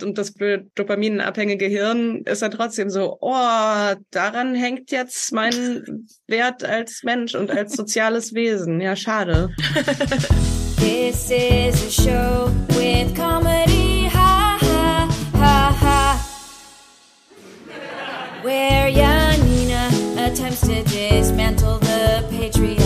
Und 0.00 0.16
das 0.16 0.34
dopaminabhängige 0.76 1.66
Hirn 1.66 2.22
ist 2.24 2.42
dann 2.42 2.52
trotzdem 2.52 2.88
so, 2.88 3.18
oh, 3.20 3.94
daran 4.10 4.54
hängt 4.54 4.92
jetzt 4.92 5.32
mein 5.32 6.06
Wert 6.28 6.62
als 6.62 7.02
Mensch 7.02 7.34
und 7.34 7.50
als 7.50 7.74
soziales 7.74 8.32
Wesen. 8.32 8.80
Ja, 8.80 8.94
schade. 8.94 9.50
This 10.76 11.30
is 11.30 11.84
a 11.84 11.90
show 11.90 12.50
with 12.68 13.12
comedy, 13.16 14.08
ha 14.08 14.56
ha 14.60 15.08
ha 15.34 15.72
ha. 15.72 16.24
Where 18.42 18.88
Janina 18.88 19.88
attempts 20.16 20.60
to 20.60 20.84
dismantle 20.84 21.78
the 21.80 22.24
patriarchy 22.30 22.77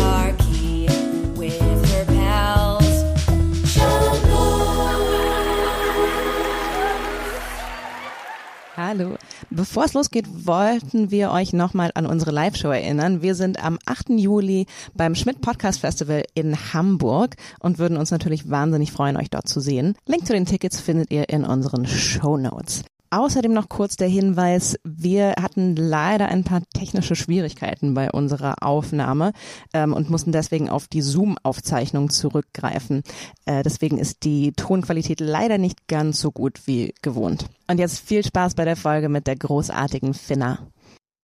Hallo. 8.92 9.16
Bevor 9.48 9.86
es 9.86 9.94
losgeht, 9.94 10.26
wollten 10.44 11.10
wir 11.10 11.30
euch 11.30 11.54
nochmal 11.54 11.92
an 11.94 12.04
unsere 12.04 12.30
Live-Show 12.30 12.68
erinnern. 12.68 13.22
Wir 13.22 13.34
sind 13.34 13.64
am 13.64 13.78
8. 13.86 14.10
Juli 14.10 14.66
beim 14.92 15.14
Schmidt 15.14 15.40
Podcast 15.40 15.80
Festival 15.80 16.24
in 16.34 16.74
Hamburg 16.74 17.36
und 17.58 17.78
würden 17.78 17.96
uns 17.96 18.10
natürlich 18.10 18.50
wahnsinnig 18.50 18.92
freuen, 18.92 19.16
euch 19.16 19.30
dort 19.30 19.48
zu 19.48 19.60
sehen. 19.60 19.94
Link 20.04 20.26
zu 20.26 20.34
den 20.34 20.44
Tickets 20.44 20.78
findet 20.78 21.10
ihr 21.10 21.30
in 21.30 21.44
unseren 21.44 21.86
Show 21.86 22.36
Notes. 22.36 22.84
Außerdem 23.12 23.52
noch 23.52 23.68
kurz 23.68 23.96
der 23.96 24.08
Hinweis, 24.08 24.78
wir 24.84 25.34
hatten 25.38 25.76
leider 25.76 26.28
ein 26.28 26.44
paar 26.44 26.62
technische 26.74 27.14
Schwierigkeiten 27.14 27.92
bei 27.92 28.10
unserer 28.10 28.62
Aufnahme 28.62 29.34
ähm, 29.74 29.92
und 29.92 30.08
mussten 30.08 30.32
deswegen 30.32 30.70
auf 30.70 30.88
die 30.88 31.02
Zoom-Aufzeichnung 31.02 32.08
zurückgreifen. 32.08 33.02
Äh, 33.44 33.64
deswegen 33.64 33.98
ist 33.98 34.24
die 34.24 34.52
Tonqualität 34.52 35.20
leider 35.20 35.58
nicht 35.58 35.88
ganz 35.88 36.22
so 36.22 36.32
gut 36.32 36.66
wie 36.66 36.94
gewohnt. 37.02 37.44
Und 37.68 37.78
jetzt 37.78 38.00
viel 38.00 38.24
Spaß 38.24 38.54
bei 38.54 38.64
der 38.64 38.76
Folge 38.76 39.10
mit 39.10 39.26
der 39.26 39.36
großartigen 39.36 40.14
Finna. 40.14 40.66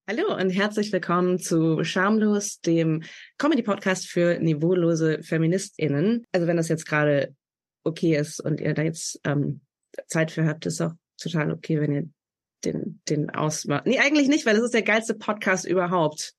Hallo 0.07 0.37
und 0.39 0.51
herzlich 0.51 0.93
willkommen 0.93 1.39
zu 1.39 1.85
Schamlos, 1.85 2.61
dem 2.61 3.03
Comedy-Podcast 3.39 4.09
für 4.09 4.39
niveaulose 4.39 5.23
FeministInnen. 5.23 6.27
Also 6.33 6.47
wenn 6.47 6.59
das 6.59 6.69
jetzt 6.69 6.85
gerade 6.85 7.35
okay 7.83 8.15
ist 8.15 8.45
und 8.45 8.61
ihr 8.61 8.75
da 8.75 8.83
jetzt 8.83 9.19
ähm, 9.25 9.63
Zeit 10.07 10.31
für 10.31 10.45
habt, 10.45 10.67
ist 10.67 10.83
auch 10.83 10.93
total 11.19 11.53
okay, 11.53 11.81
wenn 11.81 11.93
ihr 11.93 12.09
den, 12.65 13.01
den 13.09 13.31
ausmacht. 13.31 13.87
Nee, 13.87 13.99
eigentlich 13.99 14.29
nicht, 14.29 14.47
weil 14.47 14.55
das 14.55 14.65
ist 14.65 14.75
der 14.75 14.83
geilste 14.83 15.15
Podcast 15.15 15.65
überhaupt. 15.65 16.35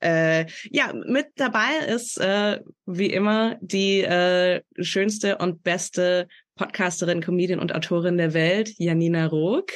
Äh, 0.00 0.46
ja, 0.70 0.92
mit 0.92 1.26
dabei 1.36 1.86
ist 1.88 2.20
äh, 2.20 2.60
wie 2.86 3.10
immer 3.12 3.56
die 3.60 4.00
äh, 4.02 4.62
schönste 4.80 5.38
und 5.38 5.62
beste 5.64 6.28
Podcasterin, 6.56 7.20
Comedian 7.20 7.58
und 7.58 7.74
Autorin 7.74 8.16
der 8.16 8.32
Welt, 8.32 8.72
Janina 8.78 9.26
Rook. 9.26 9.72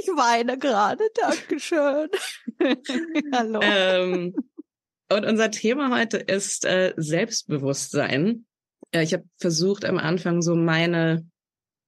Ich 0.00 0.06
weine 0.08 0.56
gerade, 0.56 1.04
Dankeschön. 1.14 2.08
Hallo. 3.32 3.60
Ähm, 3.62 4.34
und 5.12 5.26
unser 5.26 5.50
Thema 5.50 5.94
heute 5.94 6.16
ist 6.16 6.64
äh, 6.64 6.94
Selbstbewusstsein. 6.96 8.46
Äh, 8.92 9.02
ich 9.02 9.12
habe 9.12 9.24
versucht 9.38 9.84
am 9.84 9.98
Anfang 9.98 10.42
so 10.42 10.54
meine 10.54 11.26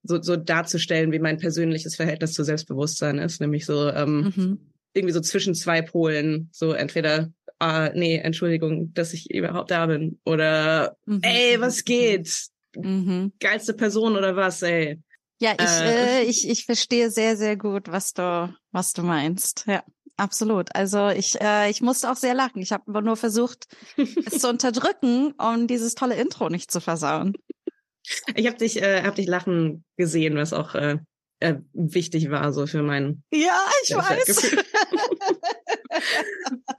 so, 0.05 0.23
so 0.23 0.37
darzustellen, 0.37 1.11
wie 1.11 1.19
mein 1.19 1.39
persönliches 1.39 1.97
Verhältnis 1.97 2.33
zu 2.33 2.45
Selbstbewusstsein 2.45 3.19
ist, 3.19 3.41
nämlich 3.41 3.67
so 3.67 3.89
ähm, 3.89 4.33
mhm. 4.37 4.59
irgendwie 4.93 5.15
so 5.15 5.21
zwischen 5.21 5.55
zwei 5.55 5.83
Polen, 5.83 6.49
so 6.53 6.73
entweder 6.73 7.31
ah, 7.59 7.91
nee, 7.95 8.19
Entschuldigung, 8.19 8.93
dass 8.95 9.13
ich 9.13 9.31
überhaupt 9.31 9.71
da 9.71 9.87
bin 9.87 10.19
oder 10.25 10.97
mhm. 11.07 11.21
ey, 11.23 11.61
was 11.61 11.85
geht? 11.85 12.49
Mhm. 12.77 13.33
Geilste 13.41 13.75
Person 13.75 14.17
oder 14.17 14.37
was, 14.37 14.63
ey? 14.63 15.01
Ja, 15.41 15.53
ich, 15.59 15.67
äh, 15.67 16.21
äh, 16.21 16.25
ich, 16.25 16.49
ich 16.49 16.65
verstehe 16.65 17.11
sehr, 17.11 17.37
sehr 17.37 17.57
gut, 17.57 17.91
was 17.91 18.13
du, 18.13 18.55
was 18.73 18.93
du 18.93 19.03
meinst. 19.03 19.65
Ja, 19.67 19.83
absolut. 20.17 20.75
Also 20.75 21.09
ich, 21.09 21.41
äh, 21.41 21.71
ich 21.71 21.81
musste 21.81 22.11
auch 22.11 22.17
sehr 22.17 22.35
lachen. 22.35 22.63
Ich 22.63 22.73
habe 22.73 23.03
nur 23.03 23.17
versucht, 23.17 23.67
es 23.97 24.39
zu 24.41 24.49
unterdrücken, 24.49 25.33
um 25.33 25.67
dieses 25.67 25.95
tolle 25.95 26.17
Intro 26.17 26.49
nicht 26.49 26.71
zu 26.71 26.81
versauen. 26.81 27.35
Ich 28.35 28.47
habe 28.47 28.57
dich, 28.57 28.81
äh, 28.83 29.03
hab 29.03 29.15
dich 29.15 29.27
lachen 29.27 29.85
gesehen, 29.97 30.37
was 30.37 30.53
auch 30.53 30.75
äh, 30.75 30.99
äh, 31.41 31.57
wichtig 31.73 32.31
war 32.31 32.53
so 32.53 32.67
für 32.67 32.83
mein. 32.83 33.23
Ja, 33.33 33.59
ich 33.83 33.95
weiß. 33.95 34.57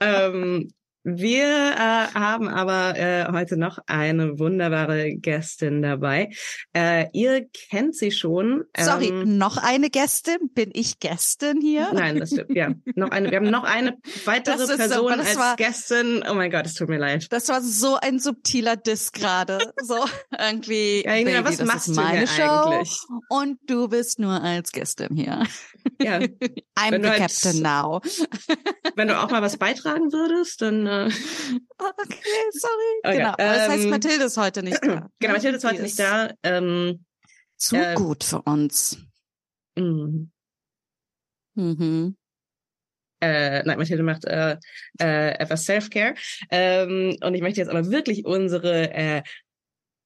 ähm, 0.00 0.70
wir 1.08 1.44
äh, 1.44 2.14
haben 2.18 2.48
aber 2.48 2.98
äh, 2.98 3.26
heute 3.30 3.56
noch 3.56 3.78
eine 3.86 4.40
wunderbare 4.40 5.14
Gästin 5.14 5.80
dabei. 5.80 6.30
Äh, 6.72 7.06
ihr 7.12 7.46
kennt 7.70 7.94
sie 7.94 8.10
schon. 8.10 8.64
Sorry, 8.76 9.10
ähm, 9.10 9.38
noch 9.38 9.56
eine 9.56 9.88
Gästin? 9.88 10.50
Bin 10.52 10.70
ich 10.72 10.98
Gästin 10.98 11.60
hier? 11.60 11.92
Nein, 11.92 12.18
das 12.18 12.30
stimmt. 12.30 12.50
Ja, 12.56 12.70
noch 12.96 13.12
eine. 13.12 13.30
Wir 13.30 13.36
haben 13.36 13.50
noch 13.50 13.62
eine 13.62 13.98
weitere 14.24 14.64
ist, 14.64 14.76
Person 14.76 15.12
als 15.12 15.38
war, 15.38 15.54
Gästin. 15.54 16.24
Oh 16.28 16.34
mein 16.34 16.50
Gott, 16.50 16.66
es 16.66 16.74
tut 16.74 16.88
mir 16.88 16.98
leid. 16.98 17.28
Das 17.30 17.48
war 17.50 17.62
so 17.62 17.96
ein 18.02 18.18
subtiler 18.18 18.74
Diss 18.74 19.12
gerade. 19.12 19.58
So 19.80 20.04
irgendwie. 20.36 21.04
Ja, 21.04 21.12
Baby, 21.12 21.44
was 21.44 21.58
das 21.58 21.68
machst 21.68 21.88
ist 21.88 21.94
meine 21.94 22.22
du 22.22 22.26
Show 22.26 22.42
eigentlich? 22.42 22.98
Und 23.28 23.60
du 23.68 23.86
bist 23.86 24.18
nur 24.18 24.42
als 24.42 24.72
Gästin 24.72 25.14
hier. 25.14 25.44
Ja. 26.00 26.18
I'm 26.78 27.02
the 27.02 27.08
halt, 27.08 27.18
captain 27.18 27.62
now. 27.62 28.00
Wenn 28.96 29.08
du 29.08 29.18
auch 29.18 29.30
mal 29.30 29.42
was 29.42 29.56
beitragen 29.56 30.12
würdest, 30.12 30.62
dann. 30.62 30.86
Äh, 30.86 31.06
okay, 31.78 32.50
sorry. 32.52 33.00
Okay, 33.04 33.16
genau. 33.18 33.30
Ähm, 33.30 33.36
das 33.38 33.68
heißt, 33.68 33.84
ähm, 33.84 33.90
Mathilde 33.90 34.24
ist 34.24 34.36
heute 34.36 34.62
nicht 34.62 34.82
da. 34.82 35.08
Genau, 35.18 35.34
Mathilde 35.34 35.58
ist 35.58 35.64
heute 35.64 35.82
nicht 35.82 35.98
da. 35.98 36.30
Ähm, 36.42 37.04
zu 37.56 37.76
äh, 37.76 37.94
gut 37.94 38.24
für 38.24 38.42
uns. 38.42 38.98
Mhm. 39.76 40.30
Mhm. 41.54 42.16
Äh, 43.20 43.62
nein, 43.62 43.78
Mathilde 43.78 44.02
macht 44.02 44.26
äh, 44.26 44.56
äh, 45.00 45.38
etwas 45.38 45.64
Self-Care. 45.64 46.14
Ähm, 46.50 47.16
und 47.22 47.34
ich 47.34 47.40
möchte 47.40 47.60
jetzt 47.60 47.70
aber 47.70 47.90
wirklich 47.90 48.26
unsere 48.26 48.92
äh, 48.92 49.22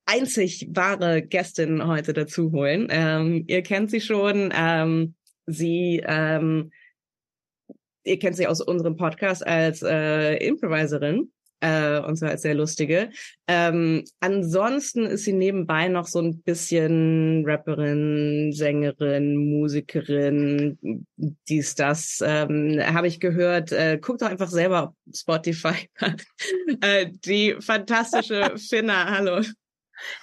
einzig 0.07 0.69
wahre 0.73 1.23
Gästin 1.23 1.87
heute 1.87 2.13
dazu 2.13 2.53
holen. 2.53 2.89
Ähm, 2.91 3.45
ihr 3.47 3.63
kennt 3.63 3.91
sie 3.91 4.01
schon. 4.01 4.53
Ähm, 4.55 5.15
Sie, 5.53 6.03
ähm, 6.07 6.71
ihr 8.05 8.19
kennt 8.19 8.37
sie 8.37 8.47
aus 8.47 8.61
unserem 8.61 8.97
Podcast 8.97 9.47
als 9.47 9.83
äh, 9.83 10.37
Improviserin. 10.37 11.31
Äh, 11.61 12.01
und 12.01 12.17
zwar 12.17 12.31
als 12.31 12.43
sehr 12.43 12.55
lustige. 12.55 13.11
Ähm, 13.47 14.05
ansonsten 14.21 15.05
ist 15.05 15.25
sie 15.25 15.35
nebenbei 15.35 15.89
noch 15.89 16.07
so 16.07 16.19
ein 16.19 16.41
bisschen 16.41 17.45
Rapperin, 17.47 18.51
Sängerin, 18.53 19.37
Musikerin, 19.37 21.07
dies, 21.17 21.75
das. 21.75 22.23
Ähm, 22.25 22.81
Habe 22.83 23.09
ich 23.09 23.21
gehört. 23.21 23.73
Äh, 23.73 23.99
guckt 24.01 24.23
doch 24.23 24.31
einfach 24.31 24.49
selber 24.49 24.89
auf 24.89 24.95
Spotify. 25.15 25.87
äh, 26.81 27.11
die 27.27 27.57
fantastische 27.61 28.55
Finna, 28.57 29.19
hallo. 29.19 29.43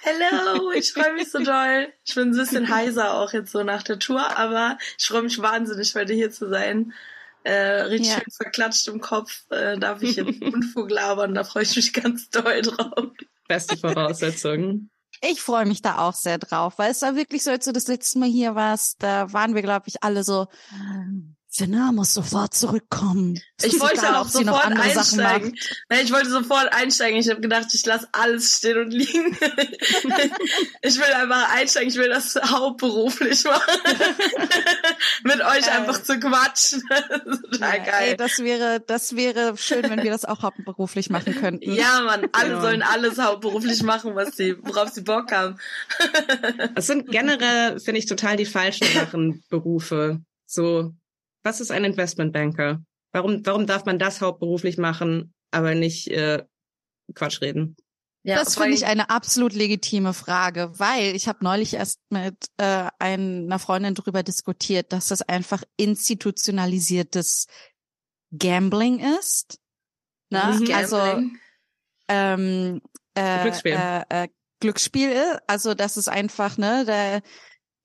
Hello, 0.00 0.70
ich 0.72 0.92
freue 0.92 1.14
mich 1.14 1.30
so 1.30 1.38
doll. 1.38 1.92
Ich 2.04 2.14
bin 2.14 2.30
ein 2.30 2.36
bisschen 2.36 2.68
heiser 2.68 3.14
auch 3.14 3.32
jetzt 3.32 3.52
so 3.52 3.62
nach 3.62 3.82
der 3.82 3.98
Tour, 3.98 4.36
aber 4.38 4.78
ich 4.98 5.06
freue 5.06 5.22
mich 5.22 5.40
wahnsinnig, 5.40 5.94
heute 5.94 6.14
hier 6.14 6.30
zu 6.30 6.48
sein. 6.48 6.92
Äh, 7.44 7.82
richtig 7.82 8.10
ja. 8.10 8.16
schön 8.16 8.30
verklatscht 8.30 8.88
im 8.88 9.00
Kopf 9.00 9.44
äh, 9.50 9.78
darf 9.78 10.02
ich 10.02 10.16
jetzt 10.16 10.42
Unfug 10.42 10.90
labern, 10.90 11.34
da 11.34 11.44
freue 11.44 11.62
ich 11.62 11.76
mich 11.76 11.92
ganz 11.92 12.30
doll 12.30 12.62
drauf. 12.62 13.12
Beste 13.46 13.76
Voraussetzungen. 13.76 14.90
Ich 15.20 15.40
freue 15.40 15.66
mich 15.66 15.82
da 15.82 15.98
auch 15.98 16.14
sehr 16.14 16.38
drauf, 16.38 16.74
weil 16.76 16.90
es 16.90 17.02
war 17.02 17.16
wirklich 17.16 17.42
so, 17.42 17.50
als 17.50 17.64
du 17.64 17.72
das 17.72 17.88
letzte 17.88 18.18
Mal 18.18 18.28
hier 18.28 18.54
warst, 18.54 19.02
da 19.02 19.32
waren 19.32 19.54
wir, 19.54 19.62
glaube 19.62 19.84
ich, 19.88 20.02
alle 20.02 20.22
so, 20.22 20.46
Finna 21.50 21.92
muss 21.92 22.12
sofort 22.12 22.54
zurückkommen. 22.54 23.40
Es 23.56 23.72
ich 23.72 23.80
wollte 23.80 24.18
auch 24.18 24.28
sofort 24.28 24.66
einsteigen. 24.66 25.58
Nein, 25.88 26.04
ich 26.04 26.12
wollte 26.12 26.28
sofort 26.28 26.72
einsteigen. 26.72 27.18
Ich 27.18 27.30
habe 27.30 27.40
gedacht, 27.40 27.68
ich 27.72 27.86
lasse 27.86 28.06
alles 28.12 28.58
stehen 28.58 28.78
und 28.78 28.90
liegen. 28.90 29.36
ich 30.82 30.96
will 30.96 31.12
einfach 31.14 31.54
einsteigen. 31.54 31.88
Ich 31.88 31.96
will 31.96 32.10
das 32.10 32.36
hauptberuflich 32.36 33.44
machen. 33.44 33.72
Mit 35.24 35.40
euch 35.40 35.66
äh, 35.66 35.70
einfach 35.70 36.02
zu 36.02 36.20
quatschen. 36.20 36.82
Total 37.50 37.78
ja, 37.78 37.84
geil. 37.84 38.08
Ey, 38.10 38.16
das 38.16 38.38
wäre, 38.40 38.80
das 38.86 39.16
wäre 39.16 39.56
schön, 39.56 39.88
wenn 39.88 40.02
wir 40.02 40.10
das 40.10 40.26
auch 40.26 40.42
hauptberuflich 40.42 41.08
machen 41.08 41.34
könnten. 41.34 41.72
Ja, 41.72 42.02
man, 42.02 42.28
alle 42.32 42.52
ja. 42.52 42.60
sollen 42.60 42.82
alles 42.82 43.18
hauptberuflich 43.18 43.82
machen, 43.82 44.14
was 44.14 44.36
sie, 44.36 44.54
worauf 44.60 44.90
sie 44.90 45.00
Bock 45.00 45.32
haben. 45.32 45.58
Es 46.74 46.86
sind 46.86 47.10
generell, 47.10 47.80
finde 47.80 48.00
ich, 48.00 48.06
total 48.06 48.36
die 48.36 48.46
falschen 48.46 48.86
Sachen, 48.92 49.42
Berufe. 49.48 50.20
So, 50.46 50.92
was 51.48 51.60
ist 51.60 51.70
ein 51.70 51.84
Investmentbanker? 51.84 52.82
Warum, 53.12 53.44
warum 53.46 53.66
darf 53.66 53.86
man 53.86 53.98
das 53.98 54.20
hauptberuflich 54.20 54.76
machen, 54.76 55.32
aber 55.50 55.74
nicht 55.74 56.08
äh, 56.08 56.44
Quatsch 57.14 57.40
reden? 57.40 57.76
Ja, 58.22 58.34
das 58.36 58.56
finde 58.56 58.74
ich 58.74 58.84
eine 58.84 59.08
absolut 59.08 59.54
legitime 59.54 60.12
Frage, 60.12 60.78
weil 60.78 61.16
ich 61.16 61.26
habe 61.26 61.42
neulich 61.42 61.72
erst 61.72 62.00
mit 62.10 62.36
äh, 62.58 62.90
einer 62.98 63.58
Freundin 63.58 63.94
darüber 63.94 64.22
diskutiert, 64.22 64.92
dass 64.92 65.08
das 65.08 65.22
einfach 65.22 65.62
institutionalisiertes 65.78 67.46
Gambling 68.36 68.98
ist. 69.18 69.58
Ne? 70.28 70.40
Gambling? 70.40 70.74
Also 70.74 71.22
ähm, 72.08 72.82
äh, 73.14 73.42
Glücksspiel. 73.42 73.72
Äh, 73.72 74.24
äh, 74.24 74.28
Glücksspiel, 74.60 75.38
also 75.46 75.72
das 75.72 75.96
ist 75.96 76.08
einfach, 76.08 76.58
ne, 76.58 76.84
der 76.84 77.22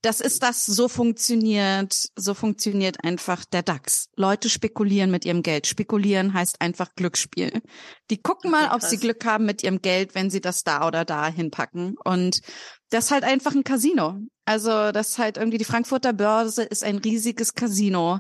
das 0.04 0.20
ist 0.20 0.44
das, 0.44 0.66
so 0.66 0.90
funktioniert, 0.90 2.10
so 2.18 2.34
funktioniert 2.34 3.04
einfach 3.06 3.46
der 3.46 3.64
DAX. 3.64 4.10
Leute 4.18 4.50
spekulieren 4.50 5.10
mit 5.10 5.24
ihrem 5.24 5.44
Geld. 5.44 5.66
Spekulieren 5.66 6.34
heißt 6.34 6.60
einfach 6.60 6.94
Glücksspiel. 6.96 7.62
Die 8.10 8.22
gucken 8.22 8.52
mal, 8.52 8.76
ob 8.76 8.82
sie 8.82 8.98
Glück 8.98 9.24
haben 9.24 9.46
mit 9.46 9.64
ihrem 9.64 9.82
Geld, 9.82 10.14
wenn 10.14 10.30
sie 10.30 10.42
das 10.42 10.64
da 10.66 10.86
oder 10.86 11.06
da 11.06 11.28
hinpacken. 11.28 11.96
Und 12.04 12.42
das 12.90 13.06
ist 13.06 13.12
halt 13.12 13.24
einfach 13.24 13.56
ein 13.56 13.64
Casino. 13.64 14.20
Also 14.44 14.92
das 14.92 15.12
ist 15.12 15.18
halt 15.20 15.38
irgendwie 15.38 15.58
die 15.58 15.64
Frankfurter 15.64 16.12
Börse 16.12 16.64
ist 16.64 16.84
ein 16.84 16.98
riesiges 16.98 17.54
Casino 17.54 18.20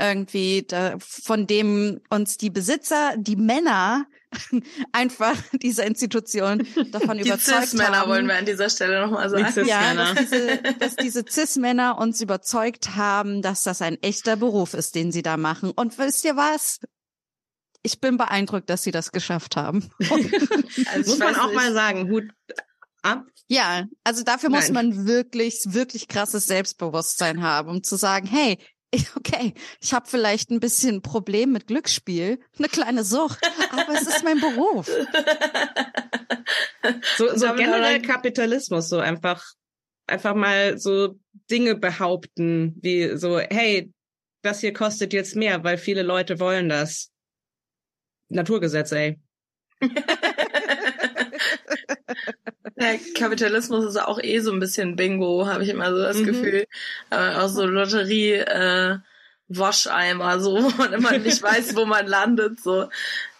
irgendwie, 0.00 0.64
da, 0.66 0.96
von 0.98 1.46
dem 1.46 2.00
uns 2.10 2.36
die 2.36 2.50
Besitzer, 2.50 3.14
die 3.16 3.36
Männer 3.36 4.06
einfach 4.92 5.36
dieser 5.52 5.86
Institution 5.86 6.66
davon 6.92 7.18
die 7.18 7.24
überzeugt 7.24 7.68
Cis 7.68 7.80
-Männer 7.80 8.00
haben. 8.00 8.10
wollen 8.10 8.26
wir 8.26 8.36
an 8.36 8.46
dieser 8.46 8.70
Stelle 8.70 9.00
nochmal 9.00 9.28
sagen. 9.28 9.66
Ja, 9.66 9.94
dass 9.94 10.14
diese, 10.14 10.62
dass 10.78 10.96
diese 10.96 11.24
Cis-Männer 11.28 11.98
uns 11.98 12.20
überzeugt 12.20 12.96
haben, 12.96 13.42
dass 13.42 13.64
das 13.64 13.82
ein 13.82 14.00
echter 14.02 14.36
Beruf 14.36 14.74
ist, 14.74 14.94
den 14.94 15.12
sie 15.12 15.22
da 15.22 15.36
machen. 15.36 15.70
Und 15.70 15.98
wisst 15.98 16.24
ihr 16.24 16.36
was? 16.36 16.80
Ich 17.82 18.00
bin 18.00 18.18
beeindruckt, 18.18 18.68
dass 18.68 18.82
sie 18.82 18.90
das 18.90 19.10
geschafft 19.10 19.56
haben. 19.56 19.90
also 20.92 21.10
Muss 21.10 21.18
man 21.18 21.34
auch 21.36 21.46
nicht. 21.46 21.56
mal 21.56 21.72
sagen, 21.72 22.10
Hut 22.10 22.24
ab. 23.02 23.24
Ja, 23.48 23.86
also 24.04 24.22
dafür 24.22 24.50
Nein. 24.50 24.60
muss 24.60 24.70
man 24.70 25.06
wirklich, 25.06 25.64
wirklich 25.66 26.06
krasses 26.06 26.46
Selbstbewusstsein 26.46 27.42
haben, 27.42 27.68
um 27.68 27.82
zu 27.82 27.96
sagen, 27.96 28.26
hey, 28.26 28.58
okay, 29.16 29.54
ich 29.80 29.92
habe 29.92 30.08
vielleicht 30.08 30.50
ein 30.50 30.60
bisschen 30.60 30.96
ein 30.96 31.02
Problem 31.02 31.52
mit 31.52 31.66
Glücksspiel, 31.66 32.40
eine 32.58 32.68
kleine 32.68 33.04
Sucht, 33.04 33.38
aber 33.70 33.94
es 33.94 34.02
ist 34.02 34.24
mein 34.24 34.40
Beruf. 34.40 34.90
So, 37.16 37.36
so 37.36 37.54
generell 37.54 38.00
Kapitalismus, 38.00 38.88
so 38.88 38.98
einfach, 38.98 39.44
einfach 40.06 40.34
mal 40.34 40.78
so 40.78 41.20
Dinge 41.50 41.76
behaupten, 41.76 42.74
wie 42.80 43.16
so, 43.16 43.38
hey, 43.38 43.92
das 44.42 44.60
hier 44.60 44.72
kostet 44.72 45.12
jetzt 45.12 45.36
mehr, 45.36 45.62
weil 45.62 45.76
viele 45.76 46.02
Leute 46.02 46.40
wollen 46.40 46.70
das. 46.70 47.12
Naturgesetz, 48.28 48.92
ey. 48.92 49.20
Ja, 52.80 52.94
Kapitalismus 53.14 53.84
ist 53.84 53.98
auch 53.98 54.18
eh 54.22 54.40
so 54.40 54.52
ein 54.52 54.58
bisschen 54.58 54.96
Bingo, 54.96 55.46
habe 55.46 55.62
ich 55.62 55.68
immer 55.68 55.90
so 55.90 55.98
das 55.98 56.16
mhm. 56.16 56.24
Gefühl. 56.24 56.66
Aber 57.10 57.44
auch 57.44 57.48
so 57.48 57.66
Lotterie, 57.66 58.36
äh, 58.36 58.96
Wascheimer, 59.48 60.40
so, 60.40 60.56
wo 60.62 60.70
man 60.78 60.94
immer 60.94 61.18
nicht 61.18 61.42
weiß, 61.42 61.76
wo 61.76 61.84
man 61.84 62.06
landet. 62.06 62.58
So. 62.60 62.88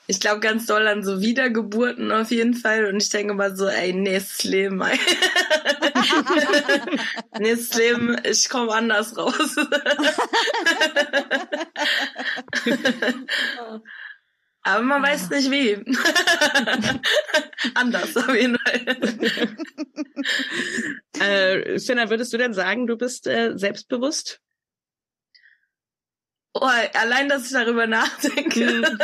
Ich 0.07 0.21
glaube 0.21 0.41
ganz 0.41 0.67
doll 0.67 0.87
an 0.87 1.03
so 1.03 1.23
Wiedergeburten 1.23 2.13
auf 2.13 2.31
jeden 2.31 2.53
Fall. 2.53 2.85
Und 2.85 3.03
ich 3.03 3.09
denke 3.09 3.33
mal 3.33 3.57
so, 3.57 3.67
ey, 3.67 3.95
nächstes 3.95 4.45
Leben, 4.45 4.83
ey. 4.83 4.99
nächstes 7.39 7.79
Leben, 7.79 8.19
ich 8.25 8.51
komme 8.51 8.75
anders 8.75 9.17
raus. 9.17 9.57
Aber 14.62 14.83
man 14.83 15.03
weiß 15.03 15.31
nicht 15.31 15.51
wie. 15.51 15.75
Anders 17.75 18.17
auf 18.17 18.35
jeden 18.35 18.59
Fall. 18.59 18.97
äh, 21.21 21.79
Finna, 21.79 22.11
würdest 22.11 22.33
du 22.33 22.39
denn 22.39 22.53
sagen, 22.53 22.87
du 22.87 22.97
bist 22.97 23.27
äh, 23.27 23.57
selbstbewusst? 23.57 24.41
Oh, 26.53 26.69
allein, 26.95 27.29
dass 27.29 27.47
ich 27.47 27.53
darüber 27.53 27.87
nachdenke, 27.87 28.65
mhm. 28.65 28.85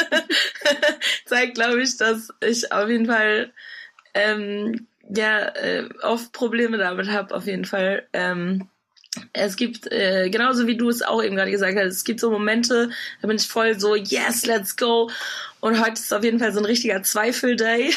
zeigt, 1.26 1.55
glaube 1.55 1.81
ich, 1.81 1.97
dass 1.97 2.31
ich 2.41 2.73
auf 2.73 2.88
jeden 2.88 3.06
Fall 3.06 3.53
ähm, 4.14 4.88
ja 5.08 5.55
äh, 5.55 5.88
oft 6.03 6.32
Probleme 6.32 6.76
damit 6.76 7.08
habe, 7.08 7.35
auf 7.35 7.47
jeden 7.47 7.64
Fall. 7.64 8.08
Ähm, 8.12 8.69
es 9.33 9.57
gibt, 9.57 9.91
äh, 9.91 10.29
genauso 10.31 10.67
wie 10.67 10.77
du 10.77 10.89
es 10.89 11.03
auch 11.03 11.23
eben 11.23 11.37
gerade 11.37 11.51
gesagt 11.51 11.77
hast, 11.77 11.87
es 11.87 12.05
gibt 12.05 12.21
so 12.21 12.31
Momente, 12.31 12.91
da 13.21 13.29
bin 13.29 13.37
ich 13.37 13.47
voll 13.47 13.79
so, 13.79 13.95
yes, 13.95 14.47
let's 14.47 14.77
go. 14.77 15.11
Und 15.61 15.81
heute 15.81 15.95
ist 15.95 16.13
auf 16.13 16.23
jeden 16.23 16.39
Fall 16.39 16.53
so 16.53 16.61
ein 16.61 16.65
richtiger 16.65 17.03
Zweifel-Day. 17.03 17.91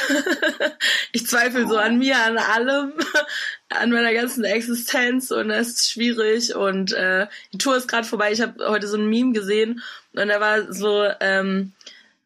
ich 1.11 1.27
zweifle 1.27 1.67
so 1.67 1.77
an 1.77 1.99
mir, 1.99 2.17
an 2.17 2.37
allem, 2.37 2.93
an 3.69 3.91
meiner 3.91 4.13
ganzen 4.13 4.43
Existenz 4.43 5.29
und 5.31 5.51
es 5.51 5.69
ist 5.69 5.91
schwierig. 5.91 6.55
Und 6.55 6.93
äh, 6.93 7.27
die 7.53 7.57
Tour 7.57 7.77
ist 7.77 7.87
gerade 7.87 8.07
vorbei. 8.07 8.31
Ich 8.31 8.41
habe 8.41 8.67
heute 8.69 8.87
so 8.87 8.97
ein 8.97 9.09
Meme 9.09 9.33
gesehen 9.33 9.81
und 10.13 10.27
da 10.29 10.39
war 10.39 10.71
so, 10.73 11.07
ähm, 11.19 11.73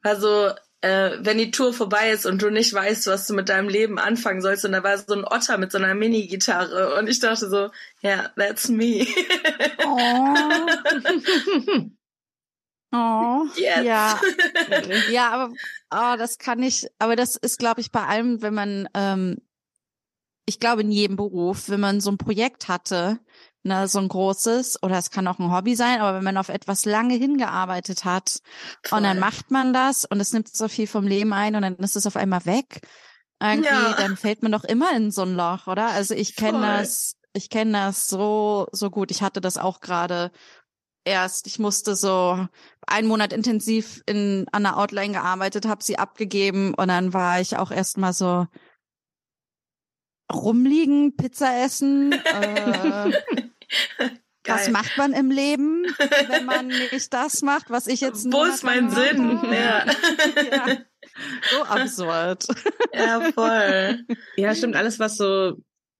war 0.01 0.15
so, 0.15 0.51
äh, 0.83 1.17
wenn 1.21 1.37
die 1.37 1.49
Tour 1.49 1.73
vorbei 1.73 2.11
ist 2.11 2.25
und 2.25 2.41
du 2.41 2.49
nicht 2.49 2.73
weißt, 2.73 3.07
was 3.07 3.25
du 3.25 3.33
mit 3.33 3.47
deinem 3.47 3.69
Leben 3.69 3.97
anfangen 3.97 4.41
sollst. 4.41 4.65
Und 4.65 4.73
da 4.73 4.83
war 4.83 4.97
so 4.97 5.13
ein 5.13 5.23
Otter 5.23 5.57
mit 5.57 5.71
so 5.71 5.77
einer 5.77 5.95
Mini-Gitarre. 5.95 6.99
Und 6.99 7.07
ich 7.07 7.21
dachte 7.21 7.49
so, 7.49 7.69
ja, 8.01 8.17
yeah, 8.17 8.31
that's 8.35 8.67
me. 8.67 9.07
oh. 9.85 10.35
oh. 12.91 13.45
Yes. 13.55 13.85
Ja. 13.85 14.19
ja, 15.09 15.29
aber 15.29 15.53
oh, 15.89 16.17
das 16.17 16.37
kann 16.37 16.61
ich, 16.61 16.85
aber 16.99 17.15
das 17.15 17.37
ist, 17.37 17.59
glaube 17.59 17.79
ich, 17.79 17.93
bei 17.93 18.05
allem, 18.05 18.41
wenn 18.41 18.53
man, 18.53 18.89
ähm, 18.93 19.37
ich 20.45 20.59
glaube, 20.59 20.81
in 20.81 20.91
jedem 20.91 21.15
Beruf, 21.15 21.69
wenn 21.69 21.79
man 21.79 22.01
so 22.01 22.11
ein 22.11 22.17
Projekt 22.17 22.67
hatte, 22.67 23.19
ne, 23.63 23.87
so 23.87 23.99
ein 23.99 24.07
großes, 24.07 24.83
oder 24.83 24.97
es 24.97 25.09
kann 25.09 25.27
auch 25.27 25.39
ein 25.39 25.51
Hobby 25.51 25.75
sein, 25.75 26.01
aber 26.01 26.17
wenn 26.17 26.23
man 26.23 26.37
auf 26.37 26.49
etwas 26.49 26.85
lange 26.85 27.15
hingearbeitet 27.15 28.05
hat 28.05 28.39
Voll. 28.83 28.97
und 28.97 29.03
dann 29.03 29.19
macht 29.19 29.51
man 29.51 29.73
das 29.73 30.05
und 30.05 30.19
es 30.19 30.33
nimmt 30.33 30.53
so 30.53 30.67
viel 30.67 30.87
vom 30.87 31.07
Leben 31.07 31.33
ein 31.33 31.55
und 31.55 31.61
dann 31.61 31.75
ist 31.77 31.95
es 31.95 32.07
auf 32.07 32.15
einmal 32.15 32.45
weg, 32.45 32.81
irgendwie, 33.41 33.67
ja. 33.67 33.93
dann 33.93 34.15
fällt 34.15 34.41
man 34.41 34.51
doch 34.51 34.63
immer 34.63 34.95
in 34.95 35.11
so 35.11 35.23
ein 35.23 35.35
Loch, 35.35 35.67
oder? 35.67 35.87
Also 35.87 36.13
ich 36.13 36.35
kenne 36.35 36.61
das, 36.61 37.15
ich 37.33 37.49
kenne 37.49 37.73
das 37.73 38.07
so, 38.07 38.67
so 38.71 38.89
gut. 38.89 39.11
Ich 39.11 39.21
hatte 39.21 39.41
das 39.41 39.57
auch 39.57 39.81
gerade 39.81 40.31
erst. 41.03 41.47
Ich 41.47 41.59
musste 41.59 41.95
so 41.95 42.47
einen 42.87 43.07
Monat 43.07 43.33
intensiv 43.33 44.01
in, 44.05 44.45
an 44.53 44.63
der 44.63 44.77
Outline 44.77 45.11
gearbeitet, 45.11 45.67
habe 45.67 45.83
sie 45.83 45.99
abgegeben 45.99 46.73
und 46.73 46.87
dann 46.87 47.11
war 47.11 47.41
ich 47.41 47.57
auch 47.57 47.71
erst 47.71 47.97
mal 47.97 48.13
so, 48.13 48.47
rumliegen, 50.31 51.15
Pizza 51.15 51.63
essen. 51.63 52.13
Äh, 52.25 53.11
was 54.45 54.69
macht 54.69 54.97
man 54.97 55.13
im 55.13 55.31
Leben, 55.31 55.85
wenn 56.27 56.45
man 56.45 56.67
nicht 56.91 57.13
das 57.13 57.41
macht, 57.41 57.69
was 57.69 57.87
ich 57.87 58.01
jetzt 58.01 58.31
Wo 58.31 58.43
ist 58.43 58.63
mein 58.63 58.89
Sinn? 58.89 59.39
Ja. 59.43 59.85
ja. 59.85 60.77
So 61.51 61.63
absurd. 61.63 62.47
Ja, 62.93 63.31
voll. 63.33 64.03
Ja, 64.35 64.55
stimmt. 64.55 64.75
Alles, 64.75 64.99
was 64.99 65.17
so, 65.17 65.57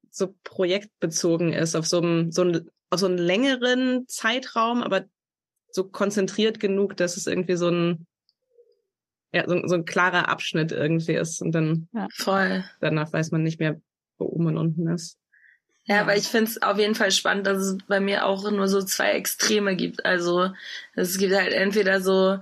so 0.10 0.36
projektbezogen 0.44 1.54
ist, 1.54 1.76
auf 1.76 1.86
so 1.86 2.00
einem, 2.00 2.32
so 2.32 2.42
einem, 2.42 2.70
auf 2.90 3.00
so 3.00 3.06
einen 3.06 3.18
längeren 3.18 4.08
Zeitraum, 4.08 4.82
aber 4.82 5.06
so 5.72 5.84
konzentriert 5.84 6.60
genug, 6.60 6.98
dass 6.98 7.18
es 7.18 7.28
irgendwie 7.28 7.56
so 7.56 7.70
ein, 7.70 8.08
ja, 9.34 9.48
so, 9.48 9.68
so 9.68 9.76
ein 9.76 9.86
klarer 9.86 10.30
Abschnitt 10.30 10.72
irgendwie 10.72 11.14
ist. 11.14 11.42
Und 11.42 11.52
dann, 11.54 11.90
ja, 11.94 12.08
voll. 12.14 12.64
Danach 12.80 13.12
weiß 13.14 13.32
man 13.32 13.44
nicht 13.44 13.60
mehr, 13.60 13.80
wo 14.18 14.26
oben 14.26 14.48
und 14.48 14.58
unten 14.58 14.88
ist. 14.88 15.18
Ja, 15.86 16.02
aber 16.02 16.16
ich 16.16 16.28
finde 16.28 16.50
es 16.50 16.62
auf 16.62 16.78
jeden 16.78 16.96
Fall 16.96 17.12
spannend, 17.12 17.46
dass 17.46 17.58
es 17.58 17.78
bei 17.88 18.00
mir 18.00 18.26
auch 18.26 18.50
nur 18.50 18.68
so 18.70 18.82
zwei 18.82 19.12
Extreme 19.12 19.76
gibt. 19.76 20.06
Also 20.06 20.52
es 20.96 21.18
gibt 21.18 21.36
halt 21.36 21.52
entweder 21.52 22.00
so, 22.00 22.40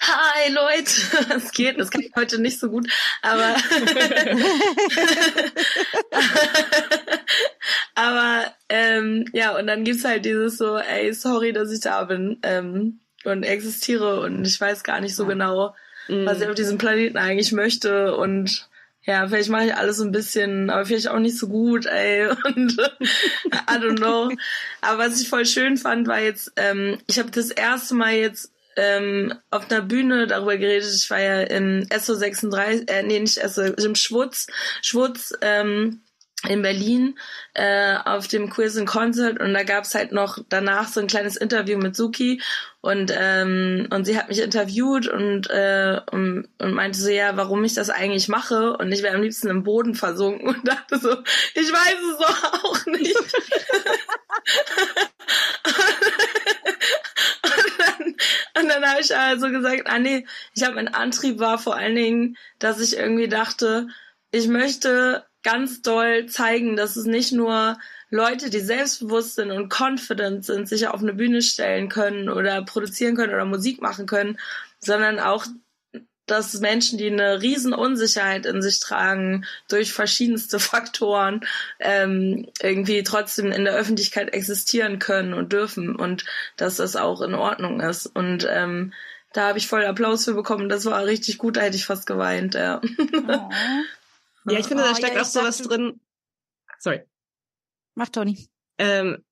hi 0.00 0.52
Leute, 0.52 0.90
es 1.36 1.50
geht, 1.52 1.78
das 1.80 1.90
kann 1.90 2.02
ich 2.02 2.12
heute 2.16 2.40
nicht 2.40 2.60
so 2.60 2.70
gut, 2.70 2.88
aber 3.22 3.56
aber 7.94 8.54
ähm, 8.68 9.24
ja, 9.32 9.56
und 9.58 9.66
dann 9.66 9.84
gibt's 9.84 10.04
halt 10.04 10.24
dieses 10.24 10.56
so, 10.56 10.78
ey, 10.78 11.12
sorry, 11.12 11.52
dass 11.52 11.72
ich 11.72 11.80
da 11.80 12.04
bin 12.04 12.38
ähm, 12.42 13.00
und 13.24 13.42
existiere 13.42 14.20
und 14.20 14.46
ich 14.46 14.60
weiß 14.60 14.84
gar 14.84 15.00
nicht 15.00 15.16
so 15.16 15.26
genau, 15.26 15.74
was 16.08 16.38
ich 16.38 16.44
mhm. 16.44 16.50
auf 16.50 16.56
diesem 16.56 16.78
Planeten 16.78 17.18
eigentlich 17.18 17.52
möchte 17.52 18.16
und 18.16 18.69
ja, 19.10 19.26
vielleicht 19.26 19.48
mache 19.50 19.66
ich 19.66 19.74
alles 19.74 20.00
ein 20.00 20.12
bisschen, 20.12 20.70
aber 20.70 20.86
vielleicht 20.86 21.08
auch 21.08 21.18
nicht 21.18 21.36
so 21.36 21.48
gut, 21.48 21.86
ey. 21.86 22.28
Und 22.44 22.72
I 22.78 23.76
don't 23.76 23.96
know. 23.96 24.30
Aber 24.80 24.98
was 24.98 25.20
ich 25.20 25.28
voll 25.28 25.46
schön 25.46 25.76
fand, 25.76 26.06
war 26.06 26.20
jetzt, 26.20 26.52
ähm, 26.54 26.98
ich 27.08 27.18
habe 27.18 27.30
das 27.32 27.50
erste 27.50 27.96
Mal 27.96 28.14
jetzt 28.14 28.52
ähm, 28.76 29.34
auf 29.50 29.68
einer 29.68 29.82
Bühne 29.82 30.28
darüber 30.28 30.56
geredet. 30.56 30.94
Ich 30.94 31.10
war 31.10 31.20
ja 31.20 31.40
im 31.42 31.86
SO36, 31.90 32.88
äh, 32.88 33.02
nee, 33.02 33.18
nicht 33.18 33.40
SO, 33.50 33.62
im 33.62 33.96
Schwutz, 33.96 34.46
Schwutz, 34.80 35.32
ähm, 35.40 36.02
in 36.48 36.62
Berlin 36.62 37.18
äh, 37.54 37.96
auf 38.04 38.26
dem 38.26 38.48
Quiz 38.48 38.76
and 38.76 38.88
Concert. 38.88 39.40
Und 39.40 39.52
da 39.52 39.62
gab's 39.62 39.94
halt 39.94 40.12
noch 40.12 40.38
danach 40.48 40.88
so 40.88 41.00
ein 41.00 41.06
kleines 41.06 41.36
Interview 41.36 41.78
mit 41.78 41.94
Suki. 41.94 42.40
Und 42.80 43.12
ähm, 43.14 43.88
und 43.90 44.06
sie 44.06 44.16
hat 44.16 44.30
mich 44.30 44.40
interviewt 44.40 45.06
und, 45.06 45.50
äh, 45.50 46.00
und 46.10 46.48
und 46.58 46.72
meinte 46.72 46.98
so 46.98 47.10
ja 47.10 47.36
warum 47.36 47.62
ich 47.64 47.74
das 47.74 47.90
eigentlich 47.90 48.28
mache. 48.28 48.78
Und 48.78 48.90
ich 48.90 49.02
wäre 49.02 49.16
am 49.16 49.22
liebsten 49.22 49.48
im 49.48 49.64
Boden 49.64 49.94
versunken. 49.94 50.48
Und 50.54 50.66
dachte 50.66 50.98
so 50.98 51.10
ich 51.54 51.70
weiß 51.70 51.96
es 52.10 52.16
doch 52.18 52.64
auch 52.64 52.86
nicht. 52.86 53.14
Und 57.42 57.78
dann, 57.78 58.14
und 58.62 58.68
dann 58.68 58.84
habe 58.84 59.00
ich 59.00 59.16
also 59.16 59.50
gesagt 59.50 59.82
ah 59.86 59.98
nee 59.98 60.26
ich 60.54 60.62
habe 60.62 60.74
mein 60.74 60.88
Antrieb 60.88 61.38
war 61.38 61.58
vor 61.58 61.76
allen 61.76 61.94
Dingen 61.94 62.36
dass 62.58 62.80
ich 62.80 62.96
irgendwie 62.96 63.28
dachte 63.28 63.88
ich 64.30 64.48
möchte 64.48 65.24
ganz 65.42 65.82
doll 65.82 66.26
zeigen, 66.26 66.76
dass 66.76 66.96
es 66.96 67.06
nicht 67.06 67.32
nur 67.32 67.78
Leute, 68.10 68.50
die 68.50 68.60
selbstbewusst 68.60 69.36
sind 69.36 69.50
und 69.50 69.72
confident 69.72 70.44
sind, 70.44 70.68
sich 70.68 70.88
auf 70.88 71.00
eine 71.00 71.14
Bühne 71.14 71.42
stellen 71.42 71.88
können 71.88 72.28
oder 72.28 72.62
produzieren 72.62 73.16
können 73.16 73.32
oder 73.32 73.44
Musik 73.44 73.80
machen 73.80 74.06
können, 74.06 74.38
sondern 74.80 75.20
auch 75.20 75.46
dass 76.30 76.60
Menschen, 76.60 76.96
die 76.96 77.08
eine 77.10 77.42
riesen 77.42 77.72
Unsicherheit 77.72 78.46
in 78.46 78.62
sich 78.62 78.78
tragen, 78.78 79.44
durch 79.68 79.92
verschiedenste 79.92 80.58
Faktoren 80.60 81.40
ähm, 81.80 82.48
irgendwie 82.62 83.02
trotzdem 83.02 83.50
in 83.50 83.64
der 83.64 83.74
Öffentlichkeit 83.74 84.32
existieren 84.32 84.98
können 84.98 85.34
und 85.34 85.52
dürfen 85.52 85.96
und 85.96 86.24
dass 86.56 86.76
das 86.76 86.96
auch 86.96 87.20
in 87.20 87.34
Ordnung 87.34 87.80
ist. 87.80 88.06
Und 88.06 88.46
ähm, 88.48 88.92
da 89.32 89.48
habe 89.48 89.58
ich 89.58 89.68
voll 89.68 89.84
Applaus 89.84 90.24
für 90.24 90.34
bekommen. 90.34 90.68
Das 90.68 90.84
war 90.86 91.04
richtig 91.04 91.38
gut, 91.38 91.56
da 91.56 91.62
hätte 91.62 91.76
ich 91.76 91.86
fast 91.86 92.06
geweint, 92.06 92.54
ja. 92.54 92.80
Oh. 93.28 93.50
Ja, 94.46 94.58
ich 94.58 94.66
finde, 94.66 94.84
da 94.84 94.92
oh, 94.92 94.94
steckt 94.94 95.14
ja, 95.14 95.22
auch 95.22 95.26
sowas 95.26 95.58
drin. 95.58 96.00
Sorry. 96.78 97.02
Mach 97.94 98.08
Toni. 98.08 98.48
Ähm, 98.78 99.24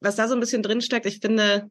was 0.00 0.16
da 0.16 0.28
so 0.28 0.34
ein 0.34 0.40
bisschen 0.40 0.62
drin 0.62 0.82
steckt, 0.82 1.06
ich 1.06 1.20
finde, 1.20 1.70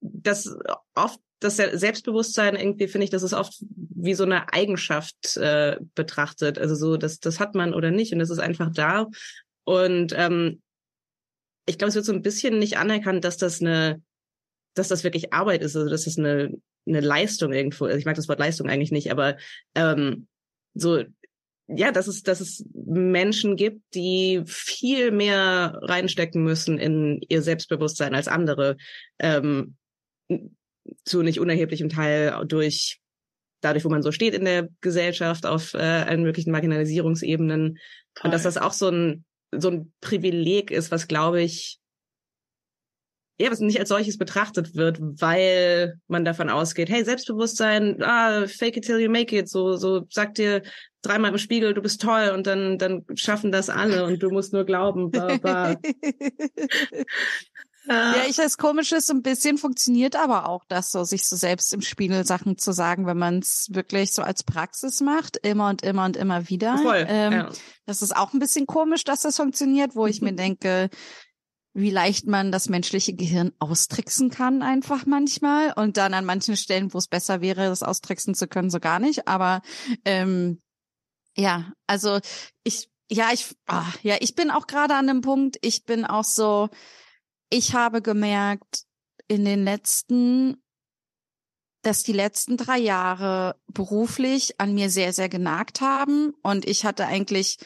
dass 0.00 0.56
oft 0.94 1.20
das 1.40 1.56
Selbstbewusstsein 1.56 2.54
irgendwie 2.54 2.88
finde 2.88 3.04
ich, 3.04 3.10
das 3.10 3.22
ist 3.22 3.32
oft 3.32 3.64
wie 3.70 4.14
so 4.14 4.24
eine 4.24 4.52
Eigenschaft 4.52 5.36
äh, 5.36 5.78
betrachtet. 5.94 6.58
Also 6.58 6.74
so, 6.74 6.96
das, 6.96 7.18
das 7.18 7.40
hat 7.40 7.54
man 7.54 7.74
oder 7.74 7.90
nicht 7.90 8.12
und 8.12 8.18
das 8.18 8.30
ist 8.30 8.38
einfach 8.38 8.70
da. 8.72 9.06
Und 9.64 10.12
ähm, 10.16 10.62
ich 11.66 11.78
glaube, 11.78 11.90
es 11.90 11.94
wird 11.94 12.04
so 12.04 12.12
ein 12.12 12.22
bisschen 12.22 12.58
nicht 12.58 12.76
anerkannt, 12.78 13.24
dass 13.24 13.36
das 13.36 13.60
eine, 13.60 14.02
dass 14.74 14.88
das 14.88 15.04
wirklich 15.04 15.32
Arbeit 15.32 15.62
ist, 15.62 15.76
also 15.76 15.88
dass 15.88 16.04
das 16.04 16.18
eine, 16.18 16.52
eine 16.86 17.00
Leistung 17.00 17.52
irgendwo. 17.52 17.86
Also 17.86 17.96
ich 17.96 18.04
mag 18.04 18.16
das 18.16 18.28
Wort 18.28 18.38
Leistung 18.38 18.68
eigentlich 18.68 18.92
nicht, 18.92 19.10
aber 19.10 19.36
ähm, 19.74 20.26
so 20.74 21.04
ja, 21.72 21.92
dass 21.92 22.08
es, 22.08 22.22
dass 22.22 22.40
es 22.40 22.64
Menschen 22.74 23.56
gibt, 23.56 23.94
die 23.94 24.42
viel 24.44 25.12
mehr 25.12 25.78
reinstecken 25.82 26.42
müssen 26.42 26.78
in 26.78 27.20
ihr 27.28 27.42
Selbstbewusstsein 27.42 28.14
als 28.14 28.26
andere. 28.26 28.76
Ähm, 29.20 29.76
zu 31.04 31.22
nicht 31.22 31.38
unerheblichem 31.38 31.88
Teil 31.88 32.44
durch 32.46 33.00
dadurch, 33.60 33.84
wo 33.84 33.90
man 33.90 34.02
so 34.02 34.12
steht 34.12 34.34
in 34.34 34.44
der 34.44 34.68
Gesellschaft 34.80 35.46
auf 35.46 35.74
äh, 35.74 35.78
allen 35.78 36.22
möglichen 36.22 36.50
Marginalisierungsebenen 36.50 37.78
Toll. 38.14 38.24
und 38.24 38.30
dass 38.32 38.42
das 38.42 38.56
auch 38.56 38.72
so 38.72 38.88
ein 38.88 39.24
so 39.52 39.68
ein 39.68 39.92
Privileg 40.00 40.70
ist, 40.70 40.90
was 40.90 41.08
glaube 41.08 41.42
ich 41.42 41.78
ja, 43.40 43.50
was 43.50 43.60
nicht 43.60 43.80
als 43.80 43.88
solches 43.88 44.18
betrachtet 44.18 44.74
wird, 44.74 44.98
weil 45.00 45.98
man 46.08 46.26
davon 46.26 46.50
ausgeht, 46.50 46.90
hey, 46.90 47.02
Selbstbewusstsein, 47.04 48.02
ah, 48.02 48.46
fake 48.46 48.76
it 48.76 48.84
till 48.84 49.00
you 49.00 49.10
make 49.10 49.34
it, 49.34 49.48
so, 49.48 49.76
so 49.76 50.06
sagt 50.10 50.36
dir 50.36 50.62
dreimal 51.00 51.30
im 51.30 51.38
Spiegel, 51.38 51.72
du 51.72 51.80
bist 51.80 52.02
toll 52.02 52.32
und 52.34 52.46
dann, 52.46 52.76
dann 52.76 53.06
schaffen 53.14 53.50
das 53.50 53.70
alle 53.70 54.04
und 54.04 54.22
du 54.22 54.28
musst 54.28 54.52
nur 54.52 54.64
glauben, 54.64 55.10
bla, 55.10 55.38
bla. 55.38 55.76
Ja, 57.88 58.24
ich 58.28 58.38
weiß, 58.38 58.58
komisch 58.58 58.92
ist, 58.92 59.10
ein 59.10 59.22
bisschen 59.22 59.56
funktioniert 59.56 60.14
aber 60.14 60.48
auch 60.48 60.64
das 60.68 60.92
so, 60.92 61.02
sich 61.02 61.26
so 61.26 61.34
selbst 61.34 61.72
im 61.72 61.80
Spiegel 61.80 62.24
Sachen 62.24 62.58
zu 62.58 62.72
sagen, 62.72 63.06
wenn 63.06 63.16
man 63.16 63.38
es 63.38 63.68
wirklich 63.72 64.12
so 64.12 64.22
als 64.22 64.44
Praxis 64.44 65.00
macht, 65.00 65.38
immer 65.38 65.70
und 65.70 65.82
immer 65.82 66.04
und 66.04 66.16
immer 66.16 66.48
wieder. 66.48 66.78
Voll, 66.78 67.06
ähm, 67.08 67.32
ja. 67.32 67.48
Das 67.86 68.02
ist 68.02 68.14
auch 68.14 68.32
ein 68.32 68.38
bisschen 68.38 68.66
komisch, 68.66 69.02
dass 69.02 69.22
das 69.22 69.36
funktioniert, 69.36 69.96
wo 69.96 70.06
ich 70.06 70.20
mir 70.20 70.32
denke, 70.34 70.90
wie 71.72 71.90
leicht 71.90 72.26
man 72.26 72.50
das 72.50 72.68
menschliche 72.68 73.14
Gehirn 73.14 73.52
austricksen 73.58 74.30
kann 74.30 74.62
einfach 74.62 75.06
manchmal 75.06 75.72
und 75.74 75.96
dann 75.96 76.14
an 76.14 76.24
manchen 76.24 76.56
Stellen, 76.56 76.92
wo 76.92 76.98
es 76.98 77.06
besser 77.06 77.40
wäre, 77.40 77.68
das 77.68 77.82
austricksen 77.82 78.34
zu 78.34 78.48
können, 78.48 78.70
so 78.70 78.80
gar 78.80 78.98
nicht. 78.98 79.28
Aber 79.28 79.62
ähm, 80.04 80.60
ja, 81.36 81.72
also 81.86 82.18
ich, 82.64 82.90
ja, 83.10 83.30
ich, 83.32 83.54
ah, 83.66 83.86
ja, 84.02 84.16
ich 84.20 84.34
bin 84.34 84.50
auch 84.50 84.66
gerade 84.66 84.94
an 84.94 85.06
dem 85.06 85.20
Punkt, 85.20 85.58
ich 85.62 85.84
bin 85.84 86.04
auch 86.04 86.24
so, 86.24 86.68
ich 87.50 87.74
habe 87.74 88.02
gemerkt 88.02 88.84
in 89.28 89.44
den 89.44 89.64
letzten, 89.64 90.60
dass 91.82 92.02
die 92.02 92.12
letzten 92.12 92.56
drei 92.56 92.78
Jahre 92.78 93.56
beruflich 93.68 94.60
an 94.60 94.74
mir 94.74 94.90
sehr, 94.90 95.12
sehr 95.12 95.28
genagt 95.28 95.80
haben. 95.80 96.34
Und 96.42 96.66
ich 96.66 96.84
hatte 96.84 97.06
eigentlich 97.06 97.58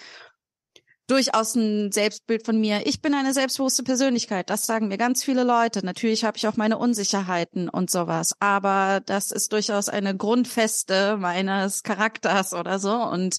durchaus 1.06 1.54
ein 1.54 1.92
Selbstbild 1.92 2.44
von 2.44 2.58
mir. 2.58 2.86
Ich 2.86 3.02
bin 3.02 3.14
eine 3.14 3.34
selbstbewusste 3.34 3.82
Persönlichkeit. 3.82 4.48
Das 4.48 4.66
sagen 4.66 4.88
mir 4.88 4.96
ganz 4.96 5.22
viele 5.22 5.44
Leute. 5.44 5.84
Natürlich 5.84 6.24
habe 6.24 6.36
ich 6.38 6.48
auch 6.48 6.56
meine 6.56 6.78
Unsicherheiten 6.78 7.68
und 7.68 7.90
sowas. 7.90 8.34
Aber 8.40 9.00
das 9.04 9.30
ist 9.30 9.52
durchaus 9.52 9.88
eine 9.88 10.16
Grundfeste 10.16 11.16
meines 11.18 11.82
Charakters 11.82 12.54
oder 12.54 12.78
so. 12.78 12.94
Und 12.94 13.38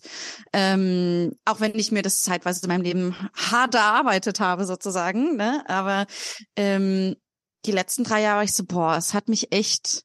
ähm, 0.53 1.33
auch 1.45 1.59
wenn 1.59 1.75
ich 1.75 1.91
mir 1.91 2.03
das 2.03 2.21
zeitweise 2.21 2.61
in 2.63 2.69
meinem 2.69 2.83
Leben 2.83 3.15
hart 3.35 3.73
erarbeitet 3.73 4.39
habe, 4.39 4.65
sozusagen, 4.65 5.35
ne? 5.35 5.63
Aber 5.67 6.05
ähm, 6.55 7.15
die 7.65 7.71
letzten 7.71 8.03
drei 8.03 8.21
Jahre 8.21 8.37
war 8.37 8.43
ich 8.43 8.53
so, 8.53 8.63
boah, 8.63 8.95
es 8.95 9.13
hat 9.13 9.27
mich 9.27 9.51
echt 9.51 10.04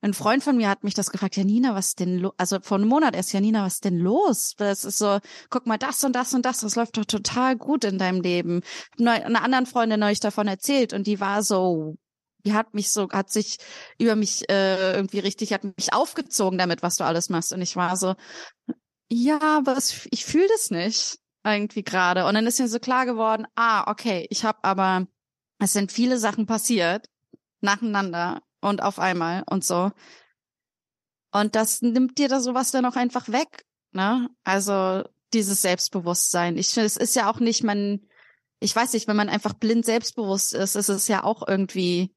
ein 0.00 0.14
Freund 0.14 0.44
von 0.44 0.56
mir 0.56 0.68
hat 0.68 0.84
mich 0.84 0.94
das 0.94 1.10
gefragt, 1.10 1.36
Janina, 1.36 1.74
was 1.74 1.94
denn 1.94 2.18
los? 2.18 2.32
Also 2.36 2.58
vor 2.62 2.78
einem 2.78 2.88
Monat 2.88 3.16
erst, 3.16 3.32
Janina, 3.32 3.64
was 3.64 3.80
denn 3.80 3.98
los? 3.98 4.54
Das 4.56 4.84
ist 4.84 4.98
so, 4.98 5.18
guck 5.50 5.66
mal, 5.66 5.78
das 5.78 6.04
und 6.04 6.14
das 6.14 6.34
und 6.34 6.44
das, 6.44 6.60
das 6.60 6.76
läuft 6.76 6.96
doch 6.96 7.04
total 7.04 7.56
gut 7.56 7.84
in 7.84 7.98
deinem 7.98 8.20
Leben. 8.20 8.62
Eine 8.98 9.42
anderen 9.42 9.66
Freundin 9.66 10.02
euch 10.02 10.20
davon 10.20 10.46
erzählt 10.46 10.92
und 10.92 11.06
die 11.06 11.18
war 11.18 11.42
so, 11.42 11.96
die 12.44 12.52
hat 12.52 12.74
mich 12.74 12.92
so, 12.92 13.08
hat 13.10 13.30
sich 13.30 13.58
über 13.98 14.14
mich 14.14 14.48
äh, 14.48 14.94
irgendwie 14.94 15.18
richtig, 15.18 15.52
hat 15.52 15.64
mich 15.64 15.92
aufgezogen 15.92 16.58
damit, 16.58 16.82
was 16.82 16.96
du 16.96 17.04
alles 17.04 17.28
machst. 17.28 17.52
Und 17.52 17.60
ich 17.60 17.74
war 17.74 17.96
so, 17.96 18.14
ja, 19.10 19.40
aber 19.40 19.76
es, 19.76 20.06
ich 20.12 20.24
fühle 20.24 20.48
das 20.48 20.70
nicht 20.70 21.18
irgendwie 21.44 21.82
gerade. 21.82 22.26
Und 22.26 22.34
dann 22.34 22.46
ist 22.46 22.60
mir 22.60 22.68
so 22.68 22.78
klar 22.78 23.04
geworden, 23.04 23.46
ah, 23.56 23.90
okay, 23.90 24.26
ich 24.30 24.44
habe 24.44 24.58
aber, 24.62 25.06
es 25.58 25.72
sind 25.72 25.90
viele 25.90 26.18
Sachen 26.18 26.46
passiert 26.46 27.06
nacheinander 27.60 28.40
und 28.60 28.82
auf 28.82 28.98
einmal 28.98 29.44
und 29.48 29.64
so. 29.64 29.90
Und 31.32 31.54
das 31.54 31.82
nimmt 31.82 32.18
dir 32.18 32.28
da 32.28 32.40
sowas 32.40 32.70
dann 32.70 32.86
auch 32.86 32.96
einfach 32.96 33.28
weg, 33.28 33.66
ne? 33.92 34.28
Also 34.44 35.04
dieses 35.34 35.62
Selbstbewusstsein. 35.62 36.56
Ich 36.56 36.68
finde, 36.68 36.86
es 36.86 36.96
ist 36.96 37.14
ja 37.14 37.30
auch 37.30 37.38
nicht, 37.38 37.62
man, 37.62 38.00
ich 38.60 38.74
weiß 38.74 38.94
nicht, 38.94 39.08
wenn 39.08 39.16
man 39.16 39.28
einfach 39.28 39.52
blind 39.52 39.84
selbstbewusst 39.84 40.54
ist, 40.54 40.74
ist 40.74 40.88
es 40.88 41.06
ja 41.08 41.22
auch 41.22 41.46
irgendwie, 41.46 42.14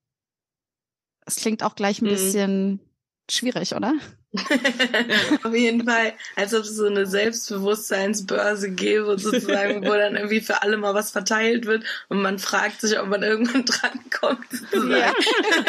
es 1.25 1.36
klingt 1.36 1.63
auch 1.63 1.75
gleich 1.75 2.01
ein 2.01 2.05
mhm. 2.05 2.10
bisschen 2.10 2.90
schwierig, 3.33 3.75
oder? 3.75 3.93
Auf 5.43 5.53
jeden 5.53 5.85
Fall, 5.85 6.13
als 6.35 6.53
ob 6.53 6.61
es 6.61 6.75
so 6.75 6.85
eine 6.85 7.05
Selbstbewusstseinsbörse 7.05 8.71
gäbe, 8.71 9.19
sozusagen, 9.19 9.85
wo 9.85 9.89
dann 9.89 10.15
irgendwie 10.15 10.39
für 10.39 10.61
alle 10.61 10.77
mal 10.77 10.93
was 10.93 11.11
verteilt 11.11 11.65
wird 11.65 11.83
und 12.07 12.21
man 12.21 12.39
fragt 12.39 12.79
sich, 12.79 12.97
ob 12.97 13.07
man 13.07 13.23
irgendwann 13.23 13.65
drankommt. 14.11 14.47
Ja. 14.89 15.13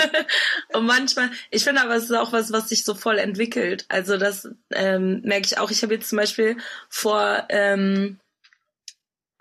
und 0.78 0.86
manchmal, 0.86 1.30
ich 1.50 1.64
finde 1.64 1.82
aber, 1.82 1.96
es 1.96 2.04
ist 2.04 2.16
auch 2.16 2.32
was, 2.32 2.52
was 2.52 2.68
sich 2.68 2.84
so 2.84 2.94
voll 2.94 3.18
entwickelt. 3.18 3.84
Also 3.88 4.16
das 4.16 4.48
ähm, 4.70 5.22
merke 5.24 5.46
ich 5.46 5.58
auch. 5.58 5.70
Ich 5.70 5.82
habe 5.82 5.94
jetzt 5.94 6.08
zum 6.08 6.18
Beispiel 6.18 6.56
vor 6.88 7.44
ähm, 7.48 8.18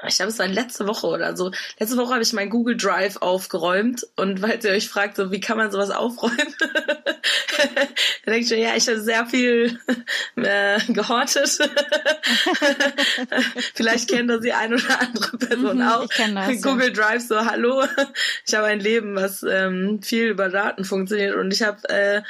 ich 0.07 0.15
glaube, 0.15 0.31
es 0.31 0.39
war 0.39 0.47
letzte 0.47 0.87
Woche 0.87 1.07
oder 1.07 1.35
so. 1.35 1.51
Letzte 1.79 1.97
Woche 1.97 2.13
habe 2.13 2.23
ich 2.23 2.33
mein 2.33 2.49
Google 2.49 2.77
Drive 2.77 3.17
aufgeräumt 3.17 4.05
und 4.15 4.41
weil 4.41 4.59
ihr 4.63 4.71
euch 4.71 4.89
fragt, 4.89 5.15
so 5.15 5.31
wie 5.31 5.39
kann 5.39 5.57
man 5.57 5.71
sowas 5.71 5.91
aufräumen, 5.91 6.55
da 8.25 8.31
denke 8.31 8.39
ich 8.39 8.49
mir, 8.49 8.59
ja, 8.59 8.75
ich 8.75 8.87
habe 8.87 8.99
sehr 8.99 9.25
viel 9.25 9.79
äh, 10.35 10.79
gehortet. 10.87 11.59
Vielleicht 13.75 14.09
kennt 14.09 14.29
das 14.29 14.41
die 14.41 14.53
eine 14.53 14.75
oder 14.75 15.01
andere 15.01 15.37
Person 15.37 15.77
mhm, 15.77 15.87
auch. 15.87 16.09
Ich 16.11 16.33
das, 16.33 16.61
Google 16.61 16.87
ja. 16.87 16.93
Drive 16.93 17.27
so, 17.27 17.45
hallo, 17.45 17.83
ich 18.45 18.53
habe 18.53 18.67
ein 18.67 18.79
Leben, 18.79 19.15
was 19.15 19.43
ähm, 19.43 20.01
viel 20.01 20.29
über 20.29 20.49
Daten 20.49 20.83
funktioniert 20.83 21.35
und 21.35 21.51
ich 21.51 21.63
habe 21.63 21.87
äh, 21.89 22.21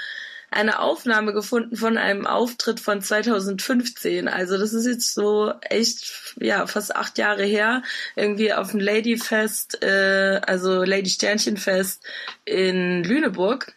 eine 0.52 0.80
Aufnahme 0.80 1.32
gefunden 1.34 1.78
von 1.78 1.98
einem 1.98 2.28
Auftritt 2.28 2.82
von 2.82 3.02
2015. 3.02 4.28
Also 4.28 4.58
das 4.58 4.74
ist 4.74 4.86
jetzt 4.86 5.14
so 5.14 5.54
echt, 5.62 6.36
ja, 6.40 6.68
fast 6.68 6.94
acht 6.96 7.18
Jahre 7.18 7.44
her. 7.44 7.84
Irgendwie 8.18 8.54
auf 8.54 8.72
dem 8.72 8.82
Ladyfest, 8.82 9.82
äh, 9.82 10.42
also 10.46 10.84
Lady 10.84 11.10
Sternchenfest 11.10 12.06
in 12.44 13.04
Lüneburg. 13.04 13.74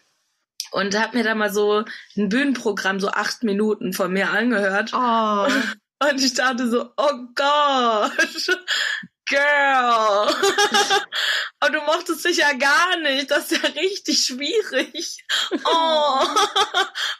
Und 0.71 0.99
hab 0.99 1.13
mir 1.13 1.23
da 1.23 1.33
mal 1.33 1.53
so 1.53 1.85
ein 2.17 2.27
Bühnenprogramm, 2.27 2.99
so 2.99 3.09
acht 3.09 3.43
Minuten 3.43 3.93
von 3.93 4.11
mir 4.11 4.31
angehört. 4.31 4.91
Oh. 4.93 5.47
Und 6.09 6.21
ich 6.21 6.33
dachte 6.33 6.69
so, 6.69 6.91
oh 6.97 7.13
Gott, 7.35 8.65
Girl. 9.27 10.27
Aber 11.59 11.71
du 11.71 11.81
mochtest 11.81 12.25
dich 12.25 12.37
ja 12.37 12.53
gar 12.53 12.97
nicht. 12.97 13.31
Das 13.31 13.51
ist 13.51 13.63
ja 13.63 13.69
richtig 13.69 14.25
schwierig. 14.25 15.23
Oh. 15.63 16.27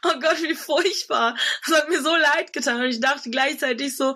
oh 0.03 0.19
Gott, 0.19 0.41
wie 0.41 0.55
furchtbar. 0.55 1.35
Das 1.65 1.77
hat 1.77 1.89
mir 1.89 2.01
so 2.01 2.15
leid 2.15 2.53
getan. 2.53 2.81
Und 2.81 2.89
ich 2.89 2.99
dachte 2.99 3.29
gleichzeitig 3.29 3.95
so, 3.95 4.15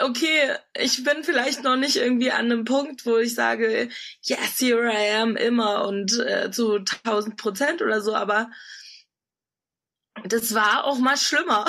okay, 0.00 0.56
ich 0.78 1.02
bin 1.04 1.24
vielleicht 1.24 1.62
noch 1.62 1.76
nicht 1.76 1.96
irgendwie 1.96 2.30
an 2.30 2.46
einem 2.46 2.64
Punkt, 2.64 3.06
wo 3.06 3.16
ich 3.16 3.34
sage, 3.34 3.88
yes, 4.22 4.60
here 4.60 4.90
I 4.90 5.14
am 5.20 5.36
immer 5.36 5.86
und 5.86 6.18
äh, 6.18 6.50
zu 6.50 6.76
1000 6.76 7.36
Prozent 7.36 7.82
oder 7.82 8.00
so, 8.00 8.14
aber 8.14 8.50
das 10.24 10.54
war 10.54 10.84
auch 10.84 10.98
mal 10.98 11.16
schlimmer. 11.16 11.64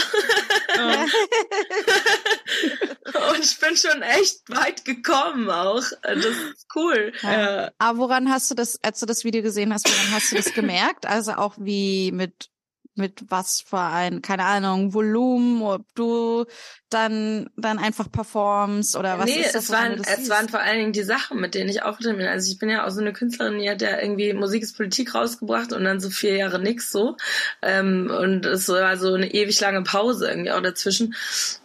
und 3.31 3.39
ich 3.43 3.59
bin 3.59 3.75
schon 3.75 4.01
echt 4.01 4.49
weit 4.49 4.85
gekommen 4.85 5.49
auch. 5.49 5.83
Das 6.01 6.25
ist 6.25 6.67
cool. 6.75 7.13
Ja. 7.21 7.71
Aber 7.77 7.97
woran 7.97 8.29
hast 8.31 8.49
du 8.51 8.55
das, 8.55 8.81
als 8.83 8.99
du 8.99 9.05
das 9.05 9.23
Video 9.23 9.41
gesehen 9.41 9.73
hast, 9.73 9.87
woran 9.89 10.11
hast 10.13 10.31
du 10.31 10.35
das 10.35 10.53
gemerkt? 10.53 11.05
Also 11.05 11.33
auch 11.33 11.55
wie 11.57 12.11
mit 12.11 12.49
mit 12.97 13.25
was 13.29 13.61
für 13.61 13.79
ein, 13.79 14.21
keine 14.21 14.43
Ahnung, 14.43 14.93
Volumen, 14.93 15.61
ob 15.61 15.85
du 15.95 16.45
dann, 16.89 17.49
dann 17.57 17.79
einfach 17.79 18.09
performst 18.09 18.95
oder 18.95 19.19
was 19.19 19.25
nee, 19.25 19.41
ist 19.41 19.55
das? 19.55 19.65
Es 19.65 19.69
waren, 19.71 19.93
es 19.99 20.15
siehst? 20.15 20.29
waren 20.29 20.47
vor 20.47 20.61
allen 20.61 20.79
Dingen 20.79 20.93
die 20.93 21.03
Sachen, 21.03 21.41
mit 21.41 21.53
denen 21.53 21.69
ich 21.69 21.83
aufgetreten 21.83 22.17
bin. 22.17 22.27
Also 22.27 22.49
ich 22.49 22.59
bin 22.59 22.69
ja 22.69 22.85
auch 22.85 22.91
so 22.91 23.01
eine 23.01 23.11
Künstlerin, 23.11 23.59
die 23.59 23.69
hat 23.69 23.81
ja 23.81 23.99
irgendwie 23.99 24.31
Musik 24.33 24.63
ist 24.63 24.77
Politik 24.77 25.13
rausgebracht 25.13 25.73
und 25.73 25.83
dann 25.83 25.99
so 25.99 26.09
vier 26.09 26.37
Jahre 26.37 26.59
nix 26.59 26.89
so. 26.91 27.17
Ähm, 27.61 28.09
und 28.09 28.45
es 28.45 28.69
war 28.69 28.95
so 28.95 29.13
eine 29.13 29.33
ewig 29.33 29.59
lange 29.59 29.83
Pause 29.83 30.29
irgendwie 30.29 30.51
auch 30.51 30.61
dazwischen. 30.61 31.13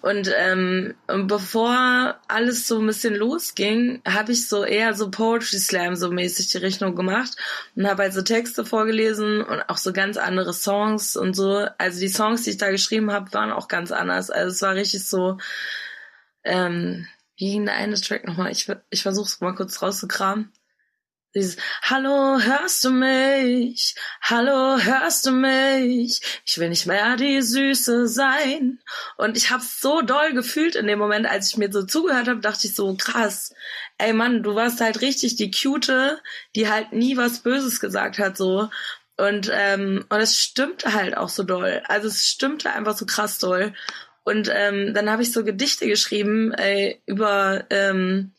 Und, 0.00 0.28
ähm, 0.36 0.94
und 1.06 1.28
bevor 1.28 2.16
alles 2.26 2.66
so 2.66 2.80
ein 2.80 2.86
bisschen 2.86 3.14
losging, 3.14 4.02
habe 4.04 4.32
ich 4.32 4.48
so 4.48 4.64
eher 4.64 4.94
so 4.94 5.08
Poetry 5.10 5.58
Slam 5.58 5.94
so 5.94 6.10
mäßig 6.10 6.48
die 6.48 6.58
Richtung 6.58 6.96
gemacht 6.96 7.36
und 7.76 7.88
habe 7.88 8.02
halt 8.02 8.12
so 8.12 8.22
Texte 8.22 8.64
vorgelesen 8.64 9.40
und 9.40 9.62
auch 9.68 9.76
so 9.76 9.92
ganz 9.92 10.16
andere 10.16 10.52
Songs 10.52 11.14
und 11.22 11.34
so. 11.34 11.66
Also 11.78 12.00
die 12.00 12.08
Songs, 12.08 12.42
die 12.42 12.50
ich 12.50 12.58
da 12.58 12.70
geschrieben 12.70 13.12
habe, 13.12 13.32
waren 13.32 13.52
auch 13.52 13.68
ganz 13.68 13.92
anders. 13.92 14.30
Also 14.30 14.50
es 14.50 14.62
war 14.62 14.74
richtig 14.74 15.06
so, 15.06 15.38
ähm, 16.44 17.06
wie 17.36 17.52
ging 17.52 17.64
der 17.64 17.76
eine 17.76 18.00
Track 18.00 18.26
nochmal? 18.26 18.50
Ich, 18.50 18.70
ich 18.90 19.02
versuche 19.02 19.26
es 19.26 19.40
mal 19.40 19.54
kurz 19.54 19.80
rauszukramen. 19.80 20.52
Dieses 21.34 21.56
Hallo, 21.82 22.40
hörst 22.40 22.84
du 22.84 22.90
mich? 22.90 23.94
Hallo, 24.20 24.78
hörst 24.78 25.24
du 25.24 25.30
mich? 25.30 26.20
Ich 26.44 26.58
will 26.58 26.68
nicht 26.68 26.86
mehr 26.86 27.16
die 27.16 27.40
Süße 27.40 28.06
sein. 28.06 28.80
Und 29.16 29.38
ich 29.38 29.50
habe 29.50 29.62
so 29.64 30.02
doll 30.02 30.34
gefühlt 30.34 30.74
in 30.74 30.86
dem 30.86 30.98
Moment, 30.98 31.26
als 31.26 31.48
ich 31.48 31.56
mir 31.56 31.72
so 31.72 31.84
zugehört 31.84 32.28
habe, 32.28 32.40
dachte 32.40 32.66
ich 32.66 32.74
so 32.74 32.94
krass. 32.96 33.54
Ey 33.96 34.12
Mann, 34.12 34.42
du 34.42 34.54
warst 34.56 34.82
halt 34.82 35.00
richtig 35.00 35.36
die 35.36 35.50
Cute, 35.50 36.20
die 36.54 36.68
halt 36.68 36.92
nie 36.92 37.16
was 37.16 37.38
Böses 37.38 37.80
gesagt 37.80 38.18
hat 38.18 38.36
so. 38.36 38.68
Und 39.16 39.50
ähm, 39.52 40.04
und 40.09 40.21
es 40.21 40.38
stimmte 40.38 40.95
halt 40.95 41.16
auch 41.16 41.28
so 41.28 41.42
doll. 41.42 41.83
Also 41.87 42.09
es 42.09 42.26
stimmte 42.26 42.71
einfach 42.73 42.97
so 42.97 43.07
krass 43.07 43.38
doll. 43.38 43.75
Und 44.25 44.50
ähm, 44.54 44.95
dann 44.95 45.11
habe 45.11 45.23
ich 45.23 45.33
so 45.33 45.45
Gedichte 45.45 45.87
geschrieben 45.87 46.52
ey, 46.52 47.02
über, 47.07 47.64
ähm, 47.71 48.33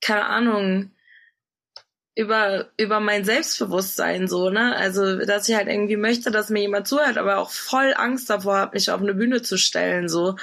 keine 0.00 0.26
Ahnung, 0.26 0.90
über 2.18 2.66
über 2.76 2.98
mein 2.98 3.24
Selbstbewusstsein 3.24 4.26
so, 4.26 4.50
ne? 4.50 4.74
Also, 4.76 5.18
dass 5.24 5.48
ich 5.48 5.54
halt 5.54 5.68
irgendwie 5.68 5.96
möchte, 5.96 6.32
dass 6.32 6.50
mir 6.50 6.60
jemand 6.62 6.88
zuhört, 6.88 7.16
aber 7.16 7.38
auch 7.38 7.50
voll 7.52 7.94
Angst 7.96 8.28
davor 8.28 8.56
habe, 8.56 8.74
mich 8.74 8.90
auf 8.90 9.00
eine 9.00 9.14
Bühne 9.14 9.40
zu 9.42 9.56
stellen 9.56 10.08
so 10.08 10.34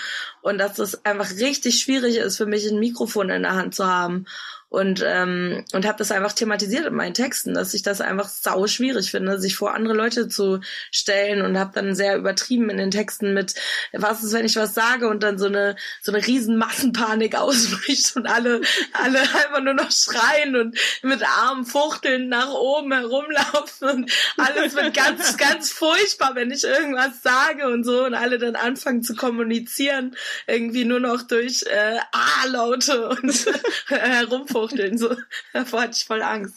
und 0.45 0.59
dass 0.59 0.77
es 0.77 1.03
einfach 1.05 1.31
richtig 1.31 1.79
schwierig 1.79 2.17
ist 2.17 2.37
für 2.37 2.45
mich 2.45 2.69
ein 2.69 2.77
Mikrofon 2.77 3.31
in 3.31 3.41
der 3.41 3.55
Hand 3.55 3.73
zu 3.73 3.87
haben. 3.87 4.27
Und 4.75 5.01
ähm, 5.07 5.63
und 5.71 5.85
habe 5.85 5.99
das 5.99 6.11
einfach 6.11 6.33
thematisiert 6.33 6.85
in 6.85 6.95
meinen 6.95 7.13
Texten, 7.13 7.53
dass 7.53 7.73
ich 7.73 7.81
das 7.81 8.01
einfach 8.01 8.27
sau 8.27 8.67
schwierig 8.67 9.09
finde, 9.09 9.39
sich 9.39 9.55
vor 9.55 9.73
andere 9.73 9.93
Leute 9.93 10.27
zu 10.27 10.59
stellen 10.91 11.43
und 11.43 11.57
habe 11.57 11.71
dann 11.73 11.95
sehr 11.95 12.17
übertrieben 12.17 12.69
in 12.69 12.77
den 12.77 12.91
Texten 12.91 13.33
mit 13.33 13.53
was 13.93 14.21
ist, 14.21 14.33
wenn 14.33 14.45
ich 14.45 14.57
was 14.57 14.73
sage? 14.73 15.07
Und 15.07 15.23
dann 15.23 15.37
so 15.37 15.45
eine 15.45 15.77
so 16.01 16.11
eine 16.11 16.25
riesen 16.25 16.57
Massenpanik 16.57 17.35
ausbricht 17.39 18.17
und 18.17 18.27
alle 18.27 18.59
alle 18.91 19.21
einfach 19.21 19.61
nur 19.61 19.75
noch 19.75 19.91
schreien 19.91 20.57
und 20.57 20.77
mit 21.03 21.23
Armen 21.23 21.65
fuchteln 21.65 22.27
nach 22.27 22.51
oben 22.51 22.91
herumlaufen 22.91 23.87
und 23.87 24.11
alles 24.35 24.75
wird 24.75 24.93
ganz 24.93 25.37
ganz 25.37 25.71
furchtbar, 25.71 26.31
wenn 26.33 26.51
ich 26.51 26.65
irgendwas 26.65 27.21
sage 27.23 27.69
und 27.69 27.85
so 27.85 28.03
und 28.03 28.13
alle 28.13 28.39
dann 28.39 28.57
anfangen 28.57 29.03
zu 29.03 29.15
kommunizieren 29.15 30.17
irgendwie 30.47 30.85
nur 30.85 30.99
noch 30.99 31.23
durch 31.23 31.63
äh, 31.63 31.99
A-Laute 32.11 33.09
und 33.09 33.45
herum 33.87 34.41
hochfuchteln. 34.43 34.97
So, 34.97 35.15
davor 35.53 35.81
hatte 35.81 35.93
ich 35.95 36.05
voll 36.05 36.21
Angst. 36.21 36.55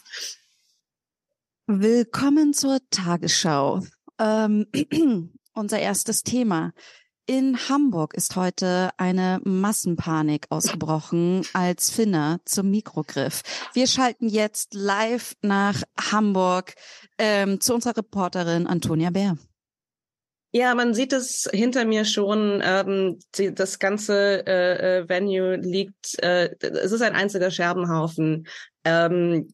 Willkommen 1.66 2.54
zur 2.54 2.80
Tagesschau. 2.90 3.82
Ähm, 4.18 4.66
unser 5.54 5.78
erstes 5.78 6.22
Thema. 6.22 6.72
In 7.26 7.68
Hamburg 7.68 8.14
ist 8.14 8.36
heute 8.36 8.88
eine 8.96 9.38
Massenpanik 9.44 10.46
ausgebrochen, 10.48 11.44
als 11.52 11.90
Finner 11.90 12.40
zum 12.46 12.70
Mikro 12.70 13.04
griff. 13.06 13.42
Wir 13.74 13.86
schalten 13.86 14.30
jetzt 14.30 14.72
live 14.72 15.34
nach 15.42 15.82
Hamburg 16.10 16.74
ähm, 17.18 17.60
zu 17.60 17.74
unserer 17.74 17.98
Reporterin 17.98 18.66
Antonia 18.66 19.10
Bär. 19.10 19.36
Ja, 20.50 20.74
man 20.74 20.94
sieht 20.94 21.12
es 21.12 21.48
hinter 21.52 21.84
mir 21.84 22.06
schon. 22.06 22.62
Ähm, 22.64 23.18
die, 23.36 23.54
das 23.54 23.78
ganze 23.78 24.46
äh, 24.46 25.00
äh, 25.00 25.08
Venue 25.08 25.56
liegt, 25.56 26.22
äh, 26.22 26.50
es 26.60 26.92
ist 26.92 27.02
ein 27.02 27.14
einziger 27.14 27.50
Scherbenhaufen. 27.50 28.46
Ähm, 28.84 29.52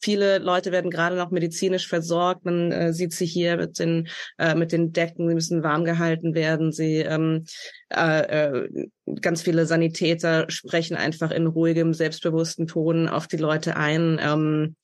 viele 0.00 0.38
Leute 0.38 0.72
werden 0.72 0.90
gerade 0.90 1.16
noch 1.16 1.30
medizinisch 1.30 1.86
versorgt. 1.86 2.46
Man 2.46 2.72
äh, 2.72 2.94
sieht 2.94 3.12
sie 3.12 3.26
hier 3.26 3.58
mit 3.58 3.78
den 3.78 4.08
äh, 4.38 4.54
mit 4.54 4.72
den 4.72 4.92
Decken, 4.92 5.28
sie 5.28 5.34
müssen 5.34 5.62
warm 5.62 5.84
gehalten 5.84 6.34
werden. 6.34 6.72
Sie 6.72 6.96
ähm, 7.00 7.44
äh, 7.90 8.20
äh, 8.22 8.88
ganz 9.20 9.42
viele 9.42 9.66
Sanitäter 9.66 10.46
sprechen 10.48 10.96
einfach 10.96 11.32
in 11.32 11.48
ruhigem, 11.48 11.92
selbstbewussten 11.92 12.66
Ton 12.66 13.08
auf 13.08 13.26
die 13.26 13.36
Leute 13.36 13.76
ein. 13.76 14.18
Ähm, 14.22 14.76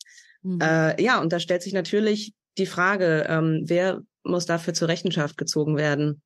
mhm. 0.42 0.60
äh, 0.60 1.02
ja, 1.02 1.18
und 1.18 1.32
da 1.32 1.40
stellt 1.40 1.62
sich 1.62 1.72
natürlich 1.72 2.34
die 2.58 2.66
Frage, 2.66 3.24
ähm, 3.28 3.62
wer 3.64 4.02
muss 4.28 4.46
dafür 4.46 4.74
zur 4.74 4.88
Rechenschaft 4.88 5.36
gezogen 5.36 5.76
werden. 5.76 6.22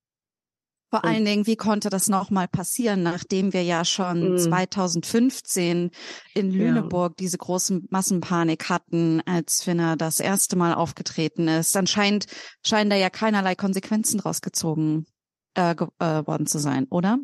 Vor 0.90 1.04
allen 1.04 1.24
Dingen, 1.24 1.46
wie 1.46 1.54
konnte 1.54 1.88
das 1.88 2.08
nochmal 2.08 2.48
passieren, 2.48 3.04
nachdem 3.04 3.52
wir 3.52 3.62
ja 3.62 3.84
schon 3.84 4.34
mm. 4.34 4.38
2015 4.38 5.92
in 6.34 6.50
Lüneburg 6.50 7.12
ja. 7.12 7.16
diese 7.20 7.38
große 7.38 7.82
Massenpanik 7.90 8.68
hatten, 8.68 9.20
als 9.24 9.62
Finner 9.62 9.96
das 9.96 10.18
erste 10.18 10.56
Mal 10.56 10.74
aufgetreten 10.74 11.46
ist? 11.46 11.76
Dann 11.76 11.86
scheint, 11.86 12.26
scheinen 12.66 12.90
da 12.90 12.96
ja 12.96 13.08
keinerlei 13.08 13.54
Konsequenzen 13.54 14.18
draus 14.18 14.40
gezogen 14.40 15.06
äh, 15.54 15.76
äh, 15.76 16.26
worden 16.26 16.46
zu 16.46 16.58
sein, 16.58 16.86
oder? 16.90 17.20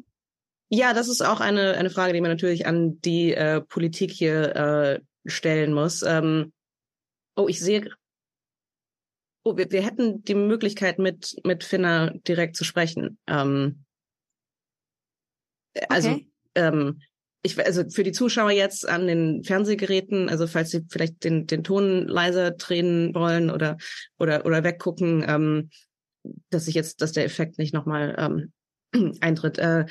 Ja, 0.69 0.95
das 0.95 1.09
ist 1.09 1.23
auch 1.23 1.41
eine, 1.41 1.75
eine 1.75 1.91
Frage, 1.91 2.13
die 2.13 2.21
man 2.21 2.31
natürlich 2.31 2.67
an 2.67 3.01
die 3.01 3.35
äh, 3.35 3.61
Politik 3.61 4.13
hier 4.13 4.55
äh, 4.55 5.01
stellen 5.29 5.73
muss. 5.73 6.03
Ähm, 6.03 6.53
oh, 7.35 7.49
ich 7.49 7.59
sehe 7.59 7.91
oh, 9.47 9.57
wir, 9.57 9.71
wir 9.71 9.83
hätten 9.83 10.25
die 10.25 10.35
Möglichkeit, 10.35 10.99
mit, 10.99 11.37
mit 11.45 11.63
Finna 11.63 12.11
direkt 12.27 12.57
zu 12.57 12.65
sprechen. 12.65 13.17
Ähm, 13.29 13.85
also, 15.89 16.11
okay. 16.11 16.29
ähm, 16.57 17.01
ich, 17.43 17.65
also 17.65 17.89
für 17.89 18.03
die 18.03 18.11
Zuschauer 18.11 18.51
jetzt 18.51 18.89
an 18.89 19.07
den 19.07 19.45
Fernsehgeräten, 19.45 20.29
also 20.29 20.49
falls 20.49 20.71
sie 20.71 20.85
vielleicht 20.91 21.23
den, 21.23 21.47
den 21.47 21.63
Ton 21.63 22.09
leiser 22.09 22.51
drehen 22.51 23.15
wollen 23.15 23.51
oder, 23.51 23.77
oder, 24.19 24.45
oder 24.47 24.65
weggucken, 24.65 25.25
ähm, 25.29 25.71
dass 26.51 26.65
sich 26.65 26.75
jetzt, 26.75 27.01
dass 27.01 27.13
der 27.13 27.25
Effekt 27.25 27.59
nicht 27.59 27.73
nochmal 27.73 28.17
ähm, 28.19 29.13
eintritt. 29.21 29.59
Äh, 29.59 29.87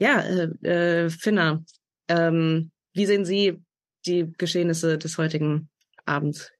ja, 0.00 0.20
äh, 0.20 1.04
äh, 1.04 1.10
Finna, 1.10 1.62
ähm, 2.08 2.72
wie 2.92 3.06
sehen 3.06 3.24
Sie 3.24 3.62
die 4.04 4.32
Geschehnisse 4.36 4.98
des 4.98 5.16
heutigen 5.16 5.68
Abends? 6.06 6.50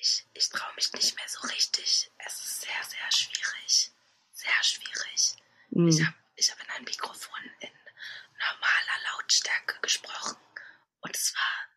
Ich, 0.00 0.26
ich 0.34 0.48
traue 0.48 0.74
mich 0.74 0.92
nicht 0.92 1.16
mehr 1.16 1.28
so 1.28 1.40
richtig. 1.48 2.10
Es 2.18 2.34
ist 2.34 2.60
sehr, 2.62 2.84
sehr 2.84 3.12
schwierig. 3.12 3.90
Sehr 4.32 4.62
schwierig. 4.62 5.36
Mhm. 5.70 5.88
Ich 5.88 6.04
habe 6.04 6.14
ich 6.36 6.50
hab 6.50 6.60
in 6.60 6.70
ein 6.70 6.84
Mikrofon 6.84 7.40
in 7.60 7.70
normaler 8.38 9.12
Lautstärke 9.12 9.80
gesprochen 9.80 10.36
und 11.00 11.16
es 11.16 11.34
war 11.34 11.68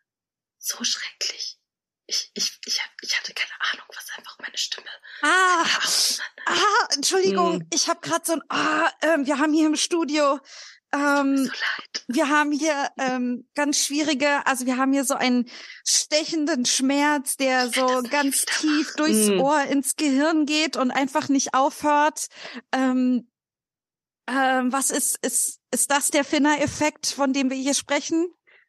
so 0.58 0.84
schrecklich. 0.84 1.58
Ich, 2.06 2.30
ich, 2.34 2.58
ich, 2.66 2.80
ich 3.00 3.18
hatte 3.18 3.34
keine 3.34 3.60
Ahnung, 3.72 3.86
was 3.94 4.10
einfach 4.16 4.38
meine 4.38 4.58
Stimme. 4.58 4.90
Ah, 5.22 5.64
ah 6.46 6.88
Entschuldigung, 6.94 7.58
mhm. 7.58 7.68
ich 7.72 7.88
habe 7.88 8.00
gerade 8.00 8.24
so 8.24 8.32
ein, 8.34 8.42
ah, 8.48 8.92
äh, 9.00 9.18
wir 9.24 9.38
haben 9.38 9.52
hier 9.52 9.66
im 9.66 9.76
Studio 9.76 10.40
ähm, 10.92 11.36
so 11.36 11.52
wir 12.08 12.28
haben 12.28 12.52
hier 12.52 12.88
ähm, 12.98 13.46
ganz 13.54 13.84
schwierige, 13.84 14.46
also 14.46 14.66
wir 14.66 14.76
haben 14.76 14.92
hier 14.92 15.04
so 15.04 15.14
einen 15.14 15.48
stechenden 15.86 16.66
Schmerz, 16.66 17.36
der 17.36 17.68
so 17.68 18.02
ganz 18.10 18.44
tief 18.44 18.88
machen. 18.88 18.96
durchs 18.96 19.28
mm. 19.28 19.40
Ohr 19.40 19.62
ins 19.64 19.96
Gehirn 19.96 20.46
geht 20.46 20.76
und 20.76 20.90
einfach 20.90 21.28
nicht 21.28 21.54
aufhört. 21.54 22.26
Ähm, 22.72 23.28
ähm, 24.28 24.72
was 24.72 24.90
ist, 24.90 25.18
ist, 25.24 25.60
ist 25.70 25.90
das 25.90 26.10
der 26.10 26.24
Finner-Effekt, 26.24 27.06
von 27.06 27.32
dem 27.32 27.50
wir 27.50 27.56
hier 27.56 27.74
sprechen? 27.74 28.28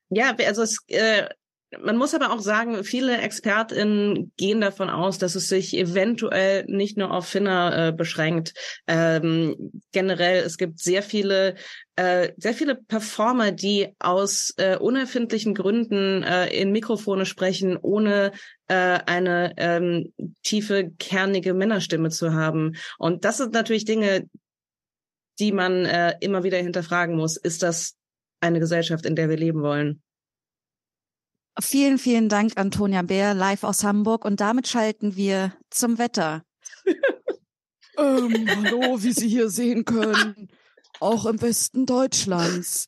Ja, 0.10 0.36
also 0.36 0.64
es, 0.64 0.80
äh, 0.88 1.28
man 1.82 1.98
muss 1.98 2.14
aber 2.14 2.32
auch 2.32 2.40
sagen, 2.40 2.84
viele 2.84 3.18
ExpertInnen 3.18 4.32
gehen 4.38 4.62
davon 4.62 4.90
aus, 4.90 5.18
dass 5.18 5.36
es 5.36 5.48
sich 5.48 5.76
eventuell 5.78 6.66
nicht 6.68 6.98
nur 6.98 7.12
auf 7.12 7.28
Finner 7.28 7.88
äh, 7.88 7.92
beschränkt. 7.92 8.54
Ähm, 8.88 9.72
generell, 9.92 10.44
es 10.44 10.58
gibt 10.58 10.80
sehr 10.80 11.04
viele, 11.04 11.56
äh, 11.96 12.32
sehr 12.38 12.54
viele 12.54 12.76
Performer, 12.76 13.52
die 13.52 13.96
aus 14.00 14.54
äh, 14.58 14.78
unerfindlichen 14.78 15.54
Gründen 15.54 16.24
äh, 16.24 16.48
in 16.48 16.72
Mikrofone 16.72 17.26
sprechen, 17.26 17.78
ohne 17.78 18.32
äh, 18.68 19.00
eine 19.06 19.54
ähm, 19.58 20.14
tiefe, 20.44 20.92
kernige 21.00 21.54
Männerstimme 21.54 22.10
zu 22.10 22.34
haben. 22.34 22.76
Und 22.98 23.26
das 23.26 23.38
sind 23.38 23.54
natürlich 23.54 23.86
Dinge, 23.86 24.28
die 25.40 25.52
man 25.52 25.86
äh, 25.86 26.16
immer 26.20 26.44
wieder 26.44 26.58
hinterfragen 26.58 27.16
muss. 27.16 27.38
Ist 27.38 27.64
das 27.64 27.96
eine 28.40 28.60
Gesellschaft, 28.60 29.06
in 29.06 29.16
der 29.16 29.30
wir 29.30 29.38
leben 29.38 29.62
wollen? 29.62 30.02
Vielen, 31.60 32.00
vielen 32.00 32.30
Dank, 32.30 32.54
Antonia 32.56 33.04
Bär, 33.04 33.34
live 33.34 33.64
aus 33.64 33.84
Hamburg. 33.84 34.26
Und 34.26 34.40
damit 34.40 34.68
schalten 34.68 35.16
wir 35.16 35.54
zum 35.70 36.00
Wetter. 36.00 36.44
ähm, 37.98 38.48
hallo, 38.56 39.04
wie 39.04 39.14
Sie 39.14 39.28
hier 39.28 39.50
sehen 39.50 39.86
können. 39.86 40.50
Auch 41.00 41.26
im 41.26 41.42
Westen 41.42 41.86
Deutschlands 41.86 42.88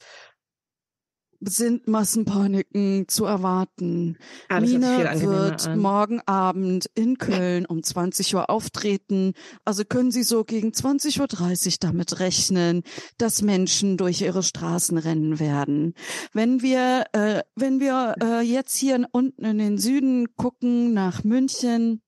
sind 1.42 1.88
Massenpaniken 1.88 3.08
zu 3.08 3.26
erwarten. 3.26 4.18
Ah, 4.50 4.60
Mine 4.60 5.22
wird 5.22 5.68
an. 5.68 5.80
morgen 5.80 6.22
Abend 6.26 6.90
in 6.96 7.18
Köln 7.18 7.66
um 7.66 7.84
20 7.84 8.36
Uhr 8.36 8.50
auftreten. 8.50 9.34
Also 9.64 9.84
können 9.86 10.12
Sie 10.12 10.24
so 10.24 10.44
gegen 10.44 10.70
20.30 10.70 11.70
Uhr 11.70 11.78
damit 11.80 12.20
rechnen, 12.20 12.84
dass 13.18 13.42
Menschen 13.42 13.98
durch 13.98 14.22
ihre 14.22 14.44
Straßen 14.44 14.98
rennen 14.98 15.40
werden. 15.40 15.94
Wenn 16.34 16.62
wir, 16.62 17.06
äh, 17.14 17.42
wenn 17.56 17.80
wir 17.80 18.16
äh, 18.22 18.42
jetzt 18.42 18.76
hier 18.76 19.08
unten 19.12 19.44
in 19.46 19.58
den 19.58 19.78
Süden 19.78 20.36
gucken 20.36 20.94
nach 20.94 21.24
München, 21.24 22.02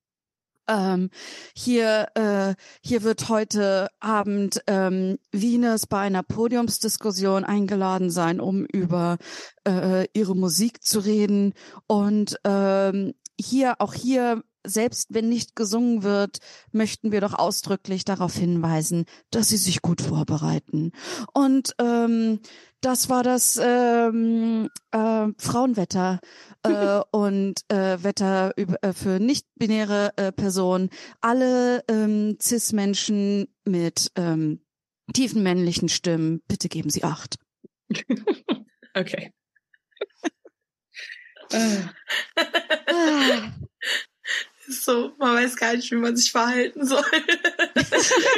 ähm, 0.68 1.10
hier, 1.54 2.08
äh, 2.14 2.54
hier 2.82 3.02
wird 3.02 3.28
heute 3.28 3.88
Abend 4.00 4.62
ähm, 4.66 5.18
Wieners 5.32 5.86
bei 5.86 6.00
einer 6.00 6.22
Podiumsdiskussion 6.22 7.44
eingeladen 7.44 8.10
sein, 8.10 8.40
um 8.40 8.64
über 8.64 9.18
äh, 9.66 10.06
ihre 10.12 10.36
Musik 10.36 10.82
zu 10.82 11.00
reden. 11.00 11.54
Und 11.86 12.38
ähm, 12.44 13.14
hier, 13.40 13.76
auch 13.80 13.94
hier, 13.94 14.42
selbst 14.66 15.08
wenn 15.10 15.28
nicht 15.28 15.56
gesungen 15.56 16.02
wird, 16.02 16.38
möchten 16.72 17.12
wir 17.12 17.20
doch 17.20 17.34
ausdrücklich 17.34 18.04
darauf 18.04 18.34
hinweisen, 18.34 19.04
dass 19.30 19.48
sie 19.48 19.56
sich 19.56 19.82
gut 19.82 20.00
vorbereiten. 20.00 20.92
Und 21.32 21.74
ähm, 21.80 22.40
das 22.80 23.08
war 23.08 23.22
das 23.22 23.58
ähm, 23.62 24.68
äh, 24.92 25.26
Frauenwetter 25.38 26.20
äh, 26.62 27.00
und 27.10 27.62
äh, 27.68 28.02
Wetter 28.02 28.52
über, 28.56 28.82
äh, 28.82 28.92
für 28.92 29.18
nicht-binäre 29.20 30.12
äh, 30.16 30.32
Personen. 30.32 30.90
Alle 31.20 31.84
ähm, 31.88 32.36
Cis-Menschen 32.40 33.48
mit 33.64 34.12
ähm, 34.16 34.60
tiefen 35.12 35.42
männlichen 35.42 35.88
Stimmen, 35.88 36.42
bitte 36.48 36.68
geben 36.68 36.90
Sie 36.90 37.04
Acht. 37.04 37.36
Okay. 38.94 39.32
Ah, 42.90 43.52
So, 44.70 45.12
man 45.18 45.34
weiß 45.36 45.56
gar 45.56 45.74
nicht, 45.74 45.90
wie 45.90 45.96
man 45.96 46.16
sich 46.16 46.30
verhalten 46.30 46.86
soll. 46.86 47.04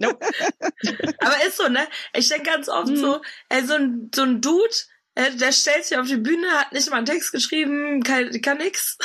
Nope. 0.00 0.26
Aber 1.20 1.46
ist 1.46 1.56
so, 1.56 1.68
ne? 1.68 1.86
Ich 2.14 2.28
denke 2.28 2.50
ganz 2.50 2.68
oft 2.68 2.88
Mhm. 2.88 2.96
so, 2.96 3.20
ey, 3.48 3.64
so 3.64 3.74
ein, 3.74 4.10
so 4.14 4.22
ein 4.22 4.40
Dude, 4.40 4.74
der 5.16 5.52
stellt 5.52 5.86
sich 5.86 5.96
auf 5.96 6.06
die 6.06 6.18
Bühne, 6.18 6.46
hat 6.50 6.72
nicht 6.72 6.90
mal 6.90 6.98
einen 6.98 7.06
Text 7.06 7.32
geschrieben, 7.32 8.02
kann, 8.02 8.38
kann 8.42 8.58
nix. 8.58 8.98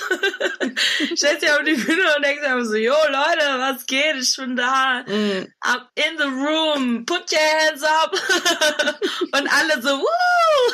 stellt 1.16 1.40
sich 1.40 1.50
auf 1.50 1.64
die 1.64 1.76
Bühne 1.76 2.04
und 2.18 2.26
denkt 2.26 2.42
sich 2.42 2.52
einfach 2.52 2.66
so, 2.66 2.76
yo 2.76 2.94
Leute, 3.08 3.46
was 3.60 3.86
geht? 3.86 4.18
Ich 4.18 4.36
bin 4.36 4.58
da. 4.58 5.06
mm, 5.08 5.48
I'm 5.62 5.88
in 5.96 6.18
the 6.18 6.26
room, 6.26 7.06
put 7.06 7.32
your 7.32 7.40
hands 7.40 7.82
up. 7.84 8.12
und 9.32 9.48
alle 9.54 9.82
so, 9.82 10.00
woo! 10.00 10.06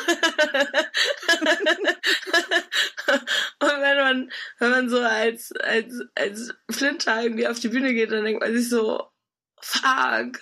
und 3.60 3.80
wenn 3.80 3.96
man, 3.96 4.32
wenn 4.58 4.70
man 4.70 4.88
so 4.88 5.00
als, 5.00 5.52
als, 5.62 6.02
als 6.16 6.52
Flinter 6.68 7.22
irgendwie 7.22 7.46
auf 7.46 7.60
die 7.60 7.68
Bühne 7.68 7.94
geht, 7.94 8.10
dann 8.10 8.24
denkt 8.24 8.40
man 8.40 8.52
sich 8.52 8.68
so, 8.68 9.08
fuck, 9.60 10.40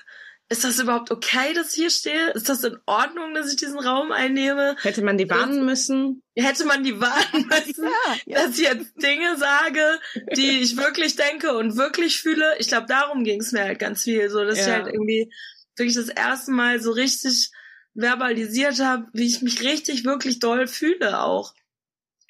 ist 0.49 0.63
das 0.65 0.79
überhaupt 0.79 1.11
okay, 1.11 1.55
dass 1.55 1.71
ich 1.71 1.75
hier 1.75 1.91
stehe? 1.91 2.31
Ist 2.31 2.49
das 2.49 2.63
in 2.63 2.79
Ordnung, 2.87 3.35
dass 3.35 3.51
ich 3.51 3.57
diesen 3.57 3.79
Raum 3.79 4.13
einnehme? 4.13 4.77
hätte 4.83 5.03
man 5.03 5.19
die 5.19 5.29
warnen 5.29 5.65
müssen? 5.65 6.23
Hätte 6.37 6.65
man 6.67 6.85
die 6.85 7.01
warnen 7.01 7.47
müssen, 7.49 7.89
dass 8.27 8.59
ich 8.59 8.65
jetzt 8.65 8.95
Dinge 9.03 9.37
sage, 9.37 9.99
die 10.37 10.61
ich 10.61 10.77
wirklich 10.77 11.17
denke 11.17 11.57
und 11.57 11.77
wirklich 11.77 12.21
fühle? 12.21 12.57
Ich 12.59 12.69
glaube, 12.69 12.87
darum 12.87 13.25
ging 13.25 13.41
es 13.41 13.53
mir 13.53 13.65
halt 13.65 13.79
ganz 13.79 14.05
viel, 14.05 14.31
so 14.31 14.45
dass 14.45 14.59
ich 14.59 14.67
Ja. 14.67 14.75
halt 14.75 14.87
irgendwie 14.87 15.33
wirklich 15.77 15.97
das 15.97 16.09
erste 16.09 16.53
Mal 16.53 16.81
so 16.81 16.93
richtig 16.93 17.51
verbalisiert 17.95 18.79
habe, 18.79 19.07
wie 19.13 19.27
ich 19.27 19.43
mich 19.43 19.63
richtig, 19.63 20.05
wirklich 20.05 20.39
doll 20.39 20.67
fühle 20.69 21.21
auch. 21.21 21.55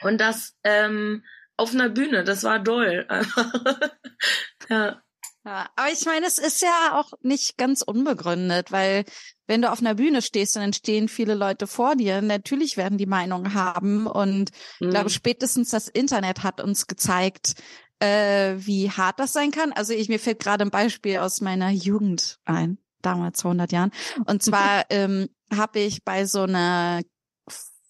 Und 0.02 0.18
das 0.20 0.54
ähm, 0.64 1.22
auf 1.56 1.72
einer 1.72 1.88
Bühne, 1.88 2.24
das 2.24 2.44
war 2.44 2.60
doll. 2.60 3.06
ja. 4.68 5.02
Ja, 5.46 5.68
aber 5.76 5.92
ich 5.92 6.04
meine, 6.06 6.26
es 6.26 6.38
ist 6.38 6.60
ja 6.60 6.98
auch 6.98 7.12
nicht 7.22 7.56
ganz 7.56 7.82
unbegründet, 7.82 8.72
weil 8.72 9.04
wenn 9.46 9.62
du 9.62 9.70
auf 9.70 9.78
einer 9.78 9.94
Bühne 9.94 10.20
stehst, 10.20 10.56
dann 10.56 10.72
stehen 10.72 11.08
viele 11.08 11.34
Leute 11.34 11.68
vor 11.68 11.94
dir. 11.94 12.20
Natürlich 12.20 12.76
werden 12.76 12.98
die 12.98 13.06
Meinung 13.06 13.54
haben 13.54 14.08
und 14.08 14.50
ich 14.80 14.88
Mm. 14.88 14.90
glaube, 14.90 15.10
spätestens 15.10 15.70
das 15.70 15.86
Internet 15.86 16.42
hat 16.42 16.60
uns 16.60 16.88
gezeigt, 16.88 17.54
äh, 18.00 18.54
wie 18.58 18.90
hart 18.90 19.20
das 19.20 19.32
sein 19.32 19.52
kann. 19.52 19.72
Also 19.72 19.92
ich 19.92 20.08
mir 20.08 20.18
fällt 20.18 20.40
gerade 20.40 20.64
ein 20.64 20.70
Beispiel 20.70 21.18
aus 21.18 21.40
meiner 21.40 21.70
Jugend 21.70 22.38
ein, 22.44 22.78
damals 23.00 23.42
vor 23.42 23.52
100 23.52 23.70
Jahren. 23.70 23.92
Und 24.26 24.42
zwar 24.42 24.84
ähm, 24.90 25.28
habe 25.54 25.78
ich 25.78 26.02
bei 26.04 26.26
so 26.26 26.42
einer 26.42 27.02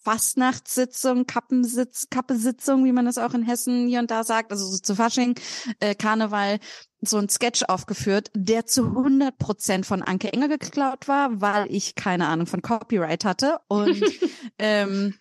Fastnachtssitzung, 0.07 1.27
Kappensitz, 1.27 2.07
Kappesitzung, 2.09 2.85
wie 2.85 2.93
man 2.93 3.03
das 3.03 3.17
auch 3.17 3.33
in 3.33 3.43
Hessen 3.43 3.89
hier 3.89 3.99
und 3.99 4.09
da 4.09 4.23
sagt, 4.23 4.53
also 4.53 4.65
so 4.65 4.77
zu 4.77 4.95
Fasching, 4.95 5.37
äh, 5.81 5.95
Karneval, 5.95 6.59
so 7.01 7.17
ein 7.17 7.27
Sketch 7.27 7.63
aufgeführt, 7.67 8.31
der 8.33 8.65
zu 8.65 8.85
100 8.85 9.37
Prozent 9.37 9.85
von 9.85 10.01
Anke 10.01 10.31
Engel 10.31 10.47
geklaut 10.47 11.09
war, 11.09 11.41
weil 11.41 11.69
ich 11.69 11.95
keine 11.95 12.27
Ahnung 12.27 12.47
von 12.47 12.61
Copyright 12.61 13.25
hatte 13.25 13.59
und 13.67 14.01
ähm, 14.59 15.13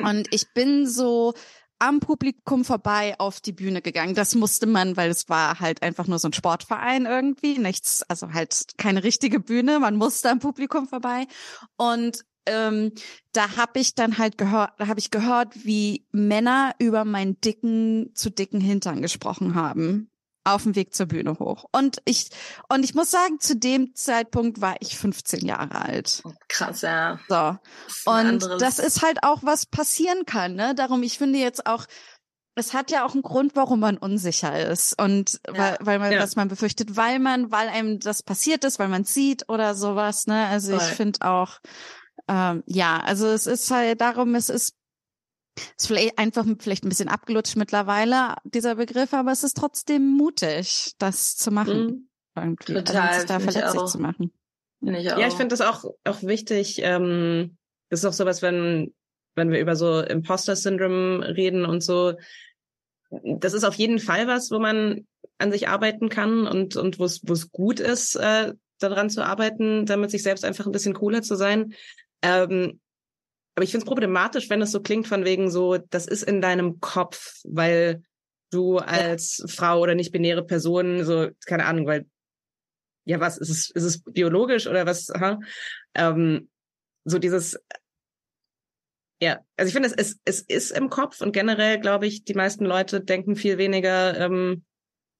und 0.00 0.28
ich 0.30 0.52
bin 0.52 0.86
so 0.86 1.32
am 1.78 2.00
Publikum 2.00 2.66
vorbei 2.66 3.14
auf 3.18 3.40
die 3.40 3.52
Bühne 3.52 3.80
gegangen. 3.80 4.14
Das 4.14 4.34
musste 4.34 4.66
man, 4.66 4.98
weil 4.98 5.08
es 5.08 5.30
war 5.30 5.60
halt 5.60 5.82
einfach 5.82 6.08
nur 6.08 6.18
so 6.18 6.28
ein 6.28 6.34
Sportverein 6.34 7.06
irgendwie, 7.06 7.58
nichts, 7.58 8.02
also 8.02 8.34
halt 8.34 8.76
keine 8.76 9.02
richtige 9.02 9.40
Bühne. 9.40 9.78
Man 9.78 9.96
musste 9.96 10.30
am 10.30 10.40
Publikum 10.40 10.86
vorbei 10.88 11.26
und 11.78 12.22
ähm, 12.46 12.92
da 13.32 13.56
habe 13.56 13.78
ich 13.80 13.94
dann 13.94 14.18
halt 14.18 14.38
gehört, 14.38 14.70
da 14.78 14.86
habe 14.88 14.98
ich 15.00 15.10
gehört, 15.10 15.64
wie 15.64 16.04
Männer 16.12 16.74
über 16.78 17.04
meinen 17.04 17.40
dicken 17.40 18.10
zu 18.14 18.30
dicken 18.30 18.60
Hintern 18.60 19.02
gesprochen 19.02 19.54
haben 19.54 20.10
auf 20.44 20.62
dem 20.62 20.76
Weg 20.76 20.94
zur 20.94 21.06
Bühne 21.06 21.38
hoch. 21.40 21.64
Und 21.72 21.98
ich 22.04 22.28
und 22.68 22.84
ich 22.84 22.94
muss 22.94 23.10
sagen, 23.10 23.40
zu 23.40 23.56
dem 23.56 23.96
Zeitpunkt 23.96 24.60
war 24.60 24.76
ich 24.78 24.96
15 24.96 25.44
Jahre 25.44 25.74
alt. 25.82 26.22
Krass, 26.48 26.82
ja. 26.82 27.18
So. 27.28 27.56
Und 28.08 28.16
anderes- 28.16 28.60
das 28.60 28.78
ist 28.78 29.02
halt 29.02 29.24
auch, 29.24 29.42
was 29.42 29.66
passieren 29.66 30.24
kann. 30.24 30.54
Ne? 30.54 30.74
Darum, 30.76 31.02
ich 31.02 31.18
finde 31.18 31.40
jetzt 31.40 31.66
auch, 31.66 31.86
es 32.54 32.72
hat 32.74 32.92
ja 32.92 33.04
auch 33.04 33.12
einen 33.14 33.22
Grund, 33.22 33.56
warum 33.56 33.80
man 33.80 33.98
unsicher 33.98 34.70
ist 34.70 34.98
und 35.02 35.40
Ja. 35.48 35.58
weil, 35.58 35.76
weil 35.80 35.98
man, 35.98 36.12
Ja. 36.12 36.20
was 36.22 36.36
man 36.36 36.46
befürchtet, 36.46 36.96
weil 36.96 37.18
man, 37.18 37.50
weil 37.50 37.68
einem 37.68 37.98
das 37.98 38.22
passiert 38.22 38.62
ist, 38.64 38.78
weil 38.78 38.88
man 38.88 39.02
sieht 39.02 39.48
oder 39.48 39.74
sowas. 39.74 40.28
Ne? 40.28 40.46
Also 40.46 40.74
ich 40.76 40.82
Voll. 40.82 40.94
finde 40.94 41.22
auch, 41.28 41.58
ähm, 42.28 42.62
ja, 42.66 43.00
also 43.00 43.26
es 43.26 43.46
ist 43.46 43.70
halt 43.70 44.00
darum, 44.00 44.34
es 44.34 44.48
ist 44.48 44.76
ist 45.78 45.86
vielleicht 45.86 46.18
einfach 46.18 46.44
vielleicht 46.58 46.84
ein 46.84 46.90
bisschen 46.90 47.08
abgelutscht 47.08 47.56
mittlerweile, 47.56 48.34
dieser 48.44 48.74
Begriff, 48.74 49.14
aber 49.14 49.32
es 49.32 49.42
ist 49.42 49.56
trotzdem 49.56 50.06
mutig, 50.06 50.92
das 50.98 51.36
zu 51.36 51.50
machen. 51.50 51.86
Mm. 51.86 52.08
Irgendwie. 52.38 52.74
Total, 52.74 53.08
also 53.08 53.20
sich 53.20 53.28
da 53.28 53.40
verletzlich 53.40 53.84
zu 53.84 53.98
machen. 53.98 54.32
Ich 54.82 55.12
auch. 55.12 55.18
Ja, 55.18 55.26
ich 55.26 55.34
finde 55.34 55.56
das 55.56 55.62
auch, 55.62 55.84
auch 56.04 56.22
wichtig. 56.22 56.80
Ähm, 56.82 57.56
das 57.88 58.00
ist 58.00 58.04
auch 58.04 58.12
sowas, 58.12 58.42
wenn, 58.42 58.94
wenn 59.34 59.50
wir 59.50 59.60
über 59.60 59.74
so 59.74 60.00
Imposter-Syndrom 60.00 61.22
reden 61.22 61.64
und 61.64 61.82
so. 61.82 62.14
Das 63.10 63.54
ist 63.54 63.64
auf 63.64 63.74
jeden 63.76 63.98
Fall 63.98 64.26
was, 64.26 64.50
wo 64.50 64.58
man 64.58 65.06
an 65.38 65.52
sich 65.52 65.68
arbeiten 65.68 66.08
kann 66.08 66.46
und, 66.46 66.76
und 66.76 66.98
wo 66.98 67.04
es 67.04 67.22
wo 67.24 67.32
es 67.32 67.50
gut 67.50 67.80
ist, 67.80 68.16
äh, 68.16 68.52
daran 68.78 69.08
zu 69.08 69.24
arbeiten, 69.24 69.86
damit 69.86 70.10
sich 70.10 70.22
selbst 70.22 70.44
einfach 70.44 70.66
ein 70.66 70.72
bisschen 70.72 70.94
cooler 70.94 71.22
zu 71.22 71.36
sein. 71.36 71.72
Ähm, 72.22 72.80
aber 73.54 73.64
ich 73.64 73.70
finde 73.70 73.84
es 73.84 73.88
problematisch, 73.88 74.50
wenn 74.50 74.60
es 74.62 74.72
so 74.72 74.82
klingt 74.82 75.06
von 75.06 75.24
wegen 75.24 75.50
so, 75.50 75.78
das 75.78 76.06
ist 76.06 76.22
in 76.22 76.40
deinem 76.40 76.80
Kopf, 76.80 77.40
weil 77.44 78.02
du 78.50 78.78
als 78.78 79.44
Frau 79.48 79.80
oder 79.80 79.94
nicht-binäre 79.94 80.44
Person 80.44 81.04
so, 81.04 81.30
keine 81.46 81.64
Ahnung, 81.64 81.86
weil 81.86 82.06
ja, 83.04 83.20
was 83.20 83.38
ist 83.38 83.50
es, 83.50 83.70
ist 83.70 83.84
es 83.84 84.02
biologisch 84.02 84.66
oder 84.66 84.84
was? 84.84 85.10
Aha. 85.10 85.38
Ähm, 85.94 86.50
so 87.04 87.18
dieses, 87.18 87.58
Ja, 89.22 89.38
also 89.56 89.68
ich 89.68 89.72
finde, 89.72 89.88
es, 89.88 89.94
es, 89.94 90.20
es 90.24 90.40
ist 90.42 90.70
im 90.72 90.90
Kopf 90.90 91.20
und 91.20 91.32
generell 91.32 91.80
glaube 91.80 92.06
ich, 92.06 92.24
die 92.24 92.34
meisten 92.34 92.66
Leute 92.66 93.00
denken 93.00 93.36
viel 93.36 93.56
weniger 93.58 94.18
ähm, 94.18 94.64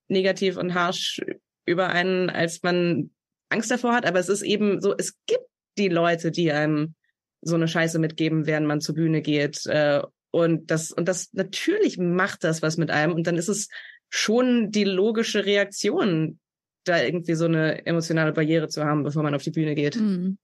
negativ 0.08 0.56
und 0.56 0.74
harsh 0.74 1.20
über 1.64 1.88
einen, 1.88 2.28
als 2.28 2.62
man 2.62 3.10
Angst 3.48 3.70
davor 3.70 3.94
hat. 3.94 4.04
Aber 4.04 4.18
es 4.18 4.28
ist 4.28 4.42
eben 4.42 4.80
so, 4.80 4.94
es 4.96 5.14
gibt 5.26 5.46
die 5.78 5.88
Leute, 5.88 6.30
die 6.30 6.52
einem 6.52 6.94
so 7.42 7.54
eine 7.54 7.68
Scheiße 7.68 7.98
mitgeben, 7.98 8.46
während 8.46 8.66
man 8.66 8.80
zur 8.80 8.94
Bühne 8.94 9.22
geht. 9.22 9.66
Äh, 9.66 10.02
und 10.30 10.70
das, 10.70 10.90
und 10.92 11.08
das 11.08 11.32
natürlich 11.32 11.98
macht 11.98 12.44
das 12.44 12.62
was 12.62 12.76
mit 12.76 12.90
einem. 12.90 13.12
Und 13.12 13.26
dann 13.26 13.36
ist 13.36 13.48
es 13.48 13.68
schon 14.10 14.70
die 14.70 14.84
logische 14.84 15.44
Reaktion, 15.44 16.38
da 16.84 17.02
irgendwie 17.02 17.34
so 17.34 17.46
eine 17.46 17.84
emotionale 17.86 18.32
Barriere 18.32 18.68
zu 18.68 18.84
haben, 18.84 19.02
bevor 19.02 19.22
man 19.22 19.34
auf 19.34 19.42
die 19.42 19.50
Bühne 19.50 19.74
geht. 19.74 19.96
Mhm. 19.96 20.38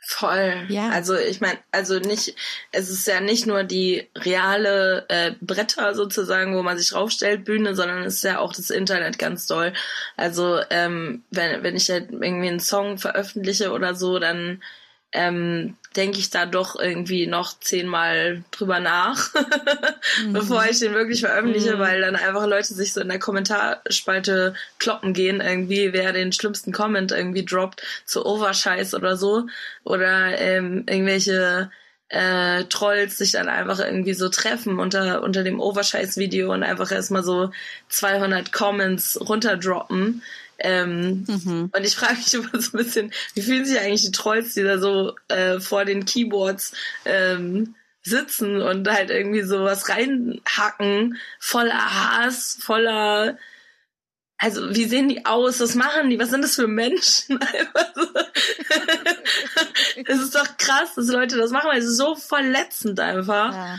Voll. 0.00 0.64
Ja. 0.68 0.88
Also 0.88 1.16
ich 1.16 1.40
meine, 1.40 1.58
also 1.70 1.98
nicht, 1.98 2.34
es 2.72 2.88
ist 2.88 3.06
ja 3.06 3.20
nicht 3.20 3.46
nur 3.46 3.64
die 3.64 4.08
reale 4.16 5.04
äh, 5.08 5.32
Bretter 5.40 5.94
sozusagen, 5.94 6.56
wo 6.56 6.62
man 6.62 6.78
sich 6.78 6.90
draufstellt, 6.90 7.44
Bühne, 7.44 7.74
sondern 7.74 8.02
es 8.04 8.14
ist 8.14 8.24
ja 8.24 8.38
auch 8.38 8.54
das 8.54 8.70
Internet 8.70 9.18
ganz 9.18 9.46
doll. 9.46 9.72
Also 10.16 10.60
ähm, 10.70 11.24
wenn, 11.30 11.62
wenn 11.62 11.76
ich 11.76 11.90
halt 11.90 12.10
irgendwie 12.10 12.48
einen 12.48 12.60
Song 12.60 12.98
veröffentliche 12.98 13.70
oder 13.72 13.94
so, 13.94 14.18
dann 14.18 14.62
ähm, 15.12 15.76
denke 15.96 16.18
ich 16.18 16.30
da 16.30 16.44
doch 16.46 16.78
irgendwie 16.78 17.26
noch 17.26 17.58
zehnmal 17.58 18.44
drüber 18.50 18.78
nach, 18.78 19.30
mhm. 20.24 20.32
bevor 20.32 20.64
ich 20.66 20.78
den 20.78 20.92
wirklich 20.92 21.20
veröffentliche, 21.20 21.76
mhm. 21.76 21.78
weil 21.80 22.00
dann 22.00 22.14
einfach 22.14 22.46
Leute 22.46 22.74
sich 22.74 22.92
so 22.92 23.00
in 23.00 23.08
der 23.08 23.18
Kommentarspalte 23.18 24.54
kloppen 24.78 25.14
gehen, 25.14 25.40
irgendwie, 25.40 25.92
wer 25.92 26.12
den 26.12 26.32
schlimmsten 26.32 26.72
Comment 26.72 27.10
irgendwie 27.10 27.44
droppt 27.44 27.82
zu 28.04 28.24
Overscheiß 28.24 28.94
oder 28.94 29.16
so. 29.16 29.46
Oder 29.84 30.38
ähm, 30.38 30.84
irgendwelche 30.88 31.70
äh, 32.10 32.64
Trolls 32.64 33.18
sich 33.18 33.32
dann 33.32 33.48
einfach 33.48 33.80
irgendwie 33.80 34.14
so 34.14 34.28
treffen 34.28 34.78
unter, 34.78 35.22
unter 35.22 35.42
dem 35.42 35.60
Overscheiß-Video 35.60 36.52
und 36.52 36.62
einfach 36.62 36.90
erstmal 36.90 37.22
so 37.22 37.50
200 37.88 38.52
Comments 38.52 39.18
runterdroppen. 39.20 40.22
Ähm, 40.58 41.24
mhm. 41.26 41.70
Und 41.74 41.84
ich 41.84 41.94
frage 41.94 42.16
mich 42.16 42.34
immer 42.34 42.60
so 42.60 42.76
ein 42.76 42.84
bisschen, 42.84 43.12
wie 43.34 43.42
fühlen 43.42 43.64
sich 43.64 43.78
eigentlich 43.78 44.02
die 44.02 44.12
Trolls, 44.12 44.54
die 44.54 44.62
da 44.62 44.78
so 44.78 45.14
äh, 45.28 45.60
vor 45.60 45.84
den 45.84 46.04
Keyboards 46.04 46.72
ähm, 47.04 47.74
sitzen 48.02 48.60
und 48.62 48.88
halt 48.88 49.10
irgendwie 49.10 49.42
sowas 49.42 49.88
reinhacken, 49.88 51.18
voller 51.38 51.74
Hass, 51.74 52.58
voller 52.60 53.36
also 54.40 54.72
wie 54.72 54.84
sehen 54.84 55.08
die 55.08 55.26
aus? 55.26 55.58
Was 55.58 55.74
machen 55.74 56.10
die? 56.10 56.18
Was 56.20 56.30
sind 56.30 56.42
das 56.42 56.54
für 56.54 56.68
Menschen? 56.68 57.40
Es 60.06 60.18
ist 60.20 60.34
doch 60.34 60.56
krass, 60.56 60.94
dass 60.94 61.08
Leute 61.08 61.36
das 61.36 61.50
machen, 61.50 61.68
weil 61.70 61.78
es 61.78 61.86
ist 61.86 61.96
so 61.96 62.14
verletzend 62.14 63.00
einfach. 63.00 63.52
Ja. 63.52 63.76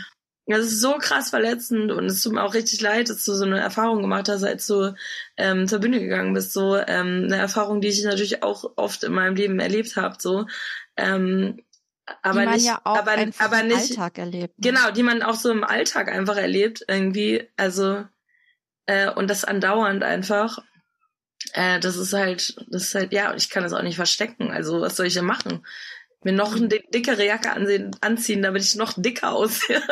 Das 0.50 0.66
ist 0.66 0.80
so 0.80 0.98
krass 0.98 1.30
verletzend 1.30 1.92
und 1.92 2.06
es 2.06 2.22
tut 2.22 2.32
mir 2.32 2.42
auch 2.42 2.54
richtig 2.54 2.80
leid, 2.80 3.08
dass 3.08 3.24
du 3.24 3.34
so 3.34 3.44
eine 3.44 3.60
Erfahrung 3.60 4.02
gemacht 4.02 4.28
hast, 4.28 4.44
als 4.44 4.66
du 4.66 4.94
ähm, 5.36 5.68
zur 5.68 5.78
Bühne 5.80 6.00
gegangen 6.00 6.34
bist. 6.34 6.52
So 6.52 6.76
ähm, 6.76 7.24
eine 7.24 7.36
Erfahrung, 7.36 7.80
die 7.80 7.88
ich 7.88 8.02
natürlich 8.02 8.42
auch 8.42 8.72
oft 8.76 9.04
in 9.04 9.12
meinem 9.12 9.36
Leben 9.36 9.60
erlebt 9.60 9.96
habe. 9.96 10.16
So, 10.18 10.46
ähm, 10.96 11.60
aber 12.22 12.46
nicht, 12.46 12.66
ja 12.66 12.80
aber, 12.84 13.16
aber 13.38 13.62
nicht 13.62 13.90
Alltag 13.90 14.18
erlebt. 14.18 14.58
Ne? 14.58 14.70
Genau, 14.70 14.90
die 14.90 15.02
man 15.02 15.22
auch 15.22 15.34
so 15.34 15.50
im 15.50 15.64
Alltag 15.64 16.10
einfach 16.10 16.36
erlebt 16.36 16.84
irgendwie. 16.88 17.48
Also 17.56 18.04
äh, 18.86 19.10
und 19.10 19.28
das 19.28 19.44
andauernd 19.44 20.02
einfach. 20.02 20.58
Äh, 21.52 21.80
das 21.80 21.96
ist 21.96 22.12
halt, 22.12 22.56
das 22.68 22.82
ist 22.82 22.94
halt, 22.94 23.12
ja, 23.12 23.34
ich 23.34 23.50
kann 23.50 23.62
das 23.62 23.72
auch 23.72 23.82
nicht 23.82 23.96
verstecken. 23.96 24.50
Also 24.50 24.80
was 24.80 24.96
soll 24.96 25.06
ich 25.06 25.14
denn 25.14 25.24
machen? 25.24 25.64
Mir 26.22 26.32
noch 26.32 26.54
eine 26.54 26.68
dickere 26.68 27.24
Jacke 27.24 27.50
ansehen, 27.52 27.96
anziehen, 28.00 28.42
damit 28.42 28.62
ich 28.62 28.76
noch 28.76 28.92
dicker 28.96 29.32
aussehe. 29.32 29.82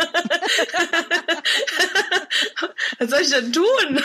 Was 2.98 3.10
soll 3.10 3.20
ich 3.20 3.30
denn 3.30 3.52
tun? 3.52 4.02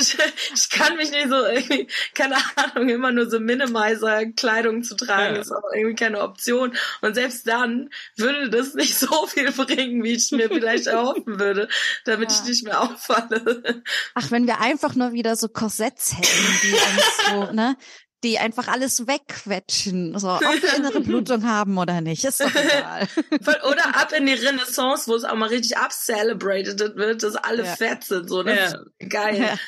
ich, 0.00 0.16
ich, 0.54 0.70
kann 0.70 0.96
mich 0.96 1.10
nicht 1.10 1.28
so 1.28 1.44
irgendwie, 1.44 1.86
keine 2.14 2.36
Ahnung, 2.56 2.88
immer 2.88 3.12
nur 3.12 3.30
so 3.30 3.38
Minimizer-Kleidung 3.38 4.82
zu 4.82 4.96
tragen, 4.96 5.36
ja. 5.36 5.40
ist 5.40 5.52
auch 5.52 5.70
irgendwie 5.74 5.94
keine 5.94 6.22
Option. 6.22 6.74
Und 7.00 7.14
selbst 7.14 7.46
dann 7.46 7.90
würde 8.16 8.50
das 8.50 8.74
nicht 8.74 8.98
so 8.98 9.26
viel 9.26 9.52
bringen, 9.52 10.02
wie 10.02 10.14
ich 10.14 10.32
mir 10.32 10.48
vielleicht 10.48 10.86
erhoffen 10.86 11.38
würde, 11.38 11.68
damit 12.04 12.32
ja. 12.32 12.38
ich 12.38 12.48
nicht 12.48 12.64
mehr 12.64 12.80
auffalle. 12.80 13.82
Ach, 14.14 14.30
wenn 14.30 14.46
wir 14.46 14.60
einfach 14.60 14.94
nur 14.94 15.12
wieder 15.12 15.36
so 15.36 15.48
Korsetts 15.48 16.16
hätten, 16.16 16.60
die 16.62 16.72
uns 16.72 17.26
so, 17.28 17.52
ne, 17.52 17.76
die 18.22 18.38
einfach 18.38 18.68
alles 18.68 19.06
wegquetschen, 19.06 20.18
so 20.18 20.30
ob 20.30 20.40
wir 20.62 20.76
innere 20.76 21.00
Blutung 21.00 21.44
haben 21.48 21.78
oder 21.78 22.00
nicht, 22.00 22.24
ist 22.24 22.40
doch 22.40 22.54
egal. 22.54 23.08
oder 23.70 23.96
ab 23.96 24.12
in 24.16 24.26
die 24.26 24.34
Renaissance, 24.34 25.10
wo 25.10 25.14
es 25.14 25.24
auch 25.24 25.36
mal 25.36 25.48
richtig 25.48 25.76
abcelebrated 25.76 26.96
wird, 26.96 27.22
dass 27.22 27.36
alle 27.36 27.64
ja. 27.64 27.76
fett 27.76 28.04
sind, 28.04 28.28
so, 28.28 28.42
das 28.42 28.56
ja. 28.56 28.64
ist 28.66 29.10
geil. 29.10 29.40
Ja. 29.40 29.58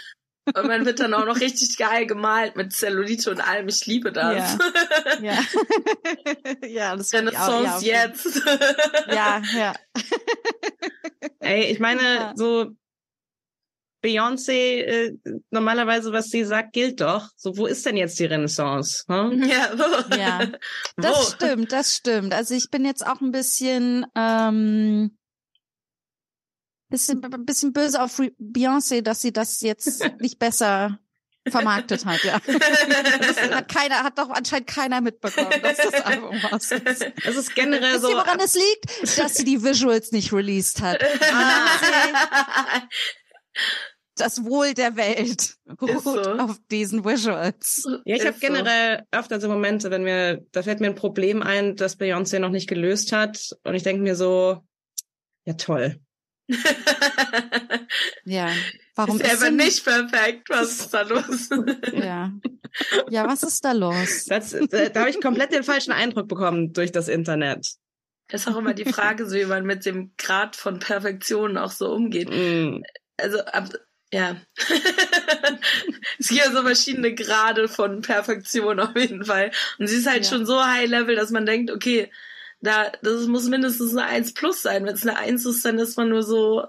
Und 0.55 0.67
man 0.67 0.85
wird 0.85 0.99
dann 0.99 1.15
auch 1.15 1.25
noch 1.25 1.41
richtig 1.41 1.77
geil 1.77 2.07
gemalt 2.07 2.57
mit 2.57 2.73
Zellulite 2.73 3.31
und 3.31 3.41
allem. 3.41 3.69
Ich 3.69 3.87
liebe 3.87 4.11
das. 4.11 4.59
Ja, 5.21 5.38
ja. 5.38 6.67
ja 6.67 6.97
das 6.97 7.12
Renaissance 7.12 7.77
auch, 7.77 7.83
ja, 7.83 8.05
jetzt. 8.05 8.43
ja, 9.09 9.43
ja. 9.55 9.73
Ey, 11.38 11.71
ich 11.71 11.79
meine, 11.79 12.33
so 12.35 12.73
Beyoncé, 14.03 14.81
äh, 14.81 15.17
normalerweise, 15.51 16.12
was 16.12 16.29
sie 16.29 16.45
sagt, 16.45 16.73
gilt 16.73 17.01
doch. 17.01 17.29
So, 17.37 17.57
wo 17.57 17.67
ist 17.67 17.87
denn 17.87 17.97
jetzt 17.97 18.19
die 18.19 18.25
Renaissance? 18.25 19.05
Hm? 19.09 19.43
Ja, 19.53 19.73
wo? 19.77 20.17
ja, 20.17 20.47
das 20.97 21.17
wo? 21.17 21.23
stimmt, 21.23 21.73
das 21.73 21.97
stimmt. 21.97 22.35
Also 22.35 22.55
ich 22.55 22.71
bin 22.71 22.85
jetzt 22.85 23.07
auch 23.07 23.21
ein 23.21 23.31
bisschen, 23.31 24.05
ähm, 24.17 25.17
bisschen, 26.88 27.21
bisschen 27.45 27.73
böse 27.73 28.03
auf 28.03 28.19
Beyoncé, 28.19 29.03
dass 29.03 29.23
sie 29.23 29.33
das 29.33 29.61
jetzt 29.61 30.05
nicht 30.21 30.38
besser 30.38 30.99
vermarktet 31.49 32.05
hat, 32.05 32.23
ja. 32.23 32.41
Das 32.47 33.51
hat 33.51 33.69
keiner, 33.69 34.05
hat 34.05 34.17
doch 34.17 34.31
anscheinend 34.31 34.69
keiner 34.69 35.01
mitbekommen, 35.01 35.51
dass 35.61 35.77
das 35.77 35.95
Album 36.03 36.37
was 36.51 36.71
ist. 36.71 37.05
Es 37.25 37.37
ist 37.37 37.55
generell 37.57 37.95
Wisst 37.95 38.03
so. 38.03 38.11
Ihr, 38.11 38.17
woran 38.17 38.38
es 38.38 38.55
liegt? 38.55 39.19
Dass 39.19 39.35
sie 39.35 39.45
die 39.45 39.62
Visuals 39.62 40.12
nicht 40.12 40.33
released 40.33 40.81
hat. 40.81 41.03
Ah 41.33 42.83
das 44.22 44.44
Wohl 44.44 44.74
der 44.74 44.96
Welt 44.96 45.56
ruht 45.80 46.02
so. 46.02 46.20
auf 46.20 46.58
diesen 46.70 47.04
Visuals. 47.04 47.87
Ja, 48.04 48.16
ich 48.16 48.26
habe 48.26 48.38
generell 48.38 49.04
öfter 49.11 49.40
so 49.40 49.48
Momente, 49.48 49.90
wenn 49.90 50.04
mir, 50.04 50.46
da 50.52 50.62
fällt 50.62 50.80
mir 50.80 50.87
ein 50.87 50.94
Problem 50.94 51.42
ein, 51.42 51.76
das 51.76 51.98
Beyoncé 51.98 52.38
noch 52.38 52.50
nicht 52.50 52.68
gelöst 52.68 53.12
hat. 53.12 53.50
Und 53.64 53.74
ich 53.74 53.82
denke 53.82 54.02
mir 54.02 54.14
so, 54.14 54.62
ja 55.44 55.54
toll. 55.54 56.00
ja, 58.24 58.50
warum 58.94 59.20
ist, 59.20 59.32
ist 59.32 59.42
aber 59.42 59.50
nicht 59.50 59.85
perfekt? 59.85 60.48
Was 60.50 60.80
ist 60.80 60.94
da 60.94 61.02
los? 61.02 61.48
ja. 61.92 62.32
Ja, 63.11 63.26
was 63.26 63.42
ist 63.42 63.64
da 63.64 63.72
los? 63.72 64.24
Das, 64.26 64.50
da, 64.50 64.88
da 64.88 65.00
habe 65.00 65.11
ich 65.11 65.20
komplett 65.20 65.52
den 65.52 65.62
falschen 65.62 65.92
Eindruck 65.92 66.28
bekommen 66.28 66.72
durch 66.72 66.92
das 66.92 67.08
Internet. 67.08 67.74
Das 68.28 68.42
ist 68.42 68.48
auch 68.48 68.58
immer 68.58 68.74
die 68.74 68.85
Frage, 68.85 69.26
so 69.28 69.37
wie 69.37 69.44
man 69.44 69.64
mit 69.64 69.85
dem 69.85 70.12
Grad 70.16 70.56
von 70.56 70.78
Perfektion 70.78 71.58
auch 71.58 71.70
so 71.70 71.92
umgeht. 71.92 72.30
Mm. 72.30 72.82
Also 73.18 73.40
ab, 73.40 73.68
ja. 74.12 74.37
es 76.18 76.29
gibt 76.29 76.40
ja 76.40 76.53
so 76.53 76.62
verschiedene 76.62 77.14
Grade 77.14 77.66
von 77.66 78.03
Perfektion 78.03 78.79
auf 78.79 78.94
jeden 78.94 79.25
Fall. 79.25 79.51
Und 79.79 79.87
sie 79.87 79.96
ist 79.96 80.07
halt 80.07 80.25
ja. 80.25 80.31
schon 80.31 80.44
so 80.44 80.62
high 80.62 80.88
level, 80.88 81.16
dass 81.16 81.31
man 81.31 81.46
denkt, 81.46 81.70
okay, 81.70 82.11
da, 82.61 82.92
das 83.03 83.27
muss 83.27 83.48
mindestens 83.48 83.96
eine 83.96 84.07
1 84.07 84.35
plus 84.35 84.62
sein. 84.62 84.85
Wenn 84.85 84.94
es 84.94 85.07
eine 85.07 85.18
1 85.18 85.46
ist, 85.46 85.64
dann 85.64 85.79
ist 85.79 85.96
man 85.96 86.11
nur 86.11 86.22
so, 86.22 86.62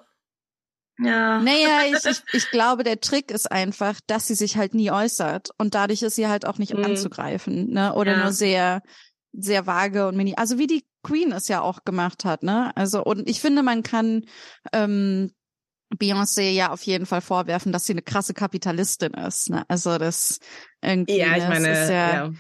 ja. 1.00 1.40
Naja, 1.40 1.82
ich, 1.92 2.06
ich, 2.06 2.22
ich 2.32 2.50
glaube, 2.50 2.84
der 2.84 3.02
Trick 3.02 3.30
ist 3.30 3.52
einfach, 3.52 4.00
dass 4.08 4.28
sie 4.28 4.36
sich 4.36 4.58
halt 4.58 4.74
nie 4.74 4.92
äußert. 4.92 5.50
Und 5.58 5.76
dadurch 5.76 6.02
ist 6.02 6.16
sie 6.16 6.28
halt 6.28 6.46
auch 6.46 6.58
nicht 6.58 6.74
mhm. 6.74 6.86
anzugreifen, 6.86 7.72
ne? 7.72 7.94
Oder 7.94 8.14
ja. 8.14 8.24
nur 8.24 8.32
sehr, 8.32 8.82
sehr 9.34 9.68
vage 9.68 10.08
und 10.08 10.16
mini. 10.16 10.36
Also 10.38 10.58
wie 10.58 10.68
die 10.68 10.86
Queen 11.04 11.34
es 11.34 11.50
ja 11.50 11.62
auch 11.62 11.84
gemacht 11.84 12.24
hat, 12.24 12.44
ne? 12.44 12.72
Also, 12.76 13.04
und 13.04 13.30
ich 13.30 13.42
finde, 13.42 13.64
man 13.64 13.84
kann 13.84 14.26
ähm, 14.72 15.34
Beyoncé 15.96 16.52
ja 16.52 16.72
auf 16.72 16.84
jeden 16.84 17.06
Fall 17.06 17.22
vorwerfen, 17.22 17.72
dass 17.72 17.86
sie 17.86 17.94
eine 17.94 18.02
krasse 18.02 18.34
Kapitalistin 18.34 19.14
ist. 19.14 19.50
Ne? 19.50 19.64
Also 19.68 19.98
das 19.98 20.40
irgendwie. 20.82 21.18
Ja, 21.18 21.38
ich 21.38 21.48
meine, 21.48 21.68
ja, 21.68 22.14
ja, 22.14 22.32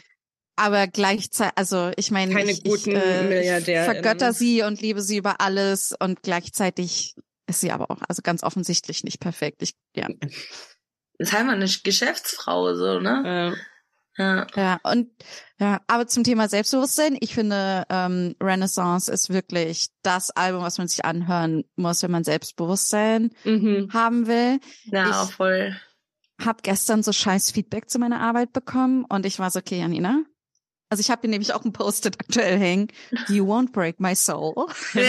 Aber 0.56 0.88
gleichzeitig, 0.88 1.58
also 1.58 1.92
ich 1.96 2.12
meine, 2.12 2.34
keine 2.34 2.52
ich, 2.52 2.64
guten 2.64 2.92
ich, 2.92 3.04
äh, 3.04 3.24
Milliardäre. 3.24 3.86
Vergötter 3.86 4.34
sie 4.34 4.64
und 4.64 4.82
liebe 4.82 5.02
sie 5.02 5.18
über 5.18 5.42
alles 5.42 5.96
und 6.00 6.22
gleichzeitig 6.24 7.16
ist 7.48 7.62
sie 7.62 7.72
aber 7.72 7.92
auch, 7.92 8.00
also 8.08 8.22
ganz 8.22 8.44
offensichtlich 8.44 9.04
nicht 9.04 9.20
perfekt. 9.20 9.62
Ich, 9.62 9.74
ja. 9.96 10.08
Das 11.18 11.30
ist 11.30 11.34
einfach 11.34 11.54
eine 11.54 11.68
Geschäftsfrau, 11.84 12.74
so, 12.76 13.00
ne? 13.00 13.24
Ja. 13.26 13.54
Ja. 14.18 14.46
ja, 14.56 14.80
und 14.84 15.10
ja, 15.60 15.82
aber 15.88 16.08
zum 16.08 16.24
Thema 16.24 16.48
Selbstbewusstsein, 16.48 17.18
ich 17.20 17.34
finde, 17.34 17.84
ähm, 17.90 18.36
Renaissance 18.42 19.12
ist 19.12 19.30
wirklich 19.30 19.88
das 20.04 20.30
Album, 20.30 20.62
was 20.62 20.78
man 20.78 20.88
sich 20.88 21.04
anhören 21.04 21.64
muss, 21.76 22.04
wenn 22.04 22.12
man 22.12 22.24
Selbstbewusstsein 22.24 23.32
mhm. 23.44 23.90
haben 23.92 24.28
will. 24.28 24.60
Ja, 24.86 25.24
ich 25.24 25.32
voll. 25.32 25.76
Hab 26.44 26.64
gestern 26.64 27.02
so 27.02 27.12
scheiß 27.12 27.52
Feedback 27.52 27.90
zu 27.90 27.98
meiner 27.98 28.20
Arbeit 28.20 28.54
bekommen 28.54 29.06
und 29.08 29.26
ich 29.26 29.40
war 29.40 29.50
so, 29.50 29.60
okay, 29.60 29.80
Janina, 29.80 30.24
Also 30.94 31.02
ich 31.02 31.10
habe 31.10 31.22
hier 31.22 31.32
nämlich 31.32 31.56
auch 31.56 31.66
ein 31.66 31.74
Post-it 31.74 32.20
aktuell 32.20 32.60
hängen. 32.60 32.88
You 33.28 33.48
won't 33.48 33.72
break 33.72 34.00
my 34.00 34.16
soul. 34.16 34.68
Ja, 34.94 35.02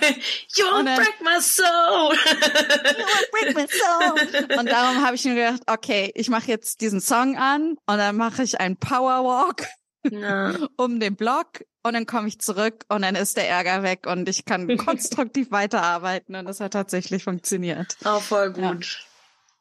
you 0.54 0.64
won't 0.66 0.84
dann- 0.86 0.94
break 0.94 1.20
my 1.20 1.40
soul. 1.40 2.14
You 2.14 3.04
won't 3.04 3.30
break 3.32 3.56
my 3.56 3.66
soul. 3.66 4.58
Und 4.60 4.70
darum 4.70 5.04
habe 5.04 5.16
ich 5.16 5.24
mir 5.24 5.34
gedacht, 5.34 5.62
okay, 5.66 6.12
ich 6.14 6.28
mache 6.30 6.46
jetzt 6.46 6.80
diesen 6.80 7.00
Song 7.00 7.36
an 7.36 7.70
und 7.86 7.98
dann 7.98 8.16
mache 8.16 8.44
ich 8.44 8.60
einen 8.60 8.76
Powerwalk 8.76 9.66
Ja. 10.08 10.54
um 10.76 11.00
den 11.00 11.16
Block 11.16 11.64
und 11.82 11.94
dann 11.94 12.06
komme 12.06 12.28
ich 12.28 12.38
zurück 12.38 12.84
und 12.88 13.02
dann 13.02 13.16
ist 13.16 13.36
der 13.36 13.48
Ärger 13.48 13.82
weg 13.82 14.06
und 14.06 14.28
ich 14.28 14.44
kann 14.44 14.68
konstruktiv 14.76 15.50
weiterarbeiten 15.50 16.36
und 16.36 16.44
das 16.44 16.60
hat 16.60 16.74
tatsächlich 16.74 17.24
funktioniert. 17.24 17.96
Auch 18.04 18.22
voll 18.22 18.52
gut. 18.52 19.04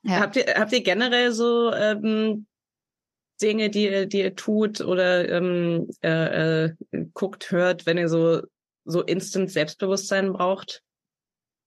Ja. 0.03 0.19
Habt 0.19 0.35
ihr, 0.35 0.45
habt 0.59 0.73
ihr 0.73 0.83
generell 0.83 1.31
so 1.31 1.73
ähm, 1.73 2.45
Dinge, 3.41 3.69
die 3.69 3.85
ihr, 3.85 4.05
die 4.05 4.19
ihr 4.19 4.35
tut 4.35 4.81
oder 4.81 5.27
ähm, 5.29 5.89
äh, 6.03 6.65
äh, 6.65 6.75
guckt, 7.13 7.51
hört, 7.51 7.85
wenn 7.85 7.97
ihr 7.97 8.09
so 8.09 8.41
so 8.85 9.01
instant 9.01 9.51
Selbstbewusstsein 9.51 10.33
braucht? 10.33 10.83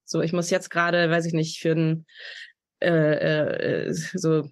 So, 0.04 0.20
ich 0.20 0.32
muss 0.32 0.50
jetzt 0.50 0.70
gerade, 0.70 1.10
weiß 1.10 1.26
ich 1.26 1.32
nicht, 1.32 1.60
für 1.60 1.72
ein 1.72 2.06
äh, 2.80 3.86
äh, 3.86 3.92
so 3.92 4.48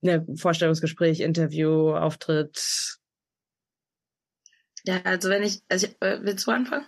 ne, 0.00 0.26
Vorstellungsgespräch, 0.36 1.20
Interview, 1.20 1.94
Auftritt. 1.94 2.98
Ja, 4.84 5.00
also 5.02 5.28
wenn 5.28 5.42
ich, 5.42 5.62
also 5.68 5.86
ich, 5.86 5.96
äh, 6.00 6.18
willst 6.22 6.46
du 6.46 6.50
anfangen? 6.50 6.86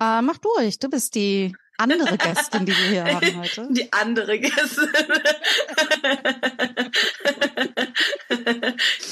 Äh, 0.00 0.22
mach 0.22 0.38
durch, 0.38 0.78
du 0.78 0.88
bist 0.88 1.14
die 1.14 1.54
andere 1.80 2.18
Gästin, 2.18 2.66
die 2.66 2.72
wir 2.72 2.88
hier 2.88 3.04
haben 3.04 3.40
heute. 3.40 3.68
Die 3.70 3.90
andere 3.92 4.38
Gäste. 4.38 4.88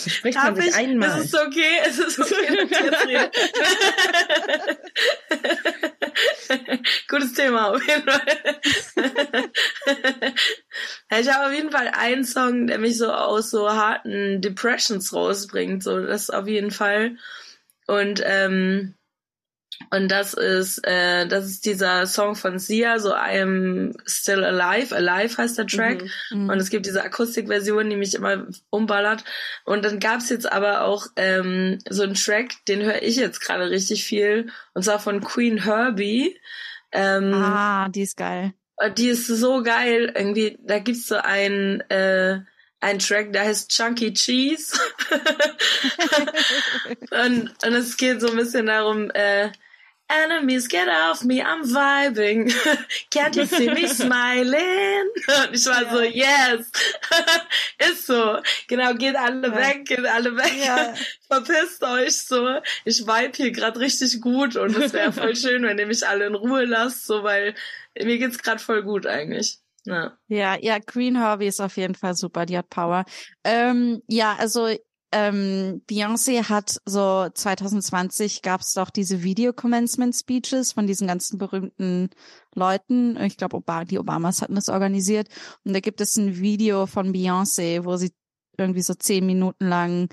Spricht 0.07 0.37
Darf 0.37 0.44
man 0.44 0.57
sich 0.57 0.66
ich? 0.66 0.74
einmal. 0.74 1.18
Es 1.18 1.24
ist 1.24 1.35
okay, 1.35 1.81
es 1.87 1.98
ist 1.98 2.20
okay. 2.20 2.59
Gutes 7.09 7.33
Thema 7.33 7.70
auf 7.70 7.83
jeden 7.87 8.02
Fall. 8.02 8.20
ich 11.18 11.33
habe 11.33 11.46
auf 11.46 11.52
jeden 11.52 11.70
Fall 11.70 11.88
einen 11.88 12.24
Song, 12.24 12.66
der 12.66 12.78
mich 12.78 12.98
so 12.98 13.11
aus 13.12 13.48
so 13.50 13.70
harten 13.70 14.42
Depressions 14.42 15.12
rausbringt, 15.12 15.83
so 15.83 16.00
das 16.00 16.31
auf 16.31 16.46
jeden 16.46 16.70
Fall. 16.70 17.16
Und 17.87 18.22
ähm, 18.24 18.97
und 19.90 20.08
das 20.08 20.34
ist 20.34 20.86
äh, 20.86 21.26
das 21.26 21.46
ist 21.46 21.64
dieser 21.64 22.06
Song 22.06 22.34
von 22.34 22.58
Sia, 22.58 22.98
so 22.98 23.10
I 23.10 23.40
am 23.40 23.92
still 24.06 24.44
alive, 24.44 24.94
alive 24.94 25.38
heißt 25.38 25.56
der 25.56 25.66
Track. 25.66 26.04
Mhm. 26.30 26.50
Und 26.50 26.58
es 26.58 26.70
gibt 26.70 26.86
diese 26.86 27.02
Akustikversion, 27.02 27.88
die 27.88 27.96
mich 27.96 28.14
immer 28.14 28.46
umballert. 28.70 29.24
Und 29.64 29.84
dann 29.84 29.98
gab's 29.98 30.28
jetzt 30.28 30.50
aber 30.50 30.82
auch 30.84 31.06
ähm, 31.16 31.78
so 31.88 32.02
einen 32.02 32.14
Track, 32.14 32.54
den 32.66 32.82
höre 32.82 33.02
ich 33.02 33.16
jetzt 33.16 33.40
gerade 33.40 33.70
richtig 33.70 34.04
viel. 34.04 34.50
Und 34.74 34.82
zwar 34.82 34.98
von 34.98 35.22
Queen 35.22 35.62
Herbie. 35.64 36.38
Ähm, 36.92 37.32
Ah, 37.34 37.88
die 37.88 38.02
ist 38.02 38.16
geil. 38.16 38.52
die 38.96 39.08
ist 39.08 39.26
so 39.26 39.62
geil. 39.62 40.12
Irgendwie, 40.14 40.58
da 40.60 40.80
gibt's 40.80 41.06
so 41.06 41.16
einen, 41.16 41.80
äh, 41.90 42.40
einen 42.80 42.98
Track, 42.98 43.32
der 43.32 43.44
heißt 43.44 43.70
Chunky 43.70 44.12
Cheese. 44.12 44.76
und, 47.10 47.50
und 47.64 47.72
es 47.72 47.96
geht 47.96 48.20
so 48.20 48.28
ein 48.28 48.36
bisschen 48.36 48.66
darum, 48.66 49.10
äh, 49.12 49.50
Enemies, 50.10 50.68
get 50.68 50.88
off 50.88 51.22
me, 51.22 51.42
I'm 51.42 51.64
vibing. 51.64 52.50
Can't 53.10 53.36
you 53.36 53.44
see 53.46 53.68
me 53.68 53.86
smiling? 53.88 55.10
Und 55.28 55.50
ich 55.54 55.66
war 55.66 55.84
so, 55.90 56.00
yes. 56.02 56.70
Ist 57.78 58.06
so. 58.06 58.38
Genau, 58.68 58.94
geht 58.94 59.16
alle 59.16 59.48
Ja. 59.48 59.54
weg, 59.54 59.84
geht 59.84 60.06
alle 60.06 60.34
weg. 60.36 60.54
Ja. 60.64 60.94
Verpisst 61.26 61.82
euch 61.82 62.16
so. 62.22 62.58
Ich 62.84 63.06
vibe 63.06 63.36
hier 63.36 63.50
gerade 63.52 63.78
richtig 63.80 64.20
gut 64.20 64.56
und 64.56 64.76
es 64.76 64.92
wäre 64.92 65.12
voll 65.12 65.36
schön, 65.36 65.62
wenn 65.64 65.78
ihr 65.78 65.86
mich 65.86 66.06
alle 66.06 66.26
in 66.26 66.34
Ruhe 66.34 66.64
lasst, 66.64 67.06
so, 67.06 67.22
weil 67.22 67.54
mir 68.00 68.18
geht's 68.18 68.38
gerade 68.38 68.60
voll 68.62 68.82
gut 68.82 69.06
eigentlich. 69.06 69.58
Ja. 69.84 70.18
Ja, 70.28 70.56
ja, 70.60 70.78
Green 70.78 71.16
Herbie 71.16 71.46
ist 71.46 71.60
auf 71.60 71.76
jeden 71.76 71.94
Fall 71.94 72.14
super, 72.14 72.44
die 72.46 72.58
hat 72.58 72.68
Power. 72.68 73.04
Ähm, 73.44 74.02
ja, 74.06 74.36
also 74.38 74.68
ähm, 75.10 75.82
Beyoncé 75.88 76.48
hat 76.48 76.80
so 76.84 77.28
2020 77.32 78.42
gab's 78.42 78.74
doch 78.74 78.90
diese 78.90 79.22
Video-Commencement-Speeches 79.22 80.72
von 80.72 80.86
diesen 80.86 81.06
ganzen 81.06 81.38
berühmten 81.38 82.10
Leuten. 82.54 83.16
Ich 83.22 83.36
glaube, 83.38 83.56
Obama, 83.56 83.84
die 83.84 83.98
Obamas 83.98 84.42
hatten 84.42 84.54
das 84.54 84.68
organisiert. 84.68 85.28
Und 85.64 85.72
da 85.72 85.80
gibt 85.80 86.00
es 86.00 86.16
ein 86.16 86.38
Video 86.38 86.86
von 86.86 87.12
Beyoncé, 87.12 87.84
wo 87.84 87.96
sie 87.96 88.12
irgendwie 88.58 88.82
so 88.82 88.94
zehn 88.94 89.24
Minuten 89.24 89.68
lang 89.68 90.08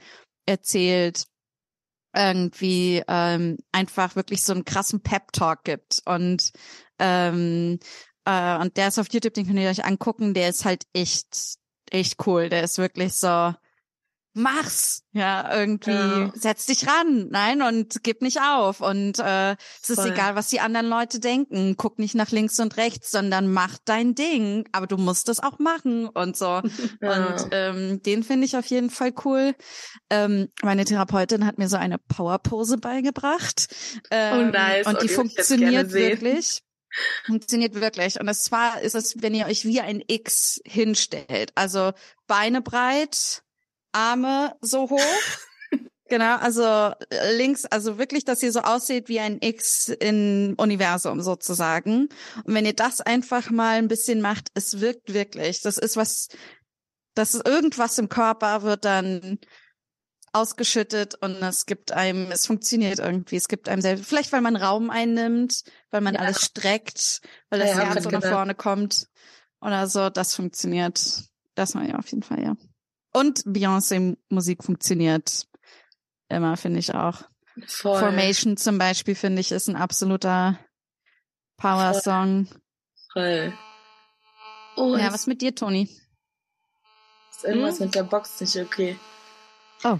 erzählt, 0.46 1.26
irgendwie 2.16 3.04
ähm, 3.08 3.58
einfach 3.74 4.16
wirklich 4.16 4.44
so 4.44 4.54
einen 4.54 4.64
krassen 4.64 5.02
Pep-Talk 5.02 5.64
gibt. 5.66 6.02
Und 6.06 6.54
ähm, 7.00 7.80
äh, 8.26 8.58
und 8.58 8.78
der 8.78 8.88
ist 8.90 9.00
auf 9.00 9.12
YouTube, 9.12 9.34
den 9.34 9.46
könnt 9.46 9.60
ihr 9.60 9.70
euch 9.70 9.86
angucken. 9.86 10.34
Der 10.34 10.50
ist 10.50 10.66
halt 10.66 10.86
echt, 10.94 11.58
echt 11.92 12.26
cool. 12.28 12.50
Der 12.50 12.64
ist 12.64 12.78
wirklich 12.78 13.14
so, 13.14 13.54
mach's, 14.36 15.04
ja, 15.14 15.52
irgendwie, 15.58 15.92
Ja. 15.92 16.32
setz 16.36 16.66
dich 16.66 16.86
ran, 16.88 17.30
nein, 17.32 17.62
und 17.62 18.04
gib 18.04 18.22
nicht 18.22 18.40
auf. 18.42 18.82
Und 18.82 19.18
äh, 19.20 19.54
es 19.82 19.90
ist 19.90 20.00
Voll. 20.02 20.12
egal, 20.12 20.36
was 20.36 20.48
die 20.50 20.60
anderen 20.60 20.88
Leute 20.88 21.20
denken. 21.20 21.76
Guck 21.78 21.98
nicht 22.00 22.16
nach 22.16 22.32
links 22.32 22.60
und 22.60 22.78
rechts, 22.78 23.10
sondern 23.12 23.52
mach 23.52 23.78
dein 23.86 24.14
Ding. 24.14 24.68
Aber 24.74 24.88
du 24.88 24.98
musst 24.98 25.30
es 25.30 25.40
auch 25.40 25.58
machen 25.60 26.08
und 26.08 26.38
so. 26.38 26.62
Ja. 27.02 27.26
Und 27.28 27.48
ähm, 27.52 28.02
den 28.04 28.24
finde 28.24 28.46
ich 28.46 28.56
auf 28.58 28.66
jeden 28.68 28.90
Fall 28.90 29.14
cool. 29.26 29.56
Ähm, 30.10 30.50
meine 30.64 30.86
Therapeutin 30.86 31.46
hat 31.46 31.58
mir 31.58 31.68
so 31.70 31.78
eine 31.78 31.98
Powerpose 31.98 32.78
beigebracht. 32.78 33.68
Ähm, 34.12 34.48
Oh, 34.48 34.52
nice. 34.52 34.86
Und 34.88 34.96
Oh, 34.96 35.00
die 35.00 35.06
jetzt 35.08 35.16
funktioniert 35.16 35.92
wirklich. 35.94 36.62
Funktioniert 37.26 37.76
wirklich. 37.76 38.20
Und 38.20 38.34
zwar 38.36 38.82
ist 38.82 38.96
es, 38.96 39.22
wenn 39.22 39.34
ihr 39.36 39.48
euch 39.48 39.66
wie 39.66 39.82
ein 39.82 40.02
X 40.08 40.62
hinstellt. 40.66 41.52
Also 41.56 41.92
Beine 42.28 42.62
breit, 42.62 43.44
Arme 43.96 44.56
so 44.62 44.90
hoch. 44.90 45.00
Genau, 46.08 46.36
also 46.36 46.62
äh, 47.10 47.36
links, 47.36 47.66
also 47.66 47.98
wirklich, 47.98 48.26
dass 48.26 48.44
ihr 48.44 48.52
so 48.52 48.60
aussieht 48.60 49.10
wie 49.10 49.20
ein 49.20 49.40
X 49.42 49.88
im 49.90 50.54
Universum 50.58 51.20
sozusagen. 51.20 52.10
Und 52.44 52.54
wenn 52.54 52.68
ihr 52.68 52.76
das 52.76 53.02
einfach 53.02 53.50
mal 53.50 53.78
ein 53.80 53.88
bisschen 53.88 54.22
macht, 54.22 54.50
es 54.54 54.82
wirkt 54.82 55.16
wirklich. 55.16 55.62
Das 55.62 55.80
ist 55.80 55.98
was, 55.98 56.28
das 57.16 57.34
ist 57.34 57.48
irgendwas 57.48 57.98
im 57.98 58.08
Körper 58.08 58.62
wird 58.62 58.86
dann 58.86 59.40
ausgeschüttet 60.32 61.16
und 61.22 61.42
es 61.42 61.66
gibt 61.66 61.92
einem, 61.92 62.32
es 62.32 62.46
funktioniert 62.46 63.00
irgendwie. 63.00 63.38
Es 63.38 63.48
gibt 63.48 63.68
einem 63.68 63.82
selbst, 63.82 64.06
vielleicht 64.06 64.32
weil 64.32 64.42
man 64.42 64.58
Raum 64.58 64.92
einnimmt, 64.92 65.64
weil 65.90 66.02
man 66.02 66.14
Ja. 66.14 66.20
alles 66.20 66.46
streckt, 66.46 67.22
weil 67.50 67.62
das 67.62 67.72
Ja, 67.72 67.90
Herz 67.94 68.04
so 68.04 68.12
nach 68.12 68.22
vorne 68.22 68.54
kommt 68.54 69.08
oder 69.60 69.88
so. 69.88 70.12
Das 70.12 70.36
funktioniert. 70.36 71.24
Das 71.56 71.74
mal 71.74 71.90
ja 71.90 71.96
auf 71.98 72.08
jeden 72.10 72.22
Fall, 72.22 72.44
ja. 72.44 72.56
Und 73.16 73.44
Beyoncé-Musik 73.46 74.64
funktioniert 74.64 75.48
immer, 76.28 76.58
finde 76.58 76.80
ich 76.80 76.94
auch. 76.94 77.22
Voll. 77.66 77.98
Formation 77.98 78.58
zum 78.58 78.78
Beispiel, 78.78 79.16
finde 79.16 79.40
ich, 79.40 79.52
ist 79.54 79.70
ein 79.70 79.78
absoluter 79.78 80.60
Power-Song. 81.58 82.50
Voll. 83.14 83.54
Oh, 84.76 84.98
Ja, 84.98 85.08
es 85.08 85.14
was 85.14 85.28
mit 85.28 85.42
dir, 85.42 85.56
Toni? 85.56 85.90
ist 87.32 87.46
irgendwas 87.46 87.80
Hm? 87.80 87.86
mit 87.86 87.96
der 87.96 88.04
Box 88.04 88.42
nicht 88.42 88.58
okay. 88.58 89.00
Oh. 89.86 89.98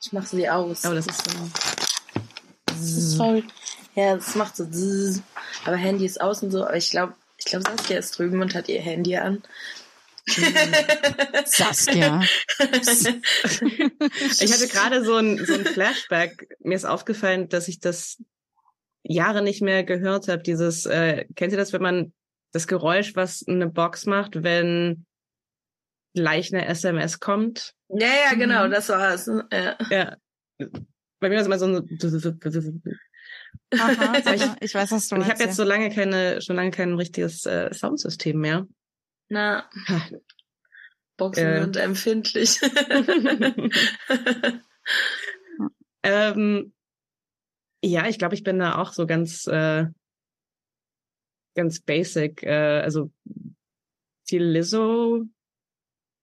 Ich 0.00 0.12
mach 0.12 0.24
sie 0.26 0.48
aus. 0.48 0.84
Aber 0.84 0.94
das 0.94 1.06
ist 1.08 1.28
so. 1.28 3.16
Sorry. 3.16 3.44
Ja, 3.96 4.14
das 4.14 4.36
macht 4.36 4.54
so. 4.56 4.64
Aber 5.64 5.76
Handy 5.76 6.04
ist 6.04 6.20
aus 6.20 6.44
und 6.44 6.52
so. 6.52 6.62
Aber 6.64 6.76
ich 6.76 6.90
glaube, 6.90 7.14
ich 7.38 7.46
glaube, 7.46 7.64
Saskia 7.68 7.98
ist 7.98 8.16
drüben 8.16 8.40
und 8.40 8.54
hat 8.54 8.68
ihr 8.68 8.80
Handy 8.80 9.16
an. 9.16 9.42
Saskia. 11.46 12.22
Ich 14.40 14.52
hatte 14.52 14.68
gerade 14.68 15.04
so 15.04 15.16
ein, 15.16 15.44
so 15.44 15.54
ein 15.54 15.64
Flashback. 15.64 16.48
Mir 16.60 16.74
ist 16.74 16.84
aufgefallen, 16.84 17.48
dass 17.48 17.68
ich 17.68 17.80
das 17.80 18.22
Jahre 19.02 19.42
nicht 19.42 19.62
mehr 19.62 19.84
gehört 19.84 20.28
habe. 20.28 20.42
Dieses, 20.42 20.86
äh, 20.86 21.26
kennt 21.36 21.52
ihr 21.52 21.58
das, 21.58 21.72
wenn 21.72 21.82
man 21.82 22.12
das 22.52 22.66
Geräusch, 22.66 23.14
was 23.14 23.44
eine 23.46 23.68
Box 23.68 24.06
macht, 24.06 24.42
wenn 24.42 25.06
gleich 26.14 26.52
eine 26.52 26.66
SMS 26.66 27.20
kommt? 27.20 27.74
Ja, 27.88 28.08
ja, 28.30 28.34
genau, 28.36 28.66
Mhm. 28.66 28.70
das 28.72 28.88
war's. 28.88 29.30
Ja. 29.52 29.76
Ja. 29.90 30.16
Bei 31.20 31.28
mir 31.28 31.36
war 31.36 31.40
es 31.42 31.46
immer 31.46 31.58
so 31.58 31.66
ein 31.66 31.98
Aha, 33.78 34.18
ich- 34.34 34.62
ich 34.62 34.74
weiß, 34.74 34.90
was 34.92 35.08
du 35.08 35.14
Und 35.16 35.22
ich 35.22 35.26
meinst. 35.28 35.40
habe 35.40 35.48
jetzt 35.48 35.56
so 35.56 35.64
lange 35.64 35.90
keine, 35.90 36.40
schon 36.42 36.56
lange 36.56 36.70
kein 36.70 36.94
richtiges 36.94 37.44
äh, 37.46 37.72
Soundsystem 37.72 38.38
mehr. 38.38 38.66
Na. 39.28 39.68
Boxen 41.16 41.46
Äh. 41.46 41.60
sind 41.62 41.76
empfindlich. 41.76 42.60
ähm, 46.02 46.72
ja, 47.82 48.08
ich 48.08 48.18
glaube, 48.18 48.34
ich 48.34 48.42
bin 48.42 48.58
da 48.58 48.76
auch 48.76 48.92
so 48.92 49.06
ganz, 49.06 49.46
äh, 49.46 49.86
ganz 51.54 51.80
basic. 51.80 52.42
Äh, 52.42 52.80
also 52.82 53.10
viel 54.26 54.44
Lizzo, 54.44 55.24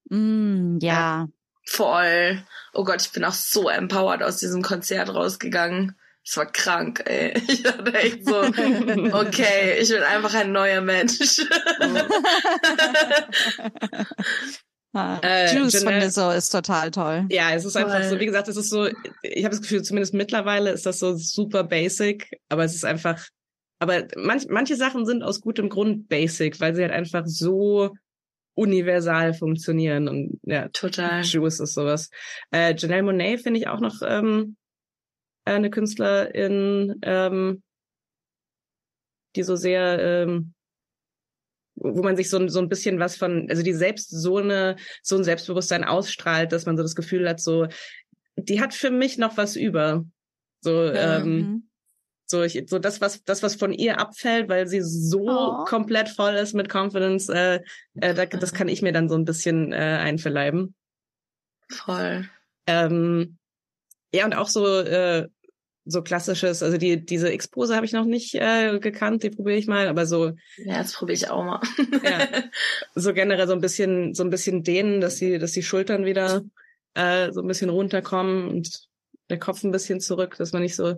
Mm, 0.09 0.79
ja. 0.81 1.29
Voll. 1.65 2.43
Oh 2.73 2.83
Gott, 2.83 3.01
ich 3.01 3.13
bin 3.13 3.23
auch 3.23 3.33
so 3.33 3.69
empowered 3.69 4.21
aus 4.21 4.37
diesem 4.37 4.61
Konzert 4.61 5.13
rausgegangen. 5.13 5.97
Es 6.25 6.37
war 6.37 6.51
krank, 6.51 7.03
ey. 7.05 7.33
Ich 7.47 7.63
dachte 7.63 7.93
echt 7.93 8.25
so, 8.25 8.37
okay, 8.41 9.79
ich 9.79 9.89
bin 9.89 10.03
einfach 10.03 10.33
ein 10.35 10.51
neuer 10.51 10.81
Mensch. 10.81 11.19
Ah, 14.95 15.19
äh, 15.23 15.51
Juice 15.55 15.73
Janelle, 15.73 16.01
von 16.01 16.07
Lizzo 16.07 16.29
ist 16.29 16.49
total 16.51 16.91
toll. 16.91 17.25
Ja, 17.31 17.51
es 17.51 17.65
ist 17.65 17.75
einfach 17.75 18.03
so, 18.03 18.19
wie 18.19 18.27
gesagt, 18.27 18.47
es 18.47 18.57
ist 18.57 18.69
so, 18.69 18.85
ich 19.23 19.43
habe 19.43 19.49
das 19.49 19.61
Gefühl, 19.61 19.81
zumindest 19.81 20.13
mittlerweile 20.13 20.69
ist 20.69 20.85
das 20.85 20.99
so 20.99 21.15
super 21.15 21.63
basic, 21.63 22.29
aber 22.47 22.63
es 22.63 22.75
ist 22.75 22.85
einfach, 22.85 23.25
aber 23.79 24.03
manch, 24.17 24.45
manche 24.49 24.75
Sachen 24.75 25.07
sind 25.07 25.23
aus 25.23 25.41
gutem 25.41 25.69
Grund 25.69 26.09
basic, 26.09 26.61
weil 26.61 26.75
sie 26.75 26.83
halt 26.83 26.91
einfach 26.91 27.23
so 27.25 27.95
universal 28.53 29.33
funktionieren 29.33 30.07
und 30.07 30.39
ja, 30.43 30.67
total. 30.69 31.23
Juice 31.23 31.59
ist 31.59 31.73
sowas. 31.73 32.11
Äh, 32.51 32.75
Janelle 32.77 33.01
Monet 33.01 33.41
finde 33.41 33.59
ich 33.59 33.67
auch 33.67 33.79
noch 33.79 33.95
ähm, 34.05 34.57
eine 35.45 35.69
Künstlerin, 35.69 36.99
ähm, 37.01 37.63
die 39.35 39.43
so 39.43 39.55
sehr 39.55 39.99
ähm, 39.99 40.53
wo 41.75 42.03
man 42.03 42.15
sich 42.15 42.29
so, 42.29 42.47
so 42.47 42.59
ein 42.59 42.69
bisschen 42.69 42.99
was 42.99 43.17
von, 43.17 43.47
also 43.49 43.63
die 43.63 43.73
selbst 43.73 44.09
so 44.09 44.37
eine, 44.37 44.75
so 45.01 45.17
ein 45.17 45.23
Selbstbewusstsein 45.23 45.83
ausstrahlt, 45.83 46.51
dass 46.51 46.65
man 46.65 46.77
so 46.77 46.83
das 46.83 46.95
Gefühl 46.95 47.27
hat, 47.27 47.39
so, 47.39 47.67
die 48.35 48.61
hat 48.61 48.73
für 48.73 48.91
mich 48.91 49.17
noch 49.17 49.37
was 49.37 49.55
über. 49.55 50.05
So, 50.61 50.85
ja, 50.85 51.19
ähm, 51.19 51.35
mhm. 51.35 51.69
so, 52.25 52.43
ich, 52.43 52.63
so 52.67 52.79
das, 52.79 53.01
was, 53.01 53.23
das, 53.23 53.43
was 53.43 53.55
von 53.55 53.73
ihr 53.73 53.99
abfällt, 53.99 54.49
weil 54.49 54.67
sie 54.67 54.81
so 54.81 55.27
oh. 55.27 55.65
komplett 55.65 56.09
voll 56.09 56.35
ist 56.35 56.53
mit 56.53 56.73
Confidence, 56.73 57.29
äh, 57.29 57.59
äh, 57.95 58.13
da, 58.13 58.25
das 58.25 58.53
kann 58.53 58.69
ich 58.69 58.81
mir 58.81 58.93
dann 58.93 59.09
so 59.09 59.15
ein 59.15 59.25
bisschen 59.25 59.73
äh, 59.73 59.75
einverleiben. 59.75 60.75
Voll. 61.69 62.29
Ähm, 62.67 63.37
ja, 64.13 64.25
und 64.25 64.33
auch 64.33 64.47
so, 64.47 64.65
äh, 64.79 65.27
so 65.85 66.01
klassisches, 66.01 66.63
also 66.63 66.77
die 66.77 67.05
diese 67.05 67.29
Expose 67.31 67.75
habe 67.75 67.85
ich 67.85 67.91
noch 67.91 68.05
nicht 68.05 68.35
äh, 68.35 68.79
gekannt, 68.79 69.23
die 69.23 69.29
probiere 69.29 69.57
ich 69.57 69.67
mal, 69.67 69.87
aber 69.87 70.05
so 70.05 70.31
ja, 70.57 70.77
das 70.77 70.93
probiere 70.93 71.15
ich 71.15 71.29
auch 71.29 71.43
mal. 71.43 71.61
ja, 72.03 72.43
so 72.95 73.13
generell 73.13 73.47
so 73.47 73.53
ein 73.53 73.61
bisschen 73.61 74.13
so 74.13 74.23
ein 74.23 74.29
bisschen 74.29 74.63
dehnen, 74.63 75.01
dass 75.01 75.17
die 75.17 75.39
dass 75.39 75.51
die 75.51 75.63
Schultern 75.63 76.05
wieder 76.05 76.43
äh, 76.93 77.31
so 77.31 77.41
ein 77.41 77.47
bisschen 77.47 77.69
runterkommen 77.69 78.47
und 78.47 78.87
der 79.29 79.39
Kopf 79.39 79.63
ein 79.63 79.71
bisschen 79.71 79.99
zurück, 79.99 80.35
dass 80.37 80.53
man 80.53 80.61
nicht 80.61 80.75
so 80.75 80.95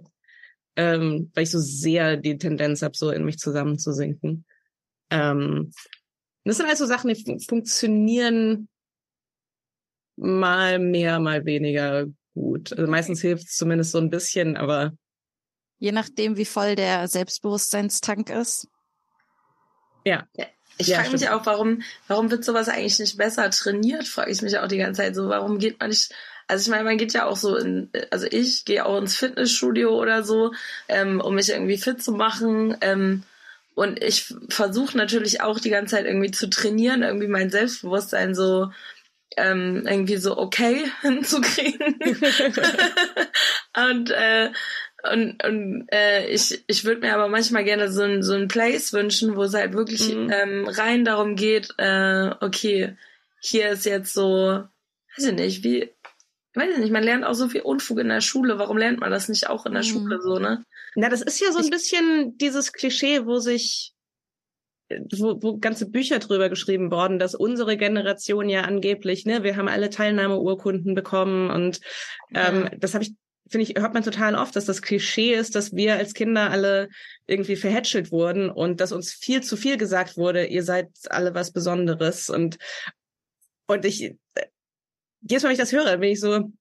ähm, 0.76 1.32
weil 1.34 1.44
ich 1.44 1.52
so 1.52 1.60
sehr 1.60 2.18
die 2.18 2.38
Tendenz 2.38 2.82
habe, 2.82 2.98
so 2.98 3.10
in 3.10 3.24
mich 3.24 3.40
zusammenzusinken. 3.40 4.46
Ähm, 5.10 5.72
das 6.44 6.58
sind 6.58 6.68
also 6.68 6.86
Sachen, 6.86 7.14
die 7.14 7.46
funktionieren 7.48 8.68
mal 10.16 10.80
mehr, 10.80 11.20
mal 11.20 11.46
weniger 11.46 12.06
gut. 12.36 12.72
Also 12.74 12.90
meistens 12.90 13.22
hilft 13.22 13.48
es 13.48 13.56
zumindest 13.56 13.92
so 13.92 13.98
ein 13.98 14.12
bisschen, 14.12 14.56
aber. 14.58 14.94
Je 15.80 15.92
nachdem, 15.92 16.38
wie 16.38 16.46
voll 16.46 16.76
der 16.76 17.08
Selbstbewusstseinstank 17.08 18.30
ist. 18.30 18.68
Ja. 20.06 20.28
Ich 20.78 20.88
ja, 20.88 20.98
frage 20.98 21.12
mich 21.12 21.30
auch, 21.30 21.46
warum, 21.46 21.82
warum 22.08 22.30
wird 22.30 22.44
sowas 22.44 22.70
eigentlich 22.70 23.00
nicht 23.00 23.18
besser 23.18 23.50
trainiert, 23.50 24.08
frage 24.08 24.32
ich 24.32 24.42
mich 24.42 24.58
auch 24.58 24.68
die 24.68 24.78
ganze 24.78 25.02
Zeit 25.02 25.16
so. 25.16 25.30
Warum 25.30 25.58
geht 25.58 25.80
man 25.80 25.90
nicht, 25.90 26.14
also 26.48 26.64
ich 26.64 26.70
meine, 26.70 26.84
man 26.84 26.98
geht 26.98 27.14
ja 27.14 27.26
auch 27.26 27.38
so 27.38 27.56
in, 27.56 27.90
also 28.12 28.28
ich 28.30 28.66
gehe 28.66 28.86
auch 28.86 29.00
ins 29.00 29.16
Fitnessstudio 29.16 29.98
oder 29.98 30.24
so, 30.24 30.54
ähm, 30.90 31.22
um 31.22 31.36
mich 31.36 31.50
irgendwie 31.50 31.78
fit 31.78 32.04
zu 32.04 32.12
machen. 32.12 32.76
Ähm, 32.82 33.24
und 33.74 34.02
ich 34.04 34.34
versuche 34.50 34.98
natürlich 34.98 35.42
auch 35.42 35.60
die 35.60 35.70
ganze 35.70 35.96
Zeit 35.96 36.06
irgendwie 36.06 36.32
zu 36.32 36.50
trainieren, 36.50 37.04
irgendwie 37.04 37.28
mein 37.28 37.50
Selbstbewusstsein 37.50 38.36
so 38.36 38.72
ähm, 39.38 39.86
irgendwie 39.88 40.18
so 40.18 40.38
okay 40.38 40.86
hinzukriegen. 41.02 42.00
und 43.92 44.12
äh, 44.12 44.52
und, 45.12 45.44
und 45.44 45.88
äh, 45.92 46.28
ich, 46.30 46.64
ich 46.68 46.84
würde 46.84 47.02
mir 47.02 47.14
aber 47.14 47.28
manchmal 47.28 47.64
gerne 47.64 47.92
so 47.92 48.02
ein, 48.02 48.24
so 48.24 48.34
ein 48.34 48.48
Place 48.48 48.92
wünschen, 48.94 49.36
wo 49.36 49.44
es 49.44 49.54
halt 49.54 49.74
wirklich 49.74 50.14
mhm. 50.14 50.32
ähm, 50.32 50.68
rein 50.68 51.06
darum 51.06 51.36
geht, 51.36 51.70
äh, 51.78 52.32
okay, 52.42 52.98
hier 53.40 53.70
ist 53.70 53.86
jetzt 53.86 54.14
so, 54.14 54.64
weiß 55.18 55.26
ich 55.26 55.34
nicht, 55.34 55.64
wie, 55.64 55.92
weiß 56.56 56.74
ich 56.74 56.78
nicht, 56.80 56.92
man 56.92 57.04
lernt 57.04 57.24
auch 57.24 57.34
so 57.34 57.48
viel 57.48 57.62
Unfug 57.62 58.00
in 58.00 58.10
der 58.10 58.22
Schule. 58.22 58.58
Warum 58.58 58.78
lernt 58.78 59.00
man 59.00 59.12
das 59.12 59.30
nicht 59.30 59.48
auch 59.48 59.66
in 59.66 59.74
der 59.74 59.84
mhm. 59.84 59.88
Schule 59.88 60.22
so, 60.22 60.40
ne? 60.40 60.64
Na, 60.96 61.10
das 61.10 61.22
ist 61.22 61.40
ja 61.40 61.52
so 61.52 61.60
ein 61.60 61.70
bisschen 61.70 62.38
dieses 62.38 62.74
Klischee, 62.74 63.26
wo 63.26 63.40
sich 63.40 63.94
wo, 64.90 65.42
wo 65.42 65.58
ganze 65.58 65.90
Bücher 65.90 66.20
drüber 66.20 66.50
geschrieben 66.50 66.92
worden, 66.92 67.20
dass 67.20 67.36
unsere 67.36 67.78
Generation 67.78 68.50
ja 68.50 68.62
angeblich, 68.62 69.26
ne, 69.26 69.44
wir 69.44 69.56
haben 69.56 69.68
alle 69.68 69.90
Teilnahmeurkunden 69.90 70.94
bekommen 70.96 71.50
und 71.50 71.82
ähm, 72.34 72.70
das 72.78 72.94
habe 72.94 73.04
ich 73.04 73.16
finde 73.48 73.64
ich, 73.64 73.80
hört 73.80 73.94
man 73.94 74.04
total 74.04 74.36
oft, 74.36 74.56
dass 74.56 74.66
das 74.66 74.82
Klischee 74.82 75.34
ist, 75.34 75.56
dass 75.56 75.74
wir 75.74 75.96
als 75.96 76.14
Kinder 76.14 76.50
alle 76.50 76.90
irgendwie 77.28 77.56
verhätschelt 77.56 78.12
wurden 78.12 78.50
und 78.50 78.82
dass 78.82 78.92
uns 78.92 79.14
viel 79.14 79.44
zu 79.44 79.56
viel 79.56 79.78
gesagt 79.78 80.18
wurde, 80.18 80.46
ihr 80.48 80.64
seid 80.64 80.90
alle 81.10 81.36
was 81.36 81.52
Besonderes. 81.52 82.30
Und, 82.30 82.58
und 83.68 83.86
ich, 83.86 84.16
jedes 85.22 85.44
Mal, 85.44 85.50
wenn 85.50 85.52
ich 85.52 85.60
das 85.60 85.74
höre, 85.74 85.98
bin 85.98 86.10
ich 86.10 86.20
so, 86.20 86.52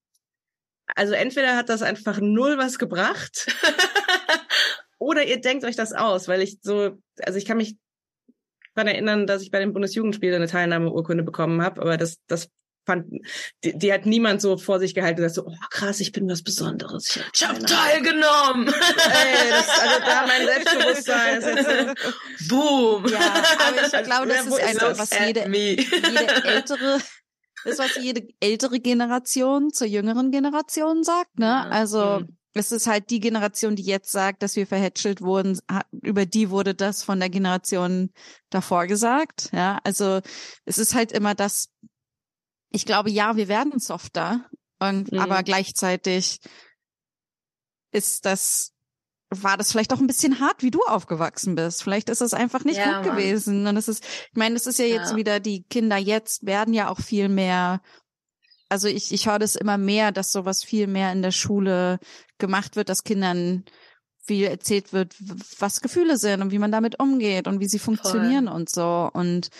also 0.94 1.14
entweder 1.14 1.56
hat 1.56 1.70
das 1.70 1.80
einfach 1.80 2.20
null 2.20 2.58
was 2.58 2.78
gebracht, 2.78 3.46
oder 4.98 5.24
ihr 5.24 5.40
denkt 5.40 5.64
euch 5.64 5.76
das 5.76 5.92
aus, 5.92 6.28
weil 6.28 6.42
ich 6.42 6.58
so, 6.60 6.98
also 7.22 7.38
ich 7.38 7.46
kann 7.46 7.56
mich 7.56 7.76
daran 8.74 8.88
erinnern, 8.88 9.26
dass 9.26 9.42
ich 9.42 9.50
bei 9.50 9.60
den 9.60 9.72
Bundesjugendspielen 9.72 10.36
eine 10.36 10.46
Teilnahmeurkunde 10.46 11.22
bekommen 11.22 11.62
habe, 11.62 11.80
aber 11.80 11.96
das, 11.96 12.18
das 12.26 12.50
fand, 12.86 13.06
die, 13.64 13.76
die, 13.78 13.92
hat 13.92 14.06
niemand 14.06 14.40
so 14.40 14.56
vor 14.56 14.78
sich 14.78 14.94
gehalten 14.94 15.20
und 15.20 15.28
gesagt 15.28 15.34
so, 15.34 15.46
oh 15.46 15.66
krass, 15.70 16.00
ich 16.00 16.12
bin 16.12 16.28
was 16.28 16.42
Besonderes. 16.42 17.16
Ich, 17.16 17.22
ich 17.34 17.48
habe 17.48 17.60
teilgenommen. 17.64 18.68
Ey, 18.68 19.50
das, 19.50 19.68
also 19.68 20.00
da 20.04 20.26
mein 20.26 20.46
Selbstbewusstsein 20.46 21.38
ist 21.38 21.46
jetzt 21.46 21.98
so, 22.48 22.48
boom. 22.56 23.06
Ja, 23.06 23.18
aber 23.68 23.86
ich 23.86 24.04
glaube, 24.04 24.28
das 24.28 24.46
ist 24.46 24.62
einfach, 24.62 24.98
was 24.98 25.10
jede, 25.18 25.48
jede 25.48 26.44
ältere, 26.44 26.98
das, 27.64 27.78
was 27.78 27.96
jede 27.96 28.26
ältere 28.40 28.80
Generation 28.80 29.72
zur 29.72 29.86
jüngeren 29.86 30.30
Generation 30.30 31.02
sagt, 31.04 31.38
ne? 31.38 31.70
Also, 31.70 32.20
mhm 32.20 32.36
es 32.54 32.72
ist 32.72 32.86
halt 32.86 33.10
die 33.10 33.20
Generation, 33.20 33.76
die 33.76 33.82
jetzt 33.82 34.10
sagt, 34.12 34.42
dass 34.42 34.56
wir 34.56 34.66
verhätschelt 34.66 35.20
wurden, 35.20 35.58
über 35.90 36.24
die 36.24 36.50
wurde 36.50 36.74
das 36.74 37.02
von 37.02 37.18
der 37.20 37.28
Generation 37.28 38.10
davor 38.50 38.86
gesagt. 38.86 39.50
Ja, 39.52 39.80
also 39.84 40.20
es 40.64 40.78
ist 40.78 40.94
halt 40.94 41.12
immer 41.12 41.34
das, 41.34 41.68
ich 42.70 42.86
glaube, 42.86 43.10
ja, 43.10 43.36
wir 43.36 43.48
werden 43.48 43.78
softer, 43.78 44.48
und, 44.78 45.12
mhm. 45.12 45.18
aber 45.18 45.42
gleichzeitig 45.42 46.40
ist 47.92 48.24
das, 48.24 48.72
war 49.30 49.56
das 49.56 49.72
vielleicht 49.72 49.92
auch 49.92 50.00
ein 50.00 50.06
bisschen 50.06 50.40
hart, 50.40 50.62
wie 50.62 50.70
du 50.70 50.80
aufgewachsen 50.82 51.54
bist. 51.54 51.82
Vielleicht 51.82 52.08
ist 52.08 52.20
es 52.20 52.34
einfach 52.34 52.64
nicht 52.64 52.76
ja, 52.76 52.98
gut 52.98 53.06
Mann. 53.06 53.16
gewesen. 53.16 53.66
Und 53.66 53.76
es 53.76 53.88
ist, 53.88 54.04
ich 54.04 54.36
meine, 54.36 54.56
es 54.56 54.66
ist 54.66 54.78
ja 54.78 54.84
jetzt 54.84 55.12
ja. 55.12 55.16
wieder, 55.16 55.40
die 55.40 55.64
Kinder 55.64 55.96
jetzt 55.96 56.46
werden 56.46 56.74
ja 56.74 56.88
auch 56.88 57.00
viel 57.00 57.28
mehr 57.28 57.80
also 58.74 58.88
ich, 58.88 59.12
ich 59.12 59.28
höre 59.28 59.38
das 59.38 59.54
immer 59.54 59.78
mehr, 59.78 60.10
dass 60.10 60.32
sowas 60.32 60.64
viel 60.64 60.88
mehr 60.88 61.12
in 61.12 61.22
der 61.22 61.30
Schule 61.30 62.00
gemacht 62.38 62.74
wird, 62.74 62.88
dass 62.88 63.04
Kindern 63.04 63.64
viel 64.26 64.46
erzählt 64.46 64.92
wird, 64.92 65.14
was 65.60 65.80
Gefühle 65.80 66.18
sind 66.18 66.42
und 66.42 66.50
wie 66.50 66.58
man 66.58 66.72
damit 66.72 66.98
umgeht 66.98 67.46
und 67.46 67.60
wie 67.60 67.68
sie 67.68 67.78
funktionieren 67.78 68.46
Voll. 68.48 68.56
und 68.56 68.68
so. 68.68 69.08
Und 69.12 69.50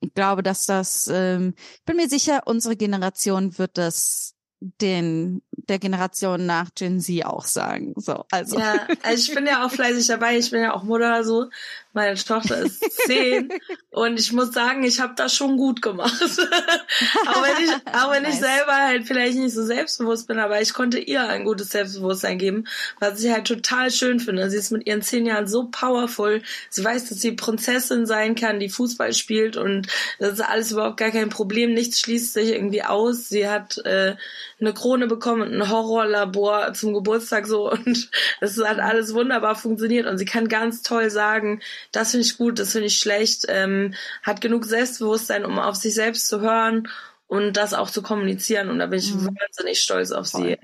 ich 0.00 0.14
glaube, 0.14 0.42
dass 0.42 0.64
das, 0.64 1.10
ähm, 1.12 1.52
ich 1.74 1.84
bin 1.84 1.96
mir 1.96 2.08
sicher, 2.08 2.44
unsere 2.46 2.74
Generation 2.74 3.58
wird 3.58 3.76
das 3.76 4.34
den 4.60 5.42
der 5.56 5.78
Generation 5.78 6.46
nach 6.46 6.70
Gen 6.74 7.00
Z 7.00 7.24
auch 7.24 7.46
sagen. 7.46 7.94
So, 7.96 8.24
also. 8.30 8.58
Ja, 8.58 8.86
also 9.02 9.30
ich 9.30 9.34
bin 9.34 9.46
ja 9.46 9.64
auch 9.64 9.70
fleißig 9.70 10.06
dabei. 10.06 10.38
Ich 10.38 10.50
bin 10.50 10.62
ja 10.62 10.74
auch 10.74 10.82
Mutter 10.82 11.24
so. 11.24 11.50
Meine 11.94 12.16
Tochter 12.16 12.58
ist 12.58 12.82
zehn 13.06 13.52
und 13.90 14.18
ich 14.18 14.32
muss 14.32 14.52
sagen, 14.52 14.82
ich 14.82 15.00
habe 15.00 15.14
das 15.14 15.32
schon 15.32 15.56
gut 15.56 15.80
gemacht. 15.80 16.12
auch 17.28 17.42
wenn 17.44 17.64
ich, 17.64 17.70
auch 17.94 18.10
wenn 18.10 18.24
nice. 18.24 18.34
ich 18.34 18.40
selber 18.40 18.72
halt 18.72 19.06
vielleicht 19.06 19.36
nicht 19.36 19.54
so 19.54 19.64
selbstbewusst 19.64 20.26
bin, 20.26 20.40
aber 20.40 20.60
ich 20.60 20.74
konnte 20.74 20.98
ihr 20.98 21.24
ein 21.28 21.44
gutes 21.44 21.70
Selbstbewusstsein 21.70 22.38
geben, 22.38 22.66
was 22.98 23.22
ich 23.22 23.30
halt 23.30 23.46
total 23.46 23.92
schön 23.92 24.18
finde. 24.18 24.50
Sie 24.50 24.56
ist 24.56 24.72
mit 24.72 24.88
ihren 24.88 25.02
zehn 25.02 25.24
Jahren 25.24 25.46
so 25.46 25.68
powerful. 25.70 26.42
Sie 26.68 26.82
weiß, 26.82 27.10
dass 27.10 27.20
sie 27.20 27.30
Prinzessin 27.30 28.06
sein 28.06 28.34
kann, 28.34 28.58
die 28.58 28.70
Fußball 28.70 29.12
spielt 29.12 29.56
und 29.56 29.86
das 30.18 30.32
ist 30.32 30.40
alles 30.40 30.72
überhaupt 30.72 30.96
gar 30.96 31.12
kein 31.12 31.28
Problem. 31.28 31.74
Nichts 31.74 32.00
schließt 32.00 32.32
sich 32.32 32.48
irgendwie 32.48 32.82
aus. 32.82 33.28
Sie 33.28 33.48
hat 33.48 33.78
äh, 33.78 34.16
eine 34.60 34.74
Krone 34.74 35.06
bekommen 35.06 35.42
und 35.42 35.54
ein 35.54 35.70
Horrorlabor 35.70 36.72
zum 36.74 36.94
Geburtstag 36.94 37.46
so 37.46 37.70
und 37.70 38.10
es 38.40 38.62
hat 38.62 38.78
alles 38.78 39.14
wunderbar 39.14 39.56
funktioniert 39.56 40.06
und 40.06 40.18
sie 40.18 40.24
kann 40.24 40.48
ganz 40.48 40.82
toll 40.82 41.10
sagen, 41.10 41.60
das 41.92 42.12
finde 42.12 42.26
ich 42.26 42.36
gut, 42.36 42.58
das 42.58 42.72
finde 42.72 42.86
ich 42.86 42.96
schlecht, 42.96 43.46
ähm, 43.48 43.94
hat 44.22 44.40
genug 44.40 44.64
Selbstbewusstsein, 44.64 45.44
um 45.44 45.58
auf 45.58 45.76
sich 45.76 45.94
selbst 45.94 46.28
zu 46.28 46.40
hören 46.40 46.88
und 47.26 47.56
das 47.56 47.74
auch 47.74 47.90
zu 47.90 48.02
kommunizieren 48.02 48.70
und 48.70 48.78
da 48.78 48.86
bin 48.86 48.98
ich 48.98 49.14
mhm. 49.14 49.26
wahnsinnig 49.26 49.80
stolz 49.80 50.10
auf 50.10 50.28
Voll. 50.28 50.42
sie. 50.42 50.58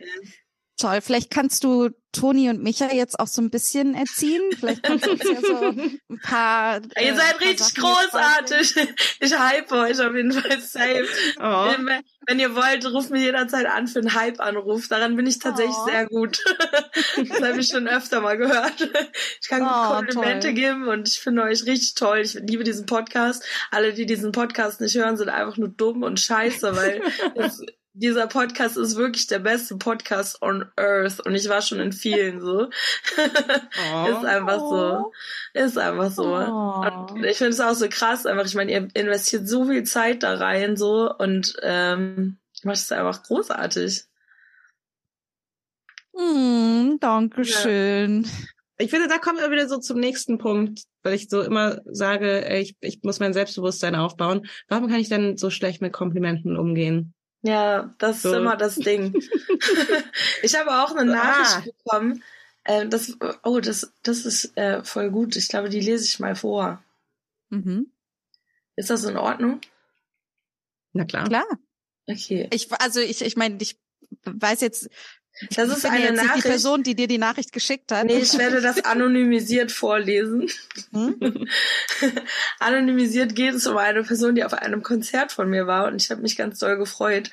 Toll. 0.81 1.01
Vielleicht 1.03 1.31
kannst 1.31 1.62
du 1.64 1.91
Toni 2.12 2.49
und 2.49 2.62
Micha 2.62 2.93
jetzt 2.93 3.20
auch 3.20 3.26
so 3.26 3.43
ein 3.43 3.51
bisschen 3.51 3.95
erziehen. 3.95 4.43
Vielleicht 4.59 4.83
kannst 4.83 5.07
du 5.07 5.11
uns 5.11 5.22
ja 5.22 5.41
so 5.41 5.57
ein 5.57 6.20
paar. 6.22 6.81
Äh, 6.95 7.07
Ihr 7.07 7.14
seid 7.14 7.41
richtig 7.41 7.74
großartig. 7.74 8.74
Ich 9.20 9.39
hype 9.39 9.70
euch 9.72 10.01
auf 10.01 10.14
jeden 10.14 10.33
Fall 10.33 10.61
safe. 10.61 11.07
Oh. 11.39 11.70
Wenn 12.26 12.39
ihr 12.39 12.55
wollt, 12.55 12.87
ruft 12.87 13.11
mich 13.11 13.22
jederzeit 13.22 13.66
an 13.66 13.87
für 13.87 13.99
einen 13.99 14.14
Hype-Anruf. 14.14 14.89
Daran 14.89 15.16
bin 15.16 15.26
ich 15.26 15.39
tatsächlich 15.39 15.76
oh. 15.76 15.87
sehr 15.87 16.07
gut. 16.07 16.43
das 17.28 17.43
habe 17.43 17.61
ich 17.61 17.68
schon 17.68 17.87
öfter 17.87 18.20
mal 18.20 18.39
gehört. 18.39 18.89
Ich 19.43 19.49
kann 19.49 19.62
oh, 19.62 19.95
Komplimente 19.97 20.49
toll. 20.49 20.55
geben 20.55 20.89
und 20.89 21.09
ich 21.09 21.20
finde 21.20 21.43
euch 21.43 21.66
richtig 21.66 21.95
toll. 21.95 22.20
Ich 22.20 22.35
liebe 22.35 22.64
diesen 22.64 22.87
Podcast. 22.87 23.45
Alle, 23.70 23.93
die 23.93 24.07
diesen 24.07 24.33
Podcast 24.33 24.81
nicht 24.81 24.97
hören, 24.97 25.16
sind 25.16 25.28
einfach 25.28 25.57
nur 25.57 25.68
dumm 25.68 26.03
und 26.03 26.18
scheiße, 26.18 26.74
weil 26.74 27.03
es, 27.35 27.62
dieser 27.93 28.26
Podcast 28.26 28.76
ist 28.76 28.97
wirklich 28.97 29.26
der 29.26 29.41
beste 29.41 29.76
Podcast 29.76 30.43
on 30.43 30.64
Earth 30.76 31.20
und 31.26 31.34
ich 31.34 31.49
war 31.49 31.61
schon 31.61 31.80
in 31.80 31.93
vielen 31.93 32.41
so. 32.41 32.68
Oh. 32.68 34.07
ist 34.09 34.24
einfach 34.24 34.59
so. 34.59 35.12
Ist 35.55 35.78
einfach 35.78 36.11
so. 36.11 36.36
Oh. 36.36 37.14
Und 37.14 37.24
ich 37.24 37.36
finde 37.36 37.51
es 37.51 37.61
auch 37.61 37.74
so 37.74 37.88
krass, 37.88 38.26
einfach, 38.26 38.47
ich 38.47 38.55
meine, 38.55 38.72
ihr 38.72 38.88
investiert 38.95 39.49
so 39.49 39.66
viel 39.66 39.82
Zeit 39.84 40.22
da 40.22 40.34
rein 40.34 40.76
so 40.76 41.12
und 41.12 41.57
ähm, 41.62 42.38
macht 42.62 42.76
es 42.76 42.93
einfach 42.93 43.22
großartig. 43.24 44.05
Mm, 46.12 46.97
Dankeschön. 47.01 48.22
Ja. 48.22 48.30
Ich 48.78 48.91
finde, 48.91 49.09
da 49.09 49.18
kommen 49.18 49.38
wir 49.38 49.51
wieder 49.51 49.68
so 49.68 49.78
zum 49.78 49.99
nächsten 49.99 50.38
Punkt, 50.38 50.84
weil 51.03 51.14
ich 51.14 51.28
so 51.28 51.43
immer 51.43 51.80
sage, 51.84 52.47
ey, 52.47 52.62
ich, 52.62 52.76
ich 52.80 53.01
muss 53.03 53.20
mein 53.20 53.34
Selbstbewusstsein 53.34 53.95
aufbauen. 53.95 54.47
Warum 54.68 54.88
kann 54.88 55.01
ich 55.01 55.09
denn 55.09 55.36
so 55.36 55.51
schlecht 55.51 55.82
mit 55.82 55.93
Komplimenten 55.93 56.57
umgehen? 56.57 57.14
Ja, 57.43 57.95
das 57.99 58.22
so. 58.22 58.30
ist 58.30 58.36
immer 58.36 58.57
das 58.57 58.76
Ding. 58.76 59.14
ich 60.43 60.55
habe 60.55 60.70
auch 60.82 60.95
eine 60.95 61.11
Nachricht 61.11 61.57
ah. 61.57 61.72
bekommen. 61.84 62.22
Äh, 62.64 62.86
das, 62.86 63.16
oh, 63.43 63.61
das, 63.61 63.93
das 64.03 64.26
ist 64.26 64.57
äh, 64.57 64.84
voll 64.84 65.11
gut. 65.11 65.36
Ich 65.36 65.49
glaube, 65.49 65.70
die 65.70 65.80
lese 65.80 66.05
ich 66.05 66.20
mal 66.20 66.36
vor. 66.36 66.82
Mhm. 67.49 67.91
Ist 68.76 68.91
das 68.91 69.05
in 69.05 69.16
Ordnung? 69.16 69.61
Na 70.93 71.05
klar. 71.05 71.24
Klar. 71.24 71.47
Okay. 72.07 72.49
Ich, 72.53 72.70
also 72.72 73.01
ich, 73.01 73.22
ich 73.22 73.36
meine, 73.36 73.59
ich 73.61 73.78
weiß 74.24 74.61
jetzt, 74.61 74.91
das 75.55 75.68
ist 75.68 75.86
eine 75.86 76.12
Nachricht. 76.12 76.45
Die 76.45 76.49
Person, 76.49 76.82
die 76.82 76.95
dir 76.95 77.09
die 77.09 77.18
Nachricht 77.18 77.53
geschickt 77.53 77.93
hat. 77.93 78.07
Nee, 78.07 78.18
ich 78.18 78.36
werde 78.36 78.61
das 78.61 78.84
anonymisiert 78.84 79.72
vorlesen. 79.72 80.49
Hm? 80.93 81.47
anonymisiert 82.59 83.34
geht 83.34 83.55
es 83.55 83.66
um 83.66 83.76
eine 83.76 84.03
Person, 84.03 84.34
die 84.34 84.45
auf 84.45 84.55
einem 84.55 84.82
Konzert 84.82 85.32
von 85.32 85.49
mir 85.49 85.66
war 85.66 85.88
und 85.88 86.03
ich 86.03 86.11
habe 86.11 86.22
mich 86.22 86.36
ganz 86.36 86.59
doll 86.59 86.76
gefreut. 86.76 87.30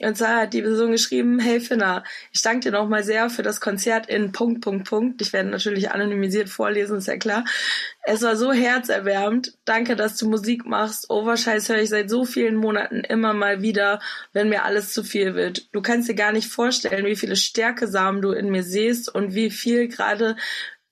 Und 0.00 0.16
zwar 0.16 0.42
hat 0.42 0.52
die 0.52 0.60
Person 0.60 0.92
geschrieben, 0.92 1.38
hey 1.38 1.60
Finna, 1.60 2.04
ich 2.32 2.42
danke 2.42 2.60
dir 2.60 2.72
nochmal 2.72 3.02
sehr 3.02 3.30
für 3.30 3.42
das 3.42 3.60
Konzert 3.60 4.08
in 4.08 4.32
Punkt, 4.32 4.60
Punkt, 4.60 4.88
Punkt. 4.88 5.22
Ich 5.22 5.32
werde 5.32 5.48
natürlich 5.48 5.90
anonymisiert 5.90 6.50
vorlesen, 6.50 6.98
ist 6.98 7.08
ja 7.08 7.16
klar. 7.16 7.44
Es 8.02 8.22
war 8.22 8.36
so 8.36 8.52
herzerwärmend. 8.52 9.54
Danke, 9.64 9.96
dass 9.96 10.16
du 10.16 10.28
Musik 10.28 10.66
machst. 10.66 11.08
Overscheiß 11.08 11.68
höre 11.70 11.78
ich 11.78 11.88
seit 11.88 12.10
so 12.10 12.24
vielen 12.24 12.56
Monaten 12.56 13.00
immer 13.00 13.32
mal 13.32 13.62
wieder, 13.62 14.00
wenn 14.32 14.50
mir 14.50 14.64
alles 14.64 14.92
zu 14.92 15.02
viel 15.02 15.34
wird. 15.34 15.68
Du 15.72 15.80
kannst 15.80 16.08
dir 16.08 16.14
gar 16.14 16.32
nicht 16.32 16.48
vorstellen, 16.48 17.06
wie 17.06 17.16
viele 17.16 17.36
Stärkesamen 17.36 18.20
du 18.20 18.32
in 18.32 18.50
mir 18.50 18.62
siehst 18.62 19.12
und 19.12 19.34
wie 19.34 19.50
viel 19.50 19.88
gerade 19.88 20.36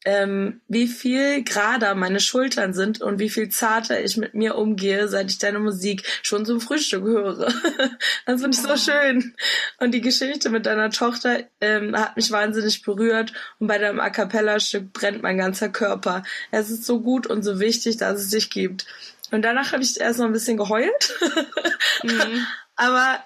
ähm, 0.04 0.60
wie 0.68 0.86
viel 0.86 1.44
gerader 1.44 1.94
meine 1.94 2.20
Schultern 2.20 2.74
sind 2.74 3.00
und 3.00 3.18
wie 3.18 3.30
viel 3.30 3.48
zarter 3.48 4.02
ich 4.02 4.16
mit 4.16 4.34
mir 4.34 4.56
umgehe, 4.56 5.08
seit 5.08 5.30
ich 5.30 5.38
deine 5.38 5.58
Musik 5.58 6.04
schon 6.22 6.44
zum 6.44 6.60
Frühstück 6.60 7.04
höre. 7.04 7.36
das 8.26 8.40
finde 8.40 8.56
ich 8.56 8.62
so 8.62 8.76
schön. 8.76 9.34
Und 9.78 9.92
die 9.92 10.02
Geschichte 10.02 10.50
mit 10.50 10.66
deiner 10.66 10.90
Tochter 10.90 11.44
ähm, 11.60 11.96
hat 11.96 12.16
mich 12.16 12.30
wahnsinnig 12.30 12.82
berührt 12.82 13.32
und 13.58 13.66
bei 13.66 13.78
deinem 13.78 14.00
A 14.00 14.10
cappella-Stück 14.10 14.92
brennt 14.92 15.22
mein 15.22 15.38
ganzer 15.38 15.70
Körper. 15.70 16.22
Es 16.50 16.70
ist 16.70 16.84
so 16.84 17.00
gut 17.00 17.26
und 17.26 17.42
so 17.42 17.58
wichtig, 17.58 17.96
dass 17.96 18.20
es 18.20 18.30
dich 18.30 18.50
gibt. 18.50 18.86
Und 19.30 19.42
danach 19.42 19.72
habe 19.72 19.82
ich 19.82 19.98
erst 19.98 20.18
noch 20.18 20.26
ein 20.26 20.32
bisschen 20.32 20.56
geheult. 20.56 21.18
mhm. 22.02 22.46
Aber 22.76 23.24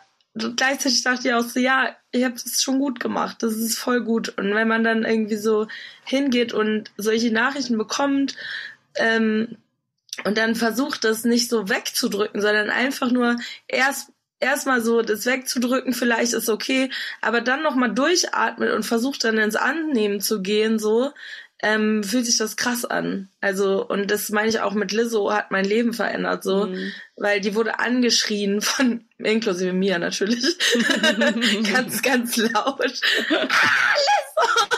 gleichzeitig 0.56 1.02
dachte 1.02 1.28
ich 1.28 1.34
auch 1.34 1.42
so, 1.42 1.60
ja, 1.60 1.96
ich 2.10 2.24
habe 2.24 2.34
es 2.34 2.62
schon 2.62 2.78
gut 2.78 3.00
gemacht, 3.00 3.42
das 3.42 3.56
ist 3.56 3.78
voll 3.78 4.02
gut. 4.02 4.36
Und 4.36 4.54
wenn 4.54 4.68
man 4.68 4.84
dann 4.84 5.04
irgendwie 5.04 5.36
so 5.36 5.68
hingeht 6.04 6.52
und 6.52 6.90
solche 6.96 7.32
Nachrichten 7.32 7.78
bekommt 7.78 8.34
ähm, 8.96 9.56
und 10.24 10.38
dann 10.38 10.54
versucht, 10.54 11.04
das 11.04 11.24
nicht 11.24 11.48
so 11.48 11.68
wegzudrücken, 11.68 12.40
sondern 12.40 12.70
einfach 12.70 13.10
nur 13.10 13.36
erst 13.66 14.12
erstmal 14.40 14.80
so 14.80 15.02
das 15.02 15.26
wegzudrücken, 15.26 15.92
vielleicht 15.92 16.32
ist 16.32 16.48
okay, 16.48 16.90
aber 17.20 17.40
dann 17.40 17.62
nochmal 17.62 17.92
durchatmet 17.92 18.72
und 18.72 18.84
versucht 18.84 19.24
dann 19.24 19.38
ins 19.38 19.56
Annehmen 19.56 20.20
zu 20.20 20.42
gehen, 20.42 20.78
so, 20.78 21.12
ähm, 21.60 22.04
fühlt 22.04 22.26
sich 22.26 22.36
das 22.38 22.56
krass 22.56 22.84
an. 22.84 23.28
Also, 23.40 23.86
und 23.86 24.10
das 24.10 24.30
meine 24.30 24.48
ich 24.48 24.60
auch 24.60 24.74
mit 24.74 24.92
Lizzo, 24.92 25.32
hat 25.32 25.50
mein 25.50 25.64
Leben 25.64 25.92
verändert, 25.92 26.44
so, 26.44 26.66
mhm. 26.66 26.92
weil 27.16 27.40
die 27.40 27.54
wurde 27.54 27.78
angeschrien 27.78 28.60
von, 28.60 29.04
inklusive 29.18 29.72
mir 29.72 29.98
natürlich, 29.98 30.44
ganz, 31.72 32.02
ganz 32.02 32.36
laut. 32.36 32.54
ah, 33.30 33.94
Lizzo! 33.96 34.68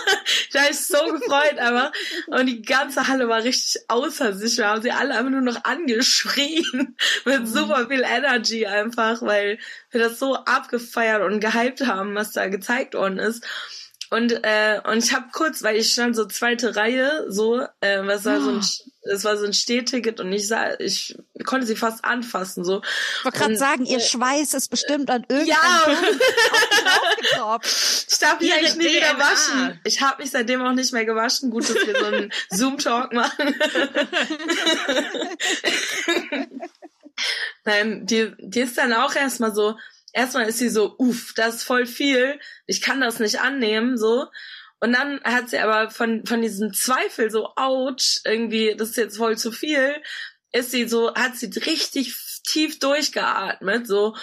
Ich 0.49 0.57
habe 0.57 0.69
mich 0.69 0.81
so 0.81 0.99
gefreut, 1.13 1.59
aber, 1.61 1.93
und 2.27 2.47
die 2.47 2.63
ganze 2.63 3.07
Halle 3.07 3.29
war 3.29 3.45
richtig 3.45 3.83
außer 3.89 4.33
sich. 4.33 4.57
Wir 4.59 4.69
haben 4.69 4.83
sie 4.83 4.91
alle 4.91 5.15
einfach 5.15 5.31
nur 5.31 5.41
noch 5.43 5.65
angeschrien, 5.65 6.97
mit 7.25 7.41
mhm. 7.41 7.47
super 7.47 7.89
viel 7.89 8.03
Energy 8.03 8.67
einfach, 8.67 9.23
weil 9.23 9.59
wir 9.91 10.01
das 10.01 10.19
so 10.19 10.35
abgefeiert 10.35 11.23
und 11.23 11.41
gehypt 11.41 11.87
haben, 11.87 12.15
was 12.15 12.33
da 12.33 12.47
gezeigt 12.49 12.95
worden 12.95 13.19
ist. 13.19 13.47
Und 14.11 14.33
äh, 14.43 14.81
und 14.85 15.05
ich 15.05 15.13
habe 15.15 15.27
kurz, 15.33 15.63
weil 15.63 15.77
ich 15.77 15.93
stand 15.93 16.17
so 16.17 16.25
zweite 16.25 16.75
Reihe, 16.75 17.27
so, 17.29 17.61
äh, 17.81 18.05
was 18.05 18.25
war 18.25 18.41
so 18.41 18.51
ein, 18.51 18.59
oh. 18.59 19.09
es 19.09 19.23
war 19.23 19.37
so 19.37 19.47
ein 19.47 19.53
Stehticket 19.53 20.19
und 20.19 20.33
ich 20.33 20.49
sah, 20.49 20.79
ich 20.81 21.17
konnte 21.45 21.65
sie 21.65 21.77
fast 21.77 22.05
anfassen, 22.05 22.65
so. 22.65 22.83
Ich 23.19 23.25
wollte 23.25 23.39
gerade 23.39 23.57
sagen, 23.57 23.87
ihr 23.87 23.99
äh, 23.99 24.01
Schweiß 24.01 24.55
ist 24.55 24.69
bestimmt 24.69 25.11
an 25.11 25.25
irgendeinem 25.29 25.47
ja. 27.37 27.59
Ich 27.63 28.19
darf 28.19 28.41
mich 28.41 28.53
eigentlich 28.53 28.75
nie 28.75 28.87
DNA. 28.87 28.97
wieder 28.97 29.19
waschen. 29.19 29.81
Ich 29.85 30.01
habe 30.01 30.23
mich 30.23 30.33
seitdem 30.33 30.61
auch 30.63 30.73
nicht 30.73 30.93
mehr 30.93 31.05
gewaschen. 31.05 31.51
Gut, 31.51 31.71
dass 31.71 31.77
wir 31.77 31.97
so 31.97 32.05
einen 32.05 32.33
Zoom-Talk 32.51 33.13
machen. 33.13 33.55
Nein, 37.65 38.07
die, 38.07 38.33
die 38.39 38.61
ist 38.61 38.77
dann 38.77 38.93
auch 38.93 39.15
erstmal 39.15 39.55
so, 39.55 39.77
erstmal 40.13 40.49
ist 40.49 40.59
sie 40.59 40.69
so, 40.69 40.95
uff, 40.99 41.33
das 41.35 41.57
ist 41.57 41.65
voll 41.65 41.87
viel, 41.87 42.39
ich 42.67 42.81
kann 42.81 43.01
das 43.01 43.19
nicht 43.19 43.41
annehmen, 43.41 43.97
so. 43.99 44.27
Und 44.81 44.93
dann 44.93 45.21
hat 45.25 45.51
sie 45.51 45.59
aber 45.59 45.91
von, 45.91 46.25
von 46.25 46.41
diesem 46.41 46.73
Zweifel 46.73 47.31
so, 47.31 47.53
ouch, 47.57 48.21
irgendwie, 48.25 48.75
das 48.77 48.91
ist 48.91 48.97
jetzt 48.97 49.17
voll 49.19 49.37
zu 49.37 49.53
viel, 49.53 49.95
ist 50.53 50.71
sie 50.71 50.89
so, 50.89 51.15
hat 51.15 51.37
sie 51.37 51.51
richtig 51.67 52.15
tief 52.45 52.79
durchgeatmet, 52.79 53.87
so. 53.87 54.17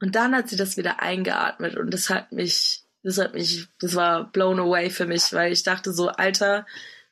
Und 0.00 0.14
dann 0.14 0.34
hat 0.34 0.48
sie 0.48 0.56
das 0.56 0.76
wieder 0.76 1.00
eingeatmet 1.00 1.76
und 1.76 1.92
das 1.92 2.08
hat 2.08 2.32
mich, 2.32 2.84
das 3.02 3.18
hat 3.18 3.34
mich, 3.34 3.66
das 3.80 3.94
war 3.94 4.30
blown 4.30 4.58
away 4.58 4.90
für 4.90 5.06
mich, 5.06 5.32
weil 5.32 5.52
ich 5.52 5.64
dachte 5.64 5.92
so, 5.92 6.08
Alter, 6.08 6.66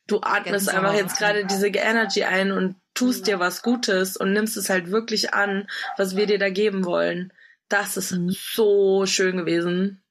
du 0.07 0.20
atmest 0.20 0.68
einfach 0.68 0.94
jetzt 0.94 1.18
gerade 1.18 1.44
diese 1.44 1.68
Energy 1.68 2.24
ein 2.24 2.52
und 2.52 2.76
tust 2.94 3.26
dir 3.26 3.38
was 3.38 3.62
Gutes 3.62 4.16
und 4.16 4.32
nimmst 4.32 4.57
es 4.57 4.70
halt 4.70 4.90
wirklich 4.90 5.34
an, 5.34 5.68
was 5.96 6.16
wir 6.16 6.26
dir 6.26 6.38
da 6.38 6.48
geben 6.48 6.84
wollen. 6.84 7.32
Das 7.68 7.96
ist 7.96 8.12
mhm. 8.12 8.30
so 8.30 9.07
schön 9.07 9.36
gewesen. 9.36 10.02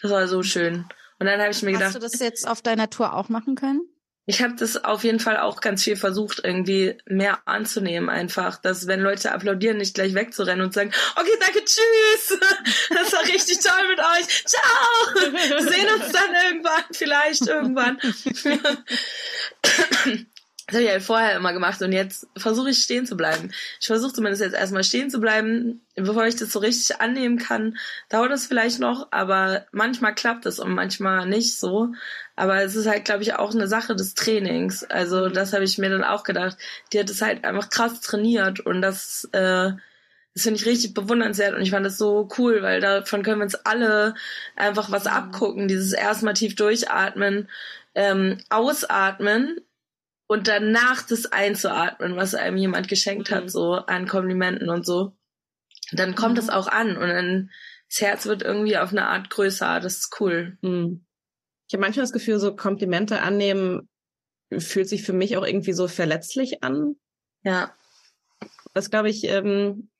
Das 0.00 0.10
war 0.10 0.26
so 0.28 0.42
schön. 0.42 0.86
Und 1.18 1.26
dann 1.26 1.40
habe 1.40 1.50
ich 1.50 1.62
mir 1.62 1.72
gedacht. 1.72 1.88
Hast 1.88 1.96
du 1.96 2.00
das 2.00 2.18
jetzt 2.18 2.48
auf 2.48 2.62
deiner 2.62 2.88
Tour 2.88 3.14
auch 3.14 3.28
machen 3.28 3.54
können? 3.54 3.82
Ich 4.26 4.42
habe 4.42 4.54
das 4.54 4.84
auf 4.84 5.02
jeden 5.02 5.18
Fall 5.18 5.38
auch 5.38 5.60
ganz 5.60 5.82
viel 5.82 5.96
versucht, 5.96 6.42
irgendwie 6.44 6.96
mehr 7.06 7.40
anzunehmen, 7.46 8.08
einfach, 8.08 8.60
dass 8.60 8.86
wenn 8.86 9.00
Leute 9.00 9.32
applaudieren, 9.32 9.78
nicht 9.78 9.94
gleich 9.94 10.14
wegzurennen 10.14 10.64
und 10.64 10.72
sagen, 10.72 10.92
okay, 11.16 11.36
danke, 11.40 11.64
tschüss, 11.64 12.38
das 12.90 13.12
war 13.12 13.24
richtig 13.24 13.58
toll 13.60 13.88
mit 13.88 13.98
euch, 13.98 14.46
ciao, 14.46 15.32
wir 15.32 15.62
sehen 15.62 15.88
uns 15.94 16.12
dann 16.12 16.32
irgendwann, 16.46 16.84
vielleicht 16.92 17.46
irgendwann. 17.46 17.98
Das 20.70 20.76
habe 20.76 20.84
ich 20.84 20.90
halt 20.90 21.02
vorher 21.02 21.36
immer 21.36 21.52
gemacht 21.52 21.82
und 21.82 21.90
jetzt 21.90 22.28
versuche 22.36 22.70
ich 22.70 22.78
stehen 22.78 23.04
zu 23.04 23.16
bleiben. 23.16 23.50
Ich 23.80 23.88
versuche 23.88 24.12
zumindest 24.12 24.40
jetzt 24.40 24.54
erstmal 24.54 24.84
stehen 24.84 25.10
zu 25.10 25.18
bleiben, 25.18 25.80
bevor 25.96 26.26
ich 26.26 26.36
das 26.36 26.52
so 26.52 26.60
richtig 26.60 27.00
annehmen 27.00 27.38
kann. 27.38 27.76
Dauert 28.08 28.30
das 28.30 28.46
vielleicht 28.46 28.78
noch, 28.78 29.08
aber 29.10 29.66
manchmal 29.72 30.14
klappt 30.14 30.46
es 30.46 30.60
und 30.60 30.72
manchmal 30.72 31.26
nicht 31.26 31.58
so. 31.58 31.92
Aber 32.36 32.62
es 32.62 32.76
ist 32.76 32.86
halt, 32.86 33.04
glaube 33.04 33.24
ich, 33.24 33.34
auch 33.34 33.52
eine 33.52 33.66
Sache 33.66 33.96
des 33.96 34.14
Trainings. 34.14 34.84
Also 34.84 35.28
das 35.28 35.52
habe 35.52 35.64
ich 35.64 35.76
mir 35.78 35.90
dann 35.90 36.04
auch 36.04 36.22
gedacht. 36.22 36.56
Die 36.92 37.00
hat 37.00 37.10
es 37.10 37.20
halt 37.20 37.44
einfach 37.44 37.68
krass 37.68 38.00
trainiert 38.00 38.60
und 38.60 38.80
das, 38.80 39.28
äh, 39.32 39.72
das 40.34 40.44
finde 40.44 40.60
ich 40.60 40.66
richtig 40.66 40.94
bewundernswert 40.94 41.56
und 41.56 41.62
ich 41.62 41.72
fand 41.72 41.84
das 41.84 41.98
so 41.98 42.28
cool, 42.38 42.62
weil 42.62 42.80
davon 42.80 43.24
können 43.24 43.40
wir 43.40 43.44
uns 43.44 43.56
alle 43.56 44.14
einfach 44.54 44.92
was 44.92 45.08
abgucken. 45.08 45.66
Dieses 45.66 45.92
erstmal 45.92 46.34
tief 46.34 46.54
durchatmen, 46.54 47.48
ähm, 47.96 48.38
ausatmen 48.50 49.60
und 50.30 50.46
danach 50.46 51.02
das 51.02 51.26
einzuatmen, 51.26 52.14
was 52.14 52.36
einem 52.36 52.56
jemand 52.56 52.86
geschenkt 52.86 53.32
hat, 53.32 53.42
mhm. 53.44 53.48
so 53.48 53.72
an 53.72 54.06
Komplimenten 54.06 54.70
und 54.70 54.86
so, 54.86 55.16
dann 55.90 56.14
kommt 56.14 56.38
es 56.38 56.44
mhm. 56.46 56.50
auch 56.50 56.68
an 56.68 56.96
und 56.96 57.08
dann 57.08 57.50
das 57.88 58.00
Herz 58.00 58.26
wird 58.26 58.42
irgendwie 58.42 58.76
auf 58.78 58.92
eine 58.92 59.08
Art 59.08 59.28
größer. 59.30 59.80
Das 59.80 59.96
ist 59.96 60.20
cool. 60.20 60.56
Hm. 60.62 61.04
Ich 61.66 61.74
habe 61.74 61.80
manchmal 61.80 62.04
das 62.04 62.12
Gefühl, 62.12 62.38
so 62.38 62.54
Komplimente 62.54 63.22
annehmen 63.22 63.88
fühlt 64.56 64.88
sich 64.88 65.02
für 65.02 65.12
mich 65.12 65.36
auch 65.36 65.44
irgendwie 65.44 65.72
so 65.72 65.88
verletzlich 65.88 66.62
an. 66.62 66.94
Ja. 67.42 67.74
Das 68.72 68.88
glaube 68.88 69.10
ich, 69.10 69.24
ähm, 69.24 69.90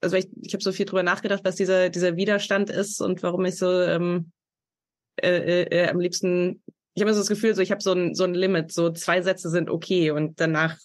also 0.00 0.14
ich, 0.14 0.28
ich 0.40 0.52
habe 0.52 0.62
so 0.62 0.70
viel 0.70 0.86
drüber 0.86 1.02
nachgedacht, 1.02 1.40
was 1.42 1.56
dieser 1.56 1.90
dieser 1.90 2.14
Widerstand 2.14 2.70
ist 2.70 3.00
und 3.00 3.24
warum 3.24 3.44
ich 3.44 3.58
so 3.58 3.82
ähm, 3.82 4.30
äh, 5.16 5.62
äh, 5.62 5.62
äh 5.64 5.88
am 5.88 5.98
liebsten, 5.98 6.62
ich 6.94 7.02
habe 7.02 7.12
so 7.12 7.20
das 7.20 7.28
Gefühl, 7.28 7.54
so 7.54 7.62
ich 7.62 7.70
habe 7.70 7.82
so 7.82 7.92
ein 7.92 8.14
so 8.14 8.24
ein 8.24 8.34
Limit, 8.34 8.72
so 8.72 8.90
zwei 8.90 9.22
Sätze 9.22 9.50
sind 9.50 9.70
okay 9.70 10.10
und 10.10 10.40
danach 10.40 10.76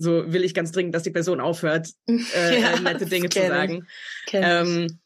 so 0.00 0.32
will 0.32 0.44
ich 0.44 0.54
ganz 0.54 0.72
dringend, 0.72 0.94
dass 0.94 1.02
die 1.02 1.10
Person 1.10 1.40
aufhört, 1.40 1.90
äh, 2.08 2.60
ja, 2.60 2.80
nette 2.80 3.04
Dinge 3.04 3.28
zu 3.28 3.46
sagen. 3.46 3.86
Ähm, 4.32 4.98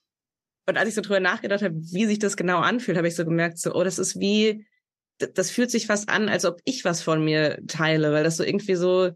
und 0.66 0.78
als 0.78 0.88
ich 0.88 0.94
so 0.94 1.00
drüber 1.00 1.20
nachgedacht 1.20 1.62
habe, 1.62 1.74
wie 1.74 2.06
sich 2.06 2.20
das 2.20 2.36
genau 2.36 2.60
anfühlt, 2.60 2.96
habe 2.96 3.08
ich 3.08 3.16
so 3.16 3.24
gemerkt, 3.24 3.58
so, 3.58 3.74
oh, 3.74 3.82
das 3.82 3.98
ist 3.98 4.18
wie, 4.18 4.66
das 5.18 5.50
fühlt 5.50 5.70
sich 5.70 5.88
fast 5.88 6.08
an, 6.08 6.28
als 6.28 6.44
ob 6.44 6.60
ich 6.64 6.84
was 6.84 7.02
von 7.02 7.24
mir 7.24 7.60
teile, 7.66 8.12
weil 8.12 8.24
das 8.24 8.36
so 8.36 8.44
irgendwie 8.44 8.76
so, 8.76 9.10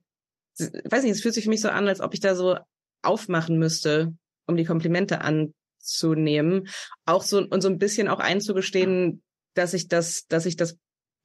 weiß 0.58 1.04
nicht, 1.04 1.12
es 1.12 1.22
fühlt 1.22 1.34
sich 1.34 1.44
für 1.44 1.50
mich 1.50 1.60
so 1.60 1.68
an, 1.68 1.86
als 1.88 2.00
ob 2.00 2.12
ich 2.12 2.20
da 2.20 2.34
so 2.34 2.58
aufmachen 3.02 3.58
müsste, 3.58 4.12
um 4.46 4.56
die 4.56 4.64
Komplimente 4.64 5.20
anzunehmen. 5.20 6.68
Auch 7.06 7.22
so, 7.22 7.38
und 7.38 7.62
so 7.62 7.68
ein 7.68 7.78
bisschen 7.78 8.08
auch 8.08 8.20
einzugestehen, 8.20 9.22
dass 9.54 9.74
ich 9.74 9.86
das, 9.86 10.26
dass 10.26 10.44
ich 10.44 10.56
das 10.56 10.76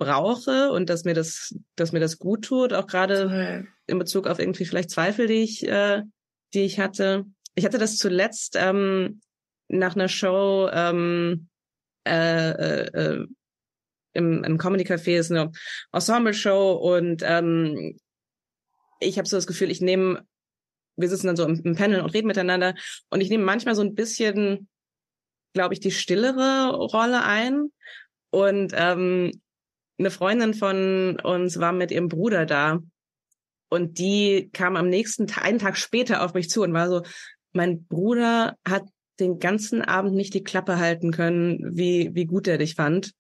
brauche 0.04 0.72
und 0.72 0.89
dass 0.89 1.04
mir 1.04 1.14
das, 1.14 1.56
dass 1.76 1.91
mir 1.91 1.99
das 1.99 2.18
gut 2.18 2.45
tut, 2.45 2.74
auch 2.74 2.88
gerade 2.88 3.66
in 3.88 3.99
Bezug 3.99 4.28
auf 4.28 4.39
irgendwie 4.39 4.66
vielleicht 4.66 4.89
Zweifel, 4.89 5.28
die 5.28 5.43
ich, 5.43 5.68
äh, 5.68 6.04
die 6.54 6.62
ich 6.62 6.80
hatte. 6.80 7.26
Ich 7.56 7.66
hatte 7.66 7.78
das 7.78 7.97
zuletzt 7.97 8.56
ähm, 8.58 9.22
nach 9.68 9.95
einer 9.95 10.08
Show 10.08 10.70
ähm, 10.72 11.47
äh, 12.06 12.49
äh, 12.49 12.88
äh 12.93 13.28
im, 14.16 14.43
im 14.43 14.60
Comedy 14.60 14.84
Café 14.84 15.18
ist 15.18 15.32
eine 15.32 15.51
Ensemble-Show 15.91 16.74
und 16.74 17.24
ähm, 17.26 17.97
ich 18.99 19.18
habe 19.18 19.28
so 19.28 19.38
das 19.38 19.47
Gefühl, 19.47 19.72
ich 19.72 19.82
nehme, 19.82 20.24
wir 20.95 21.10
sitzen 21.10 21.26
dann 21.26 21.36
so 21.36 21.45
im, 21.45 21.60
im 21.64 21.76
Panel 21.76 22.01
und 22.01 22.14
reden 22.14 22.28
miteinander 22.28 22.76
und 23.10 23.22
ich 23.22 23.30
nehme 23.30 23.43
manchmal 23.43 23.74
so 23.74 23.82
ein 23.82 23.95
bisschen, 23.95 24.70
glaube 25.54 25.74
ich, 25.74 25.80
die 25.80 25.89
stillere 25.89 26.76
Rolle 26.76 27.24
ein 27.24 27.72
und 28.30 28.74
ähm, 28.76 29.32
eine 30.00 30.12
Freundin 30.12 30.54
von 30.54 31.20
uns 31.22 31.60
war 31.60 31.72
mit 31.72 31.91
ihrem 31.91 32.08
Bruder 32.08 32.46
da 32.46 32.80
und 33.70 33.98
die 34.00 34.50
kam 34.54 34.76
am 34.76 34.89
nächsten 34.89 35.28
Tag, 35.28 35.46
einen 35.46 35.60
Tag 35.60 35.78
später 35.78 36.24
auf 36.24 36.34
mich 36.34 36.50
zu 36.50 36.62
und 36.62 36.74
war 36.74 36.89
so, 36.89 37.04
mein 37.54 37.86
Bruder 37.86 38.56
hat 38.68 38.84
den 39.20 39.39
ganzen 39.39 39.82
Abend 39.82 40.16
nicht 40.16 40.34
die 40.34 40.44
Klappe 40.44 40.80
halten 40.80 41.12
können, 41.12 41.60
wie, 41.78 42.12
wie 42.14 42.26
gut 42.26 42.48
er 42.48 42.58
dich 42.58 42.76
fand. 42.76 43.14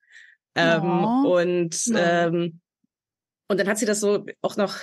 Ähm, 0.55 0.83
oh. 0.83 1.39
Und 1.39 1.91
ähm, 1.95 2.59
und 3.47 3.59
dann 3.59 3.67
hat 3.67 3.77
sie 3.77 3.85
das 3.85 3.99
so 3.99 4.25
auch 4.41 4.57
noch 4.57 4.77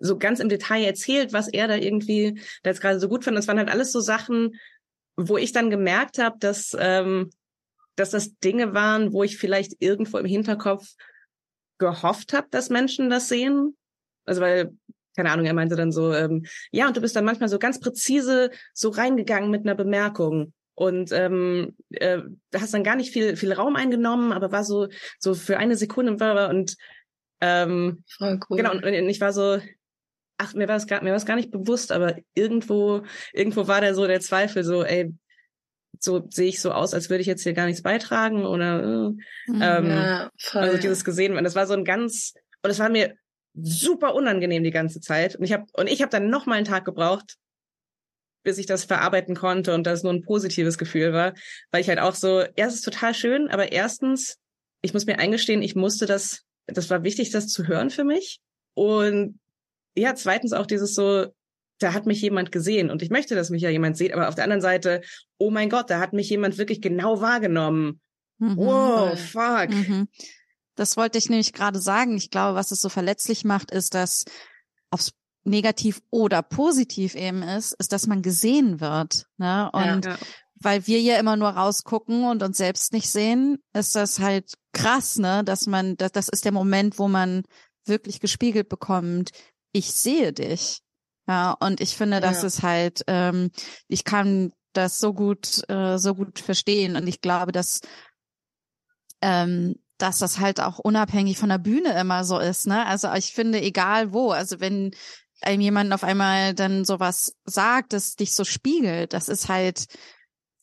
so 0.00 0.18
ganz 0.18 0.40
im 0.40 0.48
Detail 0.48 0.84
erzählt, 0.84 1.32
was 1.32 1.48
er 1.48 1.68
da 1.68 1.76
irgendwie 1.76 2.40
da 2.62 2.70
jetzt 2.70 2.80
gerade 2.80 2.98
so 2.98 3.08
gut 3.08 3.24
fand. 3.24 3.36
Das 3.36 3.46
waren 3.46 3.58
halt 3.58 3.70
alles 3.70 3.92
so 3.92 4.00
Sachen, 4.00 4.56
wo 5.16 5.36
ich 5.36 5.52
dann 5.52 5.70
gemerkt 5.70 6.18
habe, 6.18 6.38
dass 6.38 6.76
ähm, 6.78 7.30
dass 7.96 8.10
das 8.10 8.38
Dinge 8.38 8.74
waren, 8.74 9.12
wo 9.12 9.22
ich 9.22 9.38
vielleicht 9.38 9.76
irgendwo 9.80 10.18
im 10.18 10.26
Hinterkopf 10.26 10.94
gehofft 11.78 12.32
habe, 12.32 12.48
dass 12.50 12.70
Menschen 12.70 13.10
das 13.10 13.28
sehen. 13.28 13.76
Also 14.24 14.40
weil 14.40 14.72
keine 15.14 15.30
Ahnung, 15.30 15.44
er 15.44 15.52
meinte 15.54 15.76
dann 15.76 15.92
so, 15.92 16.14
ähm, 16.14 16.46
ja, 16.70 16.86
und 16.86 16.96
du 16.96 17.02
bist 17.02 17.14
dann 17.14 17.26
manchmal 17.26 17.48
so 17.48 17.58
ganz 17.58 17.80
präzise 17.80 18.50
so 18.72 18.88
reingegangen 18.88 19.50
mit 19.50 19.62
einer 19.62 19.74
Bemerkung 19.74 20.54
und 20.74 21.12
ähm, 21.12 21.76
äh, 21.90 22.20
da 22.50 22.60
hast 22.60 22.72
dann 22.74 22.84
gar 22.84 22.96
nicht 22.96 23.12
viel 23.12 23.36
viel 23.36 23.52
Raum 23.52 23.76
eingenommen, 23.76 24.32
aber 24.32 24.52
war 24.52 24.64
so 24.64 24.88
so 25.18 25.34
für 25.34 25.58
eine 25.58 25.76
Sekunde 25.76 26.12
und 26.48 26.76
ähm, 27.40 28.04
Voll 28.16 28.40
cool. 28.48 28.56
genau 28.56 28.72
und, 28.72 28.84
und 28.84 28.92
ich 28.92 29.20
war 29.20 29.32
so 29.32 29.58
ach 30.38 30.54
mir 30.54 30.68
war 30.68 30.76
es 30.76 30.86
gar 30.86 31.02
mir 31.02 31.10
war 31.10 31.16
es 31.16 31.26
gar 31.26 31.36
nicht 31.36 31.50
bewusst, 31.50 31.92
aber 31.92 32.16
irgendwo 32.34 33.02
irgendwo 33.32 33.68
war 33.68 33.80
da 33.80 33.94
so 33.94 34.06
der 34.06 34.20
Zweifel 34.20 34.64
so 34.64 34.82
ey 34.82 35.12
so 36.00 36.26
sehe 36.30 36.48
ich 36.48 36.60
so 36.60 36.72
aus, 36.72 36.94
als 36.94 37.10
würde 37.10 37.20
ich 37.20 37.26
jetzt 37.26 37.42
hier 37.42 37.52
gar 37.52 37.66
nichts 37.66 37.82
beitragen 37.82 38.44
oder 38.44 38.82
äh, 38.82 39.54
ähm, 39.60 39.86
ja, 39.86 40.30
voll. 40.38 40.62
also 40.62 40.78
dieses 40.78 41.04
gesehen 41.04 41.36
und 41.36 41.44
das 41.44 41.54
war 41.54 41.66
so 41.66 41.74
ein 41.74 41.84
ganz 41.84 42.34
und 42.62 42.70
es 42.70 42.78
war 42.78 42.88
mir 42.88 43.14
super 43.54 44.14
unangenehm 44.14 44.64
die 44.64 44.70
ganze 44.70 45.00
Zeit 45.00 45.36
und 45.36 45.44
ich 45.44 45.52
habe 45.52 45.64
und 45.74 45.88
ich 45.88 46.00
habe 46.00 46.10
dann 46.10 46.30
noch 46.30 46.46
mal 46.46 46.54
einen 46.54 46.66
Tag 46.66 46.84
gebraucht 46.84 47.36
bis 48.42 48.58
ich 48.58 48.66
das 48.66 48.84
verarbeiten 48.84 49.34
konnte 49.34 49.74
und 49.74 49.84
das 49.86 50.02
nur 50.02 50.12
ein 50.12 50.22
positives 50.22 50.78
Gefühl 50.78 51.12
war, 51.12 51.34
weil 51.70 51.80
ich 51.80 51.88
halt 51.88 51.98
auch 51.98 52.14
so, 52.14 52.40
ja, 52.40 52.66
es 52.66 52.74
ist 52.74 52.84
total 52.84 53.14
schön, 53.14 53.48
aber 53.48 53.72
erstens, 53.72 54.38
ich 54.82 54.92
muss 54.92 55.06
mir 55.06 55.18
eingestehen, 55.18 55.62
ich 55.62 55.76
musste 55.76 56.06
das, 56.06 56.42
das 56.66 56.90
war 56.90 57.04
wichtig, 57.04 57.30
das 57.30 57.48
zu 57.48 57.66
hören 57.66 57.90
für 57.90 58.04
mich. 58.04 58.40
Und 58.74 59.38
ja, 59.94 60.14
zweitens 60.14 60.52
auch 60.52 60.66
dieses 60.66 60.94
so, 60.94 61.26
da 61.82 61.92
hat 61.92 62.06
mich 62.06 62.20
jemand 62.20 62.52
gesehen 62.52 62.90
und 62.90 63.02
ich 63.02 63.10
möchte, 63.10 63.34
dass 63.34 63.50
mich 63.50 63.62
ja 63.62 63.70
jemand 63.70 63.96
sieht, 63.96 64.12
aber 64.12 64.28
auf 64.28 64.34
der 64.34 64.44
anderen 64.44 64.62
Seite, 64.62 65.02
oh 65.38 65.50
mein 65.50 65.70
Gott, 65.70 65.90
da 65.90 65.98
hat 65.98 66.12
mich 66.12 66.28
jemand 66.30 66.58
wirklich 66.58 66.80
genau 66.80 67.20
wahrgenommen. 67.20 68.00
Mhm. 68.38 68.56
Wow, 68.56 69.18
fuck. 69.18 69.70
Mhm. 69.70 70.08
Das 70.74 70.96
wollte 70.96 71.18
ich 71.18 71.28
nämlich 71.28 71.52
gerade 71.52 71.80
sagen. 71.80 72.16
Ich 72.16 72.30
glaube, 72.30 72.56
was 72.56 72.70
es 72.70 72.80
so 72.80 72.88
verletzlich 72.88 73.44
macht, 73.44 73.70
ist, 73.70 73.94
dass 73.94 74.24
aufs 74.90 75.12
negativ 75.44 76.00
oder 76.10 76.42
positiv 76.42 77.14
eben 77.14 77.42
ist, 77.42 77.72
ist, 77.78 77.92
dass 77.92 78.06
man 78.06 78.22
gesehen 78.22 78.80
wird. 78.80 79.26
Ne? 79.38 79.70
Und 79.72 80.04
ja, 80.04 80.12
ja. 80.12 80.18
weil 80.54 80.86
wir 80.86 81.00
ja 81.00 81.18
immer 81.18 81.36
nur 81.36 81.50
rausgucken 81.50 82.24
und 82.24 82.42
uns 82.42 82.58
selbst 82.58 82.92
nicht 82.92 83.08
sehen, 83.08 83.58
ist 83.72 83.96
das 83.96 84.20
halt 84.20 84.54
krass, 84.72 85.18
ne? 85.18 85.42
Dass 85.44 85.66
man, 85.66 85.96
das, 85.96 86.12
das 86.12 86.28
ist 86.28 86.44
der 86.44 86.52
Moment, 86.52 86.98
wo 86.98 87.08
man 87.08 87.42
wirklich 87.84 88.20
gespiegelt 88.20 88.68
bekommt, 88.68 89.30
ich 89.72 89.92
sehe 89.92 90.32
dich. 90.32 90.80
Ja, 91.32 91.56
und 91.60 91.80
ich 91.80 91.96
finde, 91.96 92.20
das 92.20 92.42
ja. 92.42 92.46
ist 92.46 92.62
halt, 92.62 93.04
ähm, 93.06 93.50
ich 93.88 94.04
kann 94.04 94.52
das 94.74 94.98
so 94.98 95.14
gut, 95.14 95.66
äh, 95.70 95.96
so 95.96 96.14
gut 96.14 96.40
verstehen. 96.40 96.94
Und 96.94 97.06
ich 97.06 97.22
glaube, 97.22 97.52
dass 97.52 97.80
ähm, 99.22 99.76
dass 99.96 100.18
das 100.18 100.40
halt 100.40 100.60
auch 100.60 100.78
unabhängig 100.78 101.38
von 101.38 101.48
der 101.48 101.56
Bühne 101.56 101.98
immer 101.98 102.24
so 102.24 102.38
ist, 102.38 102.66
ne? 102.66 102.84
Also 102.84 103.10
ich 103.14 103.32
finde, 103.32 103.62
egal 103.62 104.12
wo, 104.12 104.32
also 104.32 104.60
wenn 104.60 104.94
einem 105.40 105.62
jemand 105.62 105.90
auf 105.94 106.04
einmal 106.04 106.52
dann 106.52 106.84
sowas 106.84 107.34
sagt, 107.46 107.94
das 107.94 108.14
dich 108.16 108.34
so 108.34 108.44
spiegelt, 108.44 109.14
das 109.14 109.30
ist 109.30 109.48
halt 109.48 109.86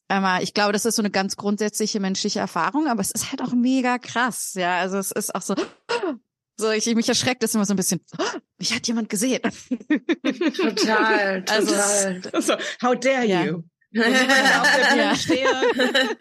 einmal, 0.08 0.44
ich 0.44 0.54
glaube, 0.54 0.74
das 0.74 0.86
ist 0.86 0.98
so 0.98 1.02
eine 1.02 1.10
ganz 1.10 1.36
grundsätzliche 1.36 2.00
menschliche 2.00 2.40
Erfahrung, 2.40 2.88
aber 2.88 3.02
es 3.02 3.12
ist 3.12 3.32
halt 3.32 3.42
auch 3.42 3.54
mega 3.54 3.98
krass, 3.98 4.54
ja. 4.54 4.78
Also 4.78 4.98
es 5.00 5.10
ist 5.12 5.34
auch 5.34 5.42
so, 5.42 5.56
so 6.60 6.70
ich 6.72 6.94
mich 6.94 7.08
erschreckt 7.08 7.42
das 7.42 7.56
immer 7.56 7.66
so 7.66 7.74
ein 7.74 7.78
bisschen. 7.78 8.02
mich 8.58 8.74
hat 8.74 8.86
jemand 8.88 9.10
gesehen. 9.10 9.42
Total, 9.42 11.44
total. 11.46 11.48
Also, 11.50 11.74
so, 12.42 12.54
how 12.82 13.00
dare 13.00 13.26
ja. 13.26 13.46
you? 13.46 13.64
Und 13.92 13.92
wenn 13.92 14.14
ich 14.14 14.22
auf 14.22 14.76
der 14.76 14.90
Bühne 14.90 15.04
ja. 15.04 15.16
stehe, 15.16 15.48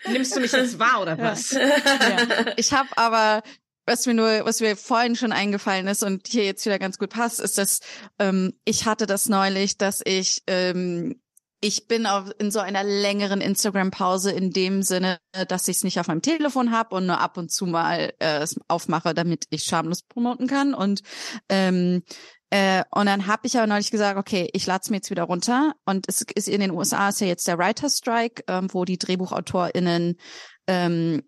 nimmst 0.12 0.34
du 0.34 0.40
mich 0.40 0.52
jetzt 0.52 0.78
wahr 0.78 1.02
oder 1.02 1.18
was? 1.18 1.50
Ja. 1.50 2.54
Ich 2.56 2.72
habe 2.72 2.88
aber 2.96 3.42
was 3.84 4.06
mir 4.06 4.14
nur, 4.14 4.44
was 4.44 4.60
mir 4.60 4.76
vorhin 4.76 5.16
schon 5.16 5.32
eingefallen 5.32 5.86
ist 5.86 6.02
und 6.02 6.28
hier 6.28 6.44
jetzt 6.44 6.64
wieder 6.66 6.78
ganz 6.78 6.98
gut 6.98 7.10
passt, 7.10 7.40
ist, 7.40 7.58
dass 7.58 7.80
ähm, 8.18 8.54
ich 8.64 8.84
hatte 8.84 9.06
das 9.06 9.28
neulich, 9.28 9.78
dass 9.78 10.02
ich 10.04 10.42
ähm, 10.46 11.20
ich 11.60 11.88
bin 11.88 12.06
auf, 12.06 12.30
in 12.38 12.50
so 12.50 12.60
einer 12.60 12.84
längeren 12.84 13.40
Instagram-Pause 13.40 14.30
in 14.30 14.50
dem 14.50 14.82
Sinne, 14.82 15.18
dass 15.48 15.68
ich 15.68 15.78
es 15.78 15.84
nicht 15.84 15.98
auf 15.98 16.06
meinem 16.06 16.22
Telefon 16.22 16.70
habe 16.70 16.94
und 16.96 17.06
nur 17.06 17.20
ab 17.20 17.36
und 17.36 17.50
zu 17.50 17.66
mal 17.66 18.12
äh, 18.20 18.38
es 18.38 18.58
aufmache, 18.68 19.14
damit 19.14 19.46
ich 19.50 19.64
schamlos 19.64 20.02
promoten 20.02 20.46
kann. 20.46 20.74
Und 20.74 21.02
ähm, 21.48 22.02
äh, 22.50 22.84
und 22.90 23.06
dann 23.06 23.26
habe 23.26 23.46
ich 23.46 23.58
aber 23.58 23.66
neulich 23.66 23.90
gesagt, 23.90 24.18
okay, 24.18 24.48
ich 24.52 24.66
lade 24.66 24.80
es 24.82 24.90
mir 24.90 24.96
jetzt 24.96 25.10
wieder 25.10 25.24
runter. 25.24 25.74
Und 25.84 26.06
es 26.08 26.22
ist 26.34 26.48
in 26.48 26.60
den 26.60 26.70
USA 26.70 27.10
ist 27.10 27.20
ja 27.20 27.26
jetzt 27.26 27.46
der 27.46 27.58
Writer 27.58 27.90
Strike, 27.90 28.44
ähm, 28.48 28.68
wo 28.72 28.84
die 28.84 28.98
DrehbuchautorInnen 28.98 30.16
ähm, 30.66 31.22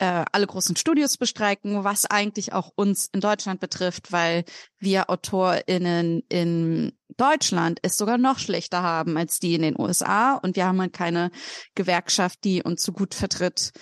äh, 0.00 0.24
alle 0.32 0.46
großen 0.46 0.76
Studios 0.76 1.18
bestreiken, 1.18 1.84
was 1.84 2.06
eigentlich 2.06 2.54
auch 2.54 2.72
uns 2.74 3.10
in 3.12 3.20
Deutschland 3.20 3.60
betrifft, 3.60 4.12
weil 4.12 4.44
wir 4.78 5.10
AutorInnen 5.10 6.22
in 6.30 6.92
Deutschland 7.16 7.80
es 7.82 7.98
sogar 7.98 8.16
noch 8.16 8.38
schlechter 8.38 8.82
haben 8.82 9.18
als 9.18 9.38
die 9.38 9.54
in 9.54 9.62
den 9.62 9.78
USA 9.78 10.34
und 10.34 10.56
wir 10.56 10.66
haben 10.66 10.80
halt 10.80 10.94
keine 10.94 11.30
Gewerkschaft, 11.74 12.44
die 12.44 12.62
uns 12.62 12.82
so 12.82 12.92
gut 12.92 13.14
vertritt 13.14 13.72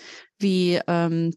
wie 0.41 0.81
ähm, 0.87 1.35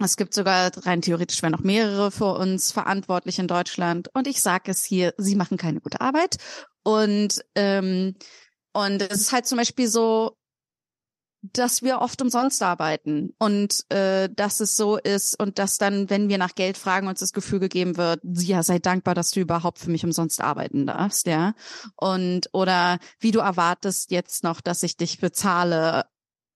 es 0.00 0.16
gibt 0.16 0.34
sogar 0.34 0.72
rein 0.84 1.02
theoretisch 1.02 1.40
wären 1.42 1.52
noch 1.52 1.62
mehrere 1.62 2.10
für 2.10 2.36
uns 2.36 2.72
verantwortlich 2.72 3.38
in 3.38 3.46
Deutschland. 3.46 4.10
Und 4.12 4.26
ich 4.26 4.42
sage 4.42 4.70
es 4.70 4.84
hier, 4.84 5.14
sie 5.16 5.36
machen 5.36 5.56
keine 5.56 5.80
gute 5.80 6.00
Arbeit. 6.00 6.36
Und 6.82 7.44
ähm, 7.54 8.16
und 8.72 9.02
es 9.02 9.20
ist 9.20 9.32
halt 9.32 9.46
zum 9.46 9.58
Beispiel 9.58 9.86
so, 9.86 10.36
dass 11.52 11.82
wir 11.82 12.00
oft 12.00 12.22
umsonst 12.22 12.62
arbeiten 12.62 13.34
und 13.38 13.84
äh, 13.90 14.30
dass 14.34 14.60
es 14.60 14.76
so 14.76 14.96
ist 14.96 15.38
und 15.38 15.58
dass 15.58 15.76
dann, 15.76 16.08
wenn 16.08 16.30
wir 16.30 16.38
nach 16.38 16.54
Geld 16.54 16.78
fragen, 16.78 17.06
uns 17.06 17.20
das 17.20 17.34
Gefühl 17.34 17.60
gegeben 17.60 17.98
wird, 17.98 18.20
ja, 18.24 18.62
sei 18.62 18.78
dankbar, 18.78 19.14
dass 19.14 19.30
du 19.30 19.40
überhaupt 19.40 19.78
für 19.78 19.90
mich 19.90 20.04
umsonst 20.04 20.40
arbeiten 20.40 20.86
darfst, 20.86 21.26
ja. 21.26 21.54
Und 21.96 22.48
oder 22.52 22.98
wie 23.20 23.30
du 23.30 23.40
erwartest 23.40 24.10
jetzt 24.10 24.42
noch, 24.42 24.62
dass 24.62 24.82
ich 24.82 24.96
dich 24.96 25.20
bezahle, 25.20 26.06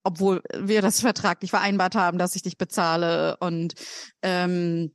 obwohl 0.05 0.43
wir 0.59 0.81
das 0.81 1.01
vertraglich 1.01 1.51
vereinbart 1.51 1.95
haben, 1.95 2.17
dass 2.17 2.35
ich 2.35 2.43
dich 2.43 2.57
bezahle 2.57 3.37
und 3.39 3.75
ähm, 4.23 4.95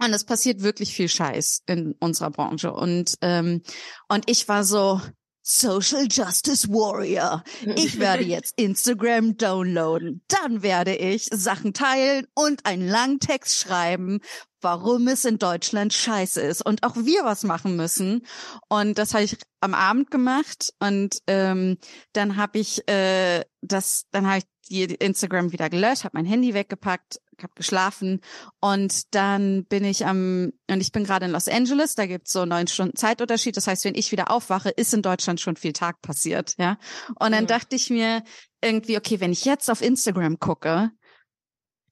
und 0.00 0.12
es 0.12 0.24
passiert 0.24 0.62
wirklich 0.62 0.94
viel 0.94 1.08
Scheiß 1.08 1.62
in 1.66 1.92
unserer 2.00 2.30
Branche 2.30 2.72
und 2.72 3.16
ähm, 3.20 3.62
und 4.08 4.30
ich 4.30 4.48
war 4.48 4.64
so 4.64 5.00
Social 5.46 6.06
Justice 6.10 6.66
Warrior. 6.70 7.44
Ich 7.76 7.98
werde 8.00 8.24
jetzt 8.24 8.58
Instagram 8.58 9.36
downloaden. 9.36 10.22
Dann 10.26 10.62
werde 10.62 10.96
ich 10.96 11.28
Sachen 11.30 11.74
teilen 11.74 12.26
und 12.32 12.64
einen 12.64 12.88
langen 12.88 13.20
Text 13.20 13.60
schreiben, 13.60 14.20
warum 14.64 15.06
es 15.08 15.24
in 15.24 15.38
Deutschland 15.38 15.92
scheiße 15.92 16.40
ist 16.40 16.64
und 16.64 16.82
auch 16.82 16.96
wir 16.96 17.24
was 17.24 17.44
machen 17.44 17.76
müssen. 17.76 18.26
Und 18.68 18.98
das 18.98 19.14
habe 19.14 19.24
ich 19.24 19.36
am 19.60 19.74
Abend 19.74 20.10
gemacht 20.10 20.72
und 20.80 21.18
ähm, 21.26 21.78
dann 22.12 22.36
habe 22.36 22.58
ich 22.58 22.88
äh, 22.88 23.44
das, 23.60 24.06
dann 24.10 24.26
habe 24.26 24.38
ich 24.38 24.44
die 24.68 24.84
Instagram 24.94 25.52
wieder 25.52 25.68
gelöscht, 25.68 26.04
habe 26.04 26.16
mein 26.16 26.24
Handy 26.24 26.54
weggepackt, 26.54 27.20
habe 27.42 27.52
geschlafen 27.54 28.20
und 28.60 29.14
dann 29.14 29.66
bin 29.66 29.84
ich 29.84 30.06
am 30.06 30.52
und 30.70 30.80
ich 30.80 30.92
bin 30.92 31.04
gerade 31.04 31.26
in 31.26 31.32
Los 31.32 31.48
Angeles, 31.48 31.94
da 31.94 32.06
gibt's 32.06 32.32
so 32.32 32.46
neun 32.46 32.66
Stunden 32.66 32.96
Zeitunterschied. 32.96 33.56
Das 33.56 33.66
heißt, 33.66 33.84
wenn 33.84 33.94
ich 33.94 34.12
wieder 34.12 34.30
aufwache, 34.30 34.70
ist 34.70 34.94
in 34.94 35.02
Deutschland 35.02 35.40
schon 35.40 35.56
viel 35.56 35.72
Tag 35.72 36.00
passiert, 36.00 36.54
ja. 36.58 36.78
Und 37.18 37.32
dann 37.32 37.44
mhm. 37.44 37.48
dachte 37.48 37.76
ich 37.76 37.90
mir 37.90 38.22
irgendwie, 38.62 38.96
okay, 38.96 39.20
wenn 39.20 39.32
ich 39.32 39.44
jetzt 39.44 39.70
auf 39.70 39.82
Instagram 39.82 40.38
gucke, 40.38 40.90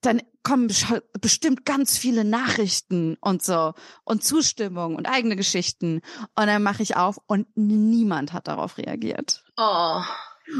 dann 0.02 0.20
kommen 0.42 0.68
bestimmt 1.20 1.64
ganz 1.64 1.96
viele 1.96 2.24
Nachrichten 2.24 3.16
und 3.20 3.42
so 3.42 3.74
und 4.04 4.24
Zustimmung 4.24 4.96
und 4.96 5.06
eigene 5.06 5.36
Geschichten. 5.36 6.02
Und 6.34 6.46
dann 6.46 6.62
mache 6.62 6.82
ich 6.82 6.96
auf 6.96 7.18
und 7.26 7.46
niemand 7.54 8.32
hat 8.32 8.48
darauf 8.48 8.78
reagiert. 8.78 9.44
Oh. 9.56 10.02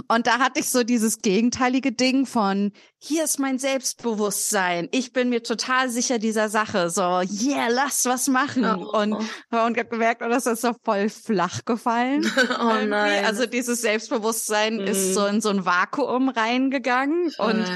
Und 0.08 0.26
da 0.26 0.38
hatte 0.38 0.60
ich 0.60 0.70
so 0.70 0.84
dieses 0.84 1.18
gegenteilige 1.18 1.92
Ding 1.92 2.24
von, 2.24 2.72
hier 2.98 3.24
ist 3.24 3.40
mein 3.40 3.58
Selbstbewusstsein. 3.58 4.88
Ich 4.92 5.12
bin 5.12 5.28
mir 5.28 5.42
total 5.42 5.90
sicher 5.90 6.18
dieser 6.18 6.48
Sache. 6.48 6.88
So, 6.88 7.02
yeah, 7.02 7.68
lass 7.68 8.04
was 8.04 8.28
machen. 8.28 8.64
Oh. 8.64 8.96
Und, 8.96 9.14
und 9.14 9.78
hab 9.78 9.90
gemerkt, 9.90 10.22
oh, 10.24 10.28
das 10.28 10.46
ist 10.46 10.62
so 10.62 10.72
voll 10.84 11.08
flach 11.08 11.64
gefallen. 11.64 12.30
oh 12.60 12.86
nein. 12.86 13.24
Also 13.24 13.46
dieses 13.46 13.82
Selbstbewusstsein 13.82 14.76
mhm. 14.76 14.86
ist 14.86 15.14
so 15.14 15.26
in 15.26 15.40
so 15.40 15.48
ein 15.50 15.66
Vakuum 15.66 16.28
reingegangen. 16.28 17.32
Und 17.38 17.66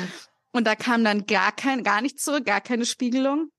und 0.56 0.64
da 0.64 0.74
kam 0.74 1.04
dann 1.04 1.26
gar 1.26 1.52
kein, 1.52 1.82
gar 1.82 2.00
nichts 2.00 2.24
zurück, 2.24 2.46
gar 2.46 2.60
keine 2.60 2.86
Spiegelung. 2.86 3.50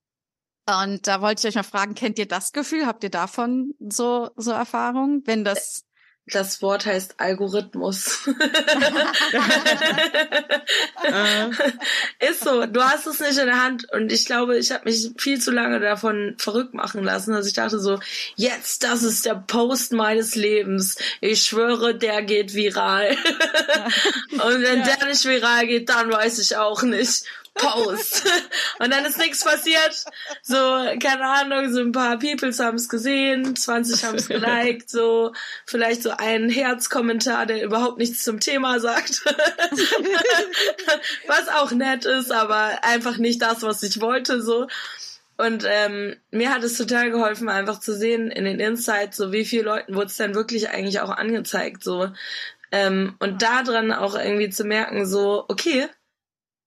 Und 0.70 1.08
da 1.08 1.22
wollte 1.22 1.40
ich 1.40 1.48
euch 1.48 1.56
mal 1.56 1.64
fragen, 1.64 1.96
kennt 1.96 2.20
ihr 2.20 2.28
das 2.28 2.52
Gefühl? 2.52 2.86
Habt 2.86 3.04
ihr 3.04 3.10
davon 3.10 3.74
so, 3.80 4.30
so 4.36 4.52
Erfahrungen? 4.52 5.22
Wenn 5.26 5.46
das 5.46 5.84
das 6.32 6.62
Wort 6.62 6.86
heißt 6.86 7.16
Algorithmus. 7.18 8.28
ist 12.20 12.44
so, 12.44 12.66
du 12.66 12.84
hast 12.84 13.08
es 13.08 13.20
nicht 13.20 13.38
in 13.38 13.46
der 13.46 13.64
Hand 13.64 13.92
und 13.94 14.12
ich 14.12 14.26
glaube, 14.26 14.58
ich 14.58 14.72
habe 14.72 14.86
mich 14.86 15.12
viel 15.18 15.40
zu 15.40 15.52
lange 15.52 15.80
davon 15.80 16.36
verrückt 16.38 16.74
machen 16.74 17.04
lassen. 17.04 17.34
Also 17.34 17.48
ich 17.48 17.54
dachte 17.54 17.80
so, 17.80 18.00
jetzt, 18.36 18.84
das 18.84 19.04
ist 19.04 19.26
der 19.26 19.36
Post 19.36 19.94
meines 19.94 20.36
Lebens. 20.36 20.98
Ich 21.22 21.44
schwöre, 21.44 21.96
der 21.96 22.22
geht 22.24 22.54
viral. 22.54 23.12
und 24.32 24.64
wenn 24.64 24.80
ja. 24.80 24.86
der 24.86 25.08
nicht 25.08 25.26
viral 25.26 25.68
geht, 25.68 25.90
dann 25.90 26.12
weiß 26.12 26.40
ich 26.40 26.58
auch 26.58 26.84
nicht. 26.84 27.24
Post. 27.58 28.26
Und 28.80 28.92
dann 28.92 29.06
ist 29.06 29.18
nichts 29.18 29.44
passiert. 29.44 30.06
So, 30.42 30.56
keine 30.56 31.26
Ahnung, 31.26 31.72
so 31.72 31.82
ein 31.82 31.92
paar 31.92 32.18
Peoples 32.18 32.60
haben 32.60 32.78
es 32.78 32.90
gesehen, 32.90 33.56
20 33.56 34.06
haben 34.06 34.16
es 34.16 34.28
geliked, 34.28 34.90
so 34.90 35.34
vielleicht 35.66 36.04
so 36.04 36.12
ein 36.12 36.50
Herzkommentar, 36.50 37.46
der 37.46 37.64
überhaupt 37.64 37.98
nichts 37.98 38.24
zum 38.24 38.40
Thema 38.40 38.80
sagt. 38.80 39.24
was 41.28 41.48
auch 41.50 41.72
nett 41.72 42.06
ist, 42.06 42.32
aber 42.32 42.84
einfach 42.84 43.18
nicht 43.18 43.42
das, 43.42 43.64
was 43.64 43.84
ich 43.84 44.02
wollte, 44.02 44.42
so. 44.42 44.68
Und 45.38 45.66
ähm, 45.68 46.16
mir 46.32 46.52
hat 46.52 46.64
es 46.64 46.78
total 46.78 47.12
geholfen, 47.12 47.48
einfach 47.48 47.80
zu 47.80 47.96
sehen 47.96 48.32
in 48.32 48.46
den 48.46 48.60
Insights, 48.60 49.18
so 49.18 49.32
wie 49.32 49.46
viele 49.46 49.64
Leuten 49.64 49.94
wurde 49.94 50.08
es 50.08 50.18
denn 50.18 50.34
wirklich 50.34 50.70
eigentlich 50.70 51.00
auch 51.00 51.12
angezeigt, 51.12 51.84
so. 51.84 52.10
Ähm, 52.72 53.16
und 53.20 53.44
da 53.44 53.64
dran 53.64 53.92
auch 53.92 54.16
irgendwie 54.16 54.50
zu 54.50 54.66
merken, 54.66 55.06
so, 55.06 55.46
okay, 55.48 55.88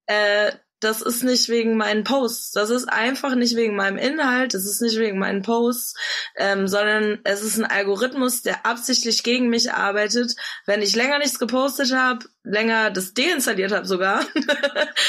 äh, 0.07 0.53
das 0.81 1.03
ist 1.03 1.23
nicht 1.23 1.49
wegen 1.49 1.77
meinen 1.77 2.05
Posts. 2.05 2.53
Das 2.53 2.71
ist 2.71 2.89
einfach 2.89 3.35
nicht 3.35 3.55
wegen 3.55 3.77
meinem 3.77 3.99
Inhalt. 3.99 4.55
Das 4.55 4.65
ist 4.65 4.81
nicht 4.81 4.99
wegen 4.99 5.19
meinen 5.19 5.43
Posts, 5.43 5.95
ähm, 6.37 6.67
sondern 6.67 7.21
es 7.25 7.43
ist 7.43 7.59
ein 7.59 7.67
Algorithmus, 7.67 8.43
der 8.43 8.65
absichtlich 8.65 9.23
gegen 9.23 9.49
mich 9.49 9.73
arbeitet. 9.73 10.35
Wenn 10.67 10.83
ich 10.83 10.97
länger 10.97 11.19
nichts 11.19 11.39
gepostet 11.39 11.95
habe, 11.95 12.25
länger 12.43 12.91
das 12.91 13.13
deinstalliert 13.13 13.73
habe 13.73 13.87
sogar, 13.87 14.25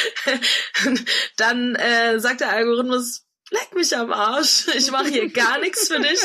dann 1.37 1.75
äh, 1.75 2.19
sagt 2.19 2.41
der 2.41 2.49
Algorithmus, 2.49 3.25
leck 3.51 3.75
mich 3.75 3.95
am 3.95 4.11
Arsch. 4.11 4.67
Ich 4.75 4.89
mache 4.89 5.09
hier 5.09 5.29
gar 5.29 5.59
nichts 5.59 5.87
für 5.87 5.99
dich 5.99 6.19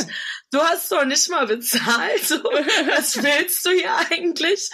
du 0.53 0.61
hast 0.61 0.91
doch 0.91 1.05
nicht 1.05 1.29
mal 1.29 1.47
bezahlt. 1.47 2.25
So, 2.25 2.43
was 2.43 3.23
willst 3.23 3.65
du 3.67 3.71
hier 3.71 3.95
eigentlich? 4.11 4.71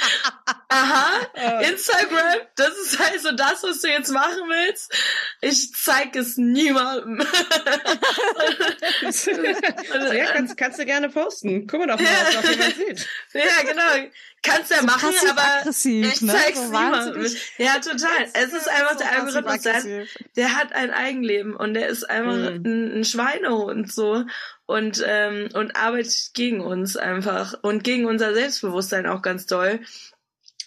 Aha, 0.69 1.61
Instagram, 1.61 2.41
das 2.57 2.77
ist 2.79 3.01
also 3.01 3.33
das, 3.33 3.63
was 3.63 3.81
du 3.81 3.89
jetzt 3.89 4.11
machen 4.11 4.49
willst. 4.49 4.95
Ich 5.41 5.73
zeig 5.75 6.15
es 6.17 6.37
niemandem. 6.37 7.21
ja, 10.15 10.33
kannst, 10.33 10.57
kannst 10.57 10.79
du 10.79 10.85
gerne 10.85 11.09
posten. 11.09 11.67
Guck 11.67 11.81
mal 11.81 11.89
doch 11.89 11.99
mal, 12.01 12.09
was 12.27 12.35
noch 12.35 12.51
jemand 12.51 12.77
sieht. 12.77 13.09
Ja, 13.35 13.63
genau. 13.63 14.11
Kannst 14.43 14.73
ja 14.73 14.81
so 14.81 14.87
machen, 14.87 15.11
aber 15.31 15.71
ich 15.71 16.21
ne? 16.21 16.33
zeig's 16.33 16.59
so 16.59 16.65
niemandem. 16.65 17.27
Ja, 17.59 17.79
total. 17.79 18.29
Es 18.35 18.53
ist 18.53 18.69
einfach 18.69 18.93
so 18.93 18.99
der 18.99 19.13
Algorithmus, 19.13 19.63
der, 19.63 20.07
der 20.35 20.57
hat 20.57 20.73
ein 20.73 20.91
Eigenleben 20.91 21.55
und 21.55 21.75
der 21.75 21.87
ist 21.87 22.11
einfach 22.11 22.35
mhm. 22.35 22.63
ein, 22.65 22.99
ein 22.99 23.05
Schweinehund 23.05 23.93
so 23.93 24.25
und 24.67 25.03
ähm, 25.07 25.49
und 25.55 25.77
arbeitet 25.77 26.31
gegen 26.35 26.61
uns 26.61 26.97
einfach 26.97 27.55
und 27.63 27.85
gegen 27.85 28.07
unser 28.07 28.35
Selbstbewusstsein 28.35 29.07
auch 29.07 29.23
ganz 29.23 29.47
doll, 29.47 29.81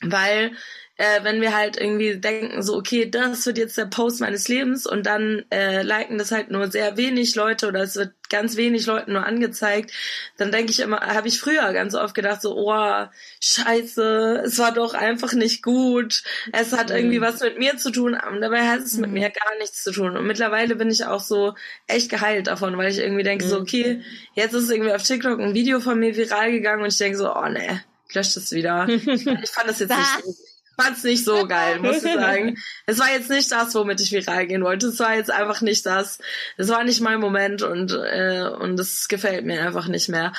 weil 0.02 0.56
äh, 0.98 1.24
wenn 1.24 1.42
wir 1.42 1.56
halt 1.56 1.78
irgendwie 1.78 2.18
denken, 2.18 2.64
so, 2.64 2.76
okay, 2.78 3.10
das 3.10 3.46
wird 3.46 3.58
jetzt 3.58 3.78
der 3.78 3.86
Post 3.86 4.22
meines 4.22 4.48
Lebens 4.48 4.88
und 4.88 5.06
dann 5.06 5.44
äh, 5.52 5.82
liken 5.82 6.18
das 6.18 6.32
halt 6.32 6.52
nur 6.52 6.72
sehr 6.72 6.96
wenig 6.96 7.36
Leute 7.36 7.68
oder 7.68 7.82
es 7.82 7.96
wird 7.96 8.14
ganz 8.30 8.56
wenig 8.56 8.86
Leuten 8.86 9.14
nur 9.14 9.26
angezeigt, 9.26 9.92
dann 10.38 10.52
denke 10.52 10.72
ich 10.72 10.80
immer, 10.80 11.02
habe 11.02 11.28
ich 11.28 11.40
früher 11.40 11.74
ganz 11.74 11.96
oft 11.96 12.16
gedacht, 12.16 12.42
so, 12.42 12.56
oh, 12.58 13.06
scheiße, 13.42 14.44
es 14.46 14.58
war 14.58 14.72
doch 14.74 14.94
einfach 14.94 15.34
nicht 15.34 15.64
gut, 15.64 16.24
es 16.54 16.72
hat 16.72 16.90
mhm. 16.90 16.96
irgendwie 16.96 17.22
was 17.22 17.42
mit 17.42 17.60
mir 17.60 17.78
zu 17.78 17.92
tun, 17.92 18.18
und 18.30 18.42
dabei 18.42 18.68
hat 18.68 18.80
es 18.80 18.94
mhm. 18.94 19.02
mit 19.02 19.12
mir 19.12 19.30
gar 19.30 19.58
nichts 19.60 19.84
zu 19.84 19.92
tun. 19.92 20.18
Und 20.18 20.26
mittlerweile 20.26 20.76
bin 20.76 20.90
ich 20.90 21.06
auch 21.06 21.20
so 21.20 21.54
echt 21.88 22.10
geheilt 22.10 22.48
davon, 22.48 22.78
weil 22.78 22.92
ich 22.92 23.00
irgendwie 23.00 23.24
denke, 23.24 23.46
mhm. 23.46 23.50
so, 23.50 23.60
okay, 23.60 24.02
jetzt 24.34 24.54
ist 24.54 24.72
irgendwie 24.72 24.94
auf 24.94 25.04
TikTok 25.04 25.40
ein 25.40 25.54
Video 25.54 25.80
von 25.80 26.00
mir 26.00 26.16
viral 26.16 26.52
gegangen 26.52 26.84
und 26.84 26.90
ich 26.90 26.98
denke 26.98 27.18
so, 27.18 27.36
oh 27.36 27.48
ne, 27.48 27.84
ich 28.08 28.16
lösche 28.16 28.36
das 28.36 28.52
wieder. 28.52 28.88
ich 28.90 29.50
fand 29.52 29.70
das 29.70 29.80
jetzt 29.80 29.90
nicht 29.96 30.45
fand's 30.76 31.04
nicht 31.04 31.24
so 31.24 31.48
geil, 31.48 31.80
muss 31.80 32.04
ich 32.04 32.14
sagen. 32.14 32.58
Es 32.88 33.00
war 33.00 33.12
jetzt 33.12 33.30
nicht 33.30 33.52
das, 33.52 33.74
womit 33.74 34.00
ich 34.02 34.12
viral 34.12 34.46
gehen 34.48 34.64
wollte. 34.64 34.88
Es 34.88 35.00
war 35.00 35.16
jetzt 35.16 35.32
einfach 35.32 35.62
nicht 35.62 35.86
das. 35.86 36.20
Es 36.58 36.70
war 36.70 36.84
nicht 36.84 37.02
mein 37.02 37.20
Moment 37.20 37.64
und 37.64 37.92
äh, 37.92 38.48
und 38.60 38.80
es 38.80 39.08
gefällt 39.08 39.46
mir 39.46 39.66
einfach 39.66 39.88
nicht 39.88 40.10
mehr. 40.10 40.34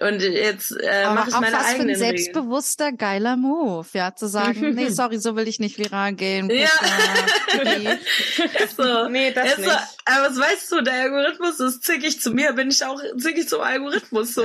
Und 0.00 0.22
jetzt 0.22 0.72
äh, 0.80 1.04
mache 1.04 1.28
ich 1.28 1.38
meine 1.38 1.56
was 1.56 1.66
eigenen 1.66 1.88
für 1.88 1.92
ein 1.92 1.98
selbstbewusster, 1.98 2.86
Regeln. 2.86 2.98
geiler 2.98 3.36
Move, 3.36 3.86
ja, 3.92 4.14
zu 4.14 4.28
sagen, 4.28 4.70
nee, 4.74 4.88
sorry, 4.88 5.18
so 5.18 5.36
will 5.36 5.46
ich 5.46 5.60
nicht 5.60 5.78
viral 5.78 6.14
gehen. 6.14 6.48
Ja. 6.48 6.68
ist 8.64 8.76
so. 8.78 9.08
Nee, 9.08 9.32
das 9.32 9.50
ist 9.50 9.58
nicht. 9.58 9.70
So. 9.70 9.76
Aber 10.06 10.30
was 10.30 10.38
weißt 10.38 10.72
du, 10.72 10.80
der 10.80 10.94
Algorithmus 10.94 11.60
ist 11.60 11.84
zickig 11.84 12.18
zu 12.18 12.30
mir, 12.30 12.54
bin 12.54 12.70
ich 12.70 12.82
auch 12.82 13.00
zickig 13.18 13.46
zum 13.46 13.60
Algorithmus. 13.60 14.34
So. 14.34 14.44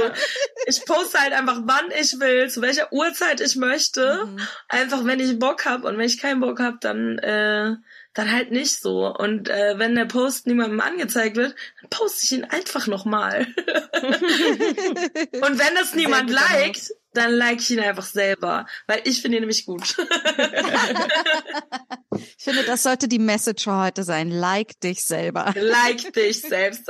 ich 0.67 0.85
poste 0.85 1.19
halt 1.19 1.31
einfach, 1.31 1.61
wann 1.63 1.85
ich 1.99 2.19
will, 2.19 2.49
zu 2.49 2.61
welcher 2.61 2.91
Uhrzeit 2.91 3.39
ich 3.39 3.55
möchte. 3.55 4.25
Mhm. 4.25 4.39
Einfach, 4.67 5.05
wenn 5.05 5.21
ich 5.21 5.39
Bock 5.39 5.65
hab 5.65 5.85
und 5.85 5.97
wenn 5.97 6.05
ich 6.05 6.19
keinen 6.19 6.41
Bock 6.41 6.59
hab, 6.59 6.81
dann 6.81 7.17
äh, 7.19 7.75
dann 8.15 8.31
halt 8.31 8.49
nicht 8.49 8.79
so. 8.79 9.13
Und 9.13 9.49
äh, 9.49 9.77
wenn 9.77 9.93
der 9.93 10.05
Post 10.05 10.47
niemandem 10.47 10.79
angezeigt 10.79 11.35
wird, 11.35 11.53
dann 11.81 11.89
poste 11.89 12.23
ich 12.23 12.31
ihn 12.31 12.45
einfach 12.45 12.87
nochmal. 12.87 13.45
und 14.01 15.59
wenn 15.59 15.75
das 15.75 15.93
niemand 15.93 16.29
liked, 16.31 16.93
dann 17.13 17.33
like 17.33 17.59
ich 17.59 17.71
ihn 17.71 17.81
einfach 17.81 18.05
selber, 18.05 18.65
weil 18.87 19.01
ich 19.03 19.21
finde 19.21 19.37
ihn 19.37 19.41
nämlich 19.41 19.65
gut. 19.65 19.97
ich 22.15 22.43
finde, 22.43 22.63
das 22.63 22.83
sollte 22.83 23.09
die 23.09 23.19
Message 23.19 23.67
heute 23.67 24.03
sein. 24.03 24.31
Like 24.31 24.79
dich 24.79 25.03
selber. 25.03 25.53
Like 25.55 26.13
dich 26.13 26.41
selbst. 26.41 26.89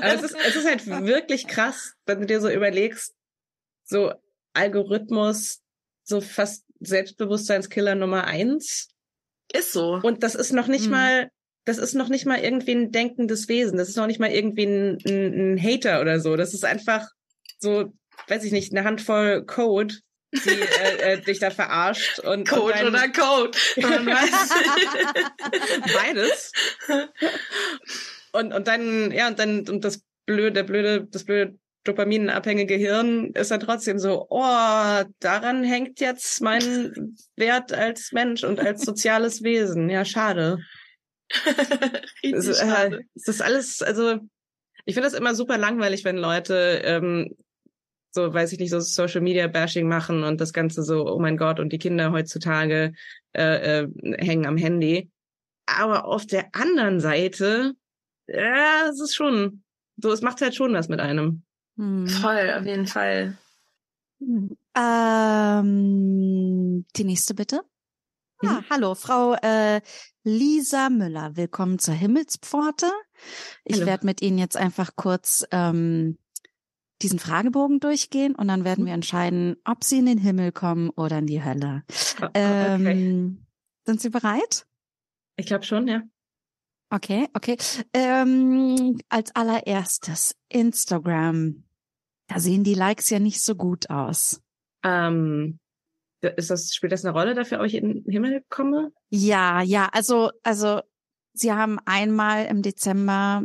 es, 0.00 0.22
ist, 0.22 0.34
es 0.34 0.56
ist 0.56 0.66
halt 0.66 0.86
wirklich 0.86 1.46
krass, 1.46 1.92
wenn 2.06 2.20
du 2.20 2.26
dir 2.26 2.40
so 2.40 2.48
überlegst, 2.48 3.14
so 3.84 4.12
Algorithmus, 4.54 5.60
so 6.04 6.22
fast 6.22 6.64
Selbstbewusstseinskiller 6.80 7.94
Nummer 7.96 8.24
eins 8.24 8.88
ist 9.52 9.72
so. 9.72 10.00
Und 10.02 10.22
das 10.22 10.34
ist 10.34 10.52
noch 10.52 10.66
nicht 10.66 10.86
mhm. 10.86 10.92
mal, 10.92 11.30
das 11.64 11.78
ist 11.78 11.94
noch 11.94 12.08
nicht 12.08 12.26
mal 12.26 12.38
irgendwie 12.38 12.72
ein 12.72 12.92
denkendes 12.92 13.48
Wesen. 13.48 13.78
Das 13.78 13.88
ist 13.88 13.96
noch 13.96 14.06
nicht 14.06 14.20
mal 14.20 14.30
irgendwie 14.30 14.64
ein, 14.64 14.98
ein, 15.06 15.54
ein 15.54 15.62
Hater 15.62 16.00
oder 16.00 16.20
so. 16.20 16.36
Das 16.36 16.54
ist 16.54 16.64
einfach 16.64 17.06
so, 17.58 17.92
weiß 18.28 18.44
ich 18.44 18.52
nicht, 18.52 18.72
eine 18.72 18.84
Handvoll 18.84 19.44
Code, 19.44 19.94
die 20.32 20.50
äh, 20.50 21.12
äh, 21.14 21.20
dich 21.20 21.38
da 21.38 21.50
verarscht 21.50 22.18
und 22.20 22.48
Code 22.48 22.74
und 22.80 22.88
oder 22.88 23.08
Code. 23.08 23.58
Beides. 25.94 26.52
Und 28.32 28.52
und 28.52 28.68
dann 28.68 29.10
ja 29.10 29.28
und 29.28 29.38
dann 29.38 29.68
und 29.68 29.84
das 29.84 30.02
blöde 30.26 30.52
der 30.52 30.64
blöde 30.64 31.06
das 31.10 31.24
blöde 31.24 31.58
dopaminabhängige 31.88 32.74
Hirn 32.74 33.32
ist 33.32 33.50
dann 33.50 33.60
trotzdem 33.60 33.98
so, 33.98 34.26
oh, 34.30 35.02
daran 35.20 35.64
hängt 35.64 36.00
jetzt 36.00 36.40
mein 36.40 37.16
Wert 37.36 37.72
als 37.72 38.12
Mensch 38.12 38.44
und 38.44 38.60
als 38.60 38.84
soziales 38.84 39.42
Wesen. 39.42 39.90
Ja, 39.90 40.04
schade. 40.04 40.58
Es, 42.22 42.48
äh, 42.48 42.98
es 43.14 43.28
ist 43.28 43.42
alles, 43.42 43.82
also 43.82 44.18
ich 44.84 44.94
finde 44.94 45.08
das 45.08 45.18
immer 45.18 45.34
super 45.34 45.56
langweilig, 45.56 46.04
wenn 46.04 46.16
Leute 46.16 46.80
ähm, 46.84 47.36
so, 48.10 48.32
weiß 48.32 48.52
ich 48.52 48.58
nicht, 48.58 48.70
so 48.70 48.80
Social 48.80 49.20
Media 49.20 49.46
Bashing 49.46 49.86
machen 49.86 50.24
und 50.24 50.40
das 50.40 50.52
Ganze 50.52 50.82
so, 50.82 51.06
oh 51.06 51.18
mein 51.18 51.36
Gott, 51.36 51.60
und 51.60 51.72
die 51.72 51.78
Kinder 51.78 52.10
heutzutage 52.12 52.92
äh, 53.34 53.82
äh, 53.82 53.88
hängen 54.18 54.46
am 54.46 54.56
Handy. 54.56 55.10
Aber 55.66 56.06
auf 56.06 56.26
der 56.26 56.48
anderen 56.52 57.00
Seite, 57.00 57.74
ja, 58.26 58.88
es 58.88 59.00
ist 59.00 59.14
schon, 59.14 59.62
so, 59.96 60.10
es 60.10 60.22
macht 60.22 60.40
halt 60.40 60.54
schon 60.54 60.72
was 60.72 60.88
mit 60.88 61.00
einem. 61.00 61.44
Hm. 61.78 62.08
Voll, 62.08 62.50
auf 62.58 62.66
jeden 62.66 62.88
Fall. 62.88 63.38
Ähm, 64.74 66.84
die 66.96 67.04
nächste 67.04 67.34
bitte. 67.34 67.62
Ah, 68.44 68.62
hallo, 68.68 68.96
Frau 68.96 69.34
äh, 69.34 69.80
Lisa 70.24 70.90
Müller. 70.90 71.36
Willkommen 71.36 71.78
zur 71.78 71.94
Himmelspforte. 71.94 72.90
Ich 73.64 73.86
werde 73.86 74.06
mit 74.06 74.22
Ihnen 74.22 74.38
jetzt 74.38 74.56
einfach 74.56 74.96
kurz 74.96 75.46
ähm, 75.52 76.18
diesen 77.00 77.20
Fragebogen 77.20 77.78
durchgehen 77.78 78.34
und 78.34 78.48
dann 78.48 78.64
werden 78.64 78.84
wir 78.84 78.92
entscheiden, 78.92 79.54
ob 79.64 79.84
Sie 79.84 79.98
in 79.98 80.06
den 80.06 80.18
Himmel 80.18 80.50
kommen 80.50 80.90
oder 80.90 81.18
in 81.18 81.26
die 81.26 81.44
Hölle. 81.44 81.84
Ah, 82.20 82.26
Okay. 82.26 82.30
Ähm, 82.34 83.46
Sind 83.86 84.00
Sie 84.00 84.10
bereit? 84.10 84.66
Ich 85.36 85.46
glaube 85.46 85.64
schon, 85.64 85.86
ja. 85.86 86.02
Okay, 86.90 87.28
okay. 87.34 87.56
Ähm, 87.92 88.98
als 89.08 89.32
allererstes 89.36 90.34
Instagram. 90.48 91.62
Da 92.28 92.40
sehen 92.40 92.62
die 92.62 92.74
Likes 92.74 93.10
ja 93.10 93.18
nicht 93.18 93.42
so 93.42 93.54
gut 93.54 93.90
aus. 93.90 94.40
Ähm, 94.84 95.58
ist 96.20 96.50
das, 96.50 96.74
spielt 96.74 96.92
das 96.92 97.04
eine 97.04 97.12
Rolle 97.12 97.34
dafür, 97.34 97.60
ob 97.60 97.66
ich 97.66 97.74
in 97.74 98.04
den 98.04 98.10
Himmel 98.10 98.42
komme? 98.48 98.92
Ja, 99.10 99.62
ja, 99.62 99.88
also, 99.92 100.30
also, 100.42 100.80
sie 101.32 101.52
haben 101.52 101.78
einmal 101.84 102.46
im 102.46 102.62
Dezember 102.62 103.44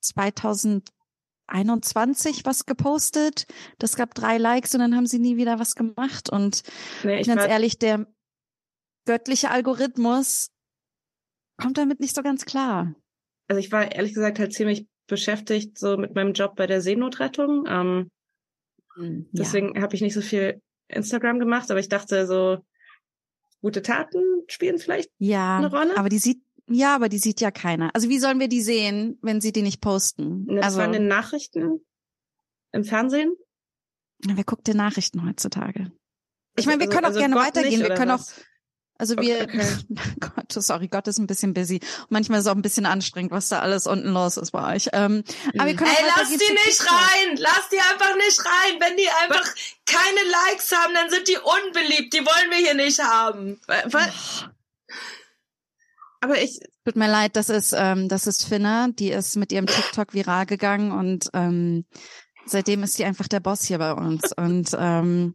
2021 0.00 2.44
was 2.44 2.66
gepostet. 2.66 3.46
Das 3.78 3.96
gab 3.96 4.14
drei 4.14 4.38
Likes 4.38 4.74
und 4.74 4.80
dann 4.80 4.96
haben 4.96 5.06
sie 5.06 5.18
nie 5.18 5.36
wieder 5.36 5.58
was 5.58 5.74
gemacht. 5.74 6.30
Und 6.30 6.62
Nee, 7.04 7.20
ich 7.20 7.26
ganz 7.26 7.44
ehrlich, 7.44 7.78
der 7.78 8.06
göttliche 9.04 9.50
Algorithmus 9.50 10.48
kommt 11.60 11.76
damit 11.76 12.00
nicht 12.00 12.14
so 12.14 12.22
ganz 12.22 12.44
klar. 12.44 12.94
also 13.48 13.58
ich 13.58 13.72
war 13.72 13.92
ehrlich 13.92 14.14
gesagt 14.14 14.38
halt 14.38 14.54
ziemlich 14.54 14.86
beschäftigt 15.08 15.78
so 15.78 15.96
mit 15.96 16.14
meinem 16.14 16.32
Job 16.32 16.56
bei 16.56 16.66
der 16.66 16.80
Seenotrettung. 16.80 17.66
Ähm, 17.68 18.08
Ja. 18.96 19.08
Deswegen 19.32 19.80
habe 19.80 19.94
ich 19.94 20.02
nicht 20.02 20.14
so 20.14 20.20
viel 20.20 20.60
Instagram 20.88 21.38
gemacht, 21.38 21.70
aber 21.70 21.80
ich 21.80 21.88
dachte 21.88 22.26
so, 22.26 22.58
gute 23.60 23.82
Taten 23.82 24.22
spielen 24.48 24.78
vielleicht. 24.78 25.10
Ja, 25.18 25.58
eine 25.58 25.70
Rolle? 25.70 25.96
aber 25.96 26.08
die 26.08 26.18
sieht, 26.18 26.42
ja, 26.68 26.94
aber 26.94 27.08
die 27.08 27.18
sieht 27.18 27.40
ja 27.40 27.50
keiner. 27.50 27.90
Also 27.94 28.08
wie 28.08 28.18
sollen 28.18 28.40
wir 28.40 28.48
die 28.48 28.62
sehen, 28.62 29.18
wenn 29.22 29.40
sie 29.40 29.52
die 29.52 29.62
nicht 29.62 29.80
posten? 29.80 30.46
Das 30.46 30.64
also, 30.66 30.78
war 30.78 30.86
in 30.86 30.92
den 30.92 31.08
Nachrichten 31.08 31.80
im 32.72 32.84
Fernsehen. 32.84 33.34
wer 34.24 34.44
guckt 34.44 34.66
denn 34.66 34.76
Nachrichten 34.76 35.26
heutzutage? 35.26 35.90
Ich 36.56 36.66
meine, 36.66 36.80
wir 36.80 36.86
Also- 36.88 36.94
können 36.94 37.04
auch 37.04 37.08
also 37.08 37.20
gerne 37.20 37.34
Gott 37.34 37.44
weitergehen. 37.46 37.78
nicht, 37.80 37.88
Wir 37.88 37.96
können 37.96 38.10
auch, 38.10 38.18
was? 38.18 38.44
Also 39.02 39.16
wir, 39.18 39.42
okay. 39.42 39.66
Gott, 40.20 40.52
sorry, 40.52 40.86
Gott 40.86 41.08
ist 41.08 41.18
ein 41.18 41.26
bisschen 41.26 41.54
busy. 41.54 41.80
Manchmal 42.08 42.38
ist 42.38 42.46
es 42.46 42.50
auch 42.52 42.54
ein 42.54 42.62
bisschen 42.62 42.86
anstrengend, 42.86 43.32
was 43.32 43.48
da 43.48 43.58
alles 43.58 43.88
unten 43.88 44.08
los 44.12 44.36
ist 44.36 44.52
bei 44.52 44.76
euch. 44.76 44.88
Ähm, 44.92 45.24
aber 45.58 45.66
wir 45.66 45.72
Mhm. 45.72 45.76
können 45.76 45.90
Ey, 45.90 46.04
lass 46.16 46.28
die 46.28 46.36
nicht 46.36 46.78
TikTok. 46.78 46.86
rein! 46.92 47.36
Lass 47.38 47.68
die 47.72 47.80
einfach 47.80 48.14
nicht 48.16 48.38
rein! 48.44 48.80
Wenn 48.80 48.96
die 48.96 49.08
einfach 49.22 49.54
keine 49.86 50.30
Likes 50.30 50.70
haben, 50.70 50.94
dann 50.94 51.10
sind 51.10 51.26
die 51.26 51.36
unbeliebt. 51.36 52.12
Die 52.14 52.20
wollen 52.20 52.50
wir 52.50 52.58
hier 52.58 52.74
nicht 52.74 53.00
haben. 53.00 53.60
Wa- 53.66 53.82
wa- 53.86 54.12
Aber 56.20 56.40
ich, 56.40 56.60
Tut 56.84 56.96
mir 56.96 57.08
leid, 57.08 57.36
das 57.36 57.48
ist, 57.48 57.74
ähm, 57.76 58.08
das 58.08 58.26
ist 58.26 58.44
Finna, 58.44 58.88
die 58.88 59.10
ist 59.10 59.36
mit 59.36 59.52
ihrem 59.52 59.66
TikTok 59.66 60.14
viral 60.14 60.46
gegangen 60.46 60.90
und 60.92 61.28
ähm, 61.32 61.84
seitdem 62.46 62.82
ist 62.82 62.98
die 62.98 63.04
einfach 63.04 63.28
der 63.28 63.40
Boss 63.40 63.62
hier 63.64 63.78
bei 63.78 63.92
uns. 63.92 64.32
Und 64.36 64.70
ähm, 64.78 65.34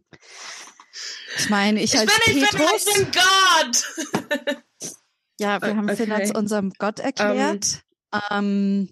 ich 1.36 1.50
meine, 1.50 1.80
ich, 1.82 1.94
Ich 1.94 2.00
als 2.00 2.10
bin 2.24 2.34
nicht 2.34 2.50
Finna, 2.50 2.64
Petrus, 2.64 2.86
ich 2.86 2.94
bin 2.94 3.12
Gott! 3.12 4.62
ja, 5.40 5.62
wir 5.62 5.76
haben 5.76 5.90
okay. 5.90 6.24
zu 6.24 6.34
unserem 6.34 6.72
Gott 6.78 6.98
erklärt. 7.00 7.82
Ähm, 8.30 8.88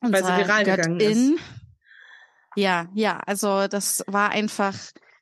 Weil 0.00 0.24
sie 0.24 0.36
viral 0.36 0.64
gegangen 0.64 0.98
Göttin. 0.98 1.38
Ja, 2.56 2.88
ja, 2.94 3.18
also 3.26 3.66
das 3.66 4.04
war 4.06 4.30
einfach 4.30 4.74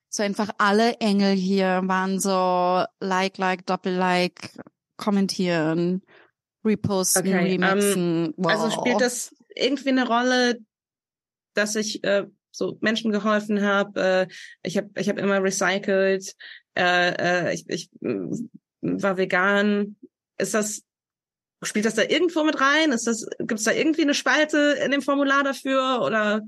so 0.09 0.23
einfach 0.23 0.51
alle 0.59 0.95
Engel 1.01 1.35
hier 1.35 1.81
waren 1.85 2.21
so 2.21 2.85
like, 3.01 3.39
like, 3.39 3.65
Doppel-like, 3.65 4.51
kommentieren, 4.99 6.03
reposten, 6.65 7.23
Okay, 7.23 7.55
ähm, 7.55 7.63
remixen. 7.63 8.35
wow. 8.37 8.53
also 8.53 8.71
spielt 8.71 9.01
das 9.01 9.35
irgendwie 9.55 9.89
eine 9.89 10.07
Rolle, 10.07 10.59
dass 11.55 11.77
ich 11.77 12.05
äh, 12.05 12.27
so 12.53 12.79
Menschen 12.81 13.11
geholfen 13.11 13.63
habe. 13.63 14.01
Äh, 14.01 14.27
ich 14.63 14.77
habe 14.77 14.91
ich 14.97 15.09
hab 15.09 15.19
immer 15.19 15.43
recycelt. 15.43 16.37
Äh, 16.77 17.49
äh, 17.49 17.55
ich 17.55 17.65
ich 17.69 17.91
mm, 18.01 18.35
war 18.81 19.17
vegan. 19.17 19.97
Ist 20.39 20.55
das 20.55 20.83
spielt 21.63 21.87
das 21.87 21.95
da 21.95 22.03
irgendwo 22.03 22.45
mit 22.45 22.61
rein? 22.61 22.93
Ist 22.93 23.07
das 23.07 23.27
gibt's 23.39 23.65
da 23.65 23.73
irgendwie 23.73 24.03
eine 24.03 24.15
Spalte 24.15 24.79
in 24.85 24.91
dem 24.91 25.03
Formular 25.03 25.43
dafür 25.43 26.03
oder 26.03 26.43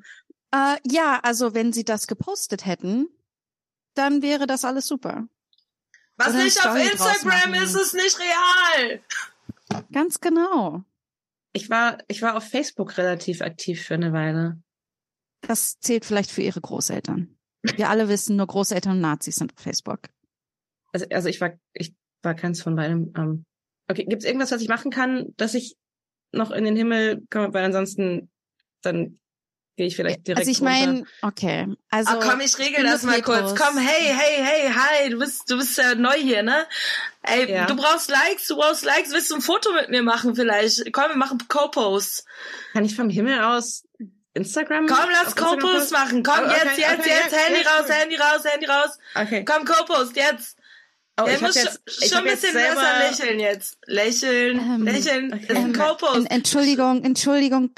Äh, 0.52 0.76
ja, 0.86 1.20
also 1.22 1.54
wenn 1.54 1.72
sie 1.72 1.84
das 1.84 2.06
gepostet 2.06 2.66
hätten, 2.66 3.08
dann 3.94 4.22
wäre 4.22 4.46
das 4.46 4.64
alles 4.64 4.86
super. 4.86 5.26
Was 6.16 6.28
Oder 6.28 6.44
nicht 6.44 6.66
auf 6.66 6.76
Instagram 6.76 7.54
ist, 7.54 7.74
ist 7.74 7.94
nicht 7.94 8.18
real. 8.20 9.00
Ganz 9.92 10.20
genau. 10.20 10.84
ich 11.52 11.70
war 11.70 11.98
ich 12.08 12.20
war 12.22 12.36
auf 12.36 12.48
Facebook 12.48 12.98
relativ 12.98 13.40
aktiv 13.40 13.82
für 13.82 13.94
eine 13.94 14.12
Weile. 14.12 14.60
Das 15.46 15.78
zählt 15.80 16.04
vielleicht 16.04 16.30
für 16.30 16.42
ihre 16.42 16.60
Großeltern. 16.60 17.36
Wir 17.76 17.88
alle 17.88 18.08
wissen, 18.08 18.36
nur 18.36 18.46
Großeltern 18.46 18.92
und 18.92 19.00
Nazis 19.00 19.36
sind 19.36 19.52
auf 19.54 19.62
Facebook. 19.62 20.00
Also 20.92 21.06
also 21.10 21.28
ich 21.28 21.40
war 21.40 21.52
ich 21.72 21.94
war 22.22 22.34
keins 22.34 22.62
von 22.62 22.76
beidem. 22.76 23.12
Ähm, 23.16 23.44
okay, 23.88 24.04
gibt's 24.04 24.24
irgendwas, 24.24 24.50
was 24.52 24.60
ich 24.62 24.68
machen 24.68 24.90
kann, 24.90 25.34
dass 25.36 25.54
ich 25.54 25.76
noch 26.32 26.50
in 26.50 26.64
den 26.64 26.76
Himmel 26.76 27.22
komme, 27.30 27.52
weil 27.54 27.64
ansonsten 27.64 28.30
dann 28.82 29.18
gehe 29.76 29.86
ich 29.86 29.96
vielleicht 29.96 30.26
direkt 30.26 30.38
also 30.40 30.50
ich 30.50 30.60
meine, 30.60 31.04
okay, 31.22 31.66
also 31.90 32.12
ah, 32.12 32.20
komm, 32.22 32.40
ich 32.40 32.58
regel 32.58 32.84
das 32.84 33.02
mal 33.02 33.16
Petrus. 33.16 33.54
kurz. 33.56 33.60
Komm, 33.60 33.76
hey, 33.78 34.14
hey, 34.14 34.44
hey, 34.44 34.72
hi, 34.72 35.10
du 35.10 35.18
bist, 35.18 35.50
du 35.50 35.56
bist 35.56 35.76
ja 35.78 35.94
neu 35.94 36.14
hier, 36.16 36.42
ne? 36.42 36.66
Ey, 37.22 37.50
Ja. 37.50 37.66
du 37.66 37.74
brauchst 37.74 38.08
Likes, 38.08 38.46
du 38.46 38.56
brauchst 38.56 38.84
Likes. 38.84 39.12
Willst 39.12 39.30
du 39.30 39.36
ein 39.36 39.40
Foto 39.40 39.72
mit 39.72 39.88
mir 39.90 40.02
machen 40.02 40.36
vielleicht? 40.36 40.92
Komm, 40.92 41.08
wir 41.10 41.16
machen 41.16 41.38
Co-Posts. 41.48 42.24
Kann 42.72 42.84
ich 42.84 42.94
vom 42.94 43.08
Himmel 43.10 43.40
aus 43.40 43.84
Instagram? 44.34 44.86
Komm, 44.86 45.08
lass 45.10 45.34
posten? 45.34 45.92
machen. 45.94 46.22
Komm, 46.22 46.34
Oh, 46.40 46.46
okay, 46.46 46.54
jetzt, 46.64 46.78
jetzt, 46.78 46.98
okay, 47.00 47.10
jetzt, 47.10 47.32
ja, 47.32 47.38
Handy 47.38 47.60
raus. 47.62 47.88
Handy 47.90 48.16
raus, 48.16 48.44
Handy 48.44 48.66
raus. 48.66 48.98
Okay. 49.14 49.44
Komm, 49.44 49.64
Co-Post, 49.64 50.16
jetzt. 50.16 50.58
Oh, 51.20 51.26
ja, 51.26 51.34
ich 51.34 51.40
muss 51.40 51.54
jetzt, 51.54 51.80
schon, 52.08 52.18
ein 52.18 52.24
bisschen 52.24 52.52
selber, 52.52 52.80
besser 52.80 52.98
lächeln 53.24 53.40
jetzt. 53.40 53.78
Lächeln, 53.86 54.58
Ähm, 54.58 54.82
lächeln, 54.84 55.32
okay. 55.32 55.42
ist 55.44 55.50
ein 55.56 55.66
Ähm, 55.66 55.72
Co-Post. 55.72 56.16
En- 56.16 56.26
Entschuldigung, 56.26 57.04
Entschuldigung, 57.04 57.70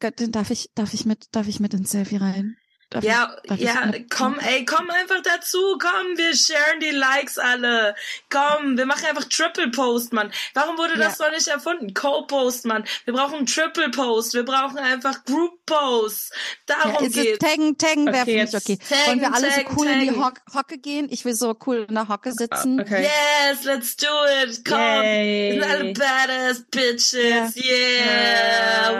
Göttin, 0.00 0.32
darf 0.32 0.50
ich, 0.50 0.70
darf 0.74 0.94
ich 0.94 1.04
mit, 1.04 1.26
darf 1.32 1.46
ich 1.48 1.60
mit 1.60 1.74
ins 1.74 1.90
Selfie 1.90 2.16
rein? 2.16 2.56
Darf 2.90 3.04
Ja, 3.04 3.36
ich, 3.42 3.48
darf 3.50 3.58
ja, 3.60 3.92
komm, 4.08 4.38
ey, 4.38 4.64
komm 4.64 4.88
einfach 4.88 5.20
dazu, 5.22 5.58
komm, 5.78 6.16
wir 6.16 6.34
sharen 6.34 6.80
die 6.80 6.90
Likes 6.90 7.36
alle. 7.38 7.94
Komm, 8.30 8.78
wir 8.78 8.86
machen 8.86 9.04
einfach 9.04 9.24
Triple 9.24 9.70
Post, 9.70 10.14
Mann. 10.14 10.32
Warum 10.54 10.78
wurde 10.78 10.96
das 10.96 11.18
noch 11.18 11.30
nicht 11.30 11.46
erfunden? 11.48 11.92
Co-Post, 11.92 12.64
Mann. 12.64 12.84
Wir 13.04 13.12
brauchen 13.12 13.44
Triple 13.44 13.90
Post, 13.90 14.32
wir 14.32 14.44
brauchen 14.44 14.78
einfach 14.78 15.22
Group 15.26 15.66
Posts. 15.66 16.30
Ja, 16.68 16.76
Darum 16.76 17.04
ist 17.04 17.16
es 17.16 17.22
geht's. 17.24 17.38
taggen, 17.40 17.76
taggen 17.76 18.08
Okay, 18.08 18.16
wäre 18.16 18.24
für 18.24 18.30
mich 18.32 18.52
jetzt 18.52 18.54
okay. 18.54 18.78
taggen, 18.78 19.06
Wollen 19.06 19.20
wir 19.20 19.34
alle 19.34 19.48
taggen, 19.50 19.66
so 19.74 19.76
cool 19.80 19.86
in 19.88 20.00
die 20.00 20.06
taggen. 20.06 20.24
Hock 20.24 20.40
Hocke 20.54 20.78
gehen? 20.78 21.08
Ich 21.10 21.24
will 21.26 21.34
so 21.34 21.54
cool 21.66 21.84
in 21.88 21.94
der 21.94 22.08
Hocke 22.08 22.32
sitzen. 22.32 22.80
Ah, 22.80 22.82
Okay. 22.84 23.02
Yes, 23.50 23.64
let's 23.64 23.96
do 23.96 24.06
it. 24.44 24.64
Komm. 24.66 24.78
Yay. 24.78 25.52
Wir 25.56 25.62
sind 25.62 25.70
alle 25.70 25.92
badass 25.92 26.64
Bitches. 26.70 27.54
Ja. 27.54 27.62
Yeah. 27.62 28.92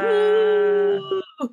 Ja. 1.40 1.48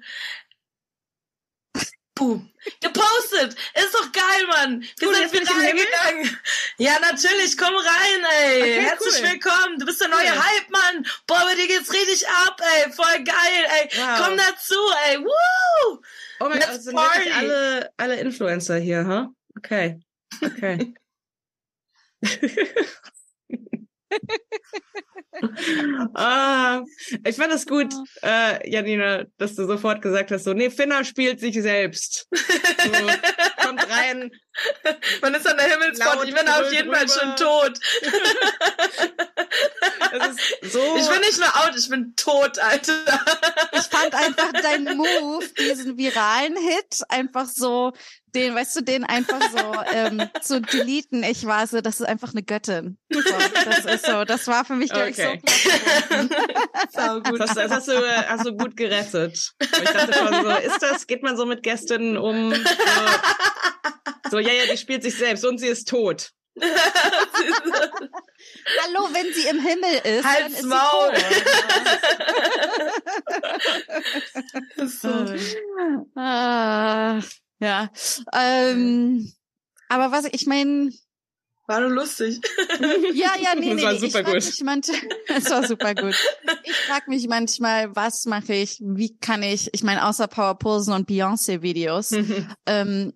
Boom. 2.15 2.49
Gepostet. 2.81 3.55
Ist 3.75 3.93
doch 3.93 4.09
geil, 4.13 4.47
Mann. 4.47 4.81
Wir 4.99 5.07
Cool, 5.09 5.15
sind 5.15 5.31
Himmel? 5.49 5.73
gegangen. 5.85 6.39
Ja, 6.77 6.97
natürlich. 6.99 7.57
Komm 7.57 7.75
rein, 7.75 8.25
ey. 8.39 8.61
Okay, 8.61 8.81
Herzlich 8.83 9.15
cool. 9.21 9.29
willkommen. 9.31 9.79
Du 9.79 9.85
bist 9.85 9.99
der 9.99 10.07
neue 10.07 10.21
Cool. 10.31 10.41
Hype, 10.43 10.69
Mann. 10.69 11.05
Boah, 11.27 11.41
bei 11.43 11.55
dir 11.55 11.67
geht's 11.67 11.91
richtig 11.91 12.25
ab, 12.27 12.59
ey. 12.77 12.91
Voll 12.93 13.23
geil, 13.25 13.65
ey. 13.81 13.89
Wow. 13.97 14.25
Komm 14.25 14.37
dazu, 14.37 14.75
ey. 15.09 15.19
Woo. 15.19 16.01
Oh 16.39 16.47
mein 16.49 16.53
Let's 16.53 16.65
Gott, 16.67 16.75
das 16.77 16.83
sind 16.85 16.95
party. 16.95 17.31
alle, 17.31 17.91
alle 17.97 18.15
Influencer 18.21 18.77
hier, 18.77 19.05
huh? 19.05 19.27
Okay. 19.57 19.99
Okay. 20.41 20.93
ah, 26.13 26.81
ich 27.25 27.35
fand 27.35 27.53
es 27.53 27.65
gut, 27.65 27.93
äh, 28.21 28.69
Janina, 28.69 29.25
dass 29.37 29.55
du 29.55 29.65
sofort 29.65 30.01
gesagt 30.01 30.31
hast, 30.31 30.45
so, 30.45 30.53
nee, 30.53 30.69
Finna 30.69 31.03
spielt 31.03 31.39
sich 31.39 31.61
selbst. 31.61 32.27
So, 32.31 32.91
kommt 33.65 33.89
rein. 33.89 34.31
Man 35.21 35.33
ist 35.33 35.47
an 35.47 35.57
der 35.57 35.69
Himmelsfront, 35.69 36.27
ich 36.27 36.33
bin 36.33 36.47
auf 36.47 36.71
jeden 36.71 36.93
Fall 36.93 37.09
schon 37.09 37.35
tot. 37.35 37.77
so 40.61 40.79
ich 40.97 41.09
bin 41.09 41.19
nicht 41.19 41.39
nur 41.39 41.53
out, 41.57 41.73
ich 41.77 41.89
bin 41.89 42.15
tot, 42.15 42.57
Alter. 42.59 42.93
Ich 43.73 43.83
fand 43.83 44.13
einfach 44.13 44.53
deinen 44.53 44.95
Move, 44.97 45.45
diesen 45.57 45.97
viralen 45.97 46.55
Hit, 46.55 47.01
einfach 47.09 47.47
so 47.47 47.91
den, 48.35 48.53
weißt 48.53 48.75
du, 48.75 48.81
den 48.81 49.03
einfach 49.03 49.39
so 49.51 49.73
ähm, 49.93 50.29
zu 50.41 50.61
deleten. 50.61 51.23
Ich 51.23 51.45
war 51.45 51.65
so, 51.67 51.81
das 51.81 51.99
ist 52.01 52.05
einfach 52.05 52.31
eine 52.33 52.43
Göttin. 52.43 52.97
So, 53.11 53.21
das 53.65 53.85
ist 53.85 54.05
so, 54.05 54.25
das 54.25 54.47
war 54.47 54.65
für 54.65 54.75
mich 54.75 54.91
glaube 54.91 55.09
Okay. 55.11 55.41
ich 55.45 55.53
so 55.53 55.67
klar. 56.93 57.21
Gut. 57.23 57.39
Das, 57.39 57.49
hast, 57.51 57.57
das 57.57 57.71
hast, 57.71 57.87
du, 57.87 58.27
hast 58.27 58.45
du 58.45 58.55
gut 58.55 58.75
gerettet. 58.77 59.53
Ich 59.59 59.69
dachte 59.69 60.13
schon 60.13 60.33
so, 60.43 60.49
ist 60.51 60.81
das, 60.81 61.07
geht 61.07 61.23
man 61.23 61.35
so 61.37 61.45
mit 61.45 61.63
Gästinnen 61.63 62.17
um? 62.17 62.53
So, 62.53 62.61
so, 64.31 64.39
ja, 64.39 64.51
ja, 64.53 64.63
die 64.71 64.77
spielt 64.77 65.03
sich 65.03 65.17
selbst 65.17 65.45
und 65.45 65.57
sie 65.59 65.67
ist 65.67 65.87
tot. 65.87 66.31
Hallo, 68.83 69.09
wenn 69.11 69.33
sie 69.33 69.47
im 69.49 69.59
Himmel 69.59 69.93
ist, 70.03 70.23
dann 70.23 70.33
Halt's 70.33 70.59
ist 70.59 70.65
Maul. 70.65 71.13
tot. 74.77 74.89
so. 76.15 76.19
Ah, 76.19 77.19
ja. 77.59 77.89
Ähm, 78.33 79.31
aber 79.89 80.11
was 80.11 80.25
ich 80.31 80.45
meine, 80.47 80.91
War 81.67 81.79
nur 81.81 81.89
lustig. 81.91 82.41
ja, 83.13 83.31
ja, 83.41 83.55
nee, 83.55 83.69
Das 83.69 83.75
nee, 83.75 83.83
war 83.83 83.93
nee. 83.93 83.99
super 83.99 84.19
ich 84.19 84.25
gut. 84.25 84.33
mich 84.35 84.63
manchmal, 84.63 84.99
es 85.35 85.49
war 85.49 85.67
super 85.67 85.95
gut. 85.95 86.15
Ich 86.63 86.75
frage 86.75 87.09
mich 87.09 87.27
manchmal, 87.27 87.95
was 87.95 88.25
mache 88.25 88.53
ich, 88.53 88.79
wie 88.81 89.17
kann 89.17 89.41
ich, 89.43 89.73
ich 89.73 89.83
meine, 89.83 90.07
außer 90.07 90.27
Powerposen 90.27 90.93
und 90.93 91.09
Beyoncé-Videos, 91.09 92.11
ähm, 92.65 93.13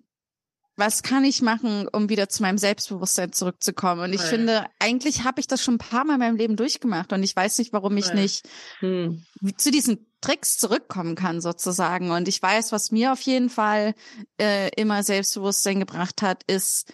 was 0.80 1.04
kann 1.04 1.24
ich 1.24 1.42
machen, 1.42 1.86
um 1.88 2.08
wieder 2.08 2.28
zu 2.28 2.42
meinem 2.42 2.58
Selbstbewusstsein 2.58 3.32
zurückzukommen? 3.32 4.02
Und 4.02 4.12
ich 4.12 4.22
Ja. 4.22 4.26
finde, 4.26 4.66
eigentlich 4.80 5.22
habe 5.22 5.40
ich 5.40 5.46
das 5.46 5.62
schon 5.62 5.74
ein 5.74 5.78
paar 5.78 6.04
Mal 6.04 6.14
in 6.14 6.20
meinem 6.20 6.36
Leben 6.36 6.56
durchgemacht 6.56 7.12
und 7.12 7.22
ich 7.22 7.36
weiß 7.36 7.58
nicht, 7.58 7.72
warum 7.72 7.96
ich 7.96 8.06
Ja. 8.08 8.14
nicht 8.14 8.48
Hm. 8.80 9.22
zu 9.56 9.70
diesen 9.70 10.06
Tricks 10.20 10.58
zurückkommen 10.58 11.14
kann 11.14 11.40
sozusagen. 11.40 12.10
Und 12.10 12.28
ich 12.28 12.42
weiß, 12.42 12.72
was 12.72 12.90
mir 12.90 13.12
auf 13.12 13.20
jeden 13.22 13.48
Fall 13.48 13.94
äh, 14.40 14.68
immer 14.76 15.02
Selbstbewusstsein 15.02 15.78
gebracht 15.80 16.20
hat, 16.22 16.42
ist 16.44 16.92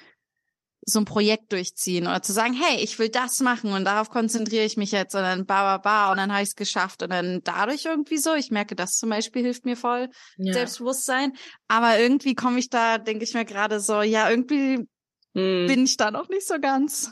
so 0.89 1.01
ein 1.01 1.05
Projekt 1.05 1.53
durchziehen 1.53 2.07
oder 2.07 2.23
zu 2.23 2.33
sagen, 2.33 2.55
hey, 2.55 2.81
ich 2.81 2.99
will 3.01 3.09
das 3.09 3.41
machen 3.41 3.73
und 3.73 3.85
darauf 3.85 4.09
konzentriere 4.09 4.65
ich 4.65 4.77
mich 4.77 4.93
jetzt 4.93 5.17
und 5.17 5.23
dann 5.23 5.45
ba, 5.45 5.77
ba, 5.77 5.79
ba 5.79 6.11
und 6.13 6.19
dann 6.19 6.33
habe 6.33 6.43
ich 6.45 6.51
es 6.51 6.55
geschafft 6.55 7.03
und 7.03 7.11
dann 7.11 7.41
dadurch 7.43 7.85
irgendwie 7.87 8.19
so. 8.19 8.35
Ich 8.35 8.53
merke, 8.53 8.77
das 8.77 8.93
zum 8.97 9.11
Beispiel 9.11 9.43
hilft 9.43 9.65
mir 9.65 9.77
voll, 9.77 10.09
Ja. 10.37 10.53
Selbstbewusstsein. 10.53 11.33
Aber 11.67 11.99
irgendwie 11.99 12.37
komme 12.37 12.61
ich 12.61 12.71
da, 12.71 12.99
denke 12.99 13.25
ich 13.25 13.35
mir 13.35 13.45
gerade 13.45 13.81
so, 13.81 14.01
ja, 14.03 14.31
irgendwie 14.31 14.87
Hm. 15.35 15.67
bin 15.67 15.85
ich 15.85 15.97
da 15.97 16.13
noch 16.13 16.29
nicht 16.29 16.47
so 16.47 16.61
ganz. 16.61 17.11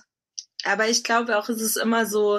Aber 0.65 0.89
ich 0.89 1.03
glaube 1.03 1.37
auch, 1.37 1.49
es 1.49 1.61
ist 1.61 1.77
immer 1.77 2.07
so, 2.07 2.39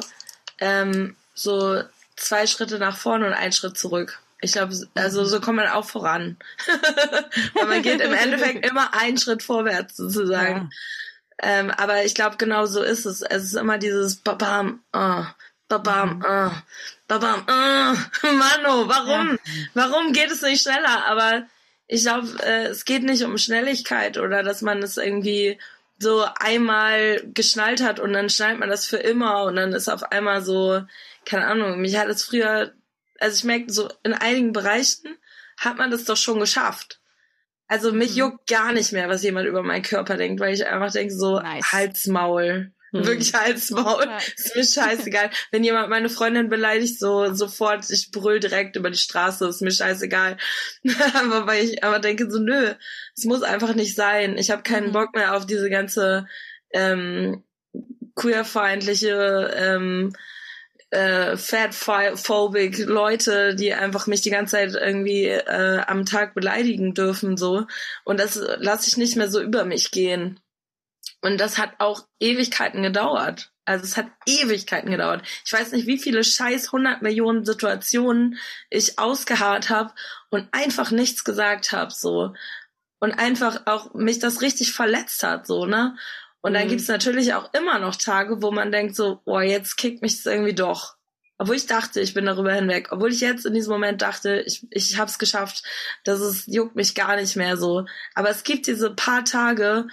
ähm, 0.60 1.18
so 1.34 1.84
zwei 2.16 2.48
Schritte 2.48 2.80
nach 2.80 2.96
vorne 2.98 3.28
und 3.28 3.34
ein 3.34 3.52
Schritt 3.52 3.78
zurück. 3.78 4.22
Ich 4.42 4.54
glaube, 4.54 4.74
also 4.96 5.26
so 5.26 5.42
kommt 5.42 5.58
man 5.58 5.68
auch 5.68 5.86
voran. 5.86 6.38
Weil 7.54 7.68
man 7.68 7.82
geht 7.82 8.00
im 8.00 8.14
Endeffekt 8.14 8.66
immer 8.70 8.94
einen 8.94 9.18
Schritt 9.18 9.44
vorwärts 9.44 9.98
sozusagen. 9.98 10.70
Ähm, 11.42 11.72
aber 11.72 12.06
ich 12.06 12.16
glaube, 12.16 12.38
genau 12.38 12.66
so 12.66 12.82
ist 12.82 13.06
es. 13.06 13.22
Es 13.22 13.44
ist 13.44 13.56
immer 13.56 13.78
dieses 13.78 14.18
Babam, 14.18 14.82
ah, 14.94 15.28
Babam, 15.68 16.24
ah, 16.26 16.64
Babam, 17.08 17.44
ah. 17.48 17.96
Mano, 18.24 18.88
warum? 18.88 19.38
Warum 19.74 20.14
geht 20.14 20.32
es 20.32 20.42
nicht 20.42 20.62
schneller? 20.62 21.06
Aber 21.06 21.44
ich 21.88 22.04
glaube, 22.04 22.28
äh, 22.44 22.68
es 22.68 22.86
geht 22.86 23.04
nicht 23.04 23.24
um 23.24 23.38
Schnelligkeit 23.38 24.18
oder 24.18 24.44
dass 24.44 24.62
man 24.62 24.82
es 24.82 24.98
irgendwie 24.98 25.60
so 25.98 26.26
einmal 26.40 27.22
geschnallt 27.34 27.82
hat 27.82 28.00
und 28.00 28.14
dann 28.14 28.30
schnallt 28.30 28.60
man 28.60 28.70
das 28.70 28.86
für 28.86 28.98
immer 28.98 29.44
und 29.44 29.56
dann 29.56 29.74
ist 29.74 29.88
auf 29.88 30.04
einmal 30.12 30.44
so, 30.44 30.82
keine 31.26 31.48
Ahnung, 31.48 31.80
mich 31.80 31.98
hat 31.98 32.10
es 32.10 32.24
früher, 32.24 32.74
also 33.20 33.38
ich 33.38 33.44
merke 33.44 33.72
so, 33.72 33.90
in 34.04 34.14
einigen 34.14 34.52
Bereichen 34.52 35.18
hat 35.58 35.78
man 35.78 35.92
das 35.92 36.06
doch 36.06 36.18
schon 36.18 36.40
geschafft. 36.40 37.00
Also 37.68 37.92
mich 37.92 38.12
Mhm. 38.12 38.18
juckt 38.18 38.48
gar 38.50 38.74
nicht 38.74 38.92
mehr, 38.92 39.10
was 39.10 39.24
jemand 39.24 39.48
über 39.48 39.64
meinen 39.64 39.82
Körper 39.84 40.18
denkt, 40.18 40.40
weil 40.40 40.54
ich 40.54 40.66
einfach 40.66 40.92
denke 40.92 41.14
so, 41.14 41.40
Nice. 41.40 41.72
Halsmaul. 41.72 42.72
Hm. 42.92 43.06
Wirklich 43.08 43.34
Halsmaul. 43.34 44.06
Ja. 44.06 44.18
Ist 44.38 44.56
mir 44.56 44.64
scheißegal. 44.64 45.30
Wenn 45.52 45.64
jemand 45.64 45.90
meine 45.90 46.10
Freundin 46.10 46.50
beleidigt, 46.50 47.00
so 47.00 47.34
sofort, 47.34 47.90
ich 47.90 48.12
brüll 48.12 48.40
direkt 48.40 48.76
über 48.76 48.90
die 48.92 48.98
Straße, 49.00 49.48
ist 49.48 49.62
mir 49.62 49.72
scheißegal. 49.72 50.38
aber 51.16 51.48
weil 51.48 51.66
ich 51.66 51.84
aber 51.84 52.00
denke 52.00 52.30
so, 52.30 52.40
nö, 52.40 52.74
es 53.18 53.26
muss 53.26 53.42
einfach 53.42 53.74
nicht 53.76 53.96
sein. 53.96 54.38
Ich 54.38 54.52
habe 54.52 54.64
keinen 54.64 54.88
Mhm. 54.90 54.94
Bock 54.94 55.16
mehr 55.16 55.36
auf 55.36 55.46
diese 55.46 55.70
ganze 55.70 56.28
ähm, 56.72 57.44
queerfeindliche, 58.16 59.52
ähm, 59.56 60.14
äh, 60.96 61.38
fatphobic 61.38 62.80
Leute, 62.80 63.56
die 63.56 63.74
einfach 63.74 64.08
mich 64.08 64.22
die 64.22 64.30
ganze 64.30 64.54
Zeit 64.54 64.74
irgendwie 64.74 65.26
äh, 65.26 65.82
am 65.86 66.06
Tag 66.06 66.34
beleidigen 66.34 66.94
dürfen, 66.94 67.38
so. 67.38 67.68
Und 68.06 68.20
das 68.20 68.36
lasse 68.58 68.88
ich 68.88 68.98
nicht 68.98 69.16
mehr 69.16 69.30
so 69.30 69.42
über 69.42 69.66
mich 69.66 69.92
gehen. 69.92 70.40
Und 71.22 71.40
das 71.40 71.58
hat 71.58 71.74
auch 71.80 72.08
Ewigkeiten 72.20 72.84
gedauert. 72.84 73.52
Also 73.66 73.84
es 73.84 73.98
hat 73.98 74.08
Ewigkeiten 74.28 74.92
gedauert. 74.92 75.24
Ich 75.44 75.52
weiß 75.52 75.72
nicht, 75.72 75.88
wie 75.88 75.98
viele 75.98 76.24
scheiß 76.24 76.68
100 76.68 77.02
Millionen 77.02 77.46
Situationen 77.46 78.38
ich 78.70 79.00
ausgeharrt 79.00 79.70
habe 79.70 79.94
und 80.30 80.48
einfach 80.52 80.92
nichts 80.92 81.24
gesagt 81.24 81.72
habe, 81.72 81.92
so. 81.92 82.34
Und 83.00 83.14
einfach 83.14 83.66
auch 83.66 83.94
mich 83.94 84.20
das 84.20 84.42
richtig 84.42 84.72
verletzt 84.74 85.24
hat, 85.24 85.46
so, 85.48 85.66
ne? 85.66 85.98
Und 86.46 86.54
dann 86.54 86.66
Mhm. 86.66 86.70
gibt's 86.70 86.88
natürlich 86.88 87.34
auch 87.34 87.52
immer 87.56 87.80
noch 87.80 87.96
Tage, 87.96 88.44
wo 88.44 88.52
man 88.52 88.72
denkt 88.72 88.96
so, 88.96 89.20
boah, 89.26 89.42
jetzt 89.42 89.78
kickt 89.78 90.04
mich 90.04 90.18
das 90.18 90.32
irgendwie 90.32 90.54
doch. 90.54 90.96
Obwohl 91.40 91.56
ich 91.56 91.66
dachte, 91.66 92.00
ich 92.02 92.14
bin 92.14 92.28
darüber 92.28 92.54
hinweg. 92.54 92.90
Obwohl 92.92 93.12
ich 93.12 93.20
jetzt 93.20 93.48
in 93.48 93.56
diesem 93.56 93.74
Moment 93.74 94.04
dachte, 94.04 94.44
ich, 94.46 94.64
ich 94.70 95.00
hab's 95.00 95.18
geschafft. 95.18 95.64
Das 96.04 96.22
ist, 96.22 96.46
juckt 96.46 96.76
mich 96.76 96.94
gar 96.94 97.16
nicht 97.16 97.36
mehr 97.36 97.58
so. 97.58 97.88
Aber 98.14 98.30
es 98.30 98.44
gibt 98.44 98.68
diese 98.68 98.92
paar 98.92 99.26
Tage, 99.26 99.88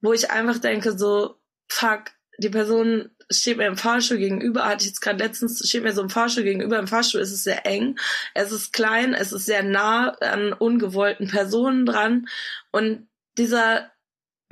wo 0.00 0.12
ich 0.12 0.28
einfach 0.32 0.58
denke 0.58 0.98
so, 0.98 1.36
fuck, 1.68 2.06
die 2.36 2.50
Person 2.50 3.12
steht 3.30 3.58
mir 3.58 3.68
im 3.68 3.76
Fahrstuhl 3.76 4.18
gegenüber, 4.18 4.66
hatte 4.66 4.82
ich 4.82 4.88
jetzt 4.88 5.02
gerade 5.02 5.22
letztens, 5.22 5.64
steht 5.68 5.84
mir 5.84 5.92
so 5.92 6.02
im 6.02 6.10
Fahrstuhl 6.10 6.42
gegenüber. 6.42 6.80
Im 6.80 6.88
Fahrstuhl 6.88 7.20
ist 7.20 7.30
es 7.30 7.44
sehr 7.44 7.64
eng, 7.64 7.96
es 8.34 8.50
ist 8.50 8.72
klein, 8.72 9.14
es 9.14 9.30
ist 9.30 9.46
sehr 9.46 9.62
nah 9.62 10.08
an 10.20 10.52
ungewollten 10.52 11.28
Personen 11.28 11.86
dran. 11.86 12.26
Und 12.72 13.06
dieser 13.38 13.92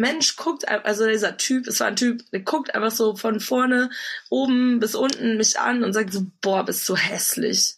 Mensch 0.00 0.36
guckt, 0.36 0.66
also 0.68 1.06
dieser 1.06 1.36
Typ, 1.36 1.66
es 1.66 1.78
war 1.80 1.88
ein 1.88 1.96
Typ, 1.96 2.22
der 2.30 2.40
guckt 2.40 2.74
einfach 2.74 2.90
so 2.90 3.16
von 3.16 3.38
vorne, 3.38 3.90
oben 4.30 4.80
bis 4.80 4.94
unten 4.94 5.36
mich 5.36 5.60
an 5.60 5.84
und 5.84 5.92
sagt 5.92 6.12
so, 6.12 6.26
boah, 6.40 6.64
bist 6.64 6.88
du 6.88 6.96
hässlich. 6.96 7.76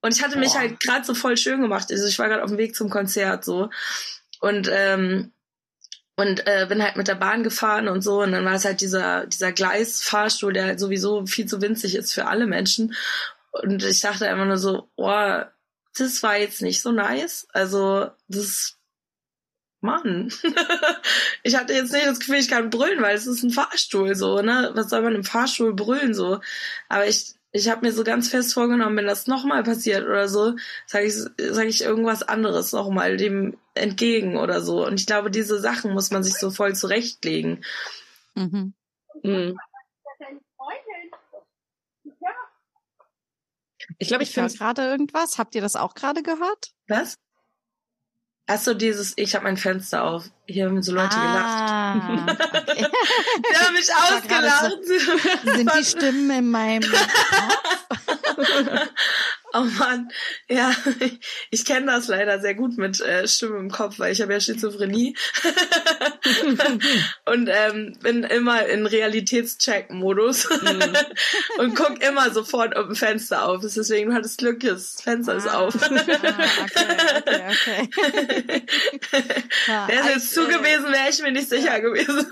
Und 0.00 0.16
ich 0.16 0.22
hatte 0.22 0.38
mich 0.38 0.52
Boah. 0.52 0.60
halt 0.60 0.80
gerade 0.80 1.04
so 1.04 1.14
voll 1.14 1.36
schön 1.36 1.60
gemacht. 1.60 1.90
Also 1.90 2.06
ich 2.06 2.18
war 2.18 2.28
gerade 2.28 2.42
auf 2.42 2.50
dem 2.50 2.58
Weg 2.58 2.74
zum 2.74 2.90
Konzert 2.90 3.44
so. 3.44 3.70
Und 4.40 4.68
ähm, 4.72 5.32
und 6.16 6.46
äh, 6.46 6.66
bin 6.68 6.82
halt 6.82 6.96
mit 6.96 7.06
der 7.06 7.14
Bahn 7.14 7.44
gefahren 7.44 7.86
und 7.86 8.02
so 8.02 8.22
und 8.22 8.32
dann 8.32 8.44
war 8.44 8.54
es 8.54 8.64
halt 8.64 8.80
dieser 8.80 9.26
dieser 9.26 9.52
Gleisfahrstuhl, 9.52 10.52
der 10.52 10.64
halt 10.64 10.80
sowieso 10.80 11.26
viel 11.26 11.46
zu 11.46 11.62
winzig 11.62 11.94
ist 11.94 12.12
für 12.12 12.26
alle 12.26 12.46
Menschen 12.46 12.94
und 13.52 13.84
ich 13.84 14.00
dachte 14.00 14.28
einfach 14.28 14.44
nur 14.44 14.58
so, 14.58 14.88
oh, 14.96 15.42
das 15.96 16.22
war 16.22 16.36
jetzt 16.36 16.62
nicht 16.62 16.82
so 16.82 16.92
nice. 16.92 17.46
Also 17.52 18.10
das 18.28 18.77
Mann, 19.80 20.32
ich 21.44 21.56
hatte 21.56 21.72
jetzt 21.72 21.92
nicht 21.92 22.06
das 22.06 22.18
Gefühl, 22.18 22.36
ich 22.36 22.48
kann 22.48 22.70
brüllen, 22.70 23.00
weil 23.00 23.16
es 23.16 23.26
ist 23.26 23.44
ein 23.44 23.50
Fahrstuhl 23.50 24.16
so, 24.16 24.42
ne? 24.42 24.70
Was 24.74 24.90
soll 24.90 25.02
man 25.02 25.14
im 25.14 25.24
Fahrstuhl 25.24 25.72
brüllen 25.74 26.14
so? 26.14 26.40
Aber 26.88 27.06
ich 27.06 27.34
ich 27.50 27.68
habe 27.68 27.86
mir 27.86 27.92
so 27.92 28.04
ganz 28.04 28.28
fest 28.28 28.52
vorgenommen, 28.52 28.96
wenn 28.96 29.06
das 29.06 29.26
nochmal 29.26 29.62
passiert 29.62 30.04
oder 30.04 30.28
so, 30.28 30.54
sage 30.86 31.06
ich, 31.06 31.14
sag 31.14 31.64
ich 31.64 31.82
irgendwas 31.82 32.22
anderes 32.22 32.72
nochmal 32.72 33.16
dem 33.16 33.56
entgegen 33.74 34.36
oder 34.36 34.60
so. 34.60 34.86
Und 34.86 35.00
ich 35.00 35.06
glaube, 35.06 35.30
diese 35.30 35.58
Sachen 35.58 35.92
muss 35.94 36.10
man 36.10 36.22
sich 36.22 36.34
so 36.34 36.50
voll 36.50 36.74
zurechtlegen. 36.74 37.64
Mhm. 38.34 38.74
Hm. 39.22 39.58
Ich 43.98 44.08
glaube, 44.08 44.22
ich 44.22 44.30
Ich 44.30 44.36
höre 44.36 44.48
finde 44.48 44.58
gerade 44.58 44.82
irgendwas. 44.82 45.38
Habt 45.38 45.54
ihr 45.54 45.62
das 45.62 45.74
auch 45.74 45.94
gerade 45.94 46.22
gehört? 46.22 46.72
Was? 46.86 47.16
Ach 48.50 48.58
so, 48.58 48.72
dieses, 48.72 49.12
ich 49.16 49.34
habe 49.34 49.44
mein 49.44 49.58
Fenster 49.58 50.04
auf. 50.04 50.24
Hier 50.46 50.64
haben 50.64 50.82
so 50.82 50.94
Leute 50.94 51.16
ah, 51.18 51.94
okay. 51.96 52.16
gelacht. 52.16 52.38
Die 53.38 53.56
haben 53.56 53.74
mich 53.74 53.90
ausgelacht. 53.94 54.72
Sind 55.44 55.70
die 55.74 55.84
Stimmen 55.84 56.30
in 56.30 56.50
meinem 56.50 56.82
Kopf? 56.90 57.04
Oh 59.54 59.64
Mann, 59.78 60.10
ja, 60.48 60.74
ich 61.50 61.64
kenne 61.64 61.86
das 61.86 62.08
leider 62.08 62.38
sehr 62.40 62.54
gut 62.54 62.76
mit 62.76 63.00
äh, 63.00 63.26
Stimme 63.26 63.58
im 63.58 63.70
Kopf, 63.70 63.98
weil 63.98 64.12
ich 64.12 64.20
habe 64.20 64.32
ja 64.32 64.40
Schizophrenie 64.40 65.16
und 67.24 67.48
ähm, 67.50 67.96
bin 68.02 68.24
immer 68.24 68.66
in 68.66 68.84
Realitätscheck-Modus 68.84 70.50
mhm. 70.50 70.96
und 71.58 71.74
guck 71.74 72.02
immer 72.02 72.30
sofort 72.30 72.76
ob 72.76 72.90
ein 72.90 72.94
Fenster 72.94 73.48
auf 73.48 73.64
ist. 73.64 73.78
Deswegen 73.78 74.14
hat 74.14 74.26
es 74.26 74.36
Glück, 74.36 74.60
das 74.60 75.00
Fenster 75.00 75.32
ah. 75.32 75.36
ist 75.36 75.48
auf. 75.48 75.74
ah, 75.82 75.88
okay, 76.64 77.88
okay, 77.96 78.62
okay. 78.94 79.44
wäre 79.86 80.00
es 80.00 80.14
jetzt 80.14 80.34
zu 80.34 80.42
äh, 80.42 80.48
gewesen, 80.48 80.92
wäre 80.92 81.08
ich 81.10 81.22
mir 81.22 81.32
nicht 81.32 81.48
sicher 81.48 81.80
gewesen. 81.80 82.26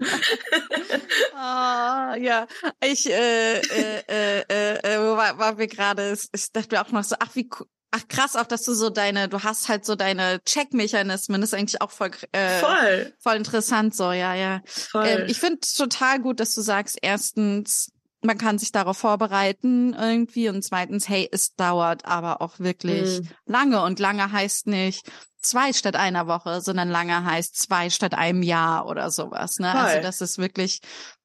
ah, 1.34 2.14
ja, 2.16 2.46
ich 2.82 3.10
äh, 3.10 3.60
äh, 3.60 4.02
äh 4.08 4.40
äh, 4.50 4.98
wo 4.98 5.16
war, 5.16 5.38
war 5.38 5.58
wir 5.58 5.66
gerade, 5.66 6.16
ich 6.32 6.52
dachte 6.52 6.74
mir 6.74 6.82
auch 6.82 6.90
noch 6.90 7.04
so, 7.04 7.16
ach 7.18 7.34
wie 7.34 7.48
Ach 7.92 8.06
krass, 8.06 8.36
auch 8.36 8.46
dass 8.46 8.62
du 8.62 8.72
so 8.72 8.88
deine, 8.88 9.28
du 9.28 9.42
hast 9.42 9.68
halt 9.68 9.84
so 9.84 9.96
deine 9.96 10.40
Checkmechanismen, 10.44 11.42
ist 11.42 11.54
eigentlich 11.54 11.82
auch 11.82 11.90
voll, 11.90 12.12
äh, 12.30 12.60
voll. 12.60 13.12
voll 13.18 13.34
interessant 13.34 13.96
so, 13.96 14.12
ja, 14.12 14.32
ja. 14.34 14.60
Voll. 14.64 15.06
Ähm, 15.06 15.24
ich 15.26 15.40
finde 15.40 15.58
total 15.76 16.20
gut, 16.20 16.38
dass 16.38 16.54
du 16.54 16.60
sagst, 16.60 16.98
erstens, 17.02 17.90
man 18.22 18.38
kann 18.38 18.58
sich 18.58 18.72
darauf 18.72 18.98
vorbereiten 18.98 19.94
irgendwie 19.94 20.48
und 20.48 20.62
zweitens, 20.62 21.08
hey, 21.08 21.28
es 21.32 21.54
dauert 21.54 22.04
aber 22.04 22.42
auch 22.42 22.58
wirklich 22.58 23.20
mm. 23.20 23.28
lange 23.46 23.82
und 23.82 23.98
lange 23.98 24.30
heißt 24.30 24.66
nicht 24.66 25.10
zwei 25.40 25.72
statt 25.72 25.96
einer 25.96 26.26
Woche, 26.26 26.60
sondern 26.60 26.90
lange 26.90 27.24
heißt 27.24 27.56
zwei 27.56 27.90
statt 27.90 28.14
einem 28.14 28.42
Jahr 28.42 28.86
oder 28.86 29.10
sowas, 29.10 29.58
ne? 29.58 29.68
Also 29.68 29.80
voll. 29.80 29.88
Also 29.88 30.02
das 30.02 30.20
ist 30.20 30.38
wirklich 30.38 30.80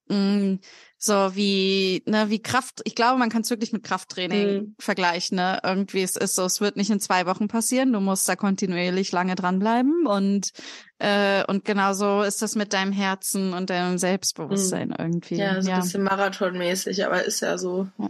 mh, 0.07 0.17
mm, 0.17 0.59
so 0.97 1.35
wie, 1.35 2.01
ne, 2.05 2.29
wie 2.29 2.41
Kraft, 2.41 2.81
ich 2.85 2.95
glaube, 2.95 3.19
man 3.19 3.29
kann 3.29 3.41
es 3.41 3.49
wirklich 3.49 3.73
mit 3.73 3.83
Krafttraining 3.83 4.47
mhm. 4.47 4.75
vergleichen, 4.79 5.35
ne? 5.35 5.59
Irgendwie 5.63 6.01
es 6.01 6.15
ist 6.15 6.35
so, 6.35 6.43
es 6.43 6.61
wird 6.61 6.77
nicht 6.77 6.89
in 6.89 6.99
zwei 6.99 7.25
Wochen 7.25 7.47
passieren, 7.47 7.93
du 7.93 7.99
musst 7.99 8.27
da 8.27 8.35
kontinuierlich 8.35 9.11
lange 9.11 9.35
dranbleiben 9.35 10.07
und 10.07 10.51
äh, 10.99 11.43
und 11.45 11.65
genauso 11.65 12.21
ist 12.21 12.41
das 12.41 12.55
mit 12.55 12.73
deinem 12.73 12.91
Herzen 12.91 13.53
und 13.53 13.69
deinem 13.69 13.97
Selbstbewusstsein 13.97 14.89
mhm. 14.89 14.95
irgendwie. 14.97 15.35
Ja, 15.35 15.61
so 15.61 15.69
ja. 15.69 15.75
ein 15.75 15.81
bisschen 15.81 16.03
marathonmäßig, 16.03 17.05
aber 17.05 17.23
ist 17.23 17.41
ja 17.41 17.57
so. 17.57 17.87
Ja, 17.97 18.09